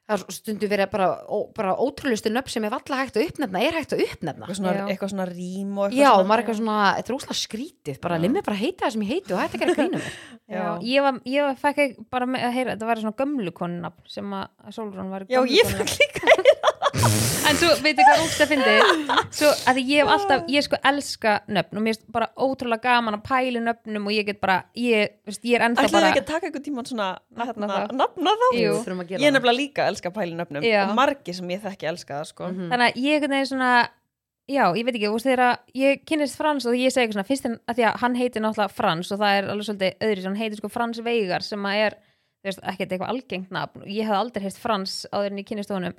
það 0.08 0.22
er 0.24 0.34
stundu 0.38 0.68
verið 0.70 0.88
bara, 0.92 1.06
ó, 1.28 1.38
bara 1.56 1.74
ótrúlustu 1.84 2.30
nöfn 2.32 2.52
sem 2.54 2.64
er 2.64 2.72
valla 2.72 3.00
hægt 3.02 3.18
að 3.18 3.26
uppnefna 3.28 3.60
er 3.60 3.76
hægt 3.76 3.92
að 3.92 4.02
uppnefna 4.06 4.46
eitthvað 4.46 4.58
svona, 4.60 4.72
Já. 4.78 4.84
eitthvað 4.94 5.12
svona 5.12 5.26
rím 5.28 5.74
og 5.76 5.84
eitthvað 5.84 6.00
já, 6.00 6.08
svona 6.08 6.28
maður 6.30 6.38
er 6.38 6.44
eitthvað 6.44 6.60
svona, 6.62 6.78
þetta 6.98 7.12
er 7.12 7.18
úslega 7.18 7.38
skrítið 7.42 8.00
bara 8.06 8.18
Já. 8.18 8.22
limmi 8.24 8.44
bara 8.48 8.60
heita 8.62 8.86
það 8.86 8.94
sem 8.96 9.04
ég 9.04 9.12
heiti 9.12 9.36
og 9.36 9.42
hætti 9.42 9.58
að 9.58 9.64
gera 9.64 9.76
grínum 9.78 10.06
já. 10.56 10.64
ég 10.88 11.06
var, 11.08 11.20
ég 11.28 11.48
var 11.48 11.60
fekk 11.66 11.82
ekki 11.84 12.06
bara 12.16 12.30
að 12.40 12.56
heyra, 12.56 12.74
þetta 12.76 12.90
var 12.92 13.02
svona 13.04 13.18
gömlu 13.20 13.54
konunafn 13.60 14.12
sem 14.16 14.36
að 14.40 14.72
Solrún 14.78 15.12
var 15.12 15.28
já, 15.28 15.42
gömlu 15.42 15.58
ég 15.58 15.74
fekk 15.76 15.96
líka 16.00 16.34
en 17.08 17.56
svo 17.58 17.70
veitu 17.84 18.04
hvað 18.04 18.20
rúkst 18.22 18.42
að 18.44 18.50
fyndi 18.52 18.74
svo 19.38 19.50
að 19.70 19.78
því 19.78 19.84
ég 19.88 20.02
hef 20.02 20.12
alltaf, 20.14 20.44
ég 20.52 20.66
sko 20.66 20.80
elska 20.90 21.34
nöfn 21.48 21.80
og 21.80 21.84
mér 21.86 21.96
er 21.96 22.14
bara 22.14 22.28
ótrúlega 22.36 22.84
gaman 22.84 23.18
að 23.18 23.24
pæli 23.28 23.62
nöfnum 23.64 24.08
og 24.10 24.16
ég 24.16 24.28
get 24.28 24.40
bara 24.42 24.58
ég, 24.78 25.14
veist, 25.28 25.44
ég 25.48 25.58
er 25.58 25.66
ennþá 25.68 25.86
ætlaðu 25.86 25.98
bara 25.98 26.10
ekki 26.12 26.24
að 26.24 26.30
taka 26.32 26.48
einhvern 26.50 26.66
tíman 26.66 26.88
svona 26.88 27.08
Nafna 27.38 27.52
hérna, 27.52 27.68
þá. 27.68 27.94
nafna 28.02 28.34
þá 28.40 28.46
að 28.48 28.58
ég 28.58 29.28
er 29.28 29.36
nefnilega 29.36 29.58
líka 29.58 29.84
að 29.86 29.92
elska 29.94 30.12
pæli 30.18 30.36
nöfnum 30.38 30.66
Já. 30.66 30.82
og 30.88 30.96
margi 30.98 31.36
sem 31.38 31.54
ég 31.54 31.62
þekki 31.64 31.92
elska 31.92 32.18
það 32.20 32.28
sko. 32.32 32.50
Mhm. 32.52 32.68
þannig 32.72 32.90
að 32.92 33.00
ég 33.08 33.24
veginn 33.28 33.48
svona 33.52 33.72
já, 34.48 34.64
ég 34.72 34.84
veit 34.84 34.96
ekki, 34.96 35.08
þú 35.08 35.16
veist 35.16 35.28
þegar 35.28 35.44
að 35.44 35.56
ég 35.76 36.04
kynnist 36.08 36.36
Frans 36.40 36.66
og 36.66 36.76
ég 36.76 36.92
segi 36.92 37.04
eitthvað 37.06 37.18
svona, 37.18 37.28
fyrst 37.28 37.48
en 37.48 37.56
að 37.68 37.78
því 37.78 37.84
að 37.88 37.98
hann 38.02 38.14
heitir 38.16 38.44
náttúrulega 38.44 38.72
Frans 38.72 39.12
og 39.12 39.20
það 39.20 39.38
er 39.38 39.50
alveg 39.52 39.68
svolítið 39.68 40.06
öðru 40.08 40.24
hann 40.28 40.38
heitir 40.40 40.60
sko 40.60 40.70
Frans 40.72 41.00
Veigar 41.04 41.44
sem 41.44 41.68
að 41.68 41.82
er 41.84 41.98
ekkert 42.46 42.94
eitthvað 42.94 43.10
algengt 43.12 43.50
nafn. 43.52 43.82
Og 43.82 43.90
ég 43.92 44.06
hef 44.08 44.16
aldrei 44.16 44.44
heilt 44.46 44.60
Frans 44.62 44.94
áður 45.12 45.32
en 45.34 45.40
ég 45.42 45.48
kynnist 45.48 45.72
honum 45.74 45.96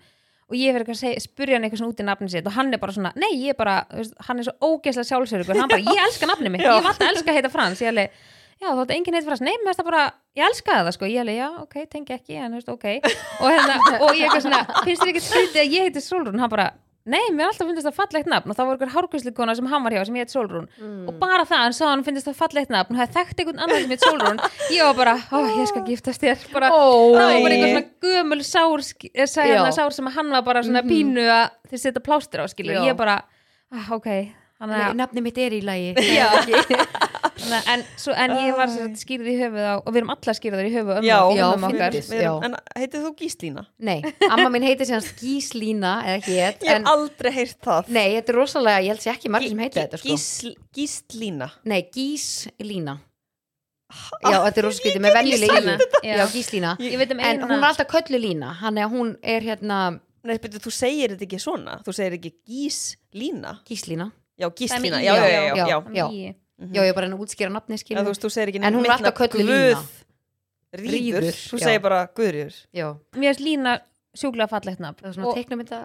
og 0.49 0.57
ég 0.57 0.73
fyrir 0.73 0.83
eitthvað 0.83 1.03
að 1.11 1.21
spurja 1.23 1.57
hann 1.57 1.67
eitthvað 1.67 1.83
svona 1.83 1.93
út 1.93 2.01
í 2.01 2.07
nafni 2.07 2.31
sitt 2.33 2.49
og 2.49 2.55
hann 2.55 2.73
er 2.73 2.81
bara 2.81 2.95
svona, 2.95 3.11
nei, 3.21 3.29
ég 3.37 3.53
er 3.53 3.59
bara 3.59 3.75
veist, 3.93 4.15
hann 4.25 4.41
er 4.41 4.47
svo 4.47 4.55
ógeðslega 4.65 5.09
sjálfsörugur, 5.11 5.59
hann 5.61 5.69
bara, 5.69 5.85
ég 5.85 6.01
elska 6.07 6.29
nafni 6.29 6.49
mitt, 6.49 6.65
ég 6.65 6.73
hef 6.73 6.89
alltaf 6.89 7.11
elska 7.11 7.29
að 7.29 7.39
heita 7.39 7.51
Frans. 7.53 7.83
Ég 7.83 7.93
alveg, 7.93 8.17
já, 8.57 8.67
þú 8.67 8.83
ætti 8.83 8.97
enginn 8.97 9.19
heit 9.19 9.27
Frans. 9.29 9.43
Nei, 9.45 9.53
mér 9.59 9.69
finnst 9.69 9.83
það 9.83 9.89
bara, 9.91 10.03
ég 10.39 10.49
elska 10.49 10.77
það 10.79 10.91
sko. 10.97 11.09
Ég 11.09 11.23
alveg, 11.23 11.37
já, 11.37 11.47
ok, 11.63 11.77
tengi 11.93 12.15
ekki, 12.17 12.39
en 12.41 12.57
þú 12.57 12.61
veist, 12.61 12.73
ok. 12.73 12.87
Og, 13.39 13.47
hérna, 13.53 13.79
og 13.99 14.13
ég 14.17 14.25
eitthvað 14.25 14.45
svona, 14.47 14.61
finnst 14.87 15.05
þér 15.05 15.13
ekki 15.13 15.25
skrítið 15.27 15.61
að 15.63 15.75
ég 15.77 15.87
heiti 15.89 16.03
Solrún, 16.03 16.41
hann 16.41 16.51
bara 16.51 16.71
nei, 17.05 17.29
mér 17.31 17.47
alltaf 17.49 17.67
finnst 17.67 17.85
það 17.87 17.95
fallegt 17.95 18.27
nafn 18.29 18.51
og 18.51 18.55
það 18.57 18.65
voru 18.69 18.77
ykkur 18.79 18.91
hárkvæslikona 18.95 19.55
sem 19.55 19.65
hann 19.71 19.83
var 19.83 19.91
hjá 19.95 20.05
sem 20.05 20.15
ég 20.19 20.25
heit 20.27 20.33
Solrún 20.33 20.67
og 21.07 21.13
bara 21.21 21.45
það, 21.47 21.61
hann 21.63 21.73
sá 21.77 21.85
hann 21.89 22.03
finnst 22.03 22.27
það 22.27 22.35
fallegt 22.41 22.69
nafn 22.69 22.93
og 22.95 22.99
það 23.01 23.13
þekkt 23.15 23.39
einhvern 23.43 23.63
annan 23.65 23.81
sem 23.81 23.93
heit 23.95 24.05
Solrún 24.05 24.41
ég 24.75 24.83
var 24.89 24.97
bara, 24.99 25.15
ó, 25.31 25.37
ég 25.57 25.67
skal 25.71 25.85
giftast 25.87 26.21
þér. 26.21 26.43
Bara, 26.53 26.69
Ó, 26.69 27.15
það 27.15 27.31
var 27.33 27.41
bara 27.45 27.55
einhver 27.55 27.71
svona 27.71 27.85
gömul 28.03 28.43
sár, 28.43 28.83
eh, 29.13 29.25
Já. 29.25 29.71
sár 29.79 29.91
sem 29.95 30.05
hann 30.17 30.29
var 30.29 30.41
bara 30.43 30.61
svona 30.63 30.83
Mhm. 30.83 30.89
pínu 30.89 31.25
að 31.29 31.49
þið 31.71 31.79
setja 31.85 32.01
plástur 32.03 32.43
á 32.43 32.47
skilur, 32.51 32.83
ég 32.85 32.95
bara 32.97 33.23
ah, 33.71 33.91
ok, 33.95 34.05
Nei, 34.59 34.89
er 34.89 34.93
nafni 34.93 35.21
mitt 35.23 35.37
er 35.37 35.51
í 35.55 35.61
lagi. 35.63 35.95
Já. 36.19 36.29
En, 37.73 37.83
svo, 37.99 38.13
en 38.13 38.33
ég 38.37 38.55
var 38.57 38.71
sem 38.71 38.89
sagt 38.89 39.03
skýrð 39.03 39.29
í 39.31 39.35
höfuð 39.39 39.65
á 39.65 39.75
og 39.79 39.89
við 39.89 39.99
erum 40.01 40.13
alla 40.13 40.35
skýrðar 40.37 40.69
í 40.69 40.71
höfuð 40.73 41.07
Já, 41.07 41.17
já, 41.35 41.45
Já. 42.19 42.31
en 42.45 42.57
heitið 42.75 43.05
þú 43.05 43.11
Gíslína? 43.21 43.65
Nei, 43.89 43.97
amma 44.29 44.49
mín 44.53 44.65
heitir 44.67 44.89
síðan 44.89 45.07
Gíslína 45.19 45.93
eða 46.05 46.23
hét 46.27 46.65
Ég 46.65 46.73
en, 46.75 46.87
hef 46.87 46.93
aldrei 46.93 47.31
heyrt 47.35 47.59
það. 47.65 47.91
Nei, 47.95 48.07
þetta 48.17 48.33
er 48.33 48.39
rosalega, 48.39 48.81
ég 48.85 48.93
held 48.95 49.05
sér 49.05 49.13
ekki 49.15 49.31
margir 49.33 49.53
sem 49.53 49.63
heita 49.65 49.79
þetta 49.83 50.01
sko. 50.01 50.09
Gísl, 50.09 50.51
Gíslína. 50.75 51.51
Nei, 51.69 51.79
Gíslína. 51.95 52.99
Já, 54.21 54.35
þetta 54.45 54.61
er 54.61 54.67
rosa 54.67 54.77
skrítið 54.83 55.01
með 55.01 55.17
Gíslína, 55.25 55.55
lína 55.63 55.77
já. 56.05 56.25
Gíslína. 56.29 56.75
Um 56.77 57.23
En 57.25 57.41
hún 57.41 57.55
er 57.57 57.65
alltaf 57.71 57.87
köllu 57.89 58.19
lína 58.21 58.51
Hann 58.59 58.77
er, 58.77 58.85
hún 58.91 59.15
er 59.23 59.41
hérna 59.41 59.79
Nei, 60.19 60.35
betur, 60.35 60.59
þú 60.59 60.71
segir 60.75 61.13
þetta 61.13 61.25
ekki 61.25 61.37
svona. 61.39 61.77
Þú 61.85 61.93
segir 61.95 62.17
ekki 62.17 62.33
Gíslína. 62.43 63.53
Gíslína. 63.65 64.09
Já, 64.39 64.49
Gíslína, 64.55 64.99
já, 65.01 65.15
já, 65.15 65.55
já, 65.95 66.35
já, 66.60 66.68
já, 66.68 66.82
já. 66.82 66.84
ég 66.84 66.91
er 66.91 66.97
bara 66.99 67.10
að 67.10 67.24
útskýra 67.26 67.53
nafni 67.53 67.80
skilur 67.80 68.03
þú 68.03 68.14
veist, 68.14 68.26
þú 68.26 68.32
segir 68.36 68.51
ekki 68.53 68.64
En 68.64 68.76
hún 68.78 68.86
er 68.86 68.95
alltaf 68.97 69.20
Guð 69.20 69.39
Lína. 69.39 69.84
Ríður, 70.70 71.24
Ríður, 71.24 71.30
þú 71.49 71.60
segir 71.64 71.82
bara 71.82 72.01
Guðrýður 72.14 72.57
Já, 72.78 72.88
mér 73.18 73.32
finnst 73.32 73.45
lína 73.45 73.78
sjúklega 74.14 74.49
fallegt 74.51 74.82
nafn. 74.84 74.99
Það 75.01 75.10
er 75.10 75.16
svona 75.16 75.30
og, 75.32 75.39
teiknumynda 75.39 75.80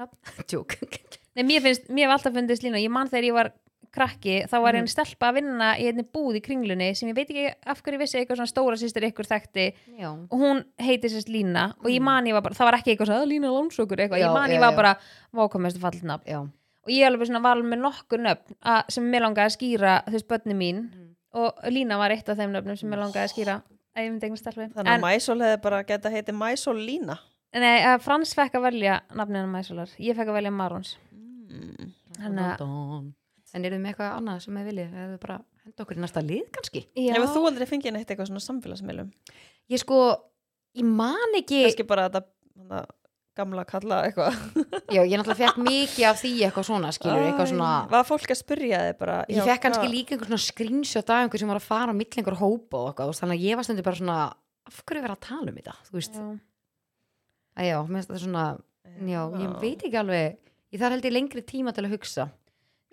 nafn 0.00 0.46
Tjók 0.48 0.78
nei, 1.36 1.42
mér 1.44 1.64
finnst, 1.66 1.90
mér 1.92 2.08
hef 2.08 2.14
alltaf 2.16 2.36
fundist 2.38 2.64
lína. 2.64 2.80
Ég 2.80 2.92
man 2.92 3.10
þegar 3.12 3.28
ég 3.28 3.36
var 3.36 3.52
krakki 3.92 4.38
þá 4.48 4.54
var 4.64 4.78
einn 4.78 4.88
stelpa 4.88 5.28
að 5.28 5.36
vinna 5.42 5.74
í 5.76 5.84
einni 5.90 6.04
búð 6.08 6.38
í 6.38 6.42
kringlunni 6.44 6.88
sem 6.96 7.10
ég 7.10 7.16
veit 7.18 7.28
ekki 7.28 7.50
af 7.68 7.82
hverju 7.84 7.98
ég 7.98 8.02
vissi 8.06 8.18
eitthvað 8.22 8.38
svona 8.40 8.48
stóra 8.48 8.78
sýstir 8.80 9.04
ykkur 9.10 9.28
þekkti. 9.28 9.66
Já, 10.00 10.08
og 10.08 10.32
hún 10.40 10.62
heiti 10.80 11.10
sérst 11.12 11.28
Lína 11.28 11.66
og 11.82 11.90
ég 11.92 12.00
man 12.00 12.24
ég 12.24 12.32
var 12.38 12.44
bara, 12.46 12.56
það 12.56 12.70
var 12.70 12.78
ekki 12.78 12.94
eitthvað 12.94 13.10
svona 13.12 13.20
"Ah, 13.26 13.28
Lína 13.28 13.52
Lónsökur 13.52 14.00
eitthvað, 14.00 14.22
Já, 14.22 14.30
ég 14.30 14.32
man 14.32 14.48
já, 14.48 14.54
ég 14.56 14.64
var 14.64 14.78
bara 14.80 14.94
vákomast 15.36 15.76
fallið 15.82 16.08
nafn. 16.08 16.24
Já 16.24 16.40
og 16.82 16.92
ég 16.92 17.06
alveg 17.06 17.28
svona 17.30 17.42
var 17.44 17.56
alveg 17.56 17.70
með 17.72 17.82
nokkur 17.84 18.22
nöfn 18.22 18.56
að, 18.58 18.80
sem 18.94 19.06
mér 19.12 19.26
langaði 19.26 19.50
að 19.50 19.56
skýra 19.56 19.94
veist 20.10 20.28
börni 20.30 20.56
mín. 20.58 20.82
Og 21.32 21.62
Lína 21.72 21.96
var 22.00 22.12
eitt 22.12 22.28
af 22.28 22.36
þeim 22.40 22.52
nöfnum 22.52 22.76
sem 22.76 22.90
mér 22.92 23.04
langaði 23.04 23.24
að 23.24 23.32
skýra. 23.32 23.60
Að 23.92 24.08
Þannig 24.22 24.76
að 24.80 24.94
en, 24.94 25.04
Mæsól 25.04 25.38
hefði 25.40 25.62
bara 25.64 25.82
geta 25.88 26.12
heiti 26.12 26.34
Mæsól 26.36 26.78
Lína. 26.80 27.18
Nei, 27.52 27.82
að 27.84 27.98
Frans 28.00 28.32
fekk 28.36 28.56
að 28.56 28.66
velja 28.70 29.00
nafnina 29.12 29.48
Mæsólar, 29.52 29.90
ég 30.00 30.16
fekk 30.16 30.32
að 30.32 30.38
velja 30.38 30.52
Marons. 30.56 30.94
Mm. 31.12 31.90
Þannig 32.16 32.46
að-. 32.48 33.10
En 33.52 33.66
erum 33.68 33.76
við 33.76 33.82
með 33.82 33.92
eitthvað 33.92 34.14
annað 34.16 34.38
sem 34.46 34.56
við 34.56 34.68
viljið? 34.70 34.92
Eða 35.02 35.16
bara 35.20 35.38
henda 35.66 35.84
okkur 35.84 35.98
í 35.98 36.02
næsta 36.02 36.22
lið 36.24 36.44
kannski? 36.54 36.82
Já, 36.96 37.10
Hefur 37.12 37.32
þú 37.34 37.42
aldrei 37.50 37.68
fengið 37.68 37.94
neitt 37.96 38.08
eitthvað 38.08 38.30
svona 38.30 38.44
samfélagsmiðlum? 38.46 39.10
Ég 39.72 39.82
sko, 39.82 39.98
ég 40.78 40.88
man 40.88 41.36
ekki 41.36 41.60
Kannski 41.66 41.86
bara 41.88 42.06
þetta 42.08 42.24
þetta 42.62 42.80
gamla 43.38 43.64
kalla 43.64 43.98
eitthvað. 44.06 44.34
Já, 44.92 45.00
ég 45.02 45.14
náttúrulega 45.16 45.38
fekk 45.40 45.60
mikið 45.64 46.04
af 46.10 46.18
því 46.20 46.32
eitthvað 46.46 46.66
svona 46.68 46.90
skilur, 46.92 47.22
eitthvað 47.30 47.48
svona 47.52 47.70
Var 47.92 48.04
fólk 48.08 48.32
að 48.34 48.40
spyrja 48.42 48.80
þig 48.86 48.98
bara 49.00 49.16
Ég 49.28 49.38
já, 49.40 49.44
fekk 49.48 49.62
kannski 49.66 49.86
hvað- 49.86 49.94
líka 49.96 50.14
einhver 50.16 50.28
svona 50.30 50.44
screenshot 50.46 51.10
af 51.14 51.22
einhver 51.24 51.38
sem 51.40 51.48
var 51.48 51.60
að 51.62 51.66
fara 51.70 51.92
á 51.92 51.96
milli 51.96 52.20
einhver 52.20 52.36
hópa 52.42 52.76
og 52.82 52.90
eitthvað, 52.92 53.14
þannig 53.22 53.38
að 53.40 53.46
ég 53.48 53.56
var 53.56 53.64
stundur 53.68 53.86
bara 53.88 54.00
svona 54.02 54.18
af 54.68 54.82
hverju 54.84 55.02
vera 55.06 55.16
að 55.16 55.24
tala 55.28 55.48
um 55.50 55.56
þetta, 55.56 55.74
þú 55.88 55.96
veist? 55.96 56.14
Já. 56.20 56.28
að 57.56 57.68
já, 57.70 57.76
mér 57.88 57.96
finnst 57.98 58.10
þetta 58.12 58.22
svona 58.26 58.44
já, 59.12 59.22
ég 59.42 59.56
veit 59.62 59.82
ekki 59.88 59.98
alveg 60.02 60.38
ég 60.72 60.80
þarf 60.80 60.94
held 60.96 61.08
ég 61.08 61.12
lengri 61.16 61.42
tíma 61.44 61.72
til 61.74 61.84
að 61.84 61.92
hugsa. 61.96 62.28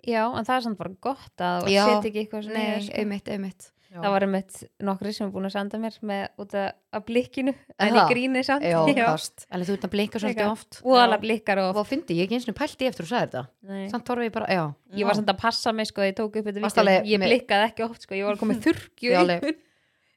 Já, 0.08 0.24
en 0.32 0.44
það 0.48 0.56
er 0.56 0.64
samt 0.64 0.78
bara 0.80 0.96
gott 1.04 1.36
að 1.44 1.68
setja 1.68 2.08
ekki 2.10 2.24
eitthvað 2.24 2.48
svona 2.48 2.64
Já. 3.90 3.98
það 4.04 4.12
var 4.14 4.24
einmitt 4.26 4.58
nokkri 4.86 5.12
sem 5.16 5.26
er 5.26 5.32
búin 5.34 5.48
að 5.48 5.54
senda 5.56 5.78
mér 5.82 5.96
með 6.06 6.42
út 6.44 6.52
af, 6.60 7.00
blikkinu 7.08 7.54
en 7.74 7.96
í 7.98 8.04
gríni 8.10 8.42
samt. 8.46 8.62
Já, 8.62 8.78
kast, 9.00 9.46
en 9.50 9.64
þú 9.66 9.74
ert 9.74 9.86
að 9.88 9.92
blinka 9.96 10.20
svolítið 10.22 10.50
oft. 10.50 10.78
Og 10.86 10.98
alveg 11.00 11.24
blikkar 11.24 11.62
og 11.64 11.72
og 11.72 11.80
þá 11.80 11.90
fyndi 11.90 12.18
ég 12.20 12.28
ekki 12.28 12.38
eins 12.38 12.46
og 12.50 12.58
pælti 12.60 12.86
eftir 12.86 13.08
þú 13.08 13.10
sagði 13.10 13.26
þetta 13.26 13.42
Nei. 13.72 13.88
samt 13.90 14.12
horfum 14.12 14.28
ég 14.28 14.36
bara, 14.36 14.46
já, 14.46 14.62
ég 15.00 15.10
var 15.10 15.18
samt 15.18 15.32
að 15.34 15.40
passa 15.42 15.74
mig 15.74 15.90
sko, 15.90 16.06
ég 16.06 16.14
tók 16.18 16.38
upp 16.38 16.50
þetta 16.52 16.70
alveg 16.84 17.10
ég 17.10 17.24
blikkaði 17.24 17.66
ekki 17.72 17.86
oft 17.88 18.06
sko, 18.06 18.14
ég 18.18 18.30
var 18.30 18.38
komið 18.38 18.62
þurrkju 18.68 19.56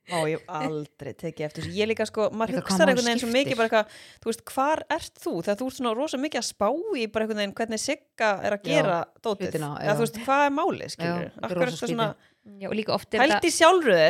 Já. 0.03 0.17
Ó, 0.19 0.27
ég 0.27 0.41
aldrei 0.51 1.13
tekið 1.15 1.45
eftir 1.47 1.63
þessu. 1.63 1.75
Ég 1.79 1.87
líka 1.87 2.03
sko, 2.09 2.25
maður 2.35 2.57
maður 2.59 2.89
einhvern 2.89 3.05
veginn 3.07 3.21
svo 3.21 3.29
mikið 3.31 3.55
bara 3.55 3.67
eitthvað, 3.69 3.93
þú 4.19 4.27
veist, 4.29 4.41
hvar 4.51 4.81
ert 4.91 5.21
þú? 5.23 5.33
Þegar 5.45 5.57
þú 5.61 5.67
ert 5.69 5.77
svona 5.77 5.93
rosa 5.95 6.17
mikið 6.19 6.41
að 6.41 6.47
spá 6.49 6.67
í 6.99 7.05
bara 7.07 7.23
einhvern 7.23 7.39
veginn 7.39 7.55
hvernig 7.55 7.79
Sigga 7.79 8.31
er 8.43 8.57
að 8.57 8.67
Já, 8.67 8.73
gera 8.73 8.97
dótið. 9.23 9.47
hlutina, 9.47 9.69
Já, 9.79 9.85
já. 9.87 9.93
þú 9.95 10.03
veist, 10.03 10.19
hvað 10.25 10.43
er 10.49 10.53
málið, 10.59 10.83
Já, 10.83 10.93
skilur? 10.97 11.31
Akkur 11.47 11.63
er 11.63 11.71
þetta 11.71 11.87
svona, 11.93 12.09
Já, 12.59 12.67
og 12.67 12.75
líka 12.75 12.91
oft 12.97 13.13
er 13.15 13.23
hældi 13.23 13.49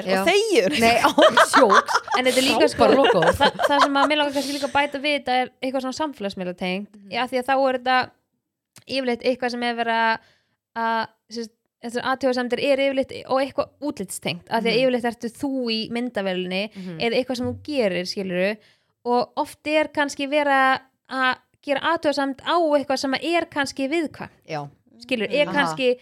Já. 0.10 0.18
og 0.24 0.28
þegjur. 0.32 0.80
nei, 0.82 0.98
á 1.06 1.10
sjóks 1.54 1.98
en 2.18 2.26
þetta 2.26 2.40
er 2.42 2.48
líka 2.50 2.68
sko 2.74 2.88
logo. 2.90 3.22
það, 3.38 3.60
það 3.70 3.84
sem 3.86 4.00
að 4.02 4.08
mér 4.10 4.18
langar 4.24 4.34
kannski 4.34 4.56
líka 4.58 4.72
bæta 4.74 4.98
við 5.04 5.14
þetta 5.20 5.36
er 5.44 5.52
eitthvað 5.62 5.86
svona 5.86 6.00
samfélagsmiðla 6.02 6.56
tengt 6.58 6.90
Mhm. 6.98 7.12
já 7.14 7.22
því 7.30 7.38
að 7.38 7.46
þá 7.46 7.54
er 7.70 7.78
þetta 7.78 8.00
yfirleitt 8.90 9.22
eitthvað 9.30 9.52
sem 9.54 9.64
er 9.70 9.76
verið 9.78 10.18
að 10.74 11.08
þessar 11.84 12.06
aðtjóðasemdir 12.14 12.62
er 12.64 12.82
yfirleitt 12.86 13.12
og 13.28 13.42
eitthvað 13.42 13.70
útlitstengt 13.82 14.48
af 14.50 14.64
því 14.64 14.70
að 14.70 14.78
Mhm. 14.78 14.84
yfirleitt 14.84 15.10
ertu 15.12 15.30
þú 15.30 15.52
í 15.72 15.80
myndavelunni 15.92 16.70
Mhm. 16.76 17.00
eða 17.00 17.16
eitthvað 17.20 17.38
sem 17.38 17.48
þú 17.48 17.56
gerir 17.64 18.06
skiluru 18.08 18.58
og 19.06 19.34
oft 19.38 19.68
er 19.68 19.88
kannski 19.90 20.30
vera 20.30 20.82
að 21.10 21.36
gera 21.62 21.82
aðtjóðasemt 21.94 22.42
á 22.44 22.56
eitthvað 22.60 23.00
sem 23.00 23.14
er 23.16 23.46
kannski 23.46 23.88
viðkvæm 23.90 24.30
já, 24.48 24.70
skilur, 25.00 25.28
er 25.32 25.48
Aha. 25.48 25.54
kannski 25.54 26.00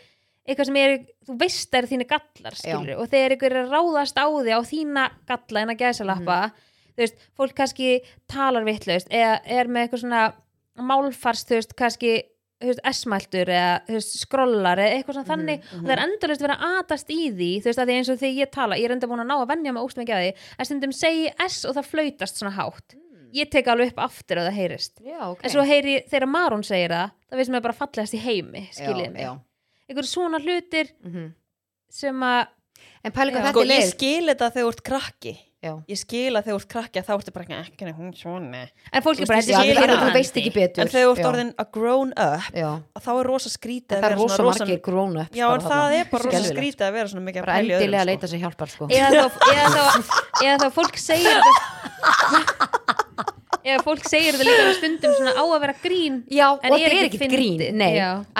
eitthvað 0.47 0.65
sem 0.65 0.75
er, 0.77 0.97
þú 1.27 1.37
veist 1.37 1.73
eru 1.73 1.87
þínu 1.87 2.07
gallar 2.07 2.55
skilur, 2.55 2.97
og 2.99 3.09
þegar 3.09 3.35
ykkur 3.37 3.51
er 3.51 3.69
ráðast 3.69 4.17
á 4.17 4.25
því 4.25 4.51
á 4.53 4.61
þína 4.61 5.09
galla 5.27 5.59
en 5.61 5.69
að 5.69 5.77
gæsalappa 5.77 6.39
Mhm. 6.45 6.51
þú 6.91 6.97
veist, 6.97 7.15
fólk 7.37 7.53
kannski 7.55 8.01
talar 8.27 8.63
vitlaust 8.65 9.07
eða 9.09 9.39
er 9.45 9.65
með 9.67 9.87
eitthvað 9.89 10.01
svona 10.01 10.33
málfars, 10.77 11.45
þú 11.45 11.55
veist, 11.57 11.75
kannski 11.75 12.23
þú 12.61 12.71
veist, 12.71 12.81
S-mæltur 12.91 13.51
eða 13.51 14.01
skrollar 14.05 14.81
eða 14.81 14.97
eitthvað 14.97 15.17
svona 15.17 15.31
þannig 15.31 15.67
og 15.67 15.83
það 15.83 15.93
er 15.95 16.03
endurlega 16.05 16.45
verið 16.45 16.55
að 16.57 16.79
atast 16.81 17.13
í 17.13 17.21
því 17.29 17.51
þú 17.59 17.71
veist, 17.71 17.81
að 17.81 17.91
því 17.91 17.99
eins 17.99 18.11
og 18.13 18.19
þegar 18.21 18.41
ég 18.41 18.51
tala, 18.55 18.79
ég 18.79 18.89
er 18.89 18.95
enda 18.95 19.11
búin 19.11 19.23
að 19.25 19.31
ná 19.31 19.37
að 19.39 19.47
venja 19.53 19.75
með 19.75 19.87
óstum 19.87 20.05
ekki 20.05 20.17
að 20.17 20.25
því, 20.25 20.33
að 20.57 20.69
stundum 20.69 20.95
segi 20.95 21.31
S 21.47 21.61
og 21.67 21.77
það 21.77 21.89
flautast 21.91 22.41
svona 22.41 22.53
hátt. 22.57 22.97
Ég 23.31 23.47
tek 23.47 23.69
alveg 23.71 23.93
upp 23.93 24.01
aftur 24.03 24.41
að 24.41 24.49
það 24.49 24.57
heyrist. 24.59 24.97
Já, 25.07 25.19
ok. 25.29 25.43
En 25.47 25.53
svo 25.53 25.63
heyri, 25.63 25.93
þegar 26.11 26.27
Marún 26.27 26.65
segir 26.67 26.91
það 26.91 27.13
það 27.31 27.39
veist 27.39 27.53
mér 27.53 27.63
bara 27.63 27.77
fallegast 27.77 28.17
í 28.17 28.21
heimi 28.21 28.65
skiljið 28.75 29.13
mig. 29.13 29.23
já, 29.23 29.31
einhver 29.87 30.09
svona 30.09 30.41
hlutir 30.43 30.91
mhm. 30.99 31.29
sem 31.91 32.27
að 32.27 32.41
en 33.01 33.13
Sko, 33.15 33.63
ég 33.65 33.87
skil 33.89 34.27
þetta 34.29 34.51
þegar 34.53 34.67
þú 34.67 34.71
ert 34.73 34.83
krakki 34.85 35.33
já, 35.61 35.73
Ég 35.87 35.99
skil 35.99 36.33
að 36.35 36.47
þegar 36.47 36.55
þú 36.55 36.59
ert 36.61 36.69
krakki 36.73 37.01
að 37.01 37.07
þá 37.07 37.13
ertu 37.15 37.33
bara 37.35 37.45
ekki 37.45 37.85
ekki 37.85 37.93
hún 37.97 38.13
svona? 38.17 38.61
En 38.91 39.05
fólk 39.05 39.21
er 39.21 39.29
bara 39.29 39.41
þú 39.41 40.11
veist 40.15 40.39
ekki 40.41 40.53
betur. 40.55 40.81
En 40.83 40.91
þegar 40.91 41.05
þú 41.07 41.13
ert 41.15 41.29
orðin 41.31 41.51
a 41.57 41.65
grown 41.77 42.13
up 42.17 42.47
já, 42.57 42.69
að 42.97 43.05
þá 43.05 43.11
er 43.13 43.29
rosa 43.31 43.51
skrítið 43.53 43.97
það 43.97 44.07
að 44.07 44.11
er 44.11 44.19
rosa 44.21 44.35
svona 44.35 44.47
rosa 44.49 44.65
margir 44.65 44.81
grown 44.87 45.19
ups 45.21 45.37
Já, 45.37 45.45
en 45.51 45.65
það 45.67 45.97
er 45.99 46.09
bara 46.11 46.29
rosa 46.29 46.43
skrítið 46.49 46.87
að 46.87 46.97
vera 46.97 47.13
svona 47.13 47.25
mikið 47.29 47.41
að 47.41 47.45
bara 47.45 47.59
endilega 47.61 47.81
að 47.81 47.85
öðrum, 47.91 48.09
leita 48.11 48.31
sér 48.31 48.43
hjálpar 48.45 48.69
sko. 48.73 48.83
Eða 50.41 50.57
þá 50.65 50.69
fólk 50.75 51.01
segir 51.01 51.37
eða 53.63 53.83
fólk 53.85 54.07
segir 54.09 54.37
þetta 54.37 54.47
líka 54.47 54.75
stundum 54.77 55.15
svona 55.17 55.33
á 55.37 55.43
að 55.43 55.59
vera 55.65 55.75
grín 55.83 56.21
Já, 56.31 56.47
En 56.61 56.71
og 56.73 56.77
er 56.77 56.85
þetta 56.85 57.01
er 57.01 57.09
ekki 57.09 57.19
ekkit 57.19 57.35
grín. 57.35 57.83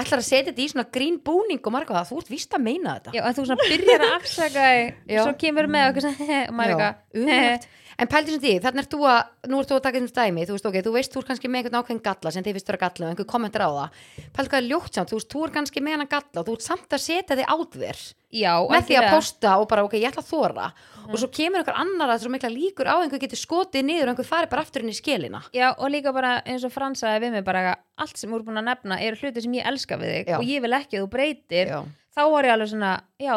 Ætlar 0.01 0.21
að 0.21 0.27
setja 0.27 0.47
þetta 0.51 0.63
í 0.65 0.69
svona 0.73 0.87
grín 0.97 1.19
búning 1.25 1.61
og 1.61 1.75
marga 1.75 1.97
það, 1.99 2.09
þú 2.11 2.21
ert 2.23 2.31
víst 2.35 2.57
að 2.57 2.65
meina 2.69 2.95
þetta 2.97 3.15
Já, 3.17 3.21
að 3.27 3.37
þú 3.39 3.45
svona 3.51 3.69
byrjar 3.69 4.07
að 4.07 4.15
afsaka 4.17 4.65
Já. 4.71 5.21
svo 5.21 5.35
kemur 5.45 5.69
með 5.71 5.87
og 5.91 6.57
maður 6.57 6.75
eitthvað. 6.77 7.69
En 8.01 8.09
pældi 8.09 8.33
sem 8.33 8.41
því, 8.41 8.53
þannig 8.63 8.81
er 8.81 8.87
þú 8.89 9.01
að, 9.05 9.19
nú 9.51 9.59
ert 9.61 9.69
þú 9.69 9.75
að 9.77 9.83
taka 9.85 9.99
þeim 9.99 10.07
stæmi, 10.09 10.45
þú 10.49 10.55
veist, 10.55 10.69
ok, 10.71 10.77
þú 10.81 10.93
veist, 10.95 11.11
þú 11.13 11.21
ert 11.21 11.27
kannski 11.31 11.51
með 11.51 11.59
einhvern 11.59 11.79
ákveðin 11.81 12.05
galla 12.07 12.31
sem 12.33 12.45
þið 12.47 12.57
finnst 12.57 12.71
vera 12.71 12.81
galla 12.81 13.05
og 13.05 13.11
einhver 13.11 13.29
kommentar 13.29 13.61
á 13.61 13.69
það. 13.75 13.99
Pældi 14.33 14.51
hvað 14.53 14.61
er 14.61 14.69
ljótt 14.71 14.97
samt, 14.97 15.11
þú 15.11 15.19
veist, 15.19 15.29
þú 15.29 15.43
ert 15.45 15.55
kannski 15.59 15.83
með 15.85 15.97
hann 15.99 16.11
galla 16.15 16.41
og 16.41 16.47
þú 16.47 16.55
ert 16.57 16.65
samt 16.65 16.97
að 16.97 17.05
setja 17.05 17.37
þig 17.37 17.45
Já, 18.31 18.63
með 18.63 18.85
því 18.87 18.95
að 18.95 19.09
posta 19.11 19.53
og 19.59 19.65
bara, 19.67 19.83
ok, 19.83 19.97
ég 19.99 20.07
ætla 20.07 20.23
að 20.23 20.29
þóra 20.31 20.67
og 21.11 21.15
svo 21.19 21.27
kemur 21.35 21.59
einhver 21.59 21.79
annar 21.81 22.13
að 22.13 22.21
svo 22.23 22.29
mikla 22.31 22.51
líkur 22.53 22.87
á 22.87 22.95
að 22.95 23.03
einhver 23.05 23.21
getur 23.25 23.39
skotið 23.41 23.83
niður 23.83 24.07
og 24.07 24.13
einhver 24.13 24.29
farið 24.29 24.51
bara 24.53 24.63
aftur 24.63 24.85
inn 24.85 24.93
í 24.93 24.95
skilina. 24.95 25.41
Já, 25.51 25.67
og 25.73 25.91
líka 25.91 26.13
bara 26.15 26.37
eins 26.47 26.63
og 26.63 26.71
Fransaði 26.71 27.25
við 27.25 27.35
mig 27.35 27.43
bara 27.43 27.63
að 27.73 27.81
allt 28.05 28.21
sem 28.21 28.31
þú 28.31 28.39
er 28.39 28.45
búin 28.47 28.61
að 28.61 28.69
nefna 28.69 28.99
eru 29.03 29.19
hluti 29.19 29.43
sem 29.43 29.57
ég 29.59 29.67
elska 29.67 29.99
við 29.99 30.13
þig 30.15 30.31
Já. 30.31 30.37
og 30.37 30.47
ég 30.47 30.63
vil 30.63 30.77
ekki 30.77 30.95
að 30.95 31.03
þú 31.03 31.09
breytir 31.17 31.73
Já. 31.73 31.79
þá 32.15 32.21
var 32.31 32.47
ég 32.47 32.55
alveg 32.55 32.71
svona, 32.71 32.93
já, 33.19 33.33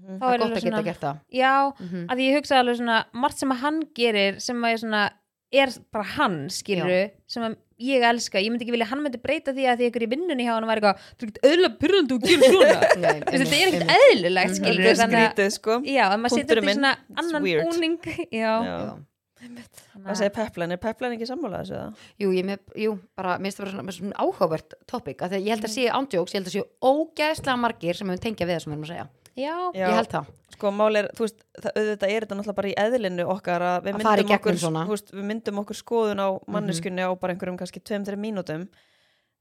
Mhm, 0.00 0.12
mhm. 0.12 0.18
þá 0.18 0.24
Það 0.26 0.34
er 0.34 0.38
gott 0.44 0.56
að 0.56 0.64
geta 0.64 0.82
gert 0.90 1.00
það. 1.00 1.16
já, 1.32 1.54
Mhm. 1.80 2.06
að 2.10 2.18
ég 2.24 2.36
hugsa 2.38 2.60
alveg 2.60 2.76
svona 2.80 3.04
margt 3.12 3.38
sem 3.38 3.50
að 3.52 3.58
hann 3.64 3.80
gerir 3.94 4.40
sem 4.40 4.56
að 4.62 4.72
ég 4.74 4.78
svona 4.84 5.10
er 5.52 5.68
bara 5.92 6.04
hann, 6.04 6.48
skilur 6.48 7.10
sem 7.26 7.42
að 7.42 7.56
ég 7.80 8.02
elska, 8.04 8.38
ég 8.38 8.50
myndi 8.52 8.62
ekki 8.66 8.74
vilja 8.76 8.84
að 8.86 8.90
hann 8.92 9.02
myndi 9.02 9.18
breyta 9.22 9.52
því 9.56 9.64
að 9.66 9.78
því 9.80 9.86
ykkur 9.90 10.02
í 10.04 10.08
vinnunni 10.12 10.44
hjá 10.44 10.52
hann 10.54 10.66
var 10.68 10.76
eitthvað 10.76 10.98
þú 11.16 11.24
er 11.24 11.28
ekkert 11.30 11.46
öðlega 11.48 11.78
pyrrandi 11.80 12.14
og 12.14 12.20
gerir 12.20 12.52
svona 12.52 12.80
þetta 13.30 13.56
er 13.56 13.68
ekkert 13.68 13.94
eðlilegt, 13.96 14.54
skilur 14.60 14.84
Þetta 14.84 15.04
er 15.04 15.10
skrítið, 15.10 15.50
sko 15.56 15.78
já, 15.88 16.04
að 16.12 16.18
maður 16.20 16.34
setja 16.36 16.54
þetta 16.54 16.70
í 16.70 16.74
svona 16.76 16.92
annan 17.16 17.42
búning 17.42 17.98
já, 18.42 18.52
Já. 18.68 18.98
Hvað 19.40 20.16
segir 20.20 20.32
Peplan? 20.36 20.72
Er 20.74 20.76
Peplan 20.82 21.14
ekki 21.16 21.26
sammála 21.28 21.62
þessu 21.64 21.76
það? 21.78 21.94
Jú, 22.20 22.28
ég 22.36 22.44
með, 22.44 22.58
jú, 22.76 22.90
bara, 23.16 23.38
mér 23.40 23.48
finnst 23.48 23.60
það 23.60 23.64
bara 23.64 23.72
svona, 23.72 23.94
svona 23.96 24.18
áhugavert 24.20 24.74
topic, 24.86 25.22
að 25.24 25.36
ég 25.40 25.48
held 25.54 25.64
að 25.64 25.72
sé 25.72 25.86
ándjóks, 25.88 26.34
ég 26.34 26.42
held 26.42 26.50
að 26.50 26.56
sé 26.58 26.64
ógæðslega 26.84 27.56
margir 27.62 27.96
sem 27.96 28.12
hefur 28.12 28.20
tengja 28.26 28.46
við 28.50 28.54
það 28.58 28.60
sem 28.66 28.72
við 28.72 28.76
erum 28.76 28.84
að 28.84 28.92
segja. 28.92 29.06
Já, 29.40 29.56
Já. 29.74 29.86
Ég 29.88 29.96
held 29.98 30.10
það. 30.14 30.26
Sko, 30.54 30.70
mál 30.76 30.96
er, 31.00 31.08
þú 31.16 31.24
veist, 31.24 31.38
það, 31.62 31.72
auðvitað 31.80 32.10
er 32.14 32.24
þetta 32.26 32.36
náttúrulega 32.36 32.58
bara 32.60 32.68
í 32.70 32.74
eðlinu 32.84 33.26
okkar 33.34 33.62
að 33.64 33.76
við 33.84 33.94
Að 33.94 34.00
myndum 34.00 34.34
okkur. 34.36 34.58
Mhm. 34.60 34.88
veist, 34.90 35.10
við 35.14 35.24
myndum 35.30 35.60
okkur 35.64 35.78
skoðun 35.78 36.20
á 36.20 36.28
manneskunni 36.46 37.02
á 37.06 37.10
bara 37.20 37.32
einhverjum 37.34 37.58
kannski 37.60 37.80
2-3 37.80 38.16
mínútum 38.20 38.68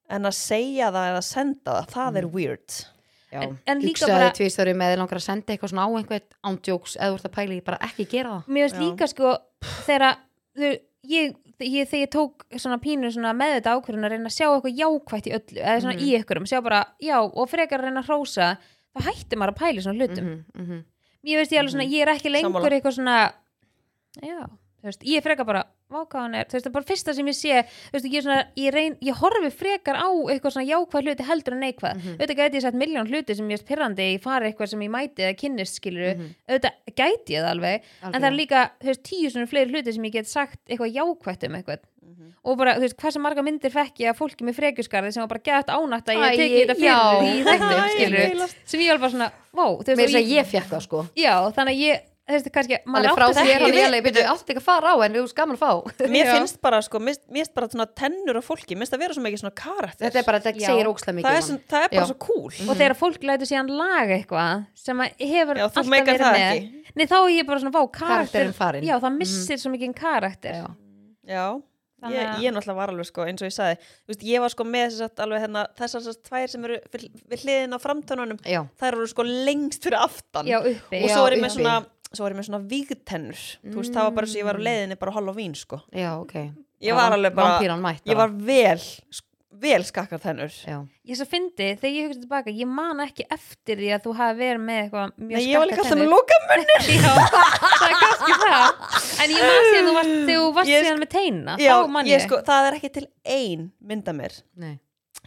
en 0.10 0.24
að 0.26 0.34
segja 0.40 0.92
það 0.96 1.10
eða 1.12 1.24
senda 1.24 1.72
það, 1.82 1.90
það 1.96 2.10
Mhm. 2.12 2.18
er 2.18 2.28
weird 2.28 2.86
Já. 3.32 3.42
En- 3.44 3.60
en 3.68 3.82
líka 3.82 4.08
bara- 4.08 4.32
tvistöru 4.32 4.74
með 4.74 4.98
langar 4.98 5.20
að 5.20 5.22
senda 5.22 5.54
eitthvað 5.54 5.70
svona 5.70 5.86
á 5.86 5.90
einhvern 5.94 6.30
ándjóks 6.44 6.98
eða 6.98 7.12
þú 7.12 7.16
ert 7.20 7.28
að 7.30 7.36
pæla 7.38 7.54
í 7.60 7.64
bara 7.64 7.78
ekki 7.78 8.08
gera 8.10 8.30
það. 8.30 8.46
mér 8.48 8.70
Já. 8.70 8.80
líka 8.80 9.08
sko 9.08 9.38
þegar 9.86 10.16
þú- 10.58 10.80
ég, 11.06 11.36
ég, 11.62 11.88
þegar 11.88 12.08
ég 12.08 12.10
tók 12.10 12.34
svona 12.58 12.80
pínu 12.82 13.12
svona 13.14 13.34
með 13.38 13.62
þetta 13.62 13.76
ákvörðun 13.78 14.06
að 14.06 14.10
reyna 14.10 14.26
að 14.26 14.38
sjá 14.40 14.48
eitthvað 14.50 14.80
jákvætt 14.80 15.28
í 15.28 15.34
öllu 15.38 15.62
eða 15.62 15.82
svona 15.82 15.94
Mhm. 15.94 16.02
í 16.02 16.24
ykkurum, 16.24 16.48
sjá 16.48 16.64
bara, 16.64 16.86
já, 17.02 17.20
og 17.22 17.50
frekar 17.50 17.80
að 17.80 17.84
reyna 17.84 18.02
að 18.02 18.08
hrósa, 18.08 18.58
þá 18.96 19.02
hætti 19.10 19.36
maður 19.38 19.54
að 19.54 19.60
pæla 19.62 19.80
í 19.80 19.84
svona 19.86 20.00
hlutum 20.00 20.26
Mhm, 20.26 20.46
mhm. 20.56 20.84
ég 21.26 21.36
veist 21.38 21.52
ég 21.52 21.60
alveg 21.60 21.72
svona, 21.76 21.90
ég 21.90 22.02
er 22.02 22.14
ekki 22.16 22.30
lengur 22.32 22.52
Sammála. 22.62 22.76
eitthvað 22.80 22.96
svona 22.98 23.18
já, 24.24 24.40
þú 24.82 24.88
veist, 24.90 25.04
ég 25.04 25.24
frekar 25.24 25.46
bara 25.46 25.66
vákaðan 25.90 26.36
er, 26.38 26.46
þú 26.46 26.54
veist, 26.54 26.66
það 26.66 26.70
er 26.70 26.74
bara 26.78 26.86
fyrsta 26.86 27.14
sem 27.18 27.26
ég 27.28 27.36
sé 27.36 27.54
þú 27.90 27.94
veist, 27.96 28.06
ég, 28.06 28.18
er 28.20 28.22
svona, 28.22 28.44
ég, 28.56 28.74
reyn, 28.74 28.96
ég 29.02 29.16
horfi 29.18 29.50
frekar 29.52 29.98
á 29.98 30.06
eitthvað 30.30 30.54
svona 30.54 30.70
jákvæð 30.70 31.08
hluti 31.10 31.26
heldur 31.26 31.54
en 31.58 31.64
neikvæð 31.66 31.96
Mhm. 31.98 32.16
auðvitað 32.20 32.38
gæti 32.40 32.56
ég 32.56 32.62
sagt 32.62 32.78
miljón 32.78 33.10
hluti 33.10 33.36
sem 33.36 33.50
ég 33.50 33.60
er 33.60 33.66
pyrrandi 33.66 34.06
ég 34.14 34.22
fari 34.22 34.52
eitthvað 34.54 34.70
sem 34.70 34.80
ég 34.80 34.90
mæti 34.90 35.20
eða 35.26 35.38
kynnist 35.42 35.76
skiluru 35.82 36.14
Mhm. 36.16 36.36
auðvitað 36.48 36.74
gæti 36.96 37.30
ég 37.34 37.42
það 37.42 37.52
alveg 37.56 37.82
en 38.04 38.22
það 38.22 38.30
er 38.32 38.38
líka, 38.38 38.70
þú 38.80 38.86
veist, 38.86 39.04
tíu 39.04 39.30
svona 39.30 39.48
fleiri 39.50 39.72
hluti 39.74 39.94
sem 39.94 40.04
ég 40.04 40.12
get 40.12 40.28
sagt 40.28 40.60
eitthvað 40.70 40.94
jákvætt 40.94 41.44
um 41.50 41.56
eitthvað 41.56 41.80
og 42.44 42.58
bara, 42.58 42.76
þú 42.76 42.86
veist, 42.88 43.02
sem 43.14 43.22
marga 43.22 43.42
myndir 43.46 43.72
fekk 43.74 44.04
ég 44.04 44.10
að 44.14 44.20
fólki 44.22 44.44
með 44.48 44.60
frekjusgarði 44.60 45.14
sem 45.14 45.22
var 45.26 45.32
bara 45.36 45.46
gett 45.50 45.68
ánætt 45.74 46.12
að 46.14 46.22
ég 46.24 46.38
teki 46.40 46.60
þetta 46.64 46.78
fyrir 46.80 47.24
í 47.30 47.42
þættum, 47.48 47.80
Æ, 47.80 47.90
skilur 47.96 48.54
sem 48.66 48.80
ég 48.86 48.90
var 48.96 49.02
bara 49.06 49.12
svona, 49.16 49.32
vá, 49.54 49.66
þú 49.84 49.98
veist, 50.00 50.16
að 50.22 50.32
ég 50.38 50.46
fekk 50.54 50.70
það 50.76 50.86
sko. 50.88 51.06
já, 51.16 51.34
þannig 51.58 51.74
að 51.76 51.84
ég, 51.84 52.06
þú 52.30 52.36
veist, 52.38 52.50
kannski 52.54 52.78
maður 52.86 53.08
Alveg 53.10 53.18
frá 53.18 53.26
átti 53.26 53.40
þér 53.40 53.50
ekki 53.50 53.64
hann 53.64 53.74
við- 53.74 53.96
ég 54.00 54.04
byrju 54.06 54.24
allt 54.30 54.50
ekki 54.54 54.60
að 54.62 54.66
fara 54.70 54.92
á 54.94 54.96
en 55.02 55.14
þú 55.18 55.22
gaman 55.34 55.56
að 55.58 55.62
fá. 55.64 55.72
Mér 56.14 56.28
finnst 56.30 56.60
bara, 56.62 56.82
sko, 56.86 57.00
mér 57.02 57.16
finnst 57.26 57.54
bara 57.58 57.68
svona 57.68 57.88
tennur 57.98 58.38
á 58.38 58.44
fólki, 58.46 58.76
mér 58.78 58.86
finnst 58.86 58.94
það 58.94 59.02
vera 59.02 59.14
svo 59.18 59.24
mikið 59.26 59.42
svona 59.42 59.56
karakter 59.58 60.04
Þetta 60.06 60.20
er 60.22 60.28
bara, 60.30 60.40
þetta 60.40 60.66
segir 60.70 60.90
ókslega 60.92 61.16
mikið. 61.18 61.26
það 61.26 61.38
er, 61.40 61.46
svona, 61.48 61.64
það 61.74 61.88
bara 61.90 62.04
Já. 62.06 62.10
svo 62.12 62.18
cool 62.20 62.54
og 62.70 62.78
þegar 62.78 62.96
fólk 63.02 63.26
lætur 63.26 63.50
síðan 63.50 63.72
laga 63.82 64.14
eitthvað 64.20 64.66
sem 64.78 64.98
að 65.02 65.10
hefur 65.34 65.58
Já, 65.58 65.66
þú 65.66 65.66
alltaf 65.74 65.90
meikar 65.90 66.14
verið 66.14 66.22
það 66.22 66.38
með 66.38 66.54
ekki. 66.54 66.94
Nei, 66.96 67.06
þá 67.10 67.18
er 67.18 67.34
ég 67.34 67.46
bara 67.50 67.60
svona, 67.60 67.74
vá, 67.74 67.82
karakter 67.90 68.14
Karakterinn 68.14 68.54
farinn. 68.62 68.86
Já, 68.86 68.96
það 69.02 69.18
missir 69.18 69.58
svo 69.58 69.74
mikið 69.74 69.96
karakter 69.98 70.54
Já. 71.26 71.62
Ég, 72.08 72.44
ég 72.46 72.54
náttúrulega 72.56 72.76
var 72.80 72.94
alveg 72.94 73.06
sko 73.10 73.26
eins 73.28 73.42
og 73.44 73.50
ég 73.50 73.56
sagði 73.56 73.78
veist, 74.08 74.24
ég 74.24 74.40
var 74.40 74.54
sko 74.54 74.64
með 74.64 74.98
alveg 75.20 75.42
hérna 75.44 75.64
þessar 75.76 76.06
tvær 76.30 76.48
sem 76.54 76.66
eru 76.70 76.78
við, 76.94 77.08
hliðin 77.44 77.76
á 77.76 77.80
framtönunum 77.84 78.40
þær 78.80 78.94
eru 79.00 79.08
sko 79.12 79.26
lengst 79.28 79.84
fyrir 79.84 80.00
aftan. 80.00 80.48
Já, 80.48 80.60
uppi 80.64 81.02
og 81.04 81.10
svo 81.12 81.26
er 81.28 81.36
ég 81.36 81.44
með 81.44 81.56
svona 81.58 81.76
svo 82.10 82.26
er 82.26 82.34
ég 82.34 82.40
með 82.40 82.48
svona 82.50 82.62
vígtennur 82.72 83.42
þú 83.70 83.76
veist, 83.82 83.94
það 83.94 84.08
var 84.08 84.16
bara 84.18 84.28
svo 84.32 84.40
ég 84.40 84.48
var 84.48 84.58
á 84.58 84.62
leiðinni 84.70 85.00
bara 85.04 85.12
Halloween 85.20 85.56
sko. 85.60 85.82
Já, 85.94 86.12
ok. 86.22 86.36
ég 86.82 86.96
var 86.96 87.12
alveg 87.20 87.36
bara, 87.36 87.60
ég 88.08 88.16
var 88.18 88.30
vel 88.30 88.78
sk- 88.80 89.26
vel 89.52 89.82
skakkar 89.84 90.20
tennur 90.22 90.52
Já. 90.54 90.78
Ég 91.10 91.18
svo 91.18 91.26
fyndi, 91.26 91.72
þegar 91.82 91.94
ég 91.96 92.08
hugsa 92.10 92.22
tilbaka 92.22 92.52
ég 92.54 92.70
man 92.70 93.00
ekki 93.04 93.26
eftir 93.34 93.80
því 93.82 93.90
að 93.96 94.04
þú 94.06 94.14
hafi 94.20 94.38
verið 94.44 94.62
með 94.68 94.82
eitthvað 94.84 95.14
mjög 95.18 95.40
Nei, 95.40 95.48
ég 95.50 95.58
var 95.60 95.70
líka 95.72 95.84
skakkar 95.84 95.90
alltaf 95.90 96.00
með 96.00 96.10
það 97.80 97.90
er 98.30 98.44
það 98.46 99.24
En 99.24 99.34
ég 99.34 99.42
man 99.42 99.66
síðan 99.70 99.90
þú 99.90 99.96
varst, 99.98 100.16
þú 100.30 100.38
varst 100.60 100.70
Ég- 100.72 100.86
síðan 100.86 101.02
með 101.04 101.12
teina 101.16 101.58
Já, 101.60 101.74
þá 101.74 101.92
man 101.96 102.06
ég 102.10 102.16
ég, 102.20 102.26
sko, 102.28 102.42
það 102.46 102.70
er 102.70 102.78
ekki 102.80 102.92
til 103.00 103.06
ein 103.26 103.66
mynda 103.82 104.14
mér 104.16 104.38
Nei. 104.62 104.76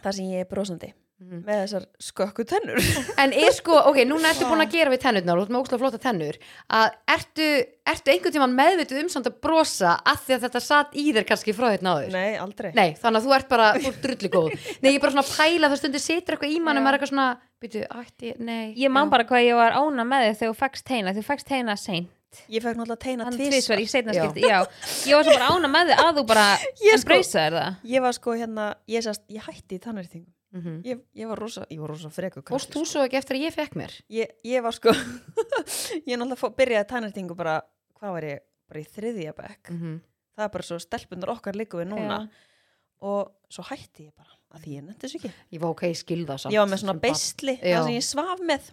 þar 0.02 0.16
sem 0.18 0.30
ég 0.32 0.44
er 0.46 0.50
brosandi. 0.50 0.92
Með 1.22 1.58
þessar 1.62 1.84
skökku 2.02 2.44
tennur. 2.48 2.78
En 3.22 3.32
er 3.36 3.52
sko, 3.54 3.76
ok, 3.90 4.00
núna 4.08 4.30
ertu 4.32 4.48
búin 4.48 4.62
að 4.64 4.72
gera 4.74 4.92
við 4.92 5.02
tennurnar 5.04 5.38
og 5.38 5.44
þú 5.44 5.46
ert 5.46 5.52
með 5.54 5.62
óslega 5.62 5.80
flotta 5.82 6.00
tennur 6.02 6.38
að 6.78 6.88
ertu, 7.14 7.48
ertu 7.92 8.12
einhvern 8.14 8.34
tímann 8.36 8.56
meðvituð 8.58 9.02
um 9.02 9.10
samt 9.12 9.28
að 9.30 9.36
brosa 9.44 9.94
að 10.12 10.22
því 10.26 10.36
að 10.36 10.46
þetta 10.46 10.62
satt 10.66 10.96
í 10.98 11.06
þér 11.16 11.28
kannski 11.28 11.54
frá 11.56 11.68
þetta 11.74 11.88
náður? 11.88 12.08
Nei, 12.16 12.32
aldrei. 12.42 12.70
Nei, 12.78 12.88
þannig 13.02 13.20
að 13.22 13.28
þú 13.28 13.36
ert 13.38 13.50
bara, 13.52 13.68
þú 13.78 13.92
ert 13.92 14.02
drullu 14.06 14.32
góð 14.36 14.56
Nei, 14.82 14.90
ég 14.90 14.96
er 14.98 15.04
bara 15.06 15.14
svona 15.16 15.26
að 15.26 15.34
pæla 15.36 15.72
það 15.72 15.82
stundir 15.82 16.04
situr 16.06 16.36
eitthvað 16.38 16.56
í 16.56 16.62
mann 16.62 16.80
og 16.80 16.86
maður 16.86 16.96
er 16.96 17.00
eitthvað 17.00 17.12
svona, 17.14 17.28
byrju, 17.62 17.84
ætti, 18.02 18.34
nei 18.42 18.64
ég 18.80 18.92
man 18.94 19.12
bara 19.12 19.28
hvað 19.28 19.46
ég 19.46 19.60
var 19.60 19.78
ána 19.78 20.08
með 20.08 20.26
þig 20.30 20.40
þegar 20.42 20.52
þú 20.56 20.60
fækst 20.64 20.88
teina, 20.88 21.14
þú 21.16 21.24
fækst 21.30 21.48
teina 21.52 21.78
sein 21.78 22.10
Ég 22.48 22.62
fekk 22.64 22.78
náttúrulega 22.78 23.02
teina 23.04 23.26
tvisvar. 23.28 23.80
í 23.82 23.88
seinna 23.92 24.14
Já. 24.16 24.22
skipti, 24.24 24.46
já. 24.48 24.62
Ég 25.04 25.18
var 25.18 25.26
svo 25.26 25.34
bara 25.36 25.50
ána 25.52 25.68
með 25.68 25.90
þig 25.92 26.00
að 26.00 26.12
þú 26.16 26.22
bara 26.30 26.46
Ég 26.88 27.02
sko- 27.02 27.18
Ég 27.92 28.00
var 28.06 28.16
sko 28.16 28.36
hérna, 28.40 28.68
ég, 28.88 29.04
sast, 29.04 29.26
ég 29.28 29.44
hætti 29.44 29.76
í 29.76 29.82
tannrættingum 30.52 30.60
Mhm. 30.60 30.82
ég, 30.84 31.00
ég 31.16 31.26
var 31.28 31.38
rosa, 31.38 31.64
rosa 31.88 32.10
freku 32.10 32.42
krakki, 32.42 32.52
þú 32.74 32.84
svo 32.86 33.04
ekki 33.06 33.16
eftir 33.16 33.36
að 33.38 33.44
ég 33.46 33.54
fekk 33.54 33.74
mér? 33.80 33.90
sko. 33.90 34.04
ég, 34.10 34.28
ég 34.44 34.62
var 34.62 34.72
sko 34.72 34.90
ég 36.08 36.18
náttúrulega 36.18 36.56
byrjaði 36.58 36.88
tannrættingu 36.90 37.34
bara 37.38 37.60
hvað 38.00 38.12
var 38.16 38.22
ég, 38.28 38.38
bara 38.68 38.80
í 38.80 38.86
þriðja 38.88 39.32
bekk 39.36 39.70
Mm 39.70 39.78
-hmm. 39.80 40.00
það 40.36 40.44
er 40.44 40.48
bara 40.56 40.62
svo 40.68 40.78
stelpunar 40.78 41.30
okkar 41.36 41.54
líku 41.56 41.78
við 41.80 41.88
núna 41.92 42.28
og 43.02 43.32
svo 43.50 43.64
hætti 43.64 44.06
ég 44.08 44.14
bara 44.16 44.30
að 44.54 44.60
því 44.64 44.76
ég 44.76 44.84
nefndi 44.84 45.06
þessu 45.08 45.16
ekki 45.20 45.32
Ég 45.52 45.60
var 45.60 45.70
ok, 45.70 45.82
skilða 45.94 46.38
samt 46.38 46.54
ég 46.54 46.58
var 46.60 46.68
með 46.68 46.80
svona 46.82 47.00
Já. 47.62 47.78
það 47.80 47.84
sem 47.84 47.94
ég 47.94 48.04
svaf 48.04 48.40
með 48.40 48.72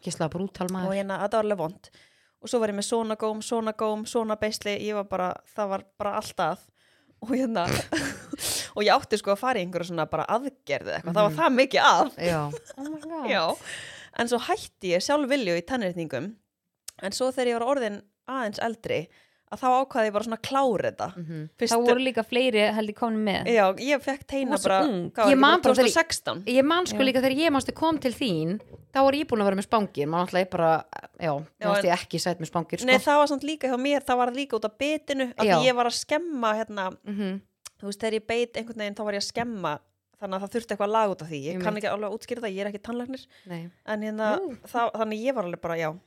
og 0.88 0.94
hérna, 0.94 1.20
þetta 1.24 1.38
var 1.38 1.44
alveg 1.46 1.58
vond 1.58 1.90
og 2.42 2.50
svo 2.50 2.60
var 2.60 2.70
ég 2.70 2.76
með 2.76 2.88
svona 2.88 3.16
góm, 3.16 3.42
svona 3.42 3.74
góm, 3.74 4.06
svona 4.06 4.36
beisli 4.40 4.78
ég 4.80 4.94
var 4.94 5.04
bara, 5.06 5.34
það 5.56 5.70
var 5.70 5.84
bara 5.98 6.14
alltaf 6.20 6.68
og 7.24 7.32
hérna 7.36 7.66
og 8.76 8.84
ég 8.86 8.92
átti 8.94 9.20
sko 9.20 9.34
að 9.34 9.42
fara 9.42 9.60
í 9.62 9.66
einhverja 9.66 9.90
svona 9.92 10.06
bara 10.12 10.28
aðgerði 10.38 10.96
eitthvað, 10.98 11.16
það 11.18 11.26
var 11.28 11.38
það 11.40 11.56
mikið 11.58 11.88
að 11.90 12.12
Já, 12.30 12.42
oh 12.80 13.26
Já, 13.30 13.44
en 14.22 14.32
svo 14.32 14.42
hætti 14.50 14.94
ég 14.96 15.04
sjálf 15.06 15.30
vilju 15.32 15.58
í 15.60 15.66
tannrétningum. 15.68 16.32
En 17.00 17.16
svo 17.16 17.30
þegar 17.32 17.52
ég 17.52 17.60
var 17.60 17.68
orðin 17.74 18.00
aðeins 18.30 18.62
eldri 18.64 19.02
að 19.50 19.60
þá 19.64 19.68
ákvaði 19.82 20.06
ég 20.10 20.14
bara 20.14 20.26
svona 20.28 20.38
að 20.38 20.46
klára 20.46 20.90
þetta. 20.92 21.08
Mhm. 21.18 21.50
þá 21.58 21.76
voru 21.82 22.04
líka 22.06 22.24
fleiri 22.24 22.66
held 22.76 22.90
ég 22.90 22.96
komin 22.96 23.24
með. 23.26 23.48
Já, 23.50 23.66
ég 23.82 24.02
fekk 24.06 24.24
teina 24.28 24.58
bara, 24.62 24.80
hvað 24.86 25.32
Ég 25.32 25.38
man 25.38 25.62
bara 25.62 25.74
bara 25.74 25.76
þegar 25.76 25.90
ég- 25.90 25.96
2016 25.98 26.44
Ég 26.46 26.64
man 26.66 26.86
sko 26.86 26.98
líka 26.98 27.22
þegar 27.22 27.38
ég 27.40 27.50
mástu 27.52 27.74
kom 27.74 27.98
til 27.98 28.12
þín 28.14 28.60
þá 28.94 29.00
var 29.04 29.14
ég 29.14 29.26
búin 29.28 29.42
að 29.42 29.50
vera 29.50 29.56
með 29.58 29.68
spangir. 29.70 30.08
Maður 30.08 30.26
alltaf 30.30 30.42
ég 30.46 30.50
bara, 30.50 30.86
já, 31.20 31.34
en- 31.62 31.86
ég 31.86 31.94
ekki 31.98 32.20
sætt 32.20 32.40
með 32.40 32.50
spangir 32.52 32.80
sko. 32.80 32.86
Nei, 32.86 32.98
það 32.98 33.18
var 33.18 33.28
samt 33.28 33.44
líka 33.44 33.68
hjá 33.70 33.78
mér, 33.80 34.02
það 34.06 34.18
var 34.18 34.32
líka 34.32 34.54
út 34.60 34.66
af 34.66 34.78
bitinu 34.78 35.34
að 35.36 35.66
ég 35.66 35.76
var 35.76 35.86
að 35.86 35.98
skemma 36.06 36.54
hérna, 36.54 36.98
Mhm. 37.06 37.42
þú 37.82 37.86
veist, 37.88 38.00
þegar 38.00 38.14
ég 38.20 38.28
beit 38.28 38.54
einhvern 38.54 38.78
veginn 38.78 38.96
þá 38.96 39.04
var 39.06 39.14
ég 39.14 39.24
að 39.24 39.32
skemma 39.34 39.80
þannig 40.22 40.36
að 40.36 40.42
það 40.44 40.52
þurfti 40.52 40.76
eitthvað 40.76 40.90
lag 40.92 41.10
út 41.10 41.22
af 41.22 41.28
því. 41.30 41.40
Ég 41.46 41.54
Einmitt. 41.56 41.64
kann 41.64 41.76
ekki 41.78 41.90
alveg 41.90 42.10
að 42.12 42.18
útskýra 42.20 42.42
það, 42.44 42.56
ég 42.56 42.60
er 42.60 42.72
ekki 42.72 42.82
tannlæknir. 42.84 43.26
Nei. 43.48 43.70
en 43.88 44.02
hérna, 44.02 44.40
það, 44.68 44.92
þannig 44.94 45.24
ég 45.26 45.34
var 45.34 45.44
alveg 45.46 45.62
bara, 45.62 45.76
já 45.78 45.90
ég 45.94 46.00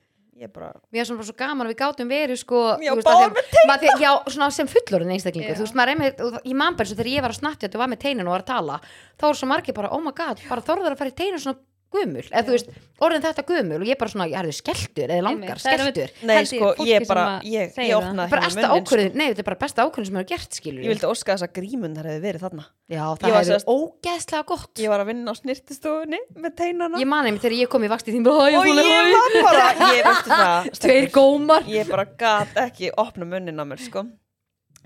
bara, 0.53 0.73
Mér 0.93 1.01
er 1.03 1.07
svona 1.09 1.21
bara 1.21 1.29
svo 1.29 1.37
gaman 1.39 1.67
að 1.67 1.73
við 1.73 1.79
gátum 1.83 2.09
verið 2.13 2.39
sko, 2.41 2.61
Já, 2.83 2.93
þú 2.93 2.99
veist, 2.99 3.09
þegar- 3.09 3.69
maður 3.71 4.01
Já, 4.03 4.13
svona 4.33 4.49
sem 4.53 4.67
fullorinn 4.73 5.13
einstaklingur 5.17 5.53
Já. 5.53 5.59
Þú 5.61 5.67
veist, 5.67 5.77
maður 5.79 5.93
er 5.93 5.99
með, 6.03 6.23
og 6.27 6.39
ég 6.49 6.57
man 6.57 6.75
bara 6.79 6.89
svo 6.89 6.97
þegar 6.97 7.13
ég 7.13 7.23
var 7.27 7.35
að 7.35 7.41
snatti 7.43 7.69
og 7.73 7.79
var 7.83 7.89
með 7.93 8.01
teinin 8.07 8.27
og 8.27 8.33
var 8.37 8.43
að 8.47 8.51
tala 8.53 8.81
þá 9.21 9.25
er 9.29 9.39
svo 9.43 9.47
margir 9.53 9.75
bara, 9.77 9.91
oh 9.93 10.01
my 10.01 10.13
god, 10.17 10.41
bara 10.49 10.65
þorður 10.65 10.93
að 10.97 10.99
fara 11.03 11.13
í 11.13 11.19
teinin 11.21 11.39
svona 11.43 11.59
gömul, 11.93 12.23
eða 12.31 12.43
þú 12.47 12.53
veist, 12.57 12.69
orðin 13.03 13.23
þetta 13.27 13.45
gömul 13.51 13.79
og 13.83 13.87
ég 13.91 13.99
bara 14.01 14.13
svona, 14.13 14.27
ég 14.31 14.39
er 14.41 14.49
þið 14.51 14.57
skeltur 14.59 15.13
eða 15.17 15.25
langar, 15.27 15.61
skeltur 15.63 16.11
nei 16.23 16.35
Held 16.37 16.43
ég 16.43 16.51
sko, 16.53 16.71
fólki 16.79 16.89
ég 16.93 17.03
sem 17.03 17.11
bara 17.13 17.25
að 17.27 17.47
ég, 17.49 17.53
ég 17.53 17.75
segir 17.77 17.93
það. 17.93 18.07
opnaði 18.09 18.31
bara 18.33 18.43
besta 18.47 18.61
munninn, 18.61 18.71
sko. 18.73 18.79
ákvörðin, 18.83 19.15
nei, 19.21 19.27
þetta 19.33 19.43
er 19.45 19.49
bara 19.51 19.61
besta 19.65 19.87
ákvörðin 19.87 20.09
sem 20.11 20.19
hefur 20.21 20.31
gert, 20.33 20.59
skilur 20.61 20.83
ég 20.87 20.93
vildi 20.93 21.11
óska 21.13 21.35
þess 21.37 21.47
að 21.49 21.53
grímundar 21.59 22.09
hefði 22.11 22.23
verið 22.27 22.45
þarna. 22.47 22.65
Já, 22.93 23.03
Ég 23.03 23.21
það 23.23 23.33
var 23.33 23.39
hefur 23.43 23.53
sérst- 23.53 23.71
ógeðslega 23.73 24.45
gott. 24.53 24.73
Ég 24.83 24.89
var 24.93 25.01
að 25.03 25.09
vinna 25.13 25.33
á 25.33 25.35
snirtistofunni 25.39 26.21
með 26.37 26.57
teinana. 26.63 26.99
Ég 27.01 27.09
mani 27.09 27.31
mig 27.33 27.41
þegar 27.41 27.57
ég 27.63 27.69
kom 27.73 27.85
í 27.87 27.89
vakti 27.93 28.13
þín 28.13 28.25
bara, 28.27 28.49
hæ, 28.51 28.57
og 28.57 28.67
Óli, 28.67 28.83
ég 28.89 29.13
var 29.13 29.37
bara, 29.47 29.69
ég 29.97 30.03
veistu 30.09 30.31
það 30.33 30.67
Tveir 30.83 31.07
stelpur, 31.09 31.15
gómar. 31.17 31.63
Ég 31.73 31.89
bara 31.89 32.05
gat 32.19 32.59
ekki 32.67 32.91
opna 32.97 33.25
munnin 33.29 33.61
á 33.61 33.65
mér 33.65 33.81
sko. 33.81 34.05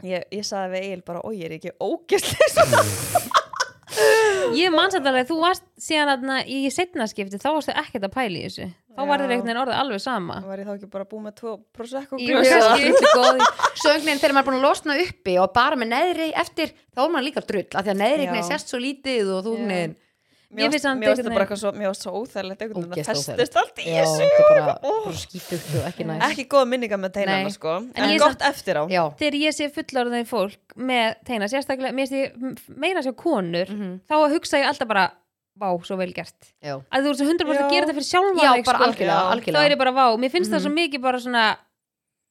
Ég, 0.05 0.27
ég 0.31 0.45
sagði 0.45 0.75
við 0.77 0.83
Egil 0.91 1.03
bara, 1.07 1.23
oi, 1.25 1.35
ég 1.41 1.49
er 1.49 1.55
ekki 1.57 1.73
ógislega 1.81 2.83
ég 4.57 4.73
man 4.75 4.91
samt 4.91 5.07
alveg, 5.07 5.29
þú 5.29 5.37
varst 5.43 5.65
síðan 5.81 6.11
aðna 6.17 6.41
í 6.49 6.65
setna 6.75 7.07
skipti, 7.11 7.39
þá 7.43 7.49
varstu 7.53 7.75
ekkert 7.77 8.09
að 8.09 8.15
pæla 8.17 8.41
í 8.41 8.45
þessu. 8.49 8.69
Þá 8.97 9.03
var 9.11 9.21
þér 9.21 9.31
veginn 9.35 9.61
orðið 9.61 9.77
alveg 9.83 10.01
sama. 10.01 10.39
Var 10.47 10.63
ég 10.63 10.69
þá 10.69 10.73
ekki 10.75 10.89
bara 10.95 11.07
búið 11.11 11.25
með 11.27 11.35
tvo 11.41 11.53
prosecco 11.77 12.19
veginn 14.09 14.23
þegar 14.23 14.35
maður 14.39 14.41
er 14.41 14.49
búin 14.49 14.59
að 14.59 14.65
losna 14.65 14.97
uppi 15.05 15.37
og 15.43 15.53
bara 15.57 15.77
með 15.77 15.93
neðri 15.93 16.31
eftir, 16.43 16.73
þá 16.97 17.03
er 17.05 17.13
maður 17.13 17.29
líka 17.29 17.45
drull 17.51 17.67
af 17.69 17.85
því 17.85 17.93
að 17.93 18.01
neðri 18.01 18.29
veginn 18.33 18.49
sést 18.49 18.73
svo 18.73 18.81
lítið 18.81 19.33
og 19.37 19.45
þú 19.47 19.57
Já. 19.61 19.67
Mér 20.57 20.71
finnst 20.73 20.87
samt 20.87 21.01
það 21.05 21.35
bara 21.37 21.45
eitthvað 21.47 21.61
svo 21.61 21.73
svo 22.01 22.13
óþægilegt 22.23 22.63
einhvern 22.65 22.87
veginn 22.87 22.93
að 22.93 22.97
Ógeðslega 22.97 23.37
festist 23.37 23.57
allt 23.61 23.77
í 23.77 23.85
þessu. 23.93 24.23
þetta 24.23 24.47
er 24.57 24.61
bara, 24.67 24.79
bara 24.83 25.13
skítugt 25.21 25.75
og 25.77 25.85
ekki 25.91 26.07
ekki 26.31 26.47
góð 26.55 26.65
minninga 26.73 26.97
með 27.03 27.13
teinana 27.19 27.51
sko. 27.53 27.75
En 27.95 28.03
en, 28.07 28.19
gott 28.25 28.43
eftir 28.49 28.75
á. 28.81 28.83
Já, 28.89 29.03
þegar 29.21 29.37
ég 29.43 29.53
sé 29.57 29.69
fullorðin 29.77 30.27
fólk 30.27 30.77
með 30.77 31.15
teina, 31.29 31.45
sérstaklega 31.53 31.93
finnst 31.95 32.33
meina 32.77 33.03
sér 33.05 33.15
konur 33.15 33.69
Mhm. 33.69 34.01
þá 34.09 34.15
hugsa 34.33 34.59
ég 34.59 34.67
alltaf 34.71 34.89
bara, 34.89 35.13
vá, 35.59 35.69
svo 35.85 35.97
vel 35.97 36.13
gert. 36.13 36.53
Já. 36.63 36.81
Að 36.93 37.03
þú 37.05 37.09
ert 37.11 37.19
svo 37.21 37.27
100% 37.27 37.61
að 37.65 37.71
gera 37.71 37.87
þetta 37.87 37.97
fyrir 37.97 38.11
sjálfa 38.13 38.43
Já, 38.43 38.53
þig, 38.57 38.65
bara 38.65 38.79
sko. 38.79 38.85
algjörlega, 38.87 39.21
Já. 39.21 39.31
algjörlega. 39.33 39.61
Þá 39.61 39.65
er 39.67 39.71
ég 39.71 39.79
bara, 39.79 39.93
vá, 39.93 40.07
mér 40.19 40.31
finnst 40.31 40.51
það 40.51 40.61
Mhm. 40.61 40.67
svo 40.67 40.73
mikið 40.73 41.01
bara 41.03 41.19
svona 41.19 41.57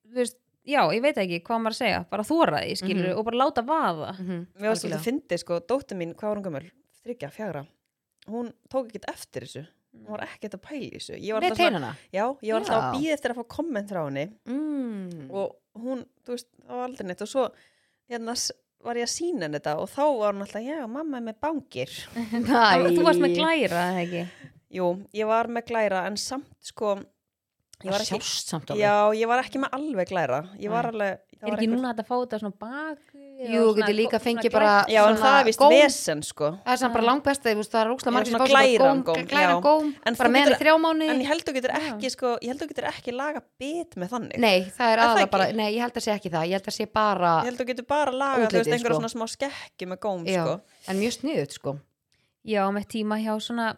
þú 0.09 0.15
veist, 0.15 0.35
já, 0.65 0.81
ég 0.93 1.01
veit 1.01 1.15
ekki 1.17 1.43
hvað 1.43 1.61
maður 1.61 1.75
að 1.75 1.81
segja, 1.81 2.05
bara 2.09 2.23
þóra 2.23 2.57
því, 2.63 2.73
skilur 2.81 3.09
Mhm. 3.13 3.17
og 3.17 3.25
bara 3.25 3.37
láta 3.37 3.61
vaða. 3.65 4.17
Mhm, 4.19 4.47
mér 4.59 4.69
algjörlega. 4.71 4.97
þetta 4.97 4.99
fyndi 5.05 5.37
sko, 5.39 5.59
dóttir 5.61 5.97
mín, 5.97 6.15
hvað 6.15 6.29
var 6.29 6.37
hún 6.37 6.43
gömul? 6.43 6.71
Þryggja, 7.05 7.29
fjagra 7.31 7.65
hún 8.31 8.51
tók 8.71 8.89
ekkert 8.89 9.09
eftir 9.13 9.45
þessu. 9.47 9.65
Hún 9.95 10.11
var 10.11 10.25
ekkert 10.25 10.57
að 10.57 10.63
pæla 10.65 10.81
í 10.89 10.91
þessu. 10.97 11.15
Ég 11.23 11.35
var 11.37 11.45
alltaf 11.47 11.61
svona, 11.61 11.91
já, 12.11 12.25
ég 12.43 12.51
var 12.51 12.61
alltaf 12.65 12.81
að 12.83 12.97
býða 12.97 13.13
eftir 13.15 13.31
að 13.33 13.39
fá 13.39 13.45
komment 13.55 13.93
frá 13.93 14.01
henni. 14.05 14.25
Mm. 14.51 15.29
og 15.31 15.81
hún, 15.85 16.03
þú 16.25 16.35
veist, 16.35 16.49
það 16.65 16.75
var 16.81 16.85
aldrei 16.89 17.07
neitt. 17.07 17.23
Og 17.25 17.31
svo 17.31 17.45
hérna 18.11 18.35
var 18.85 18.99
ég 18.99 19.07
að 19.07 19.13
sína 19.15 19.47
henni 19.47 19.57
þetta 19.61 19.77
og 19.81 19.89
þá 19.89 20.03
var 20.19 20.35
hún 20.35 20.45
alltaf, 20.45 20.65
já, 20.67 20.79
mamma 20.97 21.21
er 21.21 21.25
með 21.29 21.39
bangir. 21.47 21.95
Þú 22.95 23.05
varst 23.07 23.23
með 23.23 23.37
glæra, 23.39 23.85
ekki? 24.03 24.25
Jú, 24.75 24.89
ég 25.15 25.29
var 25.29 25.47
með 25.55 25.69
glæra 25.71 26.03
en 26.09 26.17
samt 26.19 26.51
sko 26.65 26.97
ég 27.85 27.91
var 27.91 28.03
ekki, 28.03 28.19
já, 28.81 28.93
ég 29.15 29.29
var 29.31 29.41
ekki 29.45 29.61
með 29.63 29.77
alveg 29.79 30.11
glæra. 30.11 30.41
Ég 30.59 30.73
var 30.73 30.89
alveg 30.91 31.15
er 31.15 31.53
ekki 31.53 31.55
einhver- 31.55 31.71
núna 31.77 31.93
að 31.95 32.03
fá 32.07 32.15
þetta 32.17 32.41
svona 32.43 32.59
bak 32.59 33.14
Jú, 33.53 33.61
þú 33.67 33.75
getur 33.77 33.95
líka 33.97 34.19
fengið 34.23 34.51
bara 34.55 34.71
já, 34.89 34.99
en 35.09 35.17
það 35.21 35.35
er 35.39 35.45
vist 35.49 35.63
vesen 35.71 36.21
sko. 36.25 36.49
Það 36.65 36.73
er 36.73 36.79
samt 36.81 36.93
bara 36.97 37.05
langt 37.05 37.23
besta, 37.25 37.49
það 37.49 37.79
er 37.81 37.89
Já, 37.95 38.11
margir 38.15 38.31
svona 38.33 38.47
glæran 38.49 39.03
góm, 39.03 39.03
góm, 39.05 39.27
glæran 39.29 39.55
já. 39.55 39.61
góm 39.65 39.87
En 40.05 40.15
bara 40.15 40.29
þú 40.29 40.33
með 40.33 40.39
getur- 40.39 40.55
henni 40.55 40.59
þrjá 40.63 40.75
mánu 40.85 41.09
en 41.13 41.21
ég 41.21 41.29
held 41.31 41.45
þú 41.45 41.53
getur 41.57 41.73
ekki 41.79 42.11
sko, 42.15 42.33
ég 42.41 42.47
held 42.53 42.61
þú 42.61 42.67
getur 42.71 42.87
ekki 42.91 43.15
laga 43.15 43.41
bit 43.59 43.95
með 43.95 44.09
þannig. 44.15 44.37
Nei, 44.39 44.59
það 44.77 44.91
er 44.95 44.99
það 45.05 45.21
ekki? 45.21 45.31
bara, 45.31 45.51
nei, 45.51 45.69
ég 45.75 45.81
held 45.85 45.93
að 45.95 46.05
sé 46.07 46.11
ekki 46.15 46.29
það. 46.35 46.45
Ég 46.49 46.55
held 46.59 46.69
að 46.71 46.77
sé 46.79 46.85
bara, 46.91 47.33
ég 47.41 47.49
held 47.51 47.59
þú 47.61 47.67
getur 47.71 47.87
bara 47.87 48.11
laga, 48.11 48.47
þú 48.49 48.57
veist, 48.59 48.71
einhverja 48.73 48.95
sko. 48.95 49.01
svona 49.01 49.13
smá 49.15 49.25
skekki 49.35 49.85
með 49.87 49.99
góm 50.05 50.25
já, 50.25 50.43
sko. 50.43 50.61
en 50.87 50.99
mjög 50.99 51.13
sniðut, 51.19 51.51
sko. 51.59 51.79
Já, 52.45 52.61
með 52.71 52.85
tíma 52.87 53.17
hjá 53.21 53.33
svona 53.41 53.75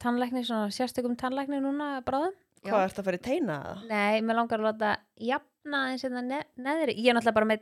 tannlækni, 0.00 0.44
svona 0.44 0.68
sérstökum 0.72 1.16
tannlækni 1.16 1.60
núna 1.60 2.02
bráðum. 2.06 2.34
Hvað 2.66 2.84
ert 2.88 2.98
að 3.00 3.06
fara 3.08 3.18
í 3.18 3.22
teina 3.22 3.56
eða? 3.62 3.74
Nei, 3.88 4.20
mér 4.26 4.38
langar 4.40 4.58
að 4.60 4.66
láta 4.68 4.92
jafna 5.28 5.82
eins 5.92 6.04
og 6.04 6.14
ne 6.16 6.40
neðri, 6.58 6.96
ég 6.98 7.12
er 7.12 7.14
náttúrulega 7.18 7.38
bara 7.38 7.50
með 7.52 7.60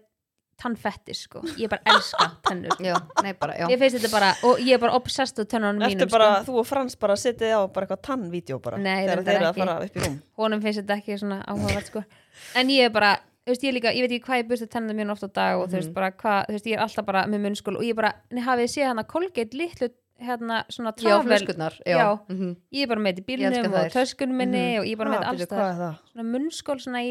tannfetti 0.62 1.14
sko, 1.14 1.42
ég 1.60 1.68
bara 1.68 1.82
elska 1.92 2.26
tennur 2.48 2.76
Já, 2.80 2.96
nei, 3.22 3.32
bara, 3.38 3.54
já 3.60 3.66
ég 3.68 3.78
finnst 3.78 3.98
þetta 3.98 4.10
bara, 4.12 4.30
og 4.48 4.58
ég 4.64 4.74
er 4.74 4.82
bara 4.82 4.94
obsessed 4.96 5.38
á 5.38 5.44
tönnunum 5.44 5.82
Ertu 5.86 5.98
mínum 6.06 6.10
bara, 6.14 6.30
sko. 6.42 6.52
þú 6.52 6.58
og 6.62 6.66
Frans 6.66 6.96
bara 6.96 7.16
sittið 7.20 7.52
á 7.56 7.60
bara 7.68 7.86
eitthvað 7.86 8.02
tannvídeó 8.08 8.58
bara 8.62 8.78
Nei, 8.78 9.06
þegar 9.06 9.24
þeir 9.26 9.36
eru 9.40 9.48
að 9.50 9.60
fara 9.62 9.78
upp 9.84 9.96
í 9.96 10.04
rúm 10.06 10.18
honum 10.40 10.62
finnst 10.64 10.80
þetta 10.82 10.96
ekki 11.00 11.18
svona 11.20 11.42
áhugavert 11.46 11.90
sko 11.92 12.04
en 12.56 12.68
ég 12.72 12.88
er 12.88 12.94
bara, 12.96 13.12
þú 13.46 13.52
veist, 13.52 13.62
ég 13.68 13.76
líka, 13.76 13.92
ég 13.96 14.06
veit 14.06 14.16
ekki 14.16 14.26
hvað 14.30 14.42
ég 14.42 14.48
bursta 14.50 14.66
tennunum 14.72 14.96
mín 15.02 15.12
oft 15.12 15.24
á 15.24 15.30
dag 15.32 15.60
og 15.60 15.68
þú 15.68 15.76
Mhm. 15.76 15.78
veist 15.82 15.94
bara 15.94 16.10
hvað, 16.12 16.40
þú 16.48 16.56
veist, 16.56 16.66
ég 16.66 16.74
er 16.76 16.82
alltaf 16.86 17.04
bara 17.06 17.26
með 17.26 17.40
munnskól 17.46 17.76
og 17.76 17.84
ég 17.84 17.94
bara, 17.96 18.14
en 18.32 18.38
hafið 18.48 18.72
séð 18.74 18.86
hana 18.90 19.04
Colgate 19.04 19.56
litlu, 19.56 19.88
hérna, 20.16 20.62
svona 20.72 20.92
já, 21.84 21.96
Já. 22.00 22.18
mhm. 22.32 22.56
ég 22.72 22.82
er 22.82 22.88
bara 22.88 23.00
með 23.04 23.12
þetta 23.12 23.20
í 23.20 23.26
bílnum 23.28 23.74
og 23.76 23.92
töskunum 23.92 24.36
minni 24.40 24.62
Mhm. 24.72 24.80
og 24.80 24.84
ég 24.88 24.92
er 24.92 24.96
bara 24.96 25.10
Ah, 25.10 25.32
með 25.32 25.46
hvað 25.46 25.68
er 25.68 25.80
það? 25.82 25.98
svona 26.12 26.24
munnskól 26.32 26.78
svona 26.80 27.00
í 27.04 27.10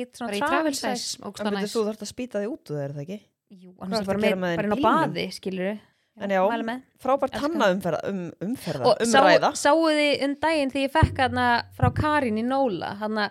ógstlega 1.21 1.51
byrju, 1.51 1.61
næs 1.61 1.75
þú 1.75 1.83
þarft 1.85 2.01
að 2.01 2.13
spýta 2.13 2.41
því 2.41 2.47
út 2.49 2.65
þeir, 2.65 2.81
er 2.85 2.93
það 2.93 3.03
ekki? 3.05 3.19
Jú, 3.53 3.75
annars 3.79 4.01
ertu 4.01 4.09
bara 4.09 4.19
að 4.19 4.39
með, 4.41 4.55
bara 4.57 4.67
inn 4.69 4.73
á 4.73 4.85
baði, 4.85 5.25
skilur 5.35 5.75
En 6.15 6.31
já, 6.31 6.39
frábært 7.03 7.33
Elska. 7.35 7.41
tannaumferða 7.43 7.97
um, 8.07 8.21
umferða, 8.45 8.85
og 8.87 9.01
sá, 9.03 9.17
umræða 9.19 9.49
sáu 9.59 9.81
þið 9.83 10.21
um 10.23 10.35
daginn 10.45 10.71
því 10.71 10.85
ég 10.85 10.93
fekk 10.93 11.19
hérna 11.25 11.47
frá 11.75 11.89
Karin 11.97 12.39
í 12.39 12.45
Nóla 12.47 12.93
hérna, 13.01 13.25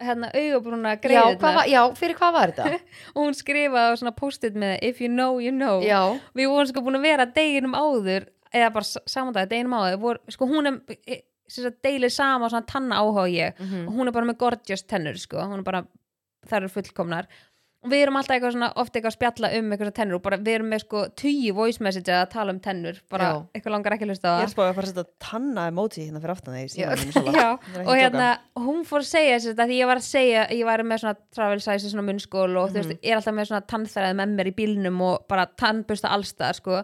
hérna 0.00 0.30
augabrúna 0.32 0.94
já, 0.96 1.20
hvað 1.36 1.58
var, 1.58 1.68
já, 1.68 1.80
fyrir 1.98 2.16
hvað 2.16 2.32
var 2.38 2.54
þetta? 2.56 2.80
og 3.14 3.20
hún 3.20 3.36
skrifaði 3.36 3.92
á 3.92 4.00
svona 4.00 4.14
post-it 4.16 4.56
með 4.56 4.78
if 4.88 5.02
you 5.04 5.10
know, 5.12 5.36
you 5.44 5.52
know. 5.52 5.84
Já, 5.84 6.16
við 6.32 6.48
vorum 6.54 6.70
sko 6.72 6.84
búin 6.86 6.96
að 6.96 7.06
vera 7.10 7.28
deginum 7.36 7.76
áður 7.76 8.30
eða 8.48 8.72
bara 8.72 9.04
samandagi 9.12 9.52
deginum 9.52 9.76
áður 9.76 10.00
vor, 10.00 10.20
sko 10.32 10.48
hún 10.48 10.72
er 10.72 10.98
e, 11.04 11.20
sem 11.52 11.68
sagt, 11.68 11.82
deilir 11.84 12.10
sama 12.10 12.48
svona 12.48 12.66
tanna 12.66 13.02
áhuga 13.04 13.28
ég. 13.28 13.60
Mhm. 13.60 13.86
og 13.88 14.00
hún 14.00 14.08
er 14.08 14.12
bara 14.16 14.26
með 14.26 14.40
gorgeous 14.40 14.82
tennur 14.88 15.20
sko. 15.20 15.44
Hún 15.44 15.60
er 15.60 15.66
bara, 15.68 15.84
það 16.48 16.62
eru 16.62 16.68
fullkomnar. 16.68 17.28
og 17.28 17.45
við 17.90 18.02
erum 18.04 18.16
alltaf 18.20 18.36
eitthvað 18.36 18.52
svona, 18.56 18.68
ofta 18.82 18.98
eitthvað 18.98 19.12
að 19.12 19.16
spjalla 19.16 19.50
um 19.58 19.70
eitthvað 19.74 19.92
tennur 19.96 20.16
og 20.18 20.22
bara 20.26 20.36
við 20.38 20.54
erum 20.56 20.68
með 20.72 20.82
sko 20.84 21.02
tugi 21.22 21.50
voice 21.56 21.80
message 21.84 22.12
að 22.12 22.30
tala 22.32 22.52
um 22.54 22.60
tennur. 22.60 23.00
Bara 23.10 23.24
Já. 23.30 23.38
eitthvað 23.56 23.74
langar 23.76 23.96
ekki 23.96 24.06
að 24.06 24.12
hlusta 24.12 24.26
á 24.26 24.34
Ég 24.34 24.38
það. 24.38 24.46
er 24.46 24.54
spáðið 24.54 24.70
að 24.70 24.78
fara 24.78 24.86
að 24.86 24.92
setja 24.92 25.06
tanna 25.26 25.66
emoji 25.72 26.06
hérna 26.06 26.22
fyrir 26.24 26.34
aftan 26.36 26.54
þegar 26.54 26.66
ég 26.66 26.74
síðan 26.74 26.90
Ég 26.96 27.02
ekki 27.06 27.86
og 27.86 27.92
að 27.94 28.00
hérna 28.02 28.28
hún 28.66 28.80
fór 28.86 29.00
að 29.04 29.10
segja 29.10 29.36
sér 29.40 29.54
þetta 29.54 29.68
því 29.70 29.76
ég 29.80 29.86
var 29.92 29.96
að 30.02 30.08
segja, 30.10 30.46
ég 30.50 30.66
væri 30.66 30.82
með 30.90 31.02
svona 31.04 31.16
travel 31.36 31.60
size 31.60 31.90
svona 31.92 32.06
munnskól 32.10 32.56
og 32.56 32.70
þú 32.70 32.80
veist, 32.80 32.90
Mhm. 32.96 33.00
ég 33.02 33.10
er 33.12 33.16
alltaf 33.20 33.34
með 33.36 33.48
svona 33.50 33.66
tannþræði 33.66 34.16
með 34.22 34.34
mér 34.36 34.46
í 34.52 34.56
bílnum 34.56 35.00
og 35.02 35.26
bara 35.28 35.46
tannbusta 35.46 36.08
allstað 36.10 36.54
sko 36.60 36.82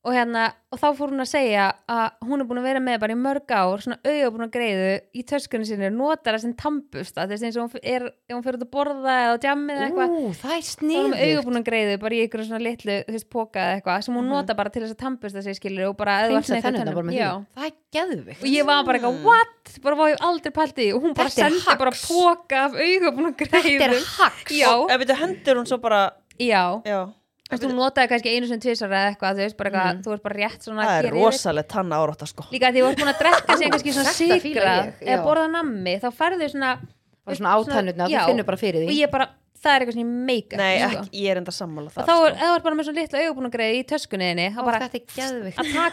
og 0.00 0.14
hérna, 0.16 0.46
og 0.72 0.78
þá 0.80 0.86
fór 0.96 1.10
hún 1.12 1.20
að 1.20 1.28
segja 1.28 1.64
að 1.92 2.06
hún 2.24 2.40
er 2.40 2.46
búin 2.48 2.60
að 2.62 2.66
vera 2.70 2.80
með 2.80 3.00
bara 3.02 3.12
í 3.12 3.18
mörg 3.20 3.52
ár 3.52 3.82
svona 3.84 3.98
auðabúin 4.00 4.46
að 4.46 4.52
greiðu 4.54 4.86
í 5.12 5.24
töskunni 5.28 5.66
sinni 5.68 5.90
og 5.90 5.96
notar 5.98 6.38
það 6.38 6.44
sem 6.46 6.54
tannbusta, 6.62 7.26
þú 7.26 7.34
veist 7.34 7.44
eins 7.44 7.58
og 7.60 7.66
hún 7.74 7.82
er, 7.84 8.06
ef 8.08 8.32
hún 8.32 8.44
fyrir 8.46 8.60
að 8.64 8.70
borða 8.72 9.16
eða 9.26 9.34
á 9.36 9.42
djammið 9.44 9.76
eða 9.76 9.88
eitthvað 9.90 10.14
Ú, 10.16 10.32
það 10.40 10.54
er 10.56 10.64
þá 10.64 10.80
er 10.80 11.04
hún 11.04 11.16
auðabúin 11.20 11.60
að 11.60 11.66
greiðu 11.68 11.98
bara 12.06 12.16
í 12.16 12.22
ykkur 12.24 12.44
svona 12.48 12.62
litlu, 12.64 12.96
þú 13.10 13.16
veist, 13.18 13.28
póka 13.36 13.60
eða 13.66 13.76
eitthvað 13.76 14.06
sem 14.06 14.16
hún 14.16 14.24
Mhm. 14.24 14.32
nota 14.38 14.56
bara 14.56 14.70
til 14.72 14.82
þess 14.86 14.94
að 14.96 15.02
tannbusta 15.04 15.42
sig 15.44 15.58
skilur 15.60 15.90
og 15.90 15.96
bara 16.00 16.16
með 16.30 16.48
eitthvað 16.48 17.46
það 17.54 17.64
er 17.68 17.76
geðvikt 17.92 18.40
og 18.40 18.48
ég 18.48 18.64
var 18.64 18.84
bara 18.88 18.98
eitthvað, 18.98 19.22
what? 19.22 19.56
bara 19.84 19.96
var 19.96 20.08
ég 20.10 20.24
aldrei 20.24 20.52
því. 20.80 20.94
Og 20.94 21.02
hún 21.04 21.14
bara 21.14 21.28
sendi 21.28 21.76
bara 21.78 21.90
póka 21.92 22.64
af 22.64 22.72
er 25.46 25.56
hún 25.60 25.66
svo 25.68 25.78
bara 25.82 26.02
já, 26.40 26.80
Já, 26.84 27.12
Þú 27.50 27.70
notaði 27.74 28.08
kannski 28.12 28.30
einu 28.36 28.46
sem 28.46 28.60
tvisar 28.62 28.90
eða 28.92 29.08
eitthvað, 29.10 29.34
þú 29.34 29.42
veist, 29.44 29.56
bara 29.58 29.70
eitthvað, 29.70 29.90
Mhm. 29.90 30.02
þú 30.04 30.10
veist 30.12 30.22
bara 30.22 30.36
rétt 30.38 30.62
svona 30.68 30.84
það 30.86 30.98
er 30.98 31.02
gera 31.02 31.16
yfir. 31.16 31.26
rosalega 31.26 31.68
tanna 31.68 31.96
árátta 31.98 32.26
sko 32.30 32.44
Líka 32.52 32.70
því 32.70 32.78
þú 32.84 32.88
ert 32.90 32.98
búin 33.00 33.10
að 33.14 33.18
drekka 33.24 33.56
sér 33.58 33.70
kannski 33.74 33.92
svona 33.96 34.12
ég, 34.86 34.94
eða 35.10 35.24
borða 35.26 35.46
nammi, 35.50 35.94
þá 36.00 36.08
færðu 36.20 36.50
svona 36.52 36.70
bara 37.26 37.36
svona 37.36 37.54
átannutna, 37.58 38.06
þú 38.08 38.26
finnur 38.30 38.46
bara 38.46 38.56
fyrir 38.56 38.84
og 38.84 38.90
því 38.90 38.98
ég 39.00 39.10
bara, 39.10 39.26
það 39.60 39.74
er 39.74 39.80
eitthvað 39.84 39.98
ég 40.00 40.06
meika 40.30 40.56
nei, 40.56 40.78
sko. 40.78 40.90
ekki, 41.02 41.10
ég 41.24 41.30
er 41.30 41.36
enda 41.42 41.52
sammála 41.52 41.86
og 41.86 41.92
það 41.92 42.06
þá 42.06 42.14
er, 42.14 42.34
sko. 42.34 42.44
þú 42.44 42.54
ert 42.54 42.62
bara 42.62 42.74
með 42.78 42.84
svona 42.88 43.00
litla 43.02 43.18
augubúnagreið 43.26 43.74
í 43.80 43.82
töskunniðinni, 43.90 44.46
þá 44.54 44.60
bara 44.64 44.76
er 44.76 44.80
að 44.80 44.86
taka 44.86 44.94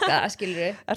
það, 0.08 0.30
skilur 0.38 0.76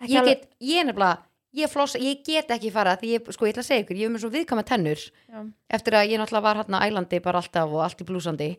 að 0.00 0.08
ég 0.14 0.24
get, 0.24 0.46
ég 0.60 0.80
er 0.80 0.86
nefnilega 0.88 1.18
ég, 1.56 1.70
flossa, 1.70 2.00
ég 2.02 2.22
get 2.26 2.50
ekki 2.54 2.70
fara 2.74 2.96
því 3.00 3.14
ég, 3.16 3.30
sko, 3.34 3.48
ég 3.48 3.54
ætla 3.54 3.64
að 3.64 3.70
segja 3.70 3.84
ykkur, 3.84 3.98
ég 3.98 4.06
hef 4.06 4.14
með 4.14 4.24
svo 4.24 4.30
viðkama 4.34 4.66
tennur 4.66 5.00
Já. 5.00 5.40
eftir 5.78 5.96
að 5.98 6.12
ég 6.12 6.22
náttúrulega 6.22 6.46
var 6.46 6.60
hérna 6.62 6.82
ælandi 6.86 7.22
bara 7.24 7.42
alltaf 7.42 7.74
og 7.74 7.84
allt 7.84 8.02
í 8.02 8.08
blúsandi 8.08 8.50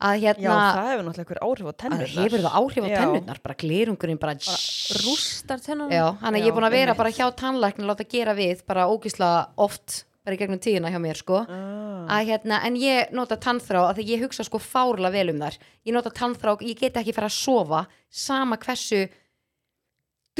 að 0.00 0.20
Já, 0.24 0.30
hérna 0.30 0.58
það 0.72 0.90
hefur 0.90 1.06
náttúrulega 1.06 1.24
einhver 1.24 1.42
áhrif 1.44 1.68
á 1.68 1.74
tennurnar 1.84 2.12
hefur 2.16 2.44
það 2.44 2.58
áhrif 2.60 2.84
á 2.84 2.88
Já. 2.88 2.98
tennurnar 3.00 3.42
bara 3.44 3.58
glirungurinn 3.64 4.20
bara, 4.20 4.36
rústar 5.04 5.64
tennunum 5.64 5.92
já, 5.92 6.06
hann 6.22 6.36
að 6.36 6.40
ég 6.40 6.48
Já, 6.48 6.52
er 6.52 6.56
búin 6.56 6.68
að 6.70 6.78
vera 6.78 6.96
bara 6.96 7.12
hjá 7.12 7.26
tannlækni 7.36 7.90
láta 7.90 8.08
gera 8.08 8.36
við 8.38 8.64
bara 8.68 8.88
ógisla 8.88 9.30
oft 9.60 10.04
bara 10.24 10.36
í 10.36 10.40
gegnum 10.40 10.60
tíðina 10.60 10.90
hjá 10.92 11.00
mér 11.00 11.20
sko 11.20 11.42
ah. 11.44 12.08
að 12.16 12.32
hérna, 12.32 12.60
en 12.68 12.76
ég 12.80 13.12
nota 13.16 13.36
tannþrá 13.40 13.86
að 13.88 14.00
því 14.00 14.08
ég 14.14 14.24
hugsa 14.24 14.44
sko 14.46 14.60
fárlega 14.60 15.12
vel 15.16 15.32
um 15.34 15.40
þar 15.44 15.56
ég 15.60 15.96
nota 15.96 16.12
tannþrá, 16.16 16.56
ég 16.64 16.80
get 16.80 16.96
ekki 17.00 17.14
fara 17.16 17.30
að 17.30 17.38
sofa 17.38 17.84
sama 18.08 18.58
hversu 18.60 19.06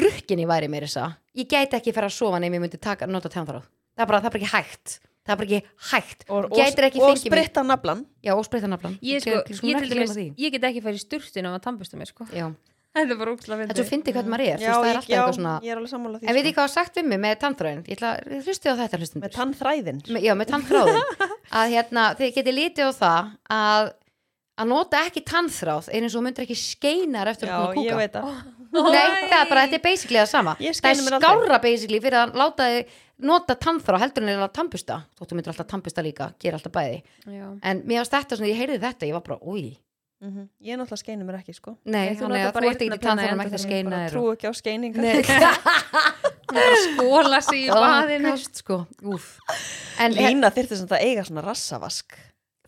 drukkin 0.01 0.43
ég 0.45 0.49
væri 0.51 0.69
mér 0.73 0.89
þessa 0.89 1.07
ég 1.37 1.49
get 1.53 1.77
ekki 1.79 1.95
fara 1.95 2.09
að 2.11 2.17
sofa 2.17 2.41
nefnir 2.41 2.59
ég 2.61 2.65
myndi 2.67 2.81
taka, 2.81 3.07
nota 3.07 3.29
tannþrá 3.33 3.61
það 3.63 4.05
er 4.05 4.11
bara, 4.11 4.21
það 4.21 4.27
er 4.27 4.35
bara 4.35 4.43
ekki 4.43 4.53
hægt. 4.57 4.99
Það 5.21 5.33
er 5.35 5.37
bara 5.37 5.47
ekki 5.47 5.59
hægt. 5.93 6.23
Og, 6.33 6.47
gætir 6.57 6.85
ekki 6.87 7.01
og 7.01 7.11
fengið 7.11 7.25
mig- 7.29 7.33
spritta 7.35 7.63
naflan 7.69 8.01
já, 8.25 8.33
og 8.35 8.45
spreita 8.47 8.69
naflan 8.73 8.95
ég, 9.05 9.21
sko, 9.21 9.31
Ég- 9.31 9.51
ég, 9.53 9.57
skulum 9.59 9.77
til 9.77 9.85
ekki 9.85 9.91
gleyma 9.93 10.07
dæmis, 10.09 10.17
því. 10.17 10.27
ég 10.41 10.53
get 10.57 10.65
ekki 10.71 10.81
farið 10.87 10.97
í 10.97 11.03
sturtinu 11.05 11.51
að 11.53 11.61
tampusta 11.67 11.99
mér 12.01 12.09
sko. 12.09 12.25
Já. 12.33 12.47
þetta 12.97 13.13
er 13.15 13.19
bara 13.21 13.35
úksla 13.37 13.59
þetta 13.61 13.77
svo 13.77 13.85
fyndið 13.87 14.17
hvernig 14.17 14.33
maður 14.33 14.47
er, 14.49 14.57
þú 14.59 14.65
já, 14.65 14.71
veist, 14.71 14.81
það 14.81 14.89
er 14.89 14.91
ég, 14.91 14.97
alltaf 14.97 15.11
já, 15.11 15.19
eitthvað 15.21 15.37
svona 15.37 15.53
ég 15.63 15.71
er 15.71 15.77
alveg 15.79 15.91
sammála 15.93 16.19
því 16.19 16.27
en 16.27 16.35
veit 16.35 16.41
sko. 16.43 16.49
ég 16.51 16.55
hvað 16.57 16.65
var 16.67 16.73
sagt 16.75 16.97
við 16.99 17.05
mig 17.13 17.21
með 17.23 17.35
tannþráin 17.45 17.83
ég 17.87 17.95
ætla, 18.01 18.11
hlustið 18.41 18.71
á 18.73 18.77
þetta 18.81 18.99
hlustundur 18.99 19.27
með 19.29 19.37
tannþræðin 19.37 20.01
Me- 20.11 20.23
já, 20.25 20.33
með 20.41 20.49
tannþráðin 20.51 21.05
að 21.61 21.75
hérna, 21.77 22.07
þið 22.19 22.33
getið 22.41 22.57
litið 22.59 22.89
á 22.89 22.93
það 22.99 23.31
að 23.61 23.93
að 24.61 24.67
nota 24.75 25.05
ekki 25.07 25.23
tannþráð 25.31 25.87
eins 25.95 26.11
og 26.11 26.19
þú 26.19 26.25
myndir 26.27 26.45
ekki 26.49 26.59
skeinar 26.59 27.31
eftir 27.31 27.47
já, 27.49 27.55
að 27.55 27.63
koma 27.63 27.71
að 27.71 27.87
ég 27.87 27.93
kúka 27.93 28.01
veit 28.03 28.13
það 28.19 28.27
Nei, 28.71 29.27
það 29.27 29.37
er 29.41 29.51
bara, 29.51 29.63
þetta 29.67 29.79
er 29.79 29.85
basically 29.85 30.21
það 30.21 30.31
sama. 30.31 30.57
Það 30.61 30.91
er 30.91 31.05
mér 31.05 31.17
aldrei. 31.19 31.31
skára 31.41 31.61
basically 31.65 32.01
fyrir 32.05 32.19
að 32.21 32.35
láta 32.39 32.69
þið 32.71 32.99
nota 33.31 33.57
tannþráð 33.61 34.05
heldur 34.05 34.27
en 34.27 34.43
að 34.47 34.53
tampusta 34.57 34.99
þóttu 35.19 35.37
myndir 35.37 35.53
alltaf 35.53 35.69
tampusta 35.71 36.05
líka, 36.05 36.31
gera 36.41 36.61
alltaf 36.61 36.73
bæði. 36.73 37.03
Já. 37.27 37.47
en 37.63 37.83
mér 37.85 38.03
varst 38.05 38.15
þetta 38.17 38.39
svona, 38.39 38.51
ég 38.53 38.61
heyrði 38.63 38.81
þetta, 38.85 39.09
ég 39.11 39.17
var 39.19 39.25
bara, 39.27 39.41
úi. 39.43 39.77
Mhm. 40.21 40.49
ég 40.61 40.75
er 40.75 40.77
náttúrulega 40.77 41.01
skeini 41.01 41.25
mér 41.25 41.39
ekki 41.41 41.55
sko. 41.57 41.77
Nei, 41.89 42.11
þú 42.13 42.29
þú 42.29 42.65
ert 42.69 42.83
ekki 42.85 42.99
tannþráðum 43.01 43.41
ekki 43.41 43.57
að 43.57 43.63
skeina 43.65 44.01
þér 44.03 44.11
trú 44.13 44.25
ekki 44.35 44.51
á 44.51 44.53
bara 46.51 46.81
skóla 46.85 47.41
sig 47.41 47.63
í 47.65 47.71
baðinu. 47.73 48.35
sko, 48.61 48.77
Lína 50.13 50.51
þyrfti 50.53 50.77
sem 50.77 50.91
þetta 50.91 51.01
eiga 51.01 51.25
svona 51.25 51.45
rassavask 51.47 52.19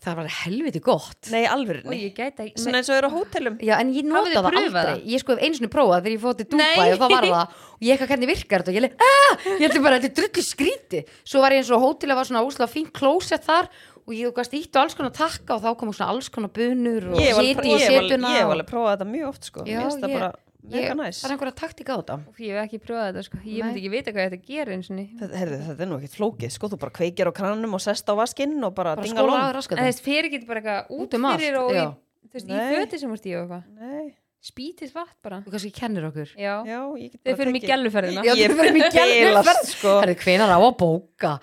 það 0.02 0.16
var 0.18 0.30
helviti 0.42 0.80
gott. 0.82 1.28
Nei, 1.30 1.44
alveg 1.46 1.84
og 1.86 1.92
ég 1.94 2.14
gæti 2.16 2.42
ekki 2.48 2.58
svona 2.64 2.80
eins 2.80 2.88
og 2.90 2.96
eru 2.98 3.10
á 3.10 3.12
hótelum. 3.14 3.58
Já, 3.62 3.74
en 3.78 3.92
ég 3.94 4.04
nota 4.08 4.32
það 4.42 4.48
aldrei? 4.62 4.96
Ég 5.12 5.22
sko 5.22 5.36
hef 5.36 5.44
einu 5.46 5.58
sinni 5.60 5.70
prófað 5.70 6.02
þegar 6.02 6.16
ég 6.16 6.22
fótt 6.24 6.40
til 6.42 6.48
Dubai 6.56 6.88
og 6.92 6.98
það 7.04 7.14
var 7.14 7.28
það 7.28 7.56
og 7.72 7.86
ég 7.86 7.94
eitthvað 7.94 8.10
hvernig 8.12 8.30
virkar 8.32 8.64
þetta? 8.64 8.72
Og 8.72 8.78
ég 8.78 8.84
leið, 8.86 9.06
aah, 9.06 9.46
ég 9.62 9.66
ætli 9.70 9.82
bara, 9.86 10.00
þetta 10.02 10.10
er 10.10 10.18
drullu 10.20 10.44
skríti 10.48 11.04
Svo 11.22 11.42
var 11.44 11.54
ég 11.54 11.62
eins 11.62 11.70
og 11.70 11.78
á 11.78 11.84
hóteli 11.86 12.18
var 12.18 12.28
svona 12.28 12.42
úslega 12.46 12.70
fín 12.74 12.90
klósett 12.90 13.46
þar 13.46 13.70
og 14.02 14.14
ég 14.18 14.32
gæst 14.34 14.54
ítt 14.58 14.74
og 14.74 14.82
alls 14.82 14.96
konar 14.98 15.12
takka 15.14 15.54
og 15.54 15.62
þá 15.62 15.76
kom 15.78 15.92
svona 15.94 16.10
alls 16.10 16.26
konar 16.34 16.50
bunur 16.50 17.12
og 17.14 17.20
siti 17.22 17.70
í 17.70 17.78
setuna 17.78 18.32
ég 18.34 18.40
hef 18.42 18.48
og- 18.48 18.54
alveg 18.56 18.66
prófað 18.72 18.96
þetta 18.96 19.06
mjög 19.12 19.28
oft 19.30 19.44
sko. 19.46 19.62
Já, 19.70 19.78
ég- 19.86 20.16
bara 20.18 20.32
mega 20.62 20.94
næs 20.98 21.20
Það 21.22 21.28
er 21.28 21.34
einhverja 21.34 21.54
taktika 21.58 21.94
á 21.94 21.98
þetta. 22.00 22.16
Úf, 22.30 22.38
ég 22.42 22.54
hef 22.56 22.66
ekki 22.66 22.80
pröfað 22.82 23.08
þetta 23.08 23.24
sko. 23.26 23.40
ég 23.42 23.66
myndi 23.66 23.82
ekki 23.82 23.92
vita 23.92 24.14
hvað 24.14 24.28
þetta 24.28 24.48
gerir 24.48 24.74
eins 24.76 24.90
og 24.90 24.96
ný 24.98 25.04
þetta, 25.20 25.76
er 25.76 25.90
nú 25.90 25.98
ekkert 25.98 26.16
flókið 26.18 26.54
sko. 26.56 26.70
Þú 26.72 26.80
bara 26.82 26.94
kveikir 26.98 27.30
á 27.30 27.32
kranum 27.34 27.76
og 27.78 27.82
sest 27.82 28.06
á 28.08 28.14
vaskinn 28.18 28.58
og 28.62 28.74
bara, 28.76 28.96
Bara 28.98 29.06
dinga 29.06 29.52
raskatum 29.58 29.88
þess 29.90 30.04
fyrir 30.04 30.32
getur 30.32 30.50
bara 30.50 30.62
eitthvað 30.62 30.92
út, 30.96 31.06
Út 31.06 31.16
um 31.18 31.28
allt, 31.30 31.42
fyrir 31.42 31.58
og 31.60 31.72
í, 31.74 31.86
veist, 32.32 32.50
í 32.50 32.60
föti 32.72 33.00
sem 33.02 33.12
úr 33.12 33.20
stíu 33.20 33.38
og 33.38 33.46
eitthvað. 33.46 33.64
Nei, 33.82 34.14
spítið 34.42 34.94
vatn 34.96 35.18
bara. 35.22 35.40
Þú 35.46 35.56
kannski 35.56 35.72
kennir 35.76 36.08
okkur. 36.10 36.36
Já, 36.38 36.54
já, 36.66 36.80
þau 37.22 37.34
fyrir 37.42 37.52
mig 37.56 37.66
gæluferðina 37.66 38.26
ég 38.26 38.34
gælnuferð. 38.42 38.78
bilast 39.26 39.74
sko. 39.76 39.96
Það 40.00 40.14
er 40.14 40.22
hvenar 40.26 40.54
á 40.54 40.58
að 40.58 40.76
bóka? 40.82 41.36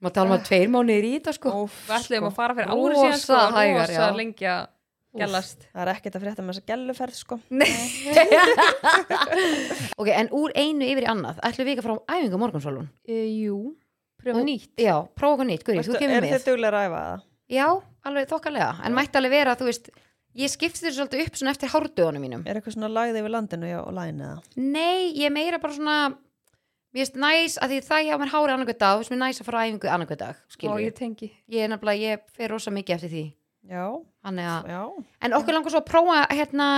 Maður 0.00 0.14
tala 0.16 0.30
um 0.30 0.36
að 0.38 0.44
tveir 0.48 0.68
mánuðir 0.72 1.04
í 1.04 1.16
þetta 1.18 1.32
sko. 1.36 1.50
Við 1.68 1.90
ætlum 1.98 2.22
sko. 2.22 2.28
að 2.30 2.36
fara 2.38 2.54
fyrir 2.56 2.70
ári 2.72 2.94
síðan 3.20 4.70
að 5.10 5.22
gælast 5.24 5.64
það 5.72 5.82
er 5.82 5.90
ekkert 5.94 6.16
að 6.16 6.24
frétta 6.24 6.42
með 6.44 6.52
þessa 6.54 6.66
gæluferð 6.70 7.16
sko. 7.18 7.38
Ok, 10.00 10.08
en 10.14 10.30
úr 10.36 10.52
einu 10.54 10.86
yfir 10.86 11.06
í 11.06 11.08
annað 11.10 11.40
ætlum 11.46 11.66
við 11.66 11.72
ekki 11.74 11.82
að 11.82 11.88
fara 11.88 11.96
á 11.98 12.12
æfingu 12.16 12.40
morgunsólun 12.40 12.86
uh, 12.86 13.24
jú, 13.26 13.58
pröfa 14.20 14.44
nýtt. 14.46 14.70
Já, 14.78 14.94
prófa 15.18 15.38
okkur 15.38 15.48
nýtt, 15.50 15.66
Guri, 15.66 15.82
þú 15.86 15.98
kemur 15.98 16.20
er 16.20 16.26
með. 16.26 16.36
þið 16.36 16.46
duglega 16.52 16.78
að 16.78 16.86
æfa 16.86 17.02
það? 17.02 17.26
Já, 17.50 17.66
alveg 18.06 18.30
þokkalega, 18.30 18.70
en 18.86 18.96
mætti 18.96 19.20
alveg 19.20 19.34
vera 19.34 19.58
þú 19.58 19.68
veist, 19.70 19.90
ég 20.38 20.52
skipti 20.52 20.84
þessu 20.84 21.00
svolítið 21.00 21.24
upp 21.26 21.40
svona 21.40 21.54
eftir 21.56 21.72
hárdugunum 21.74 22.22
mínum. 22.22 22.46
Er 22.46 22.60
eitthvað 22.60 22.76
svona 22.76 22.92
lagði 22.94 23.22
yfir 23.24 23.34
landinu 23.34 23.70
já, 23.72 23.80
og 23.82 23.94
læni 23.96 24.26
eða? 24.28 24.38
Nei, 24.60 25.10
ég 25.18 25.26
er 25.26 25.34
meira 25.34 25.58
bara 25.62 25.74
svona 25.74 25.96
mér 26.94 27.04
finnst 27.04 27.18
næs 27.22 27.58
að 27.62 27.74
því 27.74 27.82
það 27.86 28.06
hjá 28.06 28.14
mér 28.22 28.32
hári 28.36 28.54
annarkvæð 28.54 28.78
dag, 28.78 28.94
þú 28.94 29.02
veist 29.02 29.12
mér 29.14 29.22
næs 29.24 29.42
að 29.42 29.50
fara 29.50 29.58
á 29.58 29.66
æfingu 29.66 29.90
annarkvæð 29.90 30.22
dag, 30.22 30.40
skilur 30.54 30.82
ég 30.82 30.94
tengi. 30.98 31.32
Ég 31.50 31.66
er 31.66 31.70
nefnilega, 31.74 32.14
ég 32.14 32.32
fer 32.38 32.50
rosa 32.54 32.72
mikið 32.74 32.96
eftir 32.96 33.14
því 33.14 33.26
já, 33.68 33.86
Þannig 34.24 34.48
að, 34.52 34.70
já, 34.72 34.82
en 35.26 35.34
okkur 35.38 35.56
langar 35.56 35.74
svo 35.74 35.80
að 35.82 35.88
prófa 35.90 36.20
hérna 36.32 36.68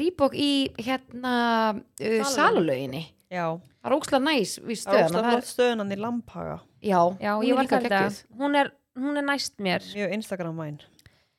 Rýbók 0.00 0.34
í 0.38 0.52
hérna 0.78 1.34
uh, 1.74 2.24
salulöginni 2.30 3.04
já. 3.30 3.46
Það 3.54 3.90
er 3.90 3.96
ókslega 3.98 4.24
næs 4.24 4.56
við 4.62 4.80
það 4.82 4.98
er 4.98 5.10
stöðan 5.10 5.28
flott 5.30 5.50
stöðunan 5.50 5.92
í 5.94 6.00
Lamphaga 6.00 6.56
Já, 6.84 7.00
já, 7.20 7.30
hún 7.36 7.46
ég 7.48 7.58
var 7.58 7.68
það 7.68 7.86
þetta 7.86 8.02
geggjuð. 8.02 8.18
hún 8.40 8.58
er, 8.60 8.72
hún 9.00 9.20
er 9.20 9.24
næst 9.28 9.56
mér. 9.62 9.86
Mjög 9.94 10.18
Instagram 10.18 10.60
væn 10.60 10.82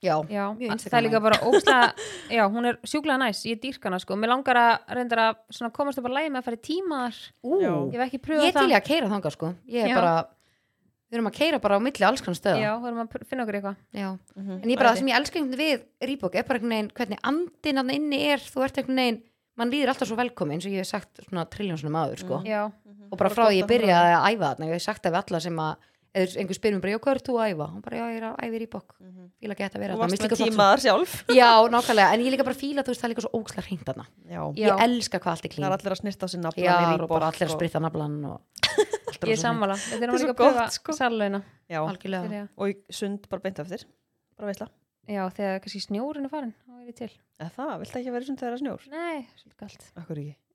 Já, 0.06 0.16
já, 0.30 0.44
Mjög 0.54 0.84
það 0.84 0.98
er 1.00 1.06
líka 1.08 1.22
bara 1.24 1.40
ókslega 1.42 1.88
já, 2.38 2.44
hún 2.52 2.70
er 2.70 2.80
sjúklega 2.86 3.18
næs, 3.22 3.42
ég 3.50 3.62
dýrk 3.64 3.88
hana 3.88 4.00
sko. 4.02 4.18
Mér 4.20 4.34
langar 4.36 4.60
að 4.60 4.96
reynda 4.98 5.30
að 5.32 5.72
komast 5.74 6.02
upp 6.02 6.10
að 6.10 6.18
með 6.30 6.40
að 6.42 6.48
fara 6.50 6.60
í 6.60 6.64
tímaðar 6.68 7.20
Ú, 7.42 7.60
ég 7.64 7.96
hef 7.98 8.06
ekki 8.08 8.22
pröfað 8.28 8.46
ég 8.46 8.52
er 8.52 8.58
það 8.58 8.68
til 8.68 8.76
í 8.76 8.78
að 8.78 8.88
keira 8.90 9.12
þangað 9.14 9.38
sko. 9.38 9.52
Ég 9.72 9.86
er 9.88 9.94
Já. 9.94 9.98
bara, 9.98 10.16
við 11.16 11.20
erum 11.22 11.30
að 11.32 11.38
keira 11.40 11.60
bara 11.64 11.78
á 11.80 11.86
milli 11.86 12.06
alls 12.08 12.22
konar 12.26 12.38
stöða 12.40 12.60
já, 12.62 12.72
við 12.84 12.88
erum 12.92 13.02
að 13.06 13.28
finna 13.30 13.46
okkur 13.46 13.58
eitthvað 13.60 13.78
Já. 13.96 14.10
Mhm. 14.36 14.58
en 14.62 14.70
ég 14.70 14.78
bara, 14.82 14.92
það 14.92 14.98
sem 15.02 15.08
ég 15.12 15.20
elska 15.22 15.40
einhvern 15.40 15.58
veginn 15.58 15.80
við 15.80 16.10
Rýbók 16.12 16.36
er 16.36 16.44
bara 16.50 16.60
einhvern 16.60 16.76
veginn 16.76 16.92
hvernig 17.00 17.20
andinn 17.32 17.82
að 17.82 17.94
inni 17.96 18.20
er 18.36 18.44
þú 18.44 18.66
ert 18.68 18.78
einhvern 18.82 19.02
veginn, 19.02 19.22
mann 19.56 19.72
líður 19.72 19.94
alltaf 19.94 20.08
svo 20.12 20.18
velkomin 20.20 20.58
eins 20.60 20.68
og 20.68 20.76
ég 20.76 20.84
hef 20.84 20.92
sagt 20.92 21.24
svona 21.30 21.46
triljónsunum 21.48 21.96
aður 21.96 22.20
sko. 22.20 22.40
Mhm. 22.44 22.46
já, 22.52 22.64
og 23.12 23.18
bara 23.18 23.30
frá 23.32 23.48
því 23.48 23.62
ég 23.64 23.68
byrjaði 23.72 24.14
að 24.20 24.26
æfa 24.36 24.50
þarna 24.52 24.68
ég 24.68 24.74
hef 24.76 24.82
sagt 24.84 25.04
það 25.04 25.12
við 25.16 25.22
alla 25.24 25.40
sem 25.40 25.56
að 25.56 25.76
eða 26.16 26.40
einhver 26.42 26.56
spyrir 26.58 26.76
mér 26.78 26.84
bara, 26.86 26.94
já, 26.96 27.00
hvað 27.04 27.16
er 27.16 27.22
þú 27.28 27.34
að 27.36 27.50
æfa? 27.52 27.66
og 27.76 27.82
bara, 27.86 27.96
já, 28.00 28.06
ég 28.08 28.18
er 28.20 28.26
að 28.26 28.36
æfa 28.46 28.56
í 28.56 28.60
Rýbók 28.64 28.90
fíla 29.36 29.52
ekki 29.56 29.64
þetta 29.66 29.78
að 29.78 29.84
vera 29.84 29.94
þú 29.94 30.00
þarna. 30.00 30.16
varst 30.16 30.24
með 30.26 30.32
tímaðar 30.46 30.80
sjálf. 30.86 31.12
Já, 31.40 31.50
nákvæmlega, 31.76 32.10
en 32.16 32.22
ég 32.26 32.32
líka 32.34 32.46
bara 32.48 32.56
fíla 32.62 32.82
þú 32.86 32.90
veist, 32.94 33.02
það 33.02 33.08
er 33.08 33.12
líka 33.14 33.24
svo 33.26 33.34
ókslega 33.40 33.66
hreint 33.68 33.86
þarna. 33.90 34.06
Já, 34.26 34.42
Já. 34.56 34.66
ég 34.66 34.72
elska 34.86 35.20
hvað 35.20 35.32
allt 35.36 35.46
er 35.46 35.50
það 35.50 35.56
klín 35.56 35.66
er 35.66 35.76
allir 35.76 35.92
að 35.96 36.00
snirta 36.02 36.24
á 36.26 36.30
sér 36.32 36.42
naflan 36.46 36.66
já, 36.66 36.76
og 36.96 37.10
bara 37.12 37.28
allir 37.30 37.46
að 37.46 37.52
og- 37.52 37.58
spritta 37.60 37.80
naflan 37.84 38.16
og 38.32 38.38
ég 39.26 39.36
er 39.36 39.42
sammála. 39.44 39.76
Þetta 39.76 40.04
er 40.06 40.10
pröfa 40.16 40.36
gott, 40.40 40.72
sko. 40.72 40.92
já, 41.70 41.80
algjörlega. 41.84 42.48
Og 42.58 42.66
í 42.70 42.74
sund 42.90 43.22
bara 43.30 43.42
beint 43.44 43.60
eftir 43.60 43.82
bara 44.38 44.48
veitla 44.52 44.68
já, 45.06 45.22
þegar 45.36 45.60
kannski 45.62 45.82
snjórinn 45.86 46.26
er 46.26 46.32
farin 46.32 46.54
þá 46.66 46.72
er 46.82 46.88
ég 46.90 46.96
til. 46.96 47.12
Eða 47.40 47.52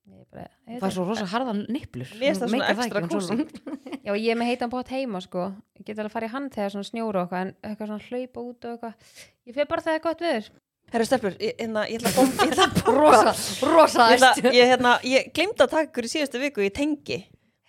það, 0.09 0.47
er 0.71 0.85
er 0.87 0.95
svo 0.95 1.05
rosa 1.09 1.27
harðan 1.31 1.61
nipplur 1.69 2.09
Mér 2.19 2.35
finnst 2.35 2.43
það 2.43 2.51
svona 2.51 3.11
hún 3.11 3.25
svo- 3.27 3.37
já, 4.07 4.13
ég 4.17 4.31
er 4.33 4.39
með 4.41 4.51
heitan 4.51 4.71
pott 4.73 4.89
heima 4.95 5.21
sko. 5.25 5.51
Ég 5.79 5.85
get 5.87 5.99
alveg 5.99 6.11
að 6.11 6.17
fara 6.17 6.27
í 6.27 6.33
hann 6.35 6.49
þegar 6.51 6.75
svona 6.75 6.89
snjóra 6.89 7.23
og 7.23 7.29
eitthvað 7.29 7.45
en 7.47 7.55
eitthvað 7.71 7.93
svona 7.93 8.09
hlaupa 8.09 8.45
út 8.49 8.65
og 8.65 8.75
eitthvað. 8.75 8.95
Ég 9.47 9.55
fyrir 9.59 9.71
bara 9.71 9.85
þegar 9.87 9.93
það 9.93 10.01
er 10.01 10.07
gott 10.09 10.25
viður 10.27 10.51
herru 10.91 11.05
stelpur, 11.07 11.35
ég, 11.39 11.53
hérna, 11.61 11.83
ég 11.87 12.01
ætla 12.01 12.11
að 12.11 12.17
bom- 12.19 12.33
ég 12.41 12.51
ætla 12.51 12.65
að 12.67 12.97
rosa, 12.97 13.35
rosa 13.71 14.07
ég, 14.11 14.25
ég, 14.57 14.65
hérna, 14.73 14.95
ég 15.07 15.29
glemd 15.37 15.61
að 15.63 15.69
taka 15.71 15.87
ykkur 15.87 16.09
í 16.09 16.11
síðustu 16.11 16.41
viku 16.43 16.65
í 16.67 16.71
tengi. 16.75 17.19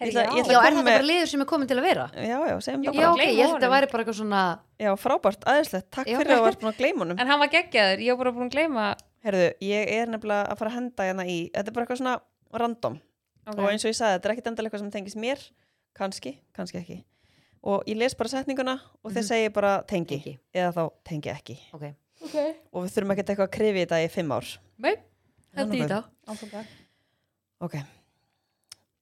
Herri, 0.01 0.09
Ég 0.09 0.15
ætla- 0.17 0.23
ég 0.33 0.39
já. 0.39 0.41
ætla 0.41 0.55
já, 0.55 0.61
er 0.65 0.73
þetta 0.73 0.85
bara 0.87 1.05
liður 1.05 1.27
sem 1.29 1.41
er 1.43 1.45
komin 1.51 1.69
til 1.69 1.77
að 1.77 1.85
vera? 1.85 2.07
Já, 2.17 2.37
já, 2.49 2.55
segjum 2.65 2.81
Já, 2.81 2.89
það 2.89 2.95
já, 2.97 3.01
bara 3.03 3.11
ok, 3.11 3.19
gleyma 3.21 3.35
ég 3.37 3.45
held 3.45 3.53
að 3.53 3.61
það 3.67 3.73
væri 3.75 3.89
bara 3.91 4.01
eitthvað 4.03 4.17
svona 4.17 4.41
já, 4.81 4.89
frábært, 4.97 5.45
aðeinslegt, 5.51 5.87
takk 5.93 6.07
Já. 6.09 6.17
fyrir 6.17 6.33
að 6.33 6.39
þú 6.41 6.45
varst 6.47 6.61
búin 6.63 6.71
að 6.73 6.79
gleyma 6.81 7.03
honum. 7.05 7.19
En 7.21 7.27
hann 7.29 7.39
var 7.43 7.51
geggjaður, 7.53 8.01
ég 8.01 8.09
var 8.17 8.21
bara 8.25 8.33
búin 8.39 8.49
að 8.49 8.55
gleyma 8.57 8.87
herru, 9.25 9.45
ég 9.61 9.91
er 9.95 10.09
nefnilega 10.11 10.49
að 10.51 10.57
fara 10.61 10.71
að 10.71 10.75
henda 10.79 11.07
hérna 11.09 11.25
í 11.29 11.37
þetta 11.53 11.67
er 11.71 11.75
bara 11.75 11.85
eitthvað 11.85 12.01
svona 12.01 12.15
random. 12.61 12.99
Og 13.47 13.53
okay. 13.57 13.71
eins 13.73 13.85
og 13.85 13.89
ég 13.91 13.97
sagði, 13.97 14.17
þetta 14.17 14.29
er 14.29 14.33
ekkit 14.35 14.47
endalega 14.51 14.69
eitthvað 14.69 14.83
sem 14.85 14.91
tengist 14.93 15.17
mér. 15.21 15.39
Kannski, 15.97 16.35
kannski 16.55 16.77
ekki. 16.81 16.97
Og 17.63 17.83
ég 17.89 17.97
les 17.99 18.15
bara 18.17 18.29
setninguna 18.31 18.75
og 19.03 19.11
þeir 19.11 19.21
Mhm. 19.21 19.27
segi 19.27 19.49
bara 19.53 19.83
tengi, 19.83 20.17
Tengi. 20.21 20.37
eða 20.53 20.71
þá 20.73 20.83
tengi 21.05 21.29
ekki. 21.29 21.57
Ok, 21.73 21.83
okay. 22.25 22.53
og 22.73 22.85
við 22.85 22.93
þurfum 22.95 23.11
ekkert 23.15 23.29
eitthvað 23.33 23.47
að 23.49 23.55
krifi 23.57 23.85
þetta 23.85 23.99
í 24.05 24.09
fimm 24.09 24.31
ár. 24.31 24.47
Nei, 24.77 24.95
hendi 25.55 25.77
í 25.77 25.81
nokkuð. 25.81 25.89
þetta. 25.89 26.03
áfengar 26.27 26.65
ok, 27.61 27.75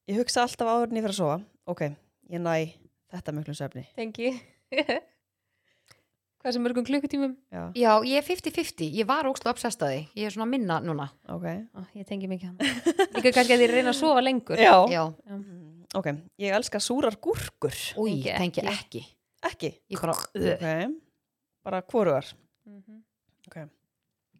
ég 0.10 0.18
hugsa 0.20 0.42
alltaf 0.44 0.68
áður 0.68 0.90
en 0.92 0.98
ég 0.98 1.04
fyrir 1.06 1.14
að 1.16 1.20
sofa. 1.22 1.38
Ok, 1.68 1.82
ég 2.30 2.42
næ 2.42 2.74
þetta 3.14 3.32
miklum 3.34 3.56
svefni. 3.56 3.86
Tengi 3.96 4.42
Hvað 6.40 6.54
sem 6.56 6.64
mörgum 6.64 6.86
klukkutímum? 6.88 7.34
Já, 7.52 7.64
Já, 7.76 7.90
ég 8.08 8.16
er 8.22 8.24
50-50, 8.24 8.86
ég 8.96 9.08
var 9.10 9.28
að 9.28 9.92
því. 9.92 10.04
Ég 10.22 10.30
er 10.30 10.32
svona 10.36 10.46
að 10.48 10.52
minna 10.54 10.78
núna. 10.86 11.08
Ok. 11.28 11.48
Ó, 11.76 11.80
ég 12.00 12.06
tengi 12.08 12.30
mikið 12.32 12.46
hann. 12.48 13.10
Líka 13.18 13.34
kannski 13.36 13.58
að 13.58 13.64
ég 13.66 13.74
reyna 13.74 13.92
að 13.92 13.98
sofa 14.00 14.24
lengur. 14.24 14.62
Já, 14.62 14.76
Já, 14.94 15.02
Mm, 15.28 15.84
ok, 16.00 16.08
ég 16.40 16.56
elska 16.56 16.80
súrar 16.80 17.18
gúrkur. 17.20 17.76
Úi, 18.00 18.22
Tengi 18.24 18.62
ekki. 18.64 18.68
ekki. 18.72 19.04
Ekki, 19.50 19.74
Ég 19.92 20.00
bara, 20.00 20.14
ok. 20.16 20.96
Bara 21.64 21.82
hvorugar. 21.92 22.32
Mhm. 22.66 23.04
Ok. 23.50 23.60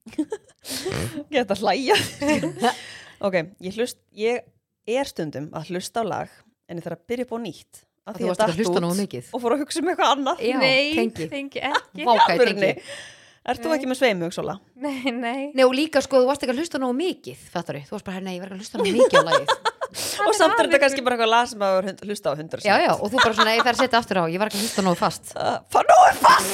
Geta 1.32 1.56
hlæja. 1.60 1.96
Ok, 3.20 3.36
ég 3.60 3.76
hlust 3.76 3.98
Ég 4.16 4.46
er 4.88 5.04
stundum 5.10 5.50
að 5.52 5.74
hlusta 5.74 6.00
á 6.00 6.08
lag 6.08 6.30
En 6.72 6.80
ég 6.80 6.86
þarf 6.86 7.02
að 7.02 7.08
byrja 7.12 7.26
upp 7.28 7.34
á 7.36 7.40
nýtt 7.44 7.82
að 8.10 8.20
því 8.20 8.28
að 8.34 8.42
datt 8.42 8.58
hlusta 8.60 8.82
nógu 8.84 8.98
mikið 9.04 9.30
Og 9.38 9.44
fór 9.46 9.56
að 9.56 9.64
hugsa 9.64 9.84
um 9.84 9.90
eitthvað 9.94 10.12
annað 10.18 10.44
Já, 10.50 10.58
Nei, 10.62 10.84
tengi 10.98 11.30
tengi 11.32 11.64
ekki. 11.70 12.04
Vákaði 12.10 12.36
Alvörunni. 12.36 12.74
tengi 12.76 13.18
Ert 13.50 13.64
þú 13.64 13.72
ekki 13.74 13.88
með 13.90 13.98
sveimug 14.02 14.34
svola? 14.36 14.54
Nei, 14.84 15.10
nei. 15.16 15.44
Nei 15.56 15.64
og 15.66 15.72
líka 15.74 16.02
sko, 16.04 16.20
þú 16.22 16.28
varst 16.30 16.44
ekki 16.44 16.54
að 16.54 16.60
hlusta 16.62 16.82
nógu 16.84 16.94
mikið 17.00 17.38
Fattar 17.54 17.80
þú 17.80 17.96
varst 17.96 18.06
bara, 18.10 18.20
nei, 18.26 18.36
ég 18.36 18.42
var 18.44 18.52
ekki 18.52 18.60
að 18.60 18.64
hlusta 18.66 18.78
nógu 18.82 18.92
mikið 19.00 19.16
á 19.16 19.24
lagið 19.30 19.50
Og 20.28 20.36
samt 20.38 20.54
er 20.60 20.68
þetta 20.68 20.80
kannski 20.84 21.02
bara 21.06 21.16
eitthvað 21.18 21.32
lag 21.34 21.48
sem 21.50 21.64
að 21.66 21.78
hund- 21.88 22.04
hlusta 22.06 22.30
á 22.30 22.34
hundra 22.38 22.60
Já, 22.62 22.76
já, 22.84 22.92
og 22.94 23.08
þú 23.10 23.18
bara 23.24 23.38
svona, 23.40 23.56
ég 23.56 23.64
þarf 23.66 23.80
að 23.80 23.82
setja 23.88 24.02
aftur 24.04 24.20
á 24.22 24.24
Ég 24.30 24.38
var 24.44 24.52
ekki 24.52 24.60
að 24.60 24.66
hlusta 24.68 24.84
nógu 24.86 25.00
fast 25.00 25.32
Fann 25.74 25.90
nú 25.90 25.98
er 26.12 26.20
fast 26.20 26.52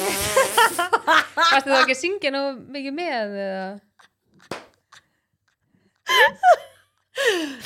Varstu 1.42 1.74
þú 1.74 1.80
ekki 1.82 1.96
að 1.98 2.00
syngja 2.06 2.32
nú 2.38 2.44
mikið 2.78 2.96
með? 3.02 3.36
Eða? 3.50 3.68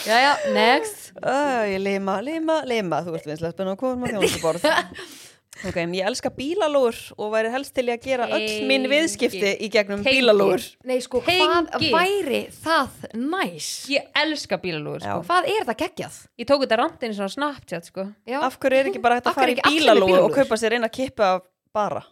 Já, 0.06 0.18
já, 0.26 0.34
next 0.56 1.10
Æ, 1.20 1.78
lima, 1.82 2.20
lima, 2.24 2.62
lima 2.70 3.02
Þú 3.06 3.18
ert 3.20 3.28
vinslega 3.32 3.56
spennu 3.56 3.76
að 3.76 3.82
koma 3.82 4.12
þjónustuborð 4.12 4.70
Ok, 5.68 5.76
ég 5.76 6.06
elska 6.08 6.30
bílalúur 6.32 6.96
og 7.20 7.34
væri 7.34 7.50
helst 7.52 7.74
til 7.76 7.84
í 7.90 7.92
að 7.92 8.06
gera 8.06 8.28
öll 8.32 8.68
minn 8.70 8.86
viðskipti 8.88 9.58
í 9.60 9.68
gegnum 9.74 10.06
Tengi. 10.06 10.22
bílalúur 10.22 10.64
Nei, 10.88 11.02
sko, 11.04 11.20
hvað 11.26 11.74
Tengi. 11.74 11.90
væri 11.92 12.40
það 12.62 13.10
næs? 13.20 13.68
Ég 13.92 14.08
elska 14.22 14.60
bílalúður, 14.62 15.04
sko. 15.04 15.18
Hvað 15.28 15.50
er 15.52 15.68
það 15.68 15.80
geggjað? 15.82 16.22
Ég 16.40 16.48
tók 16.48 16.64
þetta 16.64 16.78
randinn 16.80 17.18
svona 17.18 17.34
Snapchat, 17.34 17.90
sko. 17.92 18.08
Af 18.40 18.56
hverju 18.62 18.80
er 18.80 18.92
ekki 18.94 19.04
bara 19.04 19.20
hægt 19.20 19.28
að 19.34 19.42
fara 19.42 19.58
í 19.58 19.60
bílalúu 19.68 20.22
og 20.22 20.38
kaupa 20.38 20.62
sér 20.62 20.78
eina 20.78 20.88
kippu 20.88 21.28
af 21.28 21.44
bara? 21.76 22.06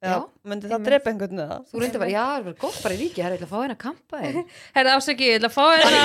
Já, 0.00 0.14
myndi 0.48 0.68
það 0.70 0.84
drepa 0.86 1.10
einhvern 1.12 1.40
veginn 1.42 1.64
þú 1.68 1.80
reyndi 1.82 1.98
bara, 2.00 2.12
já, 2.14 2.20
það 2.24 2.36
er 2.38 2.44
verið 2.46 2.60
gott 2.62 2.76
bara 2.80 2.94
í 2.94 3.00
ríki 3.02 3.20
Það 3.20 3.26
er 3.26 3.34
eitthvað 3.34 3.50
að 3.50 3.52
fá 3.52 3.64
eina 3.66 3.74
kampa 3.82 4.20
þér 4.22 4.38
Herra 4.78 4.94
ásaki, 4.96 5.26
ég 5.28 5.34
ætla 5.36 5.50
að 5.50 5.56
fá 5.58 5.64
hérna 5.76 6.00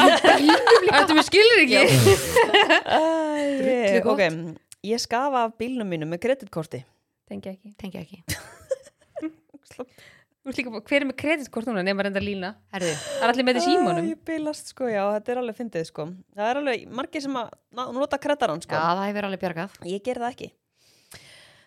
Ættu 0.99 1.15
mér 1.15 1.27
skilur 1.29 1.61
ekki? 1.63 1.79
Æ, 2.99 4.01
gott. 4.03 4.11
Ok, 4.11 4.23
ég 4.91 4.99
skafa 5.05 5.45
af 5.47 5.55
bílnum 5.61 5.87
mínu 5.89 6.09
með 6.11 6.21
kreditkorti. 6.25 6.81
Tengi 7.29 7.53
ekki. 7.53 7.71
Tengi 7.79 8.01
ekki. 8.03 8.19
Þú 9.75 10.51
veist 10.51 10.59
líka, 10.59 10.69
bara, 10.75 10.83
hver 10.85 11.01
er 11.01 11.07
með 11.09 11.17
kreditkort 11.23 11.65
núna 11.71 11.81
nema 11.87 12.03
reynda 12.05 12.21
lína? 12.21 12.51
Það 12.69 12.83
er 12.91 13.31
allir 13.31 13.47
með 13.47 13.55
þetta 13.57 13.63
í 13.63 13.71
símanum. 13.71 14.03
Æ, 14.05 14.11
Ég 14.11 14.19
bílast 14.27 14.69
sko, 14.75 14.91
já, 14.91 15.01
þetta 15.15 15.33
er 15.33 15.39
alveg 15.41 15.57
fyndið 15.57 15.87
sko. 15.89 16.05
Það 16.37 16.51
er 16.51 16.59
alveg 16.61 16.83
margir 16.99 17.23
sem 17.25 17.39
að 17.41 17.95
nota 17.97 18.19
kreditarán 18.21 18.61
sko. 18.61 18.75
Já, 18.77 18.91
það 18.91 19.07
hefur 19.09 19.27
alveg 19.31 19.41
bjargað. 19.47 19.79
Ég 19.89 20.03
ger 20.05 20.21
það 20.21 20.35
ekki 20.35 20.51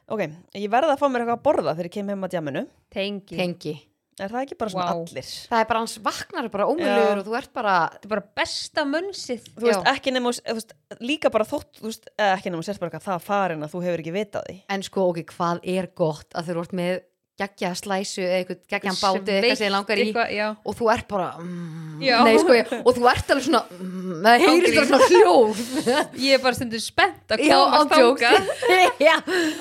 Ok, 0.09 0.23
ég 0.57 0.71
verða 0.73 0.95
að 0.95 1.03
fá 1.03 1.07
mér 1.13 1.25
eitthvað 1.27 1.37
að 1.39 1.45
borða 1.45 1.75
þegar 1.77 1.89
ég 1.91 1.95
kem 1.99 2.09
heim 2.15 2.25
að 2.25 2.35
djaminu 2.37 2.63
Tengi 2.95 3.37
Tengi 3.37 3.75
Er 4.19 4.33
það 4.33 4.41
ekki 4.49 4.57
bara 4.59 4.73
svona 4.73 4.87
Vá. 4.89 4.95
allir? 4.99 5.27
Það 5.47 5.61
er 5.63 5.67
bara 5.71 5.81
hans 5.85 5.93
vaknar 6.03 6.49
bara 6.51 6.65
ómjölugur 6.67 7.13
Já. 7.13 7.19
og 7.21 7.27
þú 7.29 7.35
ert 7.39 7.53
bara 7.55 7.75
Þetta 7.93 8.09
er 8.09 8.13
bara 8.15 8.25
besta 8.41 8.85
munnsið 8.89 9.45
Þú 9.53 9.67
veist, 9.69 9.85
Já. 9.85 9.93
ekki 9.93 10.15
nema, 10.17 10.33
þú 10.35 10.57
veist, 10.59 10.73
líka 10.99 11.31
bara 11.31 11.47
þótt, 11.47 11.69
þú 11.79 11.87
veist, 11.87 12.09
eða 12.17 12.33
ekki 12.35 12.51
nema 12.51 12.67
sérst 12.67 12.83
bara 12.83 12.91
eitthvað 12.91 13.07
það 13.13 13.29
farin 13.29 13.63
að 13.63 13.71
þú 13.77 13.83
hefur 13.85 14.03
ekki 14.03 14.15
vitað 14.17 14.49
því. 14.49 14.57
En 14.75 14.83
sko, 14.89 15.05
ok, 15.13 15.23
hvað 15.37 15.61
er 15.77 15.91
gott 16.03 16.35
að 16.35 16.51
þú 16.51 16.65
ert 16.65 16.75
með 16.81 16.99
geggja 17.39 17.71
slæsu 17.79 18.23
eða 18.25 18.39
eitthvað 18.41 18.59
geggjan 18.73 18.97
báti 18.99 19.35
eitthvað 19.35 19.59
sem 19.59 19.65
þig 19.65 19.73
langar 19.75 20.01
í 20.01 20.05
eitthvað, 20.05 20.33
já. 20.35 20.47
og 20.59 20.77
þú 20.79 20.89
ert 20.95 21.07
bara 21.11 21.29
mm, 21.39 22.01
Já. 22.03 22.17
nei, 22.27 22.33
sko, 22.43 22.55
ég, 22.57 22.73
og 22.79 22.97
þú 22.97 23.09
ert 23.13 23.33
alveg 23.35 23.47
svona 23.47 23.61
mm, 23.75 24.13
það 24.25 24.45
heyrist 24.45 24.77
bara 24.79 24.89
svona 24.91 25.09
hljóð 25.13 25.63
Ég 26.29 26.35
er 26.37 26.43
bara 26.43 26.59
stundur 26.59 26.83
spennt 26.83 27.35
að 27.35 27.45
Já, 27.47 27.59
þangað 27.75 28.51
Já. 29.09 29.15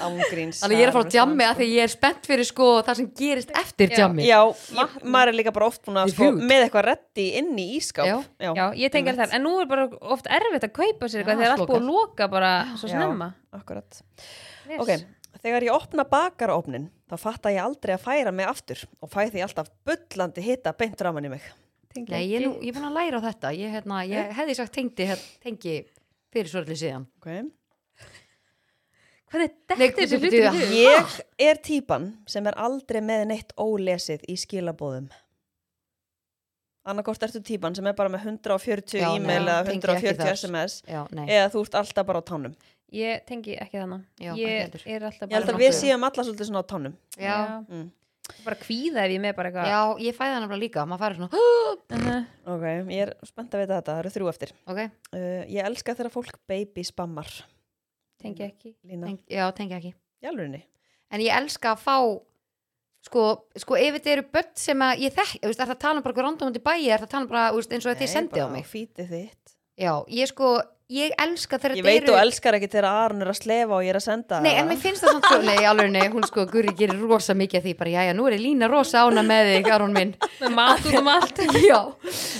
Ángríns. 0.07 0.61
Þannig 0.63 0.81
ég 0.81 0.85
er 0.85 0.91
að 0.91 0.97
fara 0.97 1.09
á 1.09 1.13
djammi 1.17 1.47
að 1.47 1.61
því 1.61 1.67
ég 1.73 1.85
er 1.87 1.93
spennt 1.93 2.29
fyrir 2.29 2.49
sko 2.49 2.69
það 2.87 2.99
sem 3.01 3.09
gerist 3.21 3.53
eftir 3.61 3.93
Já. 3.93 3.97
djammi 4.01 4.27
Já, 4.27 4.39
ég, 4.47 4.97
maður 5.05 5.33
er 5.33 5.39
líka 5.41 5.53
bara 5.55 5.69
oft 5.69 5.83
búin 5.85 6.01
að 6.01 6.13
sko, 6.15 6.31
með 6.37 6.65
eitthvað 6.67 6.87
reddi 6.91 7.27
inn 7.41 7.53
í 7.57 7.67
ískáp. 7.77 8.09
Já. 8.09 8.17
Já, 8.41 8.49
Já, 8.51 8.65
ég 8.81 8.93
tengi 8.93 9.11
Einmitt. 9.13 9.21
það 9.21 9.37
En 9.37 9.45
nú 9.45 9.53
er 9.61 9.69
bara 9.69 9.87
oft 10.15 10.29
erfitt 10.39 10.65
að 10.67 10.73
kaupa 10.77 11.09
sér 11.11 11.23
eitthvað 11.23 11.37
Já, 11.37 11.41
þegar 11.43 11.55
allt 11.55 11.69
búið 11.69 11.79
að 11.81 11.89
loka 11.91 12.29
bara 12.31 12.51
svo 12.77 12.89
Já. 12.89 12.95
snemma. 12.97 13.31
Ok, 14.77 14.91
þegar 15.41 15.65
ég 15.67 15.73
opna 15.73 16.05
bakaraofnin, 16.07 16.89
þá 17.07 17.15
fatta 17.21 17.53
ég 17.53 17.63
aldrei 17.63 17.95
að 17.95 18.03
færa 18.03 18.33
mig 18.35 18.49
aftur 18.49 18.83
og 19.01 19.11
fæ 19.11 19.27
því 19.31 19.43
alltaf 19.45 19.71
bullandi 19.87 20.43
hitta 20.43 20.73
beint 20.77 21.01
raman 21.01 21.27
í 21.29 21.33
mig. 21.33 21.45
Tengi 21.93 22.13
Nei, 22.13 22.23
ég 22.27 22.41
er, 22.41 22.47
nú, 22.47 22.57
ég 22.61 22.73
er 22.73 22.77
búin 22.77 22.89
að 22.89 22.97
læra 22.99 23.21
á 23.23 23.25
þetta 23.29 23.53
ég, 23.57 23.71
hérna, 23.73 24.01
ég 24.07 24.33
hefði 24.37 24.57
sagt 24.59 24.73
tengdi, 24.75 25.07
tengi 25.43 25.77
fyrir 26.33 26.51
svolítið 26.51 26.81
síðan 26.83 27.07
Ok. 27.21 27.29
Hvað 29.27 29.43
er 29.43 29.49
þetta 29.51 29.87
þessi 29.97 30.19
hug? 30.23 30.67
Ég 30.77 31.15
er 31.49 31.57
típan 31.63 32.11
sem 32.31 32.45
er 32.47 32.55
aldrei 32.63 33.01
með 33.03 33.25
neitt 33.33 33.55
ólesið 33.59 34.23
í 34.31 34.37
skilabóðum. 34.39 35.09
Annarkort 36.87 37.25
ertu 37.27 37.41
típan 37.43 37.75
sem 37.75 37.87
er 37.89 37.95
bara 37.97 38.11
með 38.13 38.29
140 38.29 39.01
Já, 39.01 39.09
e-mail 39.17 39.41
eða 39.41 39.57
tengi 39.67 39.81
ekki 39.91 40.13
140 40.13 40.21
þar. 40.21 40.37
SMS 40.37 40.77
Já, 40.87 41.01
eða 41.25 41.49
þú 41.51 41.63
ert 41.65 41.75
alltaf 41.81 42.07
bara 42.07 42.21
á 42.23 42.29
tánum. 42.29 42.53
Ég 42.95 43.25
tengi 43.27 43.57
ekki 43.59 43.77
þannig 43.81 44.03
Já, 44.23 44.31
ekki 44.31 44.41
Ég 44.45 44.61
heldur. 44.63 44.83
er 44.87 45.03
alltaf 45.09 45.27
Ég 45.27 45.35
held 45.35 45.45
bara 45.45 45.57
að 45.57 45.61
við 45.61 45.71
nokkuð. 45.71 45.79
séum 45.83 46.03
alla 46.07 46.23
svolítið 46.23 46.47
svona 46.49 46.61
á 46.63 46.67
tánum. 46.71 46.93
já, 47.17 47.37
Mm. 47.67 47.91
Bara 48.43 48.55
kvíða 48.59 49.03
ef 49.05 49.11
ég 49.11 49.15
er 49.15 49.23
með 49.23 49.35
bara 49.37 49.49
eitthvað 49.51 49.67
já, 49.71 49.81
ég 50.03 50.15
fæði 50.17 50.33
hann 50.35 50.47
bara 50.49 50.59
líka 50.59 50.83
maður 50.85 50.99
færi 51.03 51.15
svona, 51.15 51.29
uh 51.91 52.23
Ok, 52.47 52.63
ég 52.91 53.01
er 53.07 53.13
spennt 53.23 53.53
að 53.55 53.61
vita 53.63 53.77
þetta, 53.81 53.91
það 53.93 53.99
eru 54.03 54.09
þrjú 54.15 54.29
eftir. 54.33 54.51
ok, 54.67 54.79
Uh, 55.13 55.43
ég 55.47 55.63
elska 55.65 55.95
þegar 55.95 56.11
fólk 56.11 56.37
baby 56.47 56.83
spammar. 56.83 57.29
Tengi 58.19 58.43
ekki 58.43 58.75
Lína, 58.83 59.05
teng, 59.07 59.19
já, 59.31 59.51
tengi 59.55 59.73
ekki 59.77 59.93
í 59.93 60.27
alvörinni. 60.27 60.63
en 61.11 61.19
ég 61.21 61.31
elska 61.37 61.75
að 61.75 61.79
fá 61.79 61.97
sko, 63.07 63.23
sko 63.55 63.75
ef 63.79 63.93
þetta 63.95 64.11
eru 64.17 64.23
börn 64.33 64.51
sem 64.55 64.79
að 64.83 64.99
ég 65.05 65.13
þekk, 65.15 65.39
þú 65.39 65.47
veist, 65.51 65.59
er 65.61 65.67
það 65.69 65.75
að 65.75 65.79
tala 65.85 65.97
um 65.99 66.03
bara 66.03 66.13
eitthvað 66.13 66.27
random 66.27 66.49
út 66.51 66.57
í 66.59 66.63
bæi, 66.67 66.87
er 66.91 66.99
það 66.99 67.07
að 67.07 67.13
tala 67.13 67.23
um 67.23 67.29
bara, 67.31 67.43
þú 67.51 67.55
veist, 67.61 67.71
eins 67.77 67.85
og 67.85 67.91
þetta 67.93 68.03
ég 68.07 68.13
sendi 68.15 68.39
á 68.43 68.47
mig 68.51 68.65
Fítið 68.67 69.07
þitt. 69.13 69.55
já, 69.79 69.93
ég 70.09 70.27
sko, 70.27 70.49
ég 70.87 71.11
elska 71.19 71.57
þegar 71.59 71.77
Ég 71.77 71.83
veit 71.83 71.97
eru 71.99 72.13
þú 72.13 72.17
elskar 72.21 72.55
ekki 72.55 72.69
þegar 72.71 72.85
Aron 72.87 73.23
er 73.25 73.29
að 73.31 73.37
slefa 73.41 73.75
og 73.75 73.83
ég 73.83 73.91
er 73.91 73.97
að 73.99 74.03
senda 74.05 74.39
Nei, 74.43 74.53
en 74.55 74.69
mér 74.69 74.79
finnst 74.79 75.03
það 75.03 75.17
samt 75.17 75.27
svo, 75.27 75.39
nei, 75.43 75.57
alveg 75.67 75.89
nei, 75.91 76.05
hún 76.13 76.23
sko, 76.27 76.45
Guri 76.47 76.71
gerir 76.79 77.01
rosa 77.01 77.35
mikið 77.37 77.59
af 77.59 77.65
því, 77.65 77.73
bara, 77.81 77.93
jæja, 77.97 78.13
nú 78.15 78.27
er 78.29 78.37
ég 78.37 78.43
lína 78.45 78.69
rosa 78.71 79.03
ána 79.03 79.23
með 79.27 79.51
þig, 79.51 79.69
Aron 79.75 79.95
minn. 79.97 80.13
Með 80.39 80.55
mat 80.55 80.87
út 80.87 80.99
um 81.01 81.11
allt 81.11 81.41
Já, 81.67 81.79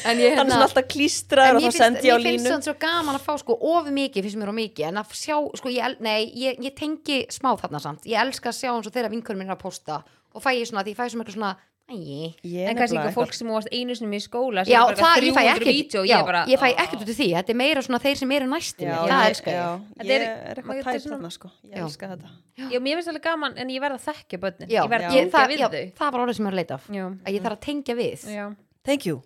en 0.08 0.24
ég, 0.24 0.38
Hann 0.40 0.48
er 0.48 0.54
svona 0.54 0.68
alltaf 0.70 0.90
klístraður 0.94 1.60
og 1.60 1.68
þá 1.68 1.80
sendi 1.82 2.08
ég 2.08 2.16
á 2.16 2.18
mér 2.18 2.30
finnst 2.32 2.48
línu. 2.48 2.54
það 2.56 2.68
svo 2.70 2.76
gaman 2.88 3.20
að 3.20 3.26
fá 3.28 3.34
sko 3.44 3.58
of 3.76 3.90
mikið, 4.00 4.28
finnst 4.30 4.40
mér 4.40 4.54
of 4.54 4.60
mikið, 4.62 4.86
en 4.94 5.02
að 5.04 5.18
sjá, 5.20 5.36
sko, 5.60 5.74
ég, 5.76 5.98
nei, 6.08 6.20
ég, 6.40 6.62
ég 6.64 6.78
tengi 6.78 7.26
smá 7.34 7.52
þarna 7.60 7.84
samt, 7.84 8.08
ég 8.08 8.24
elska 8.24 8.54
að 8.54 8.62
sjá 8.62 8.72
eins 8.72 8.88
og 8.88 8.96
þeirra 8.96 9.12
vinkurinn 9.12 9.44
minn 9.44 9.52
er 9.52 9.58
að 9.60 9.66
posta 9.68 10.02
og 10.38 10.44
fæ 10.44 10.52
ég 10.54 10.68
svona, 10.70 10.84
því 10.86 10.94
ég 10.94 10.98
fæ 11.00 11.08
svona 11.10 11.24
eitthvað 11.26 11.38
svona, 11.40 11.52
Ég 11.88 12.68
En 12.68 12.76
kannski 12.76 12.98
ekki 13.00 13.14
fólk 13.16 13.32
sem 13.32 13.48
varst 13.48 13.70
einu 13.72 13.96
sinni 13.96 14.18
í 14.20 14.24
skóla 14.24 14.66
sem 14.68 14.74
já, 14.74 14.82
er 14.84 14.98
bara 14.98 15.12
það, 15.16 15.24
ég 15.24 15.32
fæ 15.32 15.40
300 15.40 15.52
ekkert, 15.54 15.70
vídeó, 15.72 16.02
já, 16.04 16.18
ég, 16.18 16.26
bara, 16.28 16.42
ég 16.52 16.60
fæ 16.60 16.66
ekkert 16.84 17.04
út 17.06 17.12
af 17.14 17.16
því, 17.16 17.28
þetta 17.38 17.54
er 17.54 17.58
meira 17.62 17.84
svona 17.86 18.00
þeir 18.04 18.18
sem 18.20 18.34
eru 18.36 18.48
næstum, 18.52 18.88
Já, 18.90 18.98
það 19.08 19.24
ég- 19.32 19.48
já, 19.48 19.68
Þetta 19.96 20.08
Ég 20.08 20.26
er- 20.26 20.58
eitthvað 20.58 20.82
tætt 20.84 21.06
þarna 21.08 21.32
sko. 21.32 21.52
Ég 21.64 21.78
Já. 21.78 21.84
elska 21.86 22.10
þetta. 22.12 22.32
Já, 22.58 22.80
mér 22.84 22.96
finnst 23.00 23.08
alveg 23.14 23.24
gaman 23.24 23.58
en 23.58 23.72
ég 23.72 23.80
verð 23.80 23.96
að 23.96 24.04
þekkja 24.10 24.40
börnin 24.44 24.68
Já, 24.70 24.82
Ég 24.84 24.90
verð 24.90 25.02
Já. 25.02 25.08
að 25.08 25.16
ég, 25.16 25.24
tengja 25.24 25.38
það, 25.38 25.48
við 25.48 25.58
já, 25.64 25.68
þau 25.70 25.92
það 26.02 26.12
var 26.12 26.20
orðið 26.26 26.36
sem 26.36 26.46
ég 26.46 26.48
er 26.48 26.54
að 26.54 26.60
leita 26.60 26.74
af, 26.76 26.90
Já, 26.92 27.06
að 27.08 27.32
ég 27.38 27.42
þarf 27.48 27.58
að 27.58 27.66
tengja 27.70 27.96
við. 27.96 28.28
já 28.36 28.56
Thank 28.84 29.06
you. 29.06 29.22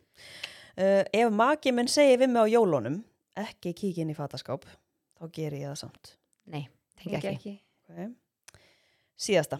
Uh, 0.77 1.03
ef 1.13 1.31
maki 1.33 1.71
minn 1.73 1.87
segir 1.87 2.17
við 2.21 2.29
mig 2.29 2.41
á 2.41 2.47
jólunum, 2.53 3.03
ekki 3.37 3.73
kíkja 3.73 4.05
inn 4.05 4.13
í 4.13 4.15
fataskáp, 4.15 4.65
þá 5.19 5.31
ger 5.33 5.51
ég 5.57 5.65
það 5.73 5.77
samt. 5.81 6.13
Nei, 6.45 6.67
tengja 7.01 7.17
ekki. 7.17 7.33
ekki 7.35 7.59
Okay. 7.91 8.07
Síðasta. 9.19 9.59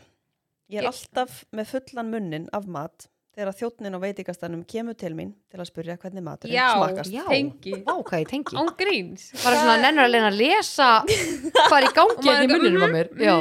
Ég 0.72 0.80
er 0.80 0.86
Ég- 0.86 0.92
alltaf 0.94 1.42
með 1.52 1.66
fullan 1.74 2.12
munnin 2.14 2.46
af 2.56 2.66
mat 2.72 3.08
þegar 3.36 3.56
þjóttnin 3.56 3.96
á 3.96 4.00
veitingastanum 4.04 4.64
kemur 4.68 4.96
til 5.00 5.14
mín 5.16 5.34
til 5.52 5.60
að 5.60 5.68
spurja 5.70 5.98
hvernig 6.00 6.24
maturinn 6.24 6.56
Já. 6.56 6.68
smakast. 6.76 7.12
Já, 7.12 7.24
Tengi. 7.28 7.74
vá, 7.88 7.94
hvað 8.04 8.24
ég 8.24 8.28
tengi. 8.32 8.56
Án 8.60 8.72
gríns 8.80 9.30
bara 9.44 9.60
svona 9.62 9.78
nennur 9.84 10.04
að 10.08 10.12
leina 10.16 10.32
að 10.32 10.40
lesa 10.42 10.90
hvað 11.06 11.78
er 11.78 11.88
í 11.88 11.94
gangi 11.96 12.18
Og 12.18 12.26
hérna 12.28 12.44
í 12.44 12.52
munninum 12.52 12.84
á 12.84 12.88
mhm, 12.88 12.96
mér 12.96 13.08
já, 13.24 13.36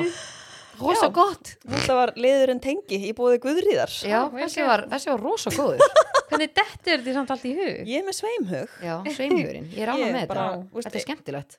rosa 0.81 1.07
Já. 1.09 1.13
gott 1.13 1.51
Þetta 1.67 1.95
var 1.99 2.13
liðurinn 2.17 2.61
tengi 2.63 3.01
í 3.11 3.13
búið 3.19 3.39
Guðríðar. 3.47 3.95
já, 4.07 4.21
þessi 4.31 4.67
var, 4.67 4.85
þessi 4.95 5.11
var 5.13 5.21
rosa 5.27 5.51
góður 5.51 5.83
Hvernig 6.31 6.55
dettur 6.55 7.03
þetta 7.03 7.15
samt 7.19 7.31
allt 7.35 7.45
í 7.51 7.55
hug? 7.59 7.81
Ég 7.91 7.99
er 7.99 8.07
með 8.07 8.17
sveimhug. 8.21 8.69
já, 8.87 8.95
sveimhjörinn, 9.19 9.67
ég 9.75 9.83
er 9.83 9.95
Ég 9.99 10.15
með 10.15 10.27
bara, 10.31 10.47
þetta 10.71 10.87
þetta 10.87 10.97
er 11.03 11.07
skemmtilegt 11.09 11.59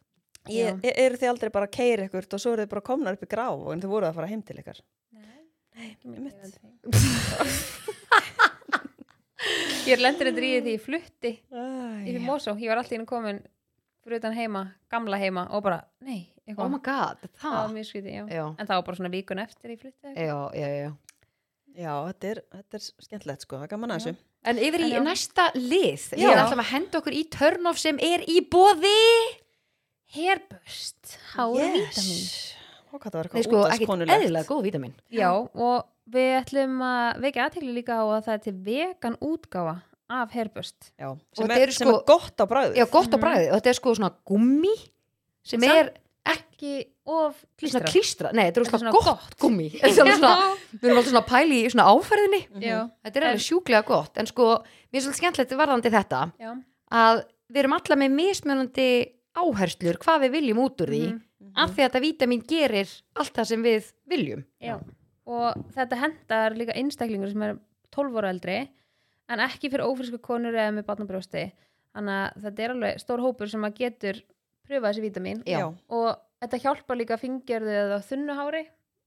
Ég, 0.49 0.80
er, 0.81 0.95
eru 1.03 1.19
þið 1.22 1.30
aldrei 1.35 1.52
bara 1.53 1.68
að 1.68 1.76
keira 1.76 2.07
ykkur 2.07 2.26
og 2.34 2.39
svo 2.41 2.53
eru 2.56 2.64
þið 2.64 2.72
bara 2.72 2.81
komnar 2.88 3.14
upp 3.19 3.22
í 3.27 3.30
grá 3.30 3.49
en 3.52 3.81
þið 3.84 3.91
voruð 3.91 4.10
að 4.10 4.15
fara 4.15 4.27
heim 4.31 4.41
til 4.41 4.56
ykkar? 4.57 4.80
Nei, 5.14 5.40
einmitt. 5.82 6.60
Ég 9.88 9.95
er 9.95 10.02
lendur 10.03 10.30
endur 10.30 10.45
í 10.45 10.52
því 10.62 10.74
ég 10.76 10.84
flutti 10.84 11.32
Æ, 11.49 11.62
yfir 12.06 12.22
Mosó, 12.22 12.53
ég 12.62 12.70
var 12.70 12.78
alltaf 12.82 12.94
inn 12.94 13.08
komin 13.10 13.40
fyrir 14.03 14.20
utan 14.22 14.36
heima, 14.38 14.66
gamla 14.91 15.18
heima 15.22 15.48
og 15.56 15.64
bara, 15.66 15.80
nei, 16.06 16.28
oh 16.30 16.52
eitthvað 16.52 16.70
my 16.76 16.82
god, 16.86 17.24
það? 17.41 17.56
Var 17.58 17.72
mjög 17.74 17.88
skrítið, 17.90 18.12
já. 18.20 18.24
já, 18.38 18.44
en 18.52 18.70
það 18.70 18.76
var 18.78 18.86
bara 18.90 18.99
svona 18.99 19.12
vikun 19.14 19.41
eftir 19.41 19.74
ég 19.74 19.82
flutti 19.82 20.14
já, 20.14 20.38
já, 20.58 20.70
já. 20.78 20.91
Já, 21.72 21.91
þetta 22.12 22.30
er, 22.34 22.41
þetta 22.52 22.78
er 22.78 22.86
skemmtilegt 23.08 23.45
sko, 23.45 23.58
það 23.58 23.66
er 23.66 23.72
gaman 23.72 23.94
að 23.95 24.02
þessu. 24.02 24.24
En 24.52 24.58
yfir 24.60 24.82
í 24.84 24.90
En 24.98 25.06
næsta 25.08 25.45
lið, 25.56 26.08
Já. 26.20 26.26
ég 26.26 26.40
ætlum 26.41 26.64
að 26.66 26.72
henda 26.74 26.99
okkur 26.99 27.16
í 27.16 27.22
turn-off 27.32 27.80
sem 27.80 28.02
er 28.03 28.26
í 28.28 28.41
bóði. 28.52 28.98
Hairbust, 30.12 31.14
hára 31.32 31.70
vítamin 31.72 32.26
Ó, 32.91 32.97
hvað 32.99 33.11
það 33.11 33.18
var 33.19 33.27
eitthvað 33.30 33.43
sko, 33.47 33.57
ekkert 33.61 33.72
útastkonulegt. 33.72 34.11
eðlilega 34.18 34.47
góð 34.51 34.61
vítamin. 34.68 34.93
Já, 35.11 35.30
og 35.31 35.85
við 36.11 36.30
ætlum 36.41 36.77
að 36.84 37.22
vekja 37.23 37.45
aðtekli 37.47 37.73
líka 37.77 37.93
á 37.95 38.03
að 38.03 38.26
það 38.26 38.34
er 38.34 38.43
til 38.47 38.53
vegan 38.68 39.15
útgáfa 39.22 39.76
af 40.11 40.31
hairbust 40.35 40.91
Já, 40.99 41.07
Og 41.07 41.19
sem, 41.38 41.47
þetta 41.47 41.55
er, 41.55 41.61
eru 41.61 41.72
sem 41.72 41.88
sko- 41.88 41.99
er 42.01 42.05
gott 42.05 42.38
á 42.38 42.45
bræðu. 42.51 42.76
Já, 42.76 42.85
gott 42.91 43.07
á 43.07 43.18
Mhm. 43.18 43.22
bræði. 43.23 43.47
Og 43.51 43.55
þetta 43.61 43.69
er 43.69 43.73
sko 43.80 43.93
svona 43.95 44.11
gummi 44.27 44.76
sem 45.43 45.59
Samt 45.61 45.72
er 45.72 45.93
ekki 46.26 46.85
of 47.07 47.45
svona 47.57 47.81
klístra 47.81 47.88
klístra. 47.88 48.34
Nei, 48.34 48.51
þetta 48.51 48.57
er 48.57 48.61
er 48.61 48.65
svona 48.69 48.80
svona 48.81 48.91
gott, 48.91 49.05
gott. 49.05 49.38
gummi. 49.39 49.68
Er 49.81 49.89
við 49.89 50.84
erum 50.84 50.97
alltaf 50.97 51.11
svona 51.11 51.26
pæli 51.26 51.63
í 51.65 51.72
svona 51.72 51.88
áferðinni. 51.89 52.41
Já, 52.61 52.91
Þetta 53.05 53.15
er 53.18 53.23
alveg 53.23 53.45
sjúklega 53.47 53.85
gott. 53.85 54.18
En 54.18 54.26
sko, 54.27 54.43
mér 54.93 54.99
er 54.99 55.01
svolítið 55.01 55.22
skemmtilegt 55.22 55.55
varðandi 55.57 55.89
þetta 55.89 56.31
já, 56.39 56.51
að 56.91 57.23
við 57.51 57.57
erum 57.63 57.73
alla 57.73 57.95
með 57.95 58.11
mismunandi 58.19 59.11
áherslur 59.35 59.97
hvað 59.97 60.22
við 60.26 60.31
viljum 60.35 60.57
út 60.59 60.77
úr 60.84 60.89
því. 60.91 61.03
Mhm. 61.07 61.22
Af 61.56 61.73
því 61.76 61.84
að 61.84 61.88
þetta 61.88 62.02
vítamin 62.06 62.44
gerir 62.48 62.91
allt 63.19 63.34
það 63.36 63.49
sem 63.52 63.64
við 63.65 63.91
viljum. 64.10 64.44
já. 64.61 64.76
Og 65.32 65.60
þetta 65.76 65.99
hendar 66.02 66.56
líka 66.57 66.73
einstaklingur 66.76 67.30
sem 67.32 67.44
er 67.45 67.57
12 67.94 68.18
ára 68.19 68.32
eldri 68.34 68.56
en 69.32 69.40
ekki 69.40 69.69
fyrir 69.69 69.86
ófrísku 69.86 70.19
konur 70.23 70.56
eða 70.56 70.73
með 70.76 70.88
barnabrjósti. 70.90 71.44
Þannig 71.95 72.18
að 72.18 72.44
þetta 72.45 72.64
er 72.64 72.73
alveg 72.76 72.99
stór 73.03 73.23
hópur 73.23 73.52
sem 73.52 73.64
að 73.68 73.78
getur 73.78 74.19
pröfa 74.68 74.90
þessi 74.90 75.03
vítamin 75.06 75.44
Já. 75.48 75.65
Og 75.91 76.10
þetta 76.41 76.61
hjálpar 76.65 76.99
líka 76.99 77.18
fingjörðu 77.22 77.73
eða 77.86 78.02
þunnu 78.07 78.38
hári 78.40 78.64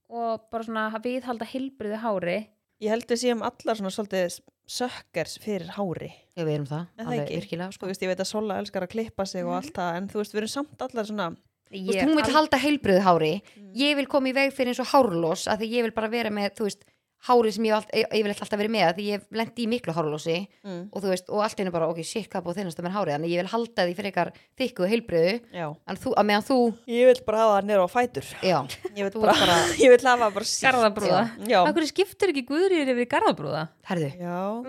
og 0.09 0.45
bara 0.53 0.63
svona 0.67 0.87
að 0.93 1.07
viðhalda 1.09 1.47
heilbriðu 1.49 2.01
hári 2.03 2.37
Ég 2.83 2.91
held 2.91 3.07
við 3.07 3.21
séum 3.21 3.41
allar 3.45 3.77
svona 3.79 3.91
svolítið 3.95 4.33
sökkers 4.67 5.37
fyrir 5.39 5.69
hári. 5.77 6.09
Já, 6.35 6.43
við 6.43 6.53
erum 6.57 6.67
það. 6.67 6.87
Það 6.97 7.11
alveg? 7.11 7.29
Virkilega, 7.31 7.67
Þú 7.69 7.77
sko. 7.77 7.87
veist, 7.87 8.03
ég 8.03 8.11
veit 8.11 8.23
að 8.23 8.27
Sola 8.27 8.57
elskar 8.59 8.83
að 8.83 8.91
klippa 8.91 9.25
sig 9.29 9.45
og 9.45 9.53
allt 9.55 9.71
það, 9.77 9.91
en 9.99 10.09
þú 10.11 10.19
veist, 10.19 10.33
við 10.35 10.41
erum 10.41 10.51
samt 10.51 10.83
allar 10.83 11.07
svona, 11.07 11.27
Þú 11.75 11.91
veist, 11.91 12.05
hún 12.07 12.19
vil 12.19 12.35
halda 12.35 12.59
heilbröðu 12.63 13.05
hári. 13.05 13.31
Ég 13.75 13.95
vil 13.99 14.07
koma 14.07 14.31
í 14.31 14.35
veg 14.35 14.53
fyrir 14.55 14.71
eins 14.73 14.81
og 14.83 14.91
hárlós 14.93 15.47
að 15.51 15.63
því 15.63 15.71
ég 15.75 15.87
vil 15.87 15.95
bara 15.95 16.11
vera 16.13 16.31
með, 16.31 16.53
þú 16.57 16.69
veist 16.69 16.85
hárið 17.25 17.53
sem 17.55 17.65
ég 17.67 17.73
hef 17.75 17.85
ég 17.95 18.23
vil 18.25 18.31
alltaf 18.33 18.59
verið 18.59 18.73
með 18.75 18.89
því 18.97 19.03
ég 19.09 19.15
hef 19.19 19.25
lendi 19.39 19.61
í 19.65 19.69
miklu 19.71 19.91
hárlósi 19.95 20.35
mm, 20.65 20.81
og 20.91 20.97
þú 21.03 21.07
veist, 21.11 21.27
og 21.33 21.39
allt 21.45 21.59
einu 21.63 21.71
bara, 21.73 21.87
ok, 21.89 21.99
shit, 22.05 22.27
hvað 22.29 22.41
búið 22.45 22.53
að 22.53 22.57
þennast 22.61 22.79
að 22.81 22.85
mér 22.87 22.95
hárið, 22.95 23.13
þannig 23.15 23.31
ég 23.33 23.39
vil 23.41 23.51
halda 23.55 23.81
því 23.87 23.93
fyrir 23.99 24.11
ykkar 24.11 24.29
þykku 24.61 24.79
og 24.85 24.89
heilbröðu, 24.93 25.33
já. 25.55 25.67
en 25.89 25.95
þú, 26.03 26.09
að 26.15 26.23
meðan 26.29 26.45
þú 26.49 26.57
Ég 26.95 27.03
vil 27.09 27.19
bara 27.25 27.37
hafa 27.41 27.53
það 27.55 27.63
nýra 27.69 27.85
á 27.85 27.89
fætur. 27.95 28.27
já, 28.45 28.57
Ég 28.95 29.03
vil 29.09 29.15
bara, 29.21 29.33
bara- 29.41 29.71
ég 29.83 29.89
vil 29.95 30.03
hafa 30.05 30.27
bara. 30.35 30.45
Garðabrúða. 30.65 31.21
Akkur 31.65 31.83
skiptur 31.89 32.29
ekki 32.33 32.43
guðrýður 32.49 32.93
yfir 32.95 33.07
garðabrúða? 33.15 33.63
herðu 33.85 34.09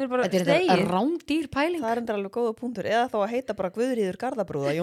er 0.05 0.27
þetta 0.27 0.37
er 0.37 0.43
þetta 0.45 0.77
rándýr 0.91 1.47
pæling 1.53 1.81
Það 1.81 1.93
er 1.93 1.99
endur 2.03 2.17
alveg 2.19 2.33
góða 2.35 2.53
punktur. 2.59 2.85
Eða 2.91 3.07
þá 3.13 3.17
að 3.23 3.31
heita 3.33 3.53
bara 3.57 3.71
Guðríður 3.73 4.19
Garðabrúða, 4.21 4.71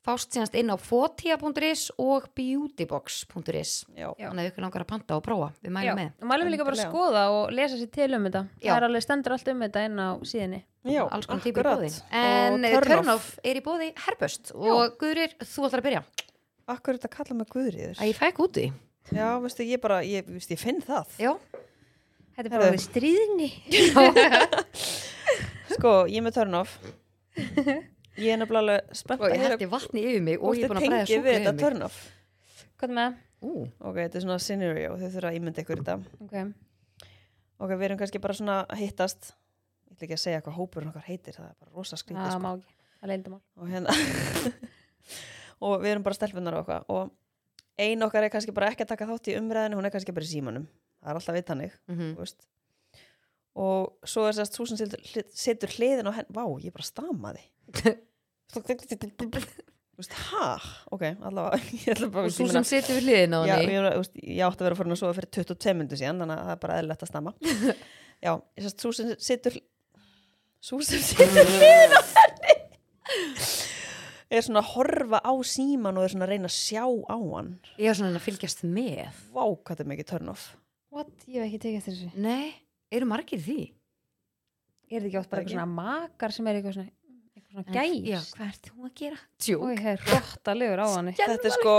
Já, 0.00 0.02
já. 0.02 0.02
fást 0.06 0.32
síðanst 0.32 0.54
inn 0.56 0.70
á 0.72 0.76
fotia.is 0.80 1.90
og 2.00 2.24
beautybox.is 2.34 3.84
Já. 3.94 4.08
Já. 4.16 4.30
þannig 4.30 4.40
að 4.40 4.48
ykkur 4.50 4.62
langar 4.64 4.80
að 4.84 4.88
panta 4.88 5.16
og 5.18 5.22
prófa 5.26 5.50
við 5.60 5.70
mælum 5.76 5.96
með 6.00 6.10
og 6.16 6.24
mælum 6.30 6.46
við 6.48 6.52
líka 6.54 6.64
bara 6.64 6.76
að 6.76 6.88
skoða 6.88 7.24
og 7.36 7.52
lesa 7.52 7.76
sér 7.76 7.90
til 7.92 8.14
um 8.16 8.24
þetta 8.28 8.42
Já. 8.60 8.72
það 8.72 8.76
er 8.80 8.84
alveg 8.88 9.02
stendur 9.04 9.32
allt 9.36 9.48
um 9.52 9.60
þetta 9.66 9.80
inn 9.84 9.98
á 10.00 10.08
síðinni 10.24 10.60
Já, 10.88 11.02
alls 11.12 11.26
konar 11.28 11.44
típur 11.44 11.60
í 11.60 11.62
bóði 11.68 11.90
en 12.16 12.64
eh, 12.64 12.72
turn 12.72 12.88
turn 12.88 13.08
off. 13.12 13.36
off 13.36 13.44
er 13.44 13.56
í 13.60 13.60
bóði 13.60 13.92
herböst 14.06 14.52
og 14.56 14.96
Guðrir, 15.00 15.30
þú 15.44 15.60
ætlar 15.68 15.80
að 15.82 15.86
byrja 15.90 16.02
Akkur 16.70 16.94
er 16.94 16.98
þetta 17.00 17.08
að 17.10 17.16
kalla 17.18 17.34
mig 17.36 17.48
Guðríður? 17.52 17.96
að 18.00 18.06
ég 18.08 18.16
fæk 18.16 18.38
út 18.40 18.56
í 18.56 18.72
Já, 19.12 19.36
veistu, 19.42 19.62
ég 19.68 19.80
bara, 19.82 20.00
ég, 20.06 20.24
veistu, 20.24 20.52
ég 20.54 20.60
finn 20.62 20.80
það. 20.80 21.06
já, 21.18 21.34
þetta 22.36 22.46
er 22.46 22.50
bara 22.54 22.64
Herðu. 22.64 22.76
við 22.76 22.82
stríðni 22.88 23.48
Sko, 25.76 25.92
ég 26.10 26.18
er 26.20 26.24
með 26.26 26.36
turn 26.40 26.56
off. 26.58 26.72
Ég 28.20 28.34
er 28.34 28.40
nefnilega 28.40 28.62
alveg 28.64 28.96
spennt 29.00 29.20
og 29.20 29.26
að 29.26 29.34
ég 29.34 29.44
heyra 29.44 29.56
hætti 29.56 29.68
vatni 29.74 30.04
yfir 30.06 30.24
mig 30.26 30.40
og 30.40 30.56
ég 30.56 30.66
er 30.66 30.72
búin 30.72 30.80
að 30.80 30.86
bræða 30.86 30.98
tengið 31.00 31.10
við 31.10 31.20
súkulega 31.20 31.38
þetta 31.38 31.50
yfir 31.50 31.60
mig 31.60 31.64
turn 31.64 31.86
off. 31.86 32.00
hvað 32.80 32.96
með? 32.98 33.20
Ú, 33.40 33.52
Ok, 33.80 33.96
þetta 33.96 34.18
er 34.18 34.24
svona 34.26 34.40
scenario, 34.44 34.96
þau 35.00 35.06
þurfa 35.14 35.30
að 35.30 35.38
ímynda 35.38 35.62
ykkur 35.62 35.80
þetta. 35.80 35.94
Okay. 36.26 36.50
Ok, 37.60 37.70
við 37.72 37.86
erum 37.86 38.00
kannski 38.02 38.20
bara 38.20 38.36
svona 38.36 38.58
að 38.66 38.82
hittast. 38.82 39.30
Ég 39.88 39.96
ætla 39.96 40.06
ekki 40.06 40.18
að 40.18 40.22
segja 40.26 40.42
hvað 40.44 40.58
hópurinn 40.58 40.92
okkar 40.92 41.06
heitir, 41.08 41.38
það 41.38 41.48
er 41.48 41.56
bara 41.56 41.72
rosa 41.78 41.96
skrítið. 41.96 42.20
það 42.20 42.36
Sko. 42.36 42.42
má 42.44 42.50
ekki, 42.52 42.76
það 43.00 43.12
leynda 43.14 43.32
mál 43.32 43.40
og 43.56 43.72
hérna 43.72 43.96
og 45.66 45.80
við 45.82 45.94
erum 45.94 46.04
bara 46.06 46.16
stelpunar 46.16 46.56
og 46.56 46.62
eitthvað 46.62 46.92
og 46.94 47.10
ein 47.80 48.04
okkar 48.06 48.26
er 48.26 48.32
kannski 48.32 48.54
bara 48.56 48.70
ekki 48.72 48.84
að 48.84 48.92
taka 48.94 49.08
þátt 49.08 49.32
í 49.32 49.36
umræðinu 49.40 49.78
hún 49.78 49.88
er 49.88 49.94
kannski 49.94 50.14
bara 50.16 50.26
í 50.26 50.30
símanum 50.30 50.66
það 51.00 51.12
er 51.12 51.20
alltaf 51.20 51.36
við 51.36 51.46
tannig 51.48 51.76
mhm. 51.90 52.12
þú 52.16 52.24
veist. 52.24 52.46
og 53.64 54.12
svo 54.12 54.26
er 54.28 54.38
sérst 54.38 54.58
þú 54.58 54.68
sem 54.70 54.94
situr 55.44 55.74
hliðin 55.76 56.10
á 56.10 56.16
henn 56.20 56.32
vá, 56.32 56.44
ég 56.60 56.74
bara 56.76 56.88
stamaði 56.88 57.44
ha? 60.30 60.46
Ok, 60.94 61.02
allavega 61.28 61.58
ég 61.82 61.88
ætla 61.94 62.08
bara 62.12 62.28
og 62.28 62.30
ég 62.32 62.36
þú 62.38 62.46
sem 62.54 62.66
setur 62.70 62.96
við 62.98 63.08
hliðin 63.08 63.36
á 63.36 63.40
Já, 63.44 63.54
henni. 63.58 63.74
ég, 63.74 63.86
þú 63.86 64.02
veist, 64.02 64.14
ég 64.24 64.44
átti 64.46 64.62
að 64.62 64.68
vera 64.68 64.78
farin 64.78 64.94
að 64.96 65.00
sofa 65.02 65.16
fyrir 65.18 65.32
22 65.36 65.74
myndu 65.80 65.98
síðan 66.00 66.22
þannig 66.24 66.36
að 66.38 66.46
það 66.46 66.54
er 66.54 66.62
bara 66.64 66.78
eðlilegt 66.80 67.04
að 67.04 67.10
stama 67.10 67.34
já, 68.26 68.32
ég 68.32 68.64
sérst 68.66 68.84
þú 68.84 68.92
sem 68.96 69.10
situr 69.28 69.58
þú 70.70 70.80
sem 70.88 71.04
situr 71.10 71.52
hliðin 71.56 71.96
á 71.96 72.02
henni. 72.14 72.56
Er 74.30 74.44
svona 74.46 74.60
að 74.62 74.68
horfa 74.76 75.18
á 75.26 75.34
síman 75.42 75.96
og 75.98 76.04
er 76.06 76.12
svona 76.12 76.22
að 76.28 76.30
reyna 76.36 76.46
að 76.46 76.52
sjá 76.54 76.84
á 76.86 77.18
hann. 77.18 77.48
Ég 77.82 77.90
er 77.90 77.96
svona 77.98 78.14
að 78.14 78.22
fylgjast 78.28 78.60
með. 78.62 79.16
Vá, 79.34 79.42
hvað 79.42 79.72
þetta 79.72 79.82
er 79.82 79.88
mikið 79.90 80.06
turn 80.06 80.30
off. 80.30 80.44
What, 80.94 81.10
ég 81.26 81.42
hef 81.42 81.48
ekki 81.48 81.58
tekið 81.64 81.78
eftir 81.80 81.96
þessu. 81.96 82.20
Nei, 82.22 82.52
eru 82.94 83.08
margir 83.10 83.40
í 83.40 83.42
því? 83.42 83.64
er 84.90 84.98
þetta 84.98 85.08
ekki 85.10 85.20
oft 85.20 85.30
bara 85.30 85.42
eitthvað 85.44 85.56
svona 85.56 85.74
makar 85.76 86.34
sem 86.34 86.48
er 86.50 86.58
eitthvað 86.58 86.76
svona, 86.76 86.92
eitthvað 87.50 87.66
svona 87.74 87.84
En- 87.84 88.04
já, 88.04 88.16
gæs. 88.16 88.32
hvað 88.36 88.48
ert 88.48 88.70
þú 88.70 88.88
að 88.88 88.94
gera? 89.02 89.20
Og 89.60 89.68
ég 89.74 89.78
hef 89.80 90.00
rottalegur 90.14 90.78
á 90.80 90.86
hann. 90.96 91.12
Þetta 91.12 91.44
er 91.44 91.56
sko, 91.58 91.76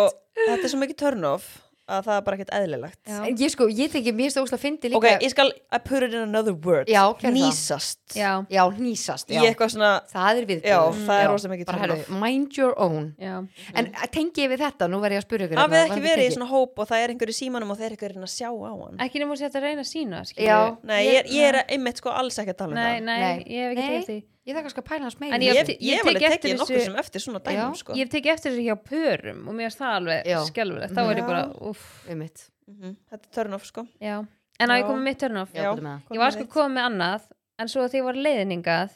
þetta 0.47 0.63
er 0.63 0.69
svo 0.75 0.79
mikið 0.85 0.97
turn 0.97 1.25
off 1.25 1.51
að 1.91 2.05
það 2.05 2.15
er 2.15 2.21
bara 2.23 2.37
ekkert 2.37 2.51
eðlilegt. 2.55 2.99
En 3.11 3.35
ég 3.35 3.49
sko, 3.51 3.65
ég 3.67 3.89
tengi 3.91 4.11
mér 4.15 4.29
stóðslega 4.31 4.55
að 4.55 4.61
fyndi 4.63 4.89
líka. 4.93 4.95
Ok, 5.01 5.23
ég 5.25 5.31
skal 5.33 5.49
I 5.75 5.77
put 5.83 6.03
it 6.05 6.13
in 6.13 6.21
another 6.23 6.53
word. 6.53 6.87
Já, 6.87 7.01
gerðu 7.19 7.25
það. 7.27 7.33
nýsast 7.35 8.15
já, 8.15 8.29
já, 8.47 8.61
hnýsast, 8.77 9.27
í 9.27 9.35
já, 9.35 9.41
eitthvað 9.49 9.71
svona 9.73 9.89
það 10.07 10.37
er 10.39 10.45
við 10.45 10.61
Já, 10.63 10.77
það 10.93 11.19
er 11.23 11.27
rosa 11.27 11.49
mikið 11.51 11.65
bara 11.67 11.77
turn 11.81 11.89
herru, 11.89 11.97
off. 11.99 12.09
mind 12.21 12.55
your 12.57 12.73
own. 12.79 13.09
Já, 13.19 13.33
en 13.75 13.91
tengi 14.13 14.45
ég 14.45 14.53
við 14.53 14.63
þetta, 14.63 14.87
nú 14.87 15.01
verð 15.03 15.17
ég 15.17 15.19
að 15.19 15.27
spyrja 15.27 15.47
ykkur 15.49 15.57
hafið 15.59 15.75
hérna, 15.75 15.83
ekki 15.83 15.91
varðandi 15.91 16.07
verið 16.07 16.23
í 16.23 16.29
tekið. 16.29 16.37
svona 16.37 16.49
hóp 16.53 16.79
og 16.79 16.87
það 16.87 17.03
er 17.03 17.09
einhver 17.15 17.27
í 17.33 17.37
símanum 17.41 17.71
og 17.71 17.77
þeir 17.81 17.91
eru 17.91 17.97
einhver 18.07 18.23
að 18.23 18.35
sjá 18.37 18.49
á 18.55 18.73
hann? 18.85 18.97
Ekki 19.03 19.19
nema 19.19 19.33
að 19.35 19.61
reyna 19.61 19.81
að 19.81 19.91
sína 19.91 20.23
Já. 20.37 20.77
nei, 20.83 21.01
ég, 21.07 21.15
er- 21.19 21.27
ég 21.27 21.43
er 21.51 21.65
einmitt 21.67 21.97
sko 21.97 22.09
alls 22.09 22.37
ekki 22.39 22.53
að 22.55 22.57
tala 22.57 22.71
um 22.71 22.75
nei, 22.79 22.99
það. 22.99 23.03
nei, 23.03 23.19
Nei. 23.19 23.45
ég 23.49 23.59
hef 23.67 23.71
ekki 23.75 23.81
Nei. 23.81 23.89
tekið 23.91 24.07
því 24.07 24.23
ég 24.51 24.57
þarf 24.57 24.67
kannski 24.67 24.81
að 24.83 24.89
pæla 24.91 25.05
hans 25.07 25.17
meira 25.21 25.35
En 25.39 25.41
ég, 25.45 25.55
ég- 25.55 25.69
ég, 25.71 25.81
ég 25.81 25.95
hef 25.97 26.03
tek 26.05 26.11
alveg 26.15 26.27
eftir 26.35 26.55
þessu- 26.59 26.83
sem 26.85 26.95
eftir 27.01 27.23
svona 27.25 27.39
dæmum 27.41 27.71
Já. 27.73 27.79
sko. 27.81 27.93
ég 27.95 28.03
hef 28.05 28.11
tekið 28.13 28.33
eftir 28.35 28.51
þessu 28.51 28.65
hjá 28.67 28.75
pörum 28.91 29.41
og 29.47 29.55
mér 29.55 29.69
finnst 29.71 29.79
það 29.81 29.95
alveg 30.01 30.25
Já. 30.31 30.37
skelfulegt 30.51 30.93
þá 30.95 31.01
er 31.01 31.15
ég 31.15 31.23
Já. 31.23 31.27
bara, 31.31 31.43
uff, 31.71 31.85
Einmitt. 32.09 32.45
Mhm, 32.67 32.95
þetta 33.11 33.23
er 33.25 33.33
turn 33.39 33.53
off 33.57 33.65
sko 33.65 33.87
já 34.01 34.17
en 34.61 34.69
að 34.69 34.77
ég 34.81 34.85
komið 34.91 35.03
mitt 35.07 35.19
turn 35.19 35.37
off 35.41 35.53
Já, 35.53 35.71
með 35.75 36.01
ég 36.11 36.17
var 36.21 36.31
sko 36.31 36.45
komið 36.45 36.75
með 36.77 36.85
annað 36.91 37.21
en 37.59 37.67
svo 37.67 37.87
þegar 37.87 37.99
ég 38.01 38.05
var 38.11 38.19
leiðningað 38.27 38.89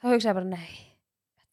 þá 0.00 0.04
hugsaði 0.10 0.32
ég 0.32 0.34
bara, 0.34 0.44
nei 0.44 0.72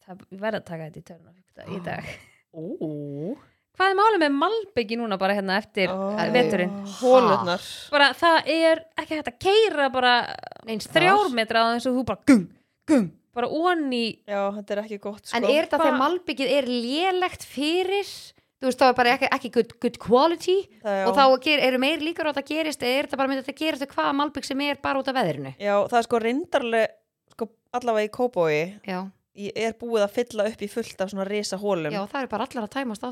það 0.02 0.26
ég 0.32 0.40
verð 0.42 0.58
að 0.58 0.64
taka 0.64 0.90
þetta 0.90 0.98
í 0.98 1.04
turn 1.04 1.28
off 1.28 1.68
í 1.68 1.80
dag- 1.84 2.12
Ú. 2.52 3.36
hvað 3.78 3.88
er 3.92 3.96
málið 3.96 4.20
með 4.20 4.34
Malbyggi 4.36 4.96
núna 5.00 5.16
bara 5.18 5.34
hérna 5.38 5.56
eftir 5.62 5.88
veturinn 6.34 6.74
hólurnar 7.00 7.62
bara 7.90 8.10
það 8.12 8.50
er 8.52 8.82
ekki 9.00 9.16
hægt 9.16 9.30
að 9.32 9.38
keira 9.40 9.88
bara 9.94 10.12
Neins 10.66 10.86
þar. 10.86 11.00
þrjár 11.00 11.32
metra 11.38 11.62
á 11.64 11.66
eins 11.72 11.86
og 11.88 11.96
þú 11.96 12.04
bara 12.10 12.20
gung, 12.28 12.44
gung, 12.86 13.06
bara 13.36 13.48
onni 13.48 14.04
já, 14.28 14.40
þetta 14.58 14.74
er 14.74 14.82
ekki 14.84 15.00
gott 15.02 15.26
sko. 15.26 15.36
En 15.38 15.48
er 15.48 15.66
þetta 15.66 15.80
þegar 15.82 15.98
malbyggið 16.02 16.54
er 16.58 16.70
lélegt 16.70 17.46
fyrir 17.48 18.08
þú 18.62 18.68
veist, 18.68 18.78
þá 18.78 18.86
er 18.88 18.98
bara 18.98 19.14
ekki, 19.16 19.30
ekki 19.36 19.50
good, 19.56 19.72
good 19.82 19.98
quality 20.02 20.58
það, 20.82 21.00
og 21.08 21.16
þá 21.18 21.24
ger, 21.46 21.62
eru 21.66 21.80
meir 21.82 22.04
líkur 22.04 22.28
á 22.28 22.30
að 22.30 22.36
þetta 22.38 22.54
gerist 22.54 22.84
eða 22.84 22.98
er 22.98 23.08
þetta 23.08 23.20
bara 23.22 23.32
með 23.32 23.42
þetta 23.42 23.58
gerist 23.58 23.94
hvaða 23.96 24.12
malbygg 24.20 24.46
sem 24.46 24.64
er 24.68 24.82
bara 24.84 25.02
út 25.02 25.10
af 25.10 25.18
veðrinu? 25.18 25.54
Já, 25.58 25.74
það 25.90 25.98
er 25.98 26.06
sko 26.06 26.22
reyndarlega 26.22 26.92
sko 27.32 27.48
allavega 27.72 28.08
í 28.10 28.12
Kóbói 28.12 28.60
Já, 28.86 29.00
er 29.32 29.72
búið 29.80 30.02
að 30.04 30.10
fylla 30.12 30.44
upp 30.50 30.60
í 30.60 30.68
fullt 30.68 31.00
af 31.00 31.08
svona 31.08 31.24
risa 31.24 31.56
hólum 31.56 31.94
já 31.94 32.02
það 32.10 32.24
er 32.26 32.28
bara 32.28 32.46
allar 32.48 32.66
að 32.66 32.72
tæmast 32.74 33.04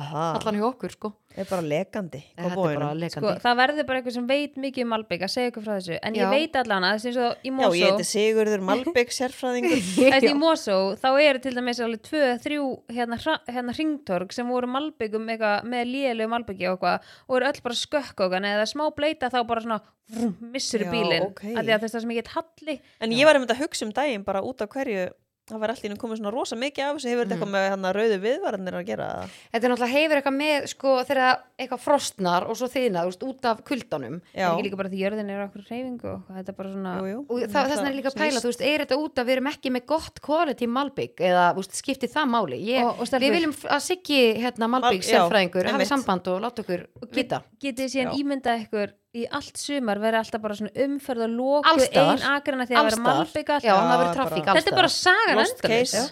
Aha, 0.00 0.22
allan 0.38 0.56
hjá 0.56 0.64
okkur 0.70 0.94
sko. 0.94 1.10
Er 1.36 1.46
bara 1.48 1.64
lekandi 1.64 2.20
Þetta 2.36 2.48
er 2.48 2.56
bara 2.56 2.86
sko, 2.88 2.96
lekandi 3.02 3.42
það 3.44 3.58
verður 3.60 3.86
bara 3.88 4.00
eitthvað 4.00 4.16
sem 4.16 4.26
veit 4.30 4.56
mikið 4.64 4.84
um 4.86 4.90
Malbygg 4.92 5.24
að 5.26 5.32
segja 5.34 5.52
ykkur 5.52 5.66
frá 5.66 5.74
þessu 5.76 5.98
en 6.00 6.16
Já. 6.16 6.22
ég 6.22 6.32
veit 6.32 6.58
allan 6.62 6.86
að 6.88 7.04
þess 7.04 7.20
að 7.20 7.30
í 7.32 7.52
já, 7.52 7.54
Mosó 7.58 7.76
ég 7.76 7.92
heiti 7.92 8.08
Sigurður 8.08 8.64
Malbygg 8.70 9.14
sérfræðingur. 9.18 9.84
Þetta 9.92 10.32
í 10.32 10.34
Mosó, 10.40 10.76
þá 11.04 11.08
eru 11.20 11.42
til 11.44 11.54
dæmis 11.56 11.82
alveg 11.84 12.04
tvö, 12.08 12.24
þrjú 12.46 12.66
hérna, 12.96 13.20
hérna 13.52 13.76
hringtorg 13.76 14.32
sem 14.36 14.52
voru 14.52 14.72
malbyggum 14.72 15.32
eitthvað 15.32 15.68
með 15.72 15.88
lélegu 15.92 16.32
malbyggi 16.32 16.68
og 16.72 16.76
eitthvað 16.78 17.10
og 17.28 17.40
eru 17.40 17.50
öll 17.52 17.64
bara 17.68 17.80
skökkókan 17.84 18.48
eða 18.52 18.68
smá 18.72 18.86
bleita 18.96 19.32
þá 19.32 19.40
bara 19.48 19.64
svona 19.64 19.80
vrum, 20.12 20.36
missur 20.52 20.84
Já, 20.84 20.90
bílinn. 20.92 21.28
ok. 21.30 21.44
af 21.56 21.64
því 21.64 21.74
að 21.76 21.84
þess 21.86 21.96
að 21.96 22.04
sem 22.04 22.14
ekki 22.16 22.36
halli. 22.36 22.78
En 23.00 23.16
ég 23.16 23.28
var 23.28 23.38
einmitt 23.38 23.54
að 23.56 23.64
hugsa 23.64 23.86
um 23.88 23.92
daginn 23.96 24.24
bara 24.26 24.44
út 24.44 24.60
af 24.64 24.72
hverju 24.72 25.08
það 25.52 25.62
var 25.62 25.72
einu 25.82 25.96
komið 26.00 26.20
svona 26.20 26.32
rosa 26.34 26.56
mikið 26.58 26.84
af 26.86 26.96
þessu. 26.96 27.10
Hefur 27.12 27.24
þetta 27.26 27.36
eitthvað 27.36 27.52
með 27.52 27.66
hann 27.72 27.86
að 27.88 27.96
rauðu 27.98 28.18
viðvarnir 28.22 28.76
að 28.78 28.86
gera? 28.88 29.08
Það? 29.12 29.36
Þetta 29.52 29.66
er 29.68 29.72
náttúrulega 29.72 29.96
hefur 29.96 30.20
eitthvað 30.20 30.36
með 30.38 30.66
sko 30.72 30.94
þegar 31.08 31.42
eitthvað 31.62 31.82
frostnar 31.86 32.46
og 32.48 32.58
svo 32.58 32.68
þiðna 32.72 33.04
úst, 33.10 33.26
út 33.26 33.48
af 33.52 33.62
kuldanum 33.68 34.16
er 34.32 34.42
Já, 34.42 34.48
ekki 34.52 34.66
líka 34.66 34.80
bara 34.80 34.92
því 34.92 35.02
jörðin 35.02 35.32
er 35.32 35.42
okkur 35.46 35.66
reyfingu 35.68 36.10
og 36.12 36.32
þetta 36.38 36.52
er 36.54 36.58
bara 36.58 36.72
svona 36.72 36.94
jú, 36.98 37.10
jú. 37.12 37.20
og 37.28 37.42
það, 37.42 37.68
þess 37.70 37.82
vegna 37.82 37.92
er 37.92 37.98
líka 37.98 38.12
að 38.12 38.18
pæla, 38.22 38.42
þú 38.42 38.50
veist, 38.52 38.64
er 38.72 38.84
þetta 38.86 38.98
út 39.02 39.20
að 39.22 39.28
við 39.28 39.36
erum 39.36 39.50
ekki 39.52 39.74
með 39.76 39.86
gott 39.92 40.22
quality 40.24 40.68
Malbygg 40.72 41.22
eða 41.30 41.44
úst, 41.60 41.76
skipti 41.78 42.10
það 42.10 42.32
máli? 42.32 42.58
Ég, 42.72 42.82
Og- 42.86 43.02
og 43.04 43.14
við 43.22 43.36
viljum 43.36 43.54
að 43.68 43.82
Siggi 43.82 44.22
hérna, 44.40 44.68
Malbygg 44.72 45.02
Mal- 45.02 45.12
já, 45.12 45.20
sérfræðingur 45.20 45.68
einmitt. 45.70 45.90
samband 45.90 46.28
og 46.32 46.40
láta 46.42 46.62
okkur 46.64 46.86
vita 47.12 47.42
getið 47.62 47.92
síðan 47.92 48.16
ímyndað 48.18 48.66
ykkur 48.66 48.92
í 49.12 49.26
allt 49.30 49.56
sumar 49.60 49.98
verið 50.00 50.22
alltaf 50.22 50.40
bara 50.40 50.54
svona 50.56 50.72
umferð 50.86 51.24
og 51.26 51.32
loku 51.36 51.68
Alls 51.68 51.84
staðar. 51.90 52.16
ein 52.16 52.28
agrina 52.32 52.64
því 52.64 52.72
að 52.72 52.78
vera 52.78 52.96
Allstaðar. 52.96 53.18
malbygga 53.20 53.58
já, 53.60 53.74
hann 53.76 53.90
hafi 53.92 54.02
Já, 54.02 54.02
verið 54.02 54.16
bara- 54.16 54.52
alls 54.52 54.64
þetta 54.64 54.72
er 54.72 54.78
bara 54.80 54.88
sagan 54.88 55.36
case. 55.68 56.02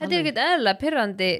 Þetta 0.00 0.10
er 0.10 0.20
ekkert 0.24 0.40
eðla 0.44 0.72
pyrrandi 0.80 1.30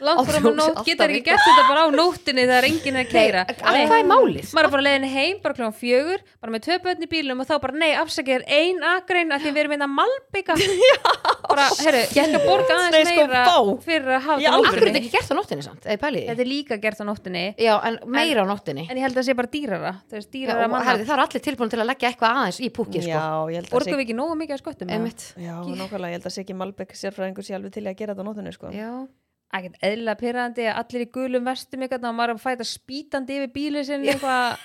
langt 0.00 0.30
fram 0.30 0.46
á 0.46 0.48
Aldrei- 0.48 0.56
nótt, 0.56 0.78
getur 0.86 1.12
ekki 1.12 1.24
gert 1.26 1.42
þetta 1.44 1.64
bara 1.68 1.82
á 1.84 1.88
nóttinni 1.92 2.44
þegar 2.48 2.66
enginn 2.70 2.96
er 2.96 3.04
að 3.04 3.10
keira 3.12 3.42
Nei, 3.50 3.82
hvað 3.84 3.98
er 3.98 4.06
málið? 4.08 4.46
maður 4.56 4.68
er 4.68 4.72
bara 4.74 4.84
leiðin 4.86 5.08
heim, 5.12 5.40
bara 5.44 5.56
kljóðan 5.58 5.76
fjögur 5.76 6.22
bara 6.40 6.54
með 6.54 6.64
tvö 6.66 6.78
börn 6.86 7.04
í 7.04 7.10
bílum 7.12 7.42
og 7.44 7.50
þá 7.50 7.54
bara 7.66 7.76
nei, 7.82 7.90
afsakið 8.00 8.36
er 8.38 8.46
ein 8.60 8.80
akrein 8.94 9.34
að 9.36 9.44
því 9.44 9.52
við 9.52 9.62
erum 9.64 9.76
einna 9.76 9.90
malbygga 9.92 10.56
bara, 11.50 11.66
herru, 11.84 12.00
ég 12.16 12.30
skal 12.30 12.42
borga 12.46 12.78
aðeins 12.78 13.10
sko, 13.12 13.26
meira 13.28 13.44
fyrir 13.84 14.10
að 14.16 14.24
hafa 14.30 14.40
þetta 14.40 14.56
Akkur 14.60 14.80
er 14.80 14.86
þetta 14.88 15.00
ekki 15.02 15.12
gert 15.18 15.30
á 15.30 15.34
nóttinni 15.36 15.66
samt, 15.66 15.84
þetta 15.84 16.44
er 16.44 16.48
líka 16.48 16.76
gert 16.80 17.00
á 17.00 17.04
nóttinni. 17.04 17.44
Já, 17.60 17.72
en 17.90 17.98
meira 18.08 18.44
á 18.44 18.46
nóttinni. 18.48 18.84
En 18.88 18.96
ég 18.96 19.04
held 19.04 19.18
að 21.90 21.94
leggja 21.94 22.10
eitthvað 22.10 22.40
aðeins 22.40 22.60
í 22.62 22.70
púkið 22.76 23.06
sko. 23.06 23.12
Já, 23.12 23.24
ég 23.50 23.60
held 23.60 23.68
að 23.68 23.74
borgum 23.74 23.90
sé 23.90 23.96
við 23.98 24.04
ekki 24.06 24.18
nógu 24.18 24.34
mikið 24.40 24.54
að? 24.86 24.92
Einmitt. 24.96 25.22
Já, 25.36 25.54
nákvæmlega, 25.66 26.10
ég 26.10 26.16
held 26.20 26.28
að 26.30 26.34
sé 26.36 26.44
ekki 26.44 26.56
Malbek 26.60 26.94
sérfræðingur 27.00 27.46
sé 27.46 27.56
alveg 27.58 27.74
til 27.76 27.84
að 27.86 27.98
gera 27.98 28.14
þetta 28.14 28.24
á 28.24 28.28
nótunni 28.30 28.52
sko. 28.54 28.70
Já. 28.74 28.92
ekkert 29.50 29.80
eðlilega 29.82 30.14
pyrrandi 30.20 30.62
að 30.70 30.76
allir 30.78 31.02
í 31.02 31.06
gulum 31.10 31.48
vestum 31.48 31.82
eitthvað 31.82 32.04
og 32.06 32.14
maður 32.14 32.30
er 32.30 32.36
að 32.36 32.44
fæta 32.44 32.64
spýtandi 32.70 33.34
yfir 33.40 33.50
bílið 33.56 33.88
sinni 33.88 34.12
eitthvað. 34.12 34.46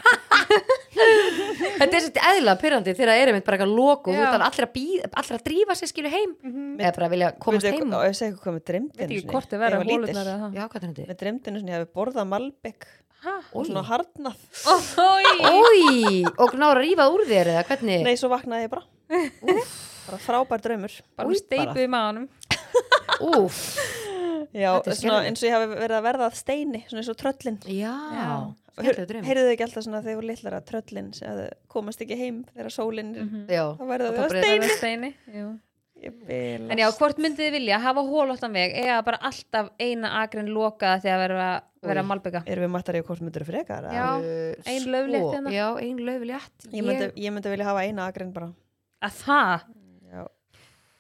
Þetta 0.96 1.90
er 1.90 2.04
svolítið 2.04 2.28
eðla 2.30 2.54
pyrrandi 2.62 2.94
þegar 2.94 3.10
það 3.12 3.22
er 3.24 3.32
einmitt 3.32 3.48
bara 3.48 3.58
eitthvað 3.58 3.74
loku 3.80 4.14
allir 4.14 4.68
að, 4.68 4.78
allir 5.18 5.36
að 5.40 5.44
drífa 5.50 5.74
sig 5.80 5.90
skilu 5.90 6.12
heim. 6.14 6.32
Eða 6.78 6.94
bara 7.00 7.10
vilja 7.16 7.32
komast 7.42 7.66
heim. 7.66 7.90
ég 8.06 8.16
segi 8.16 8.30
eitthvað 8.30 8.46
hvað 8.46 8.54
með 8.56 8.64
dreymdinu 8.70 9.10
og 13.56 13.66
svona 13.68 13.84
harnað 13.88 14.38
Ói. 14.70 15.26
Ói, 15.50 16.24
og 16.38 16.54
náður 16.60 16.80
að 16.80 16.84
rífa 16.84 17.08
úr 17.14 17.24
þér 17.30 17.52
eða 17.56 17.64
hvernig? 17.70 18.04
Nei, 18.06 18.16
svo 18.20 18.30
vaknaði 18.34 18.68
ég 18.68 18.74
bara. 18.76 18.86
Bara 20.06 20.20
frábær 20.22 20.62
draumur. 20.62 20.94
Bara 21.18 21.30
Új, 21.32 21.34
með 21.34 21.40
steipu 21.42 21.82
í 21.82 21.88
maðanum 21.90 22.28
Úf, 23.26 23.56
Já, 24.54 24.70
Þetta 24.78 24.96
svona 25.00 25.22
eins 25.26 25.42
og 25.42 25.48
ég 25.50 25.56
hafi 25.56 25.68
verið 25.72 25.98
að 25.98 26.06
verða 26.06 26.28
að 26.30 26.38
steini 26.40 26.82
svona 26.86 27.02
eins 27.02 27.10
og 27.12 27.18
tröllin. 27.20 27.58
Já, 27.66 27.94
Já. 28.14 28.28
skemmtilega 28.76 29.08
draumur. 29.10 29.28
Heyrðu 29.30 29.46
þið 29.48 29.54
ekki 29.56 29.66
alltaf 29.66 29.86
svona 29.88 30.02
þegar 30.06 30.20
voru 30.20 30.30
litlar 30.30 30.58
að 30.60 30.68
tröllin 30.70 31.10
þau 31.18 31.48
komast 31.76 32.04
ekki 32.06 32.18
heim 32.20 32.38
þegar 32.54 32.76
sólinn 32.76 33.12
er 33.18 33.56
Já, 33.58 33.64
þá 33.80 33.84
verða 33.90 34.12
þau 34.14 34.22
að 34.26 34.36
steini. 34.36 34.70
steini. 34.78 35.12
En 36.04 36.78
já, 36.78 36.88
hvort 36.98 37.20
myndið 37.22 37.48
þið 37.48 37.54
vilja 37.56 37.80
hafa 37.82 38.04
hólóttan 38.06 38.54
veg 38.56 38.76
eða 38.82 38.98
bara 39.08 39.20
alltaf 39.30 39.70
eina 39.82 40.12
agrin 40.22 40.50
lokaða 40.54 41.00
þegar 41.06 41.22
vera, 41.24 41.48
vera 41.86 42.04
Új. 42.04 42.10
malbygga 42.10 42.42
Erum 42.46 42.66
við 42.68 42.74
mattar 42.76 42.98
í 43.00 43.04
hvort 43.08 43.24
myndur 43.24 43.46
frekar? 43.48 43.88
eða? 43.88 43.96
Já. 43.96 44.10
Ein 44.66 44.82
sko, 44.84 44.92
lauflétt 44.96 45.30
hérna. 45.38 45.54
Já, 45.56 45.68
ein 45.82 46.04
löflétt 46.10 46.68
Ég 46.72 46.86
myndi, 46.86 47.08
ég 47.24 47.34
myndi 47.36 47.54
vilja 47.56 47.70
hafa 47.72 47.86
eina 47.88 48.10
agrin 48.12 48.34
bara 48.36 48.52
að 49.06 49.18
það 49.24 49.66
Já, 50.12 50.28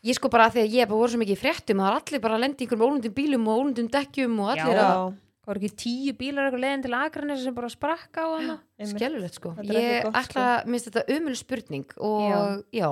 Ég 0.05 0.17
sko 0.17 0.29
bara 0.31 0.49
þegar 0.53 0.73
ég 0.73 0.89
bara 0.89 1.01
voru 1.03 1.13
svo 1.13 1.21
mikið 1.21 1.37
í 1.37 1.41
fréttum 1.43 1.81
að 1.83 1.87
það 1.89 1.93
er 1.93 2.01
allir 2.01 2.25
bara 2.25 2.39
að 2.39 2.43
lendi 2.45 2.63
í 2.63 2.65
einhverjum 2.65 2.87
ólundum 2.89 3.15
bílum 3.19 3.47
og 3.51 3.61
ólundum 3.61 3.91
dekkjum 3.93 4.41
og 4.41 4.51
allir 4.55 4.65
Já. 4.65 4.81
að 4.81 4.89
já 4.89 5.15
það 5.45 5.51
voru 5.51 5.61
ekki 5.61 5.77
tíu 5.77 6.13
bílar 6.17 6.47
eitthvað 6.47 6.63
leiðin 6.63 6.83
til 6.87 6.93
agrinni 6.97 7.35
sem 7.37 7.53
bara 7.53 7.67
sprakka 7.69 8.23
á 8.25 8.29
hana. 8.33 8.55
Skellulegt 8.81 9.35
sko 9.37 9.51
er 9.61 9.67
Ég 9.69 10.07
ætla 10.09 10.45
að 10.55 10.71
minnst 10.73 10.87
þetta 10.89 11.03
umölu 11.13 11.37
spurning 11.37 11.91
og 12.01 12.63
já, 12.73 12.87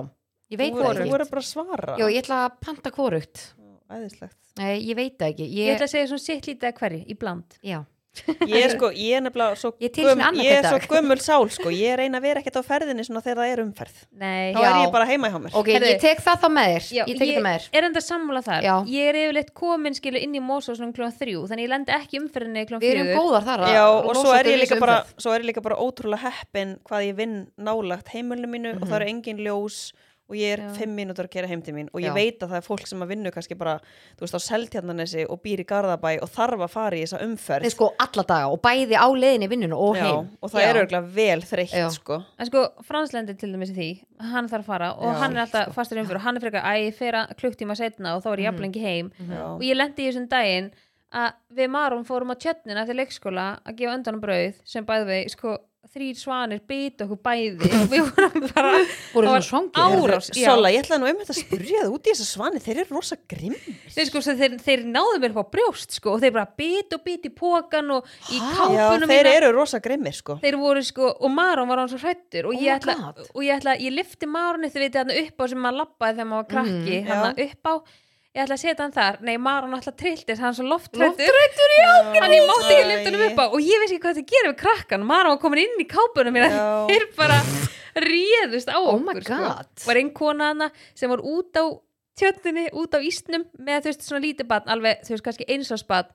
ég 0.51 0.57
veit 0.57 0.73
það 0.73 0.91
ekki. 0.91 1.07
Þú 1.07 1.11
voru 1.15 1.29
bara 1.29 1.41
að 1.41 1.49
svara. 1.53 1.95
Já, 1.97 2.05
ég 2.09 2.23
ætla 2.23 2.41
að 2.49 2.59
panta 2.61 2.91
hvorugt. 2.91 3.47
Æðislegt. 3.93 4.37
Nei, 4.57 4.75
ég 4.85 4.95
veit 4.95 5.17
það 5.17 5.33
ekki. 5.33 5.47
Ég 5.49 5.65
Ég, 5.67 5.73
ætla 5.77 5.87
að 5.89 5.95
segja 5.95 6.07
svona 6.11 6.19
sitt 6.27 6.45
lítið 6.47 6.69
að 6.71 6.77
hverju, 6.79 7.03
í 7.09 7.17
bland. 7.19 7.59
Já, 7.63 7.81
Ég 8.45 8.61
er 8.61 8.69
sko, 8.75 8.91
ég 8.93 9.15
er 9.17 9.21
nefnilega 9.25 9.55
svo, 9.57 9.71
Ég 9.81 9.87
er 9.89 9.93
til 9.95 10.03
sem 10.05 10.19
göm- 10.19 10.21
annað 10.27 10.43
ég 10.45 10.51
er 10.53 10.61
hvern 10.61 10.81
svo 10.83 10.89
gömul 10.93 11.15
sál 11.17 11.47
sko, 11.49 11.71
ég 11.73 11.95
reyna 11.97 12.19
að 12.19 12.21
vera 12.27 12.41
ekkert 12.43 12.59
á 12.61 12.63
ferðinni 12.67 13.01
svona 13.07 13.23
þegar 13.25 13.39
það 13.41 13.53
er 13.55 13.61
umferð. 13.63 13.95
Nei, 14.21 14.53
þá 14.53 14.59
Já. 14.61 14.67
er 14.69 14.77
ég 14.85 14.91
bara 14.93 15.05
heima 15.09 15.29
hjá 15.33 15.39
mér. 15.41 15.55
Ok, 15.57 15.65
Heyrðu. 15.73 15.87
ég 15.89 15.99
tek 16.03 16.21
það 16.21 16.37
þá 16.43 16.49
með 16.53 16.67
þér. 16.69 16.85
Já, 16.93 17.03
Ég 17.09 17.17
tek 17.17 17.27
þetta 17.31 17.41
með 17.47 17.57
þér. 17.57 17.65
er 17.73 17.83
enda 17.89 17.99
sammála 18.05 18.43
þar. 18.45 18.61
Já. 18.61 18.75
ég 18.85 19.09
er 19.09 19.15
yfirleitt 19.23 19.53
komin 19.57 19.97
skilu 19.97 20.21
inn 20.21 20.35
í 20.37 20.41
Mosó 20.45 20.75
svona 20.77 20.93
kljóðan 20.93 21.17
þrjú 21.17 21.41
þannig 21.49 21.65
ég 21.65 21.73
lendi 21.73 21.91
ekki 21.97 22.21
umferðinni 22.21 22.65
kljóðan 22.69 22.85
Við 22.85 22.93
erum 22.93 23.07
fjögur. 23.09 23.17
góðar 23.17 23.43
þar 23.49 23.59
að 23.65 23.73
Já, 23.73 23.85
og 23.89 24.05
losa 24.13 24.21
svo 24.21 24.29
er, 24.29 24.37
okkur 24.37 24.45
ég 24.45 24.53
við 24.53 24.61
líka 24.61 24.75
þessu 24.75 24.79
bara, 24.85 24.99
umferð. 25.01 25.21
svo 25.25 25.33
er 25.33 25.39
ég 25.41 25.49
líka 25.49 25.61
bara 25.65 25.75
ótrúlega 25.81 26.21
heppin 26.37 26.77
hvað 26.85 27.01
ég 27.09 27.15
vinn 27.17 27.47
nálagt 27.57 28.07
heimilinu 28.13 28.45
mínu 28.53 28.75
og 28.77 28.85
það 28.87 28.99
eru 29.01 29.09
engin 29.09 29.37
ljós 29.41 29.91
og 30.29 30.35
ég 30.39 30.53
er 30.55 30.61
Já. 30.63 30.69
fimm 30.77 30.93
mínútur 30.95 31.27
að 31.27 31.33
kera 31.35 31.47
heim 31.51 31.61
til 31.61 31.73
mín 31.75 31.89
og 31.91 31.99
ég 32.01 32.07
Já. 32.09 32.13
veit 32.15 32.39
að 32.45 32.53
það 32.53 32.57
er 32.61 32.65
fólk 32.65 32.87
sem 32.87 33.01
að 33.03 33.09
vinna 33.11 33.31
kannski 33.35 33.57
bara, 33.59 33.73
þú 34.17 34.23
veist, 34.23 34.37
á 34.39 34.41
Seltjarnanesi 34.47 35.25
og 35.29 35.41
býr 35.43 35.63
í 35.63 35.65
Garðabæ 35.67 36.13
og 36.23 36.29
þarf 36.31 36.63
að 36.63 36.71
fara 36.71 36.95
í 36.95 37.01
þessa 37.03 37.19
umferð 37.25 37.67
Nei, 37.67 37.73
sko, 37.73 37.89
alla 37.99 38.23
daga 38.29 38.47
og 38.53 38.61
bæði 38.63 38.95
á 38.95 39.07
leiðinni 39.11 39.49
í 39.49 39.51
vinnuna 39.51 39.75
og 39.75 39.97
Já, 39.99 40.03
heim 40.07 40.29
og 40.39 40.53
það 40.53 40.63
Já. 40.63 40.69
er 40.69 40.79
örgulega 40.83 41.11
vel 41.19 41.41
þreytt 41.51 41.91
sko. 41.97 42.21
en 42.39 42.49
sko, 42.49 42.63
Franslendi 42.87 43.35
til 43.37 43.51
dæmis 43.51 43.73
í 43.73 43.77
því 43.77 43.89
hann 44.31 44.47
þarf 44.47 44.63
að 44.63 44.71
fara 44.71 44.93
og 44.95 45.11
Já, 45.11 45.19
hann 45.25 45.35
er 45.35 45.43
alltaf 45.43 45.75
fastur 45.75 45.99
umfyrir 45.99 46.21
og 46.21 46.25
hann 46.29 46.39
er 46.39 46.45
frekar, 46.47 46.63
æ, 46.63 46.73
ég 46.87 46.95
fer 46.95 47.19
að 47.19 47.35
klukktíma 47.43 47.75
setna 47.75 48.15
og 48.15 48.23
þá 48.23 48.31
er 48.33 48.43
ég 48.45 48.49
jafnlengi 48.51 48.81
heim 48.87 49.11
Já. 49.27 49.43
og 49.57 49.61
ég 49.67 49.75
lendi 49.75 50.07
í 50.07 50.09
þessum 50.09 50.29
daginn 50.31 50.71
að 51.13 51.35
við 51.53 51.69
Marum 51.69 52.07
fórum 52.07 52.31
á 52.33 52.35
tjötnina 52.41 52.81
eftir 52.87 52.95
leikskóla 52.97 53.59
að 53.67 53.75
gefa 53.77 53.93
undan 53.99 54.17
brauð 54.23 54.55
sem 54.65 54.85
bæði 54.87 55.05
við, 55.11 55.27
sko, 55.35 55.57
þrýr 55.93 56.15
svanir 56.17 56.61
bita 56.65 57.03
okkur 57.05 57.19
bæði 57.21 57.67
og 57.75 57.89
við 57.91 58.05
vorum 58.15 58.45
bara 58.55 58.69
Voru 59.13 59.27
það 59.27 59.33
svona 59.33 59.33
var 59.33 59.43
svangir 59.45 60.05
árás. 60.07 60.29
Sola, 60.33 60.71
ég 60.73 60.85
ætlaði 60.85 61.01
nú 61.03 61.09
einmitt 61.09 61.29
að 61.33 61.37
spurja 61.41 61.81
það 61.83 61.91
út 61.97 62.07
í 62.07 62.13
þessa 62.13 62.27
svani 62.29 62.61
þeir 62.63 62.79
eru 62.83 62.95
rosa 62.97 63.17
grimm 63.33 63.57
Þeir, 63.93 64.07
sko, 64.09 64.21
þeir, 64.25 64.55
þeir 64.63 64.85
náðu 64.89 65.19
mér 65.21 65.35
upp 65.35 65.41
á 65.43 65.45
brjóst 65.53 65.97
sko, 65.99 66.15
og 66.15 66.23
þeir 66.23 66.33
bara 66.37 66.47
bit 66.63 66.95
og 66.97 67.03
bit 67.05 67.27
í 67.29 67.33
pókan 67.35 67.91
og 67.97 68.07
í 68.31 68.39
kápunum 68.41 69.11
þeir 69.11 69.27
mína. 69.27 69.35
eru 69.41 69.51
rosa 69.57 69.81
grimmir 69.83 70.15
sko. 70.17 70.39
þeir 70.41 70.57
voru 70.63 70.85
sko, 70.87 71.11
og 71.19 71.35
Maron 71.35 71.69
var 71.69 71.83
hann 71.83 71.91
svo 71.91 71.99
hrættur 72.01 72.47
og 72.49 72.55
Oh 72.55 72.63
ég 72.63 72.79
ætla, 72.79 72.97
og 73.33 73.43
ég 73.43 73.59
ætla, 73.59 73.75
ég 73.83 73.93
lifti 73.93 74.29
Maroni 74.29 74.71
þegar 74.73 74.87
við 74.87 74.97
þarna 74.97 75.19
upp 75.27 75.43
á 75.43 75.45
sem 75.51 75.61
maður 75.67 75.79
lappaði 75.83 76.17
þegar 76.17 76.31
maður 76.31 76.41
var 76.41 76.49
krakki, 76.55 77.01
hann 77.11 77.27
já. 77.37 77.49
upp 77.49 77.69
á 77.69 77.73
ég 78.33 78.41
ætla 78.43 78.55
að 78.57 78.61
setja 78.63 78.81
hann 78.83 78.93
þar, 78.95 79.17
nei 79.27 79.35
Maron 79.37 79.75
alltaf 79.77 79.95
trilltist 79.99 80.41
hann 80.41 80.49
er 80.53 80.57
svo 80.57 80.65
loftrættur, 80.65 81.05
Loftrættur, 81.29 81.73
já 81.77 81.91
hann 82.23 82.33
ég 82.33 82.47
mátti 82.49 82.73
ekki 82.79 83.11
hann 83.11 83.25
upp 83.27 83.41
á. 83.43 83.45
Og 83.53 83.59
ég 83.61 83.83
veist 83.83 83.93
ekki 83.93 84.03
hvað 84.07 84.19
það 84.19 84.27
gerir 84.33 84.49
við 84.51 84.59
krakkan 84.63 85.05
Maron 85.05 85.35
var 85.35 85.41
komin 85.43 85.61
inn 85.67 85.83
í 85.83 85.87
kápunum 85.91 86.33
mína. 86.33 86.49
Já. 86.49 86.67
þeir 86.91 87.05
bara 87.19 87.37
réðust 88.07 88.71
á 88.73 88.77
Oh 88.81 88.95
okkur 88.95 89.05
my 89.05 89.21
God. 89.21 89.69
sko. 89.77 89.87
var 89.91 90.01
einn 90.01 90.13
kona 90.17 90.49
hana 90.53 90.69
sem 90.97 91.11
var 91.13 91.21
út 91.21 91.53
á 91.61 91.63
tjöttinni, 92.17 92.67
út 92.73 92.93
á 92.97 92.99
ísnum 93.05 93.45
með 93.57 93.85
þú 93.85 93.91
veist 93.91 94.07
svona 94.07 94.23
lítið 94.25 94.49
batn, 94.49 94.69
alveg 94.73 95.01
þú 95.05 95.13
veist 95.15 95.25
kannski 95.27 95.47
eins 95.49 95.71
og 95.73 95.81
spatt 95.81 96.11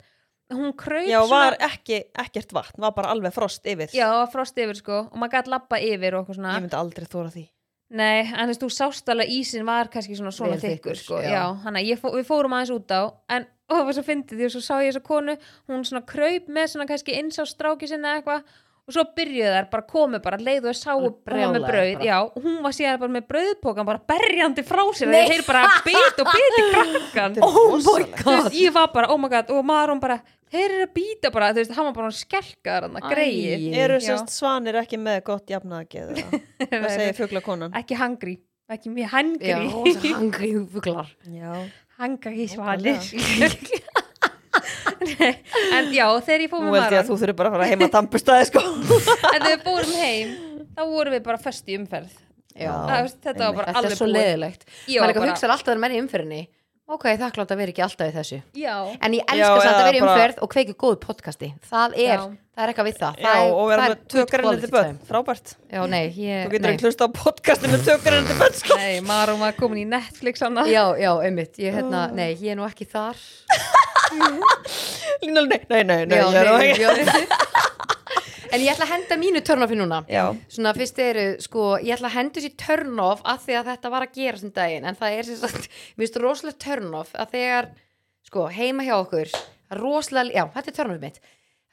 hún 0.54 0.72
kraup 0.78 1.04
Já, 1.06 1.20
svona 1.26 1.30
var 1.52 1.56
ekki, 1.68 2.00
ekkert 2.18 2.54
vatn, 2.56 2.80
var 2.82 2.94
bara 2.96 3.10
alveg 3.12 3.34
frost 3.34 3.66
yfir. 3.68 3.90
Já, 3.92 4.06
það 4.08 4.20
var 4.22 4.30
frost 4.32 4.58
yfir 4.62 4.78
sko. 4.80 5.00
Og 5.12 5.18
maður 5.20 5.34
gæti 5.36 5.52
lappa 5.52 5.80
yfir 5.84 6.16
og 6.16 6.22
eitthvað 6.24 6.38
svona. 6.40 6.54
Ég 6.56 6.64
myndi 6.64 6.78
aldrei 6.78 7.06
þóra 7.12 7.32
því 7.34 7.44
Nei, 7.88 8.20
en 8.28 8.44
þú 8.44 8.52
veist, 8.52 8.62
þú 8.64 8.68
sást 8.74 9.08
alveg 9.08 9.30
ísin 9.32 9.64
var 9.64 9.88
kannski 9.88 10.16
svona 10.18 10.32
svona 10.34 10.58
þykkur, 10.60 10.98
sko, 10.98 11.22
já. 11.24 11.30
já, 11.32 11.44
hann 11.64 11.78
að 11.80 11.94
fó, 12.02 12.10
við 12.12 12.26
fórum 12.28 12.52
aðeins 12.52 12.72
út 12.74 12.92
á, 12.92 13.02
en 13.32 13.46
það 13.68 13.84
var 13.88 13.96
svo 13.96 14.04
fyndið 14.04 14.40
því 14.40 14.48
og 14.48 14.52
svo 14.54 14.60
sá 14.66 14.74
ég 14.84 14.90
þessa 14.90 15.04
konu, 15.06 15.36
hún 15.72 15.86
svona 15.88 16.04
kraup 16.08 16.50
með 16.52 16.66
svona 16.74 16.88
kannski 16.90 17.16
eins 17.16 17.40
á 17.40 17.44
stráki 17.48 17.88
sinna 17.88 18.18
eitthvað 18.18 18.44
og 18.88 18.94
svo 18.96 19.04
byrjuðu 19.16 19.50
þær, 19.52 19.66
bara 19.72 19.84
komu 19.88 20.20
bara 20.24 20.38
leið 20.40 20.68
og 20.70 20.76
sáu 20.76 21.00
var 21.00 21.40
með 21.52 21.64
bara. 21.66 21.82
já, 22.08 22.14
og 22.24 22.38
hún 22.44 22.62
var 22.64 22.76
síðan 22.76 23.00
bara 23.02 23.14
með 23.18 23.26
brauðpókan 23.32 23.88
bara 23.88 24.00
berjandi 24.12 24.64
frá 24.64 24.80
sér, 24.96 25.10
Nei. 25.12 25.26
þeir 25.28 25.44
bara 25.48 25.64
bit 25.84 26.22
og 26.24 26.30
bit 26.32 26.56
í 26.60 26.64
krakkan 26.72 27.36
Oh 27.44 27.76
my. 27.76 28.06
Þú 28.16 28.32
veist, 28.32 28.56
ég 28.56 28.72
var 28.76 28.88
bara, 28.94 29.10
oh 29.12 29.20
my 29.20 29.28
god, 29.32 29.52
og 29.52 29.64
maður 29.68 29.92
hún 29.92 30.00
bara 30.04 30.20
þeir 30.52 30.64
eru 30.66 30.84
að 30.86 30.92
býta 30.96 31.30
bara, 31.34 31.48
þú 31.52 31.60
veist, 31.62 31.74
hann 31.76 31.88
var 31.88 31.96
bara 31.98 32.10
skelkaðar 32.18 32.86
hann 32.88 32.98
að 33.00 33.08
greið 33.12 33.66
Eru 33.84 33.98
sérst 34.04 34.32
svanir 34.34 34.78
ekki 34.82 34.98
með 35.02 35.20
gott 35.28 35.52
jafnaðgeð 35.52 36.22
Það 36.72 36.88
segir 36.94 37.16
fuglakonan 37.18 37.76
ekki 37.78 37.98
hangri, 38.00 38.36
ekki 38.72 38.92
mjög 38.94 39.12
Já, 39.12 39.58
hangri 39.62 40.14
hangri 40.16 40.52
fuglar. 40.74 41.12
Já, 41.28 41.52
hangri 42.00 42.48
svanir. 42.52 42.98
En 44.98 45.92
já, 45.94 46.06
þegar 46.24 46.42
ég 46.42 46.50
nú 46.64 46.72
með 46.72 46.80
held 46.82 46.94
ég 46.96 47.02
að 47.02 47.08
þú 47.10 47.16
þurfi 47.20 47.34
bara 47.38 47.50
að 47.50 47.54
fara 47.54 47.66
heim 47.70 47.82
að 47.86 47.92
tampustæði 47.94 48.46
sko. 48.48 48.62
En 49.34 49.44
þegar 49.44 49.52
við 49.52 49.60
fórum 49.66 49.92
heim 50.00 50.32
þá 50.74 50.80
vorum 50.90 51.14
við 51.14 51.22
bara 51.28 51.40
föst 51.42 51.68
í 51.70 51.76
umferð. 51.78 52.16
Já, 52.58 52.72
Það, 52.88 53.10
þetta 53.22 53.38
var 53.44 53.54
bara 53.60 53.66
Þetta 53.68 53.78
alveg 53.78 53.92
er 53.94 53.98
svo 54.00 54.06
búið. 54.08 54.16
leðilegt 54.18 54.64
Ég 54.66 54.72
maður 54.72 54.98
var 54.98 55.12
líka 55.12 55.20
bara- 55.22 55.30
hugsaði 55.36 55.52
alltaf 55.54 55.68
þegar 55.68 55.82
menn 55.84 55.94
í 55.94 56.00
umferðinni 56.02 56.40
ok, 56.88 57.04
þakklátt 57.20 57.50
að 57.52 57.58
vera 57.62 57.72
ekki 57.74 57.82
alltaf 57.84 58.08
í 58.10 58.14
þessu. 58.16 58.38
Já, 58.56 58.74
en 59.04 59.16
ég 59.16 59.22
Já, 59.22 59.32
elska 59.34 59.60
samt 59.64 59.78
að 59.78 59.86
vera 59.88 59.96
í 59.98 60.00
bara- 60.00 60.12
umferð 60.14 60.42
og 60.46 60.52
kveiki 60.54 60.74
góð 60.80 60.96
podcasti. 61.04 61.50
Það 61.68 61.96
er, 61.98 62.14
Já. 62.14 62.22
það 62.56 62.62
er 62.64 62.72
eitthvað 62.72 62.88
við 62.88 62.96
það, 63.02 63.18
Já, 63.18 63.26
það 63.28 63.42
er, 63.44 63.52
og 63.58 63.68
vera 63.68 63.82
með 63.82 63.90
er 63.90 64.00
tökarinnandi 64.14 64.70
quality 64.70 64.74
börn, 64.76 64.98
frábært. 65.10 65.54
Já, 65.72 65.80
nei, 65.86 66.04
ég, 66.16 66.46
Þú 66.48 66.54
getur 66.56 66.72
ekki 66.72 66.86
hlusta 66.88 67.04
á 67.04 67.10
podcasti 67.18 67.72
með 67.74 67.84
tökarinnandi 67.90 68.38
börn 68.40 68.58
sko. 68.62 68.76
nei, 68.80 69.00
Marum 69.00 69.40
var 69.44 69.52
komin 69.60 69.84
í 69.84 69.88
Netflix 69.92 70.40
hana 70.40 70.64
já, 70.66 70.84
já, 70.98 71.12
einmitt, 71.22 71.58
ég, 71.60 71.74
hérna, 71.76 72.06
nei, 72.12 72.34
ég 72.34 72.50
er 72.52 72.56
nú 72.56 72.64
ekki 72.68 72.88
þar 72.88 73.16
Lína, 75.22 75.42
Nei, 75.48 75.60
nei, 75.68 75.82
nei, 75.84 76.04
nei, 76.06 76.18
já, 76.18 76.26
nei, 76.30 76.68
ekki- 76.72 76.82
já. 76.82 76.90
en 78.52 78.62
ég 78.64 78.70
ætla 78.72 78.86
að 78.86 78.92
henda 78.94 79.16
mínu 79.20 79.40
törnofi 79.44 79.76
núna 79.76 79.98
Já. 80.08 80.22
svona 80.48 80.72
fyrst 80.76 80.98
eru, 81.04 81.24
sko, 81.44 81.64
ég 81.84 81.96
ætla 81.98 82.08
að 82.08 82.14
henda 82.16 82.40
þessi 82.40 82.52
törnof 82.56 83.20
að 83.28 83.42
því 83.44 83.56
að 83.58 83.66
þetta 83.72 83.90
var 83.92 84.06
að 84.06 84.14
gera 84.16 84.40
sem 84.40 84.52
daginn 84.56 84.86
en 84.88 84.96
það 84.96 85.18
er 85.18 85.28
sem 85.28 85.36
sagt, 85.42 85.68
mér 85.98 86.06
finnst 86.06 86.20
rosalega 86.22 86.62
törnof 86.64 87.10
að 87.18 87.34
þegar, 87.34 87.68
sko, 88.30 88.46
heima 88.56 88.86
hjá 88.88 88.94
okkur 89.02 89.34
rosalega, 89.82 90.38
já, 90.38 90.44
þetta 90.56 90.72
er 90.72 90.78
törnofið 90.78 91.04
mitt 91.08 91.20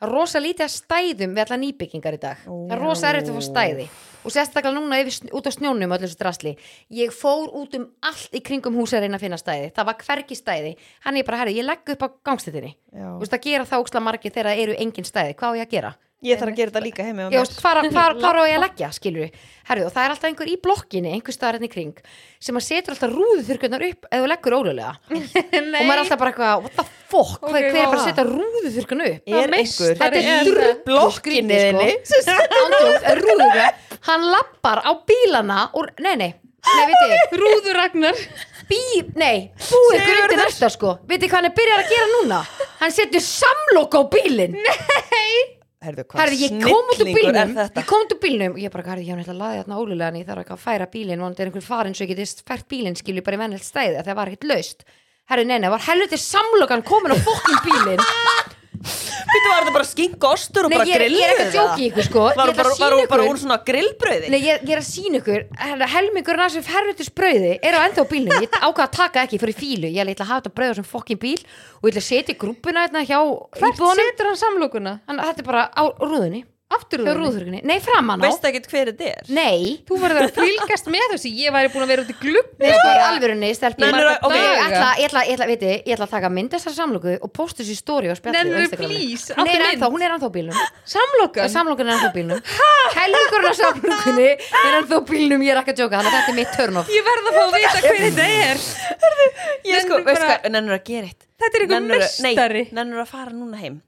rosalega 0.03 0.47
lítið 0.49 0.65
að 0.67 0.73
stæðum 0.75 1.37
við 1.37 1.45
alla 1.45 1.61
nýbyggingar 1.63 2.17
í 2.17 2.21
dag, 2.25 2.43
það 2.43 2.75
er 2.75 2.83
rosalega 2.83 3.15
erfitt 3.15 3.31
að 3.31 3.39
fá 3.39 3.45
stæði 3.47 3.87
og 4.25 4.33
sérstaklega 4.33 4.73
núna 4.75 4.99
yfir, 5.03 5.29
út 5.37 5.45
á 5.47 5.51
snjónum 5.53 5.91
og 5.93 5.99
öllu 5.99 6.09
þessu 6.09 6.19
drasli, 6.21 6.55
ég 6.97 7.13
fór 7.15 7.51
út 7.61 7.77
um 7.79 7.85
allt 8.05 8.33
í 8.35 8.41
kringum 8.45 8.77
húsa 8.79 8.97
að 8.99 9.05
reyna 9.05 9.19
að 9.19 9.27
finna 9.27 9.39
stæði 9.41 9.69
það 9.75 9.91
var 9.91 10.01
hvergi 10.07 10.39
stæði, 10.39 10.73
hann 11.05 11.19
er 11.19 11.27
bara, 11.27 11.43
herri, 11.43 11.57
ég 11.59 11.67
legg 11.67 11.93
upp 11.95 12.05
á 12.05 12.07
gangstéttinni, 12.31 12.73
Já. 12.91 13.05
þú 13.13 13.21
veist 13.21 13.37
að 13.37 13.45
gera 13.45 13.69
það 13.69 13.85
óksla 13.85 14.03
margir 14.07 14.33
þegar 14.33 14.51
það 14.51 14.65
eru 14.65 14.79
engin 14.85 15.07
stæði, 15.07 15.37
hvað 15.37 15.53
á 15.53 15.57
ég 15.61 15.67
að 15.69 15.77
gera? 15.77 15.93
Ég 16.25 16.39
þarf 16.39 16.53
að 16.53 16.57
gera 16.57 16.71
þetta 16.71 16.81
líka 16.81 17.03
heimi 17.05 17.25
hvar 17.61 18.39
á 18.41 18.43
ég 18.49 18.55
að 18.55 18.63
leggja, 18.63 18.87
skilur 18.95 19.25
við 19.27 19.41
Herðu, 19.65 19.87
og 19.89 19.93
það 19.93 20.05
er 20.05 20.13
alltaf 20.13 20.29
einhver 20.29 20.49
í 20.49 20.55
blokkinni, 20.61 21.11
einhver 21.13 21.35
staðar 21.35 21.57
hérna 21.57 21.67
í 21.67 21.73
kring 21.73 21.99
sem 22.41 22.57
að 22.57 22.65
setur 22.65 22.95
alltaf 22.95 23.13
rúðuþurkunar 23.13 23.85
upp 23.89 24.07
eða 24.09 24.23
þú 24.23 24.29
leggur 24.31 24.55
ólulega 24.57 24.93
og 25.11 25.69
maður 25.75 25.95
er 25.95 26.01
alltaf 26.03 26.21
bara 26.21 26.33
eitthvað, 26.33 26.65
what 26.65 26.77
the 26.79 26.85
fuck, 27.11 27.43
Ok, 27.43 27.51
hver, 27.51 27.67
hver 27.67 27.81
er 27.81 27.89
bara 27.91 28.01
að 28.01 28.09
setja 28.09 28.25
rúðuþurkun 28.29 29.05
upp? 29.05 29.29
Er 29.29 29.55
Þetta 29.65 30.09
er 30.09 30.17
það? 30.17 30.49
drullu 30.49 30.71
blokkinni 30.87 31.59
sko. 32.05 32.35
Rúðuga 33.21 33.67
hann 34.15 34.27
lappar 34.31 34.81
á 34.87 34.91
bílana 35.07 35.69
og, 35.75 35.91
nei, 35.99 36.15
nei, 36.19 36.31
nei, 36.31 36.85
veit 36.89 37.03
ég 37.11 37.35
Rúður 37.41 37.79
Ragnar. 37.79 38.21
Bí, 38.65 38.79
nei, 39.19 39.51
búið 39.67 39.99
ykkur 39.99 40.21
undir 40.23 40.39
næsta 40.41 40.71
sko. 40.73 40.95
Veit 41.05 41.21
ég 41.21 41.29
hvað 41.29 41.43
hann 41.43 41.49
er 41.51 41.57
byrjar 41.59 41.83
að 41.83 41.91
gera 41.91 42.07
núna? 42.15 42.39
Hann 42.79 42.95
setur 42.95 43.21
samlokk 43.21 43.99
á 43.99 44.01
bílinn. 44.15 44.57
Herðu, 45.85 46.05
hvað 46.09 46.21
Herri, 46.23 46.37
ég 46.41 46.55
kom 46.63 46.87
út 46.89 46.95
úr 46.95 46.97
snillingur 46.97 47.19
er 47.19 47.35
bílnum. 47.35 47.51
þetta? 47.59 47.81
ég 47.83 47.89
kom 47.91 48.05
út 48.05 48.13
úr 48.15 48.21
bílnum 48.23 48.55
og 48.55 48.61
ég 48.63 48.71
bara, 48.73 48.85
herri, 48.89 49.03
ég 49.05 49.13
hann 49.13 49.21
ætla 49.21 49.35
að 49.35 49.41
laða 49.43 49.59
þarna 49.59 49.81
ólulega 49.83 50.07
en 50.09 50.17
ég 50.17 50.29
þarf 50.31 50.41
ekki 50.41 50.55
að 50.55 50.63
færa 50.63 50.87
bílinn. 50.95 51.21
Og 51.21 51.35
það 51.35 51.43
er 51.43 51.51
einhver 51.51 51.65
farin 51.67 51.97
svo 51.97 52.07
ég 52.07 52.11
getist 52.15 52.41
fært 52.47 52.65
bílinn 52.71 52.97
skilju 52.97 53.25
bara 53.27 53.37
í 53.37 53.41
vennilegt 53.43 53.67
stæði 53.67 53.99
að 53.99 54.09
það 54.09 54.17
var 54.17 54.31
ekkert 54.31 54.49
laust. 54.49 54.81
Herri, 55.29 55.45
nei, 55.45 55.59
nei, 55.61 55.69
var 55.75 55.85
helviti 55.85 56.17
samlokan 56.21 56.85
komin 56.89 57.13
á 57.13 57.17
fokkin 57.21 57.61
bílinn 57.67 58.01
Býttu 59.35 59.51
var 59.51 59.61
þetta 59.65 59.73
bara 59.75 59.87
skink 59.89 60.27
ostur 60.29 60.65
og 60.67 60.71
nei, 60.71 60.77
bara 60.79 60.87
ég, 60.89 60.95
er- 60.95 61.11
ég 61.11 61.25
er 61.25 61.33
ekki 61.33 61.43
að 61.43 61.51
grilluð 61.51 61.55
djóki 61.55 61.87
ykkur 61.91 62.07
sko. 62.07 62.23
Var 62.25 62.31
ég 62.31 62.53
ætla 62.55 62.55
bara, 62.55 62.71
að 62.71 62.79
var, 62.79 62.95
sína 62.95 63.09
bara 63.11 63.23
úr 63.25 63.27
ykkur 63.29 63.41
svona 63.43 63.57
grillbrauði 63.69 64.29
Nei, 64.33 64.39
ég, 64.45 64.63
ég 64.65 64.73
er 64.75 64.81
að 64.81 64.87
sína 64.89 65.19
ykkur. 65.21 65.45
Herra, 65.65 65.89
helmingur 65.95 66.39
af 66.45 66.51
þessu 66.55 66.63
fervitis 66.71 67.11
brauði 67.19 67.53
er 67.61 67.75
á 67.75 67.79
enda 67.85 68.01
á 68.01 68.05
bílnum. 68.07 68.41
Ég 68.45 68.49
ákvað 68.55 68.85
að 68.87 68.95
taka 68.95 69.25
ekki 69.27 69.41
fyrir 69.43 69.59
fílu 69.59 69.91
ég 69.91 70.01
ætla 70.07 70.25
að 70.25 70.31
hafa 70.31 70.41
þetta 70.45 70.55
brauð 70.55 70.71
á 70.71 70.77
sem 70.79 70.87
fokkin 70.95 71.19
bíl 71.21 71.39
og 71.43 71.85
ég 71.85 71.93
ætla 71.93 72.03
að 72.05 72.09
setja 72.09 72.33
í 72.35 72.39
grúppuna 72.45 72.87
hérna 72.87 73.03
hjá 73.05 73.19
Hvert 73.59 73.75
íbúðunum 73.75 74.09
setur 74.11 74.31
hann 74.31 74.39
samlokuna? 74.45 74.93
Hann- 75.09 75.19
þetta 75.25 75.43
er 75.43 75.49
bara 75.51 75.63
á 75.75 75.83
rúðunni 75.99 76.43
Aftur 76.73 77.03
rúðurkunni, 77.05 77.59
nei 77.61 77.77
framan 77.77 78.17
á. 78.17 78.25
Veist 78.25 78.45
ekki 78.49 78.63
hver 78.71 78.89
þetta 78.89 79.05
er? 79.11 79.27
nei, 79.29 79.83
Þú 79.85 79.99
verður 80.01 80.25
að 80.25 80.31
fylgast 80.33 80.87
með 80.89 81.11
þessu. 81.11 81.29
Ég 81.37 81.53
væri 81.53 81.69
búin 81.69 81.83
að 81.85 81.91
vera 81.91 82.01
út 82.01 82.09
í 82.09 82.15
glugg. 82.17 82.47
Nei, 82.57 82.71
sko, 82.73 82.93
alvörunni, 83.05 83.51
Nei, 83.53 83.91
nei, 83.91 83.91
nei, 83.93 84.15
ok. 84.25 84.33
Ég 84.97 85.05
ætla, 85.05 86.07
að 86.07 86.15
taka 86.15 86.31
mynd 86.33 86.55
þessar 86.55 86.73
samlóku 86.73 87.13
og 87.21 87.33
posta 87.37 87.61
þessu 87.61 87.75
í 87.75 87.77
story 87.77 88.09
og 88.09 88.17
spjalli 88.17 88.33
á 88.33 88.41
Nennirðu, 88.41 88.65
Instagrami. 88.65 88.97
please, 88.97 89.37
er 89.45 89.61
mynd? 89.61 89.85
hún 89.93 90.05
er 90.07 90.15
ennþá 90.15 90.25
á 90.25 90.33
bílnum. 90.39 90.59
Samlokan? 90.95 91.53
Samlókun 91.53 91.85
er 91.85 91.95
ennþá 91.95 92.09
á 92.09 92.15
bílnum. 92.17 92.43
Helmingurinn 92.97 93.49
á 93.49 93.55
samlókunni 93.61 94.29
er 94.33 94.77
ennþá 94.81 94.97
á 94.97 95.01
bílnum, 95.05 95.45
ég 95.45 95.53
er 95.53 95.61
ekki 95.61 95.75
að 95.75 95.81
djóka 95.83 96.01
Þannig 96.01 96.11
að 96.11 96.17
þetta 96.17 96.33
er 96.33 96.39
mitt 96.41 96.55
turn 96.57 96.79
off 96.81 96.89
Ég 96.89 97.05
verð 97.05 97.29
að 97.29 97.37
fá 97.37 97.43
að 97.45 97.57
vita 97.61 97.81
hver 97.85 98.05
þetta 98.09 98.29
er. 98.41 98.63
Ég 99.69 99.85
sko, 99.85 100.01
veist 100.05 100.25
hvað, 100.25 100.47
nennur 100.55 100.79
að 100.79 100.87
gera 100.89 101.11
eitt? 101.11 101.27
Þetta 101.35 101.61
er 101.61 101.83
meistari. 101.85 102.65
Nei, 102.65 102.79
nennur 102.79 103.05
að 103.05 103.11
fara 103.13 103.35
núna 103.35 103.61
heim 103.61 103.83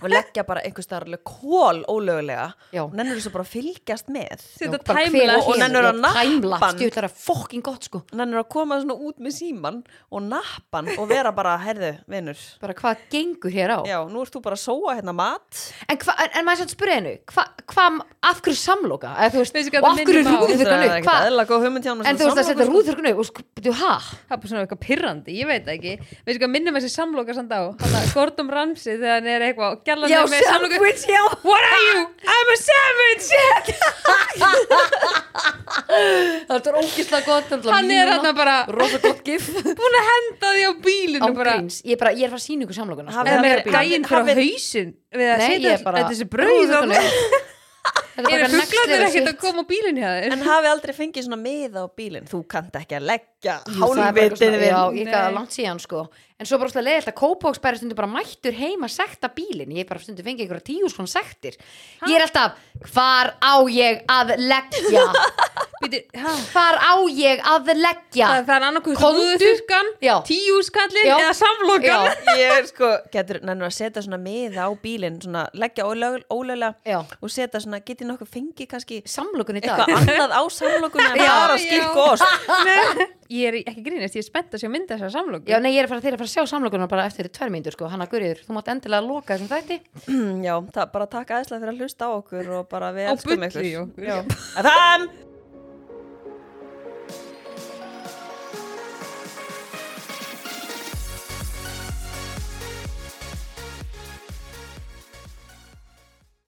og 0.00 0.06
leggja 0.12 0.44
bara 0.46 0.60
einhver 0.62 0.84
starf 0.84 1.08
alveg 1.08 1.22
kól 1.26 1.80
ólögulega 1.90 2.44
Já. 2.70 2.84
og 2.84 2.92
nennur 2.94 3.16
þess 3.18 3.26
að 3.30 3.34
bara 3.34 3.46
fylgjast 3.50 4.10
með 4.14 4.42
Setja 4.44 4.78
Bara 4.86 5.02
tæmla 5.08 5.38
og 5.40 5.48
hér? 5.48 5.58
nennir 5.64 5.88
að 5.88 5.96
Já, 5.96 6.00
nappa 6.04 6.22
Timelapse, 6.22 6.66
hann. 6.68 6.78
djú, 6.78 6.90
það 6.94 7.06
er 7.08 7.14
fokkin 7.26 7.64
gott 7.66 7.88
sko 7.88 8.00
nennur 8.14 8.40
að 8.44 8.48
koma 8.54 8.78
svona 8.78 8.94
út 9.08 9.18
með 9.26 9.34
síman 9.40 9.80
og 10.14 10.22
nappan 10.22 10.90
og 10.94 11.08
vera 11.10 11.32
bara, 11.34 11.56
herðu, 11.64 11.90
vinnur 12.06 12.38
Bara 12.62 12.76
hvað 12.78 13.02
gengur 13.10 13.50
hér 13.56 13.74
á 13.74 13.78
Já, 13.90 13.98
nú 14.06 14.22
ert 14.22 14.32
þú 14.36 14.42
bara 14.46 14.54
að 14.54 14.62
sóa 14.68 14.94
hérna 15.00 15.16
mat 15.18 15.60
En, 15.90 15.98
hva, 15.98 16.14
en, 16.24 16.30
en 16.38 16.46
maður 16.46 16.62
sann 16.62 16.72
spyrja 16.76 16.98
hennu 17.00 17.16
Hvað, 17.34 17.64
hva, 17.74 17.88
af 18.30 18.40
hverju 18.46 18.60
samlóka? 18.62 19.12
Eða, 19.18 19.34
þú 19.34 19.42
veist, 19.42 19.56
Veistu 19.58 19.74
hvað 19.74 19.82
og 19.82 19.90
af 19.90 19.98
þetta 19.98 20.06
hverju 20.12 20.22
minnir 20.22 20.30
mig 20.30 20.38
á? 20.38 20.46
rúðurkan 20.46 20.86
upp? 20.86 20.94
ekkert 20.94 21.10
Hva? 21.10 21.18
eðla 21.26 21.46
góð 21.50 21.66
hugmynd 21.66 21.84
hjá 21.86 21.90
honum 21.96 22.06
En 22.06 22.16
þú 22.22 22.30
veist 22.30 22.38
að 22.38 22.48
setja 22.52 22.64
sko. 22.66 22.72
rúðurkan 22.76 23.10
upp 23.10 23.18
og 23.18 23.28
sko, 23.32 23.46
byrju, 23.58 23.74
hæ? 23.82 23.92
Það 24.30 24.36
er 24.36 24.40
bara 24.44 24.50
svona 24.52 24.62
eitthvað 24.62 24.82
pirrandi, 24.86 25.36
ég 25.40 25.50
veit 25.50 25.66
það 25.66 25.74
ekki 25.74 25.94
Veistu 26.26 26.40
hvað 26.44 26.52
minnum 26.54 26.78
þessi 26.78 26.92
samloka 26.94 27.34
samt 27.36 27.50
á 27.56 27.60
að 27.66 28.12
Gordon 28.14 28.50
Ramsay 28.52 28.96
þegar 29.00 29.16
hann 29.16 29.26
er 29.32 29.40
eitthvað 29.46 29.54
og 29.58 29.80
Gjallan 29.86 30.10
Já, 30.10 30.18
er 30.22 30.28
með 30.32 30.42
samloku. 30.46 30.74
sandwich, 30.76 31.02
já. 31.08 31.22
What 31.46 31.62
are 31.70 31.82
you? 31.86 32.00
I'm 32.34 32.48
a 32.52 32.58
savage 32.62 33.28
Það 36.46 36.68
er 36.70 36.78
ógislega 36.80 37.24
gott 37.26 37.50
Hann 37.72 37.90
er 37.94 38.10
hann 38.12 38.28
bara 38.36 38.56
Rosa 38.72 38.98
gott 39.02 39.22
gif. 39.26 39.48
búin 39.80 39.96
að 40.00 40.06
henda 40.12 40.52
því 40.56 40.62
á 40.66 40.72
bílinu 40.86 41.30
bara 41.36 41.56
ég 41.60 41.92
er 41.96 42.00
bara, 42.00 42.12
ég 42.16 42.24
er 42.26 42.32
að 42.32 42.44
að 43.10 43.12
sko. 43.12 43.18
Hafið 43.18 43.32
Eða 43.32 43.36
það 43.36 43.46
verið- 43.48 43.66
gæinn 43.76 44.06
fyrir 44.06 44.16
á 44.16 44.22
hafið- 44.22 44.40
hausinn 44.44 44.90
Við 45.16 45.28
að 45.32 45.38
Nei, 45.42 45.48
setja 45.50 45.68
er 45.72 45.78
þetta 46.00 46.14
þessi 46.14 46.26
brauð 46.36 46.70
og- 46.80 46.96
Eru 48.16 48.46
level 48.48 49.02
ekkert 49.06 49.28
að 49.28 49.36
koma 49.42 49.60
á 49.62 49.66
bílinu? 49.68 50.00
En 50.32 50.40
hafi 50.46 50.66
aldrei 50.72 50.94
fengið 50.96 51.22
svona 51.28 51.36
miða 51.38 51.78
á 51.84 51.86
bílinn? 51.92 52.24
Þú 52.26 52.38
kannt 52.48 52.72
ekki 52.80 52.96
að 52.96 53.04
leggja 53.12 53.35
Bara 53.46 53.74
eitthvað 53.76 54.12
hálfvitið 54.12 54.36
svona- 54.36 54.66
Já, 54.66 54.80
við 54.90 55.00
ég 55.00 55.10
gaf 55.12 55.26
Nei. 55.26 55.34
langt 55.38 55.50
síðan 55.56 55.80
sko 55.80 56.06
En 56.36 56.44
svo 56.44 56.58
bara 56.60 56.68
slega 56.68 56.84
leðilt 56.84 57.08
að 57.08 57.14
Kópóks 57.16 57.60
bæri 57.64 57.78
stundu 57.80 57.94
bara 57.96 58.10
mættur 58.12 58.52
heima 58.52 58.88
sekta 58.92 59.30
bílinn 59.32 59.72
Ég 59.72 59.86
bara 59.88 60.02
stundu 60.02 60.20
fengið 60.22 60.44
einhverja 60.44 60.66
tíu 60.68 60.90
svona 60.92 61.08
sektir 61.08 61.56
Ég 62.04 62.16
er 62.18 62.26
alltaf, 62.26 62.58
hvar 62.92 63.32
á 63.40 63.54
ég 63.72 64.02
að 64.12 64.34
leggja? 64.36 65.06
Ha? 65.86 66.32
Hvar 66.50 66.78
á 66.82 66.94
ég 67.12 67.40
að 67.46 67.68
leggja? 67.78 68.26
Það, 68.26 68.46
það 68.48 68.54
er 68.56 68.64
rúðuþurkan, 68.96 69.90
Já. 70.02 70.14
tíuskallin 70.26 71.04
Já. 71.06 71.14
eða 71.20 71.34
samlokan 71.36 71.84
Já. 71.86 72.14
Ég 72.40 72.54
er 72.56 72.66
sko, 72.70 72.88
getur 73.12 73.38
nennur 73.44 73.68
að 73.68 73.76
setja 73.76 74.02
svona 74.02 74.18
miða 74.18 74.66
á 74.66 74.70
bílinn 74.82 75.20
Svona 75.22 75.44
leggja 75.54 75.86
Já. 76.88 76.98
Og 77.20 77.30
setja 77.30 77.60
svona, 77.62 77.82
getið 77.86 78.08
nokkuð 78.10 78.32
fengið 78.34 78.70
kannski 78.72 79.02
Samlokun 79.06 79.60
í 79.60 79.64
dag 79.66 79.84
Eitthvað 79.84 80.16
annað 80.16 80.34
á 80.34 80.42
samlokunni 80.56 81.12
En 81.12 81.22
bara 81.22 81.60
já. 81.60 83.06
Ég 83.36 83.50
er 83.50 83.58
ekki 83.60 83.84
grínast, 83.84 84.16
ég 84.16 84.24
er 84.24 84.28
spennt 84.28 84.56
að 84.56 84.64
sjá 84.64 84.70
mynda 84.72 84.96
þessar 84.96 85.14
samloku. 85.18 85.50
Já, 85.50 85.58
nei, 85.60 85.72
ég 85.74 85.82
er 85.82 85.88
að 85.88 85.94
fara, 85.94 86.02
að 86.14 86.18
fara 86.22 86.28
að 86.28 86.34
sjá 86.34 86.50
samlokunum 86.54 86.90
bara 86.92 87.06
eftir 87.10 87.28
tvær 87.28 87.52
mínútur 87.52 87.76
sko. 87.76 87.90
Hanna 87.92 88.08
Gurriður, 88.10 88.42
þú 88.46 88.56
mátt 88.56 88.72
endilega 88.72 89.06
loka 89.06 89.36
þessum 89.36 89.52
þætti. 89.52 89.80
Já, 90.46 90.54
bara 90.94 91.10
takk 91.12 91.36
aðeinslega 91.36 91.62
fyrir 91.62 91.74
að 91.74 91.84
hlusta 91.84 92.08
á 92.08 92.10
okkur 92.16 92.52
Og 92.56 92.68
bara 92.72 92.92
við 92.96 93.12
elskum 93.12 93.48
ykkur 93.50 95.26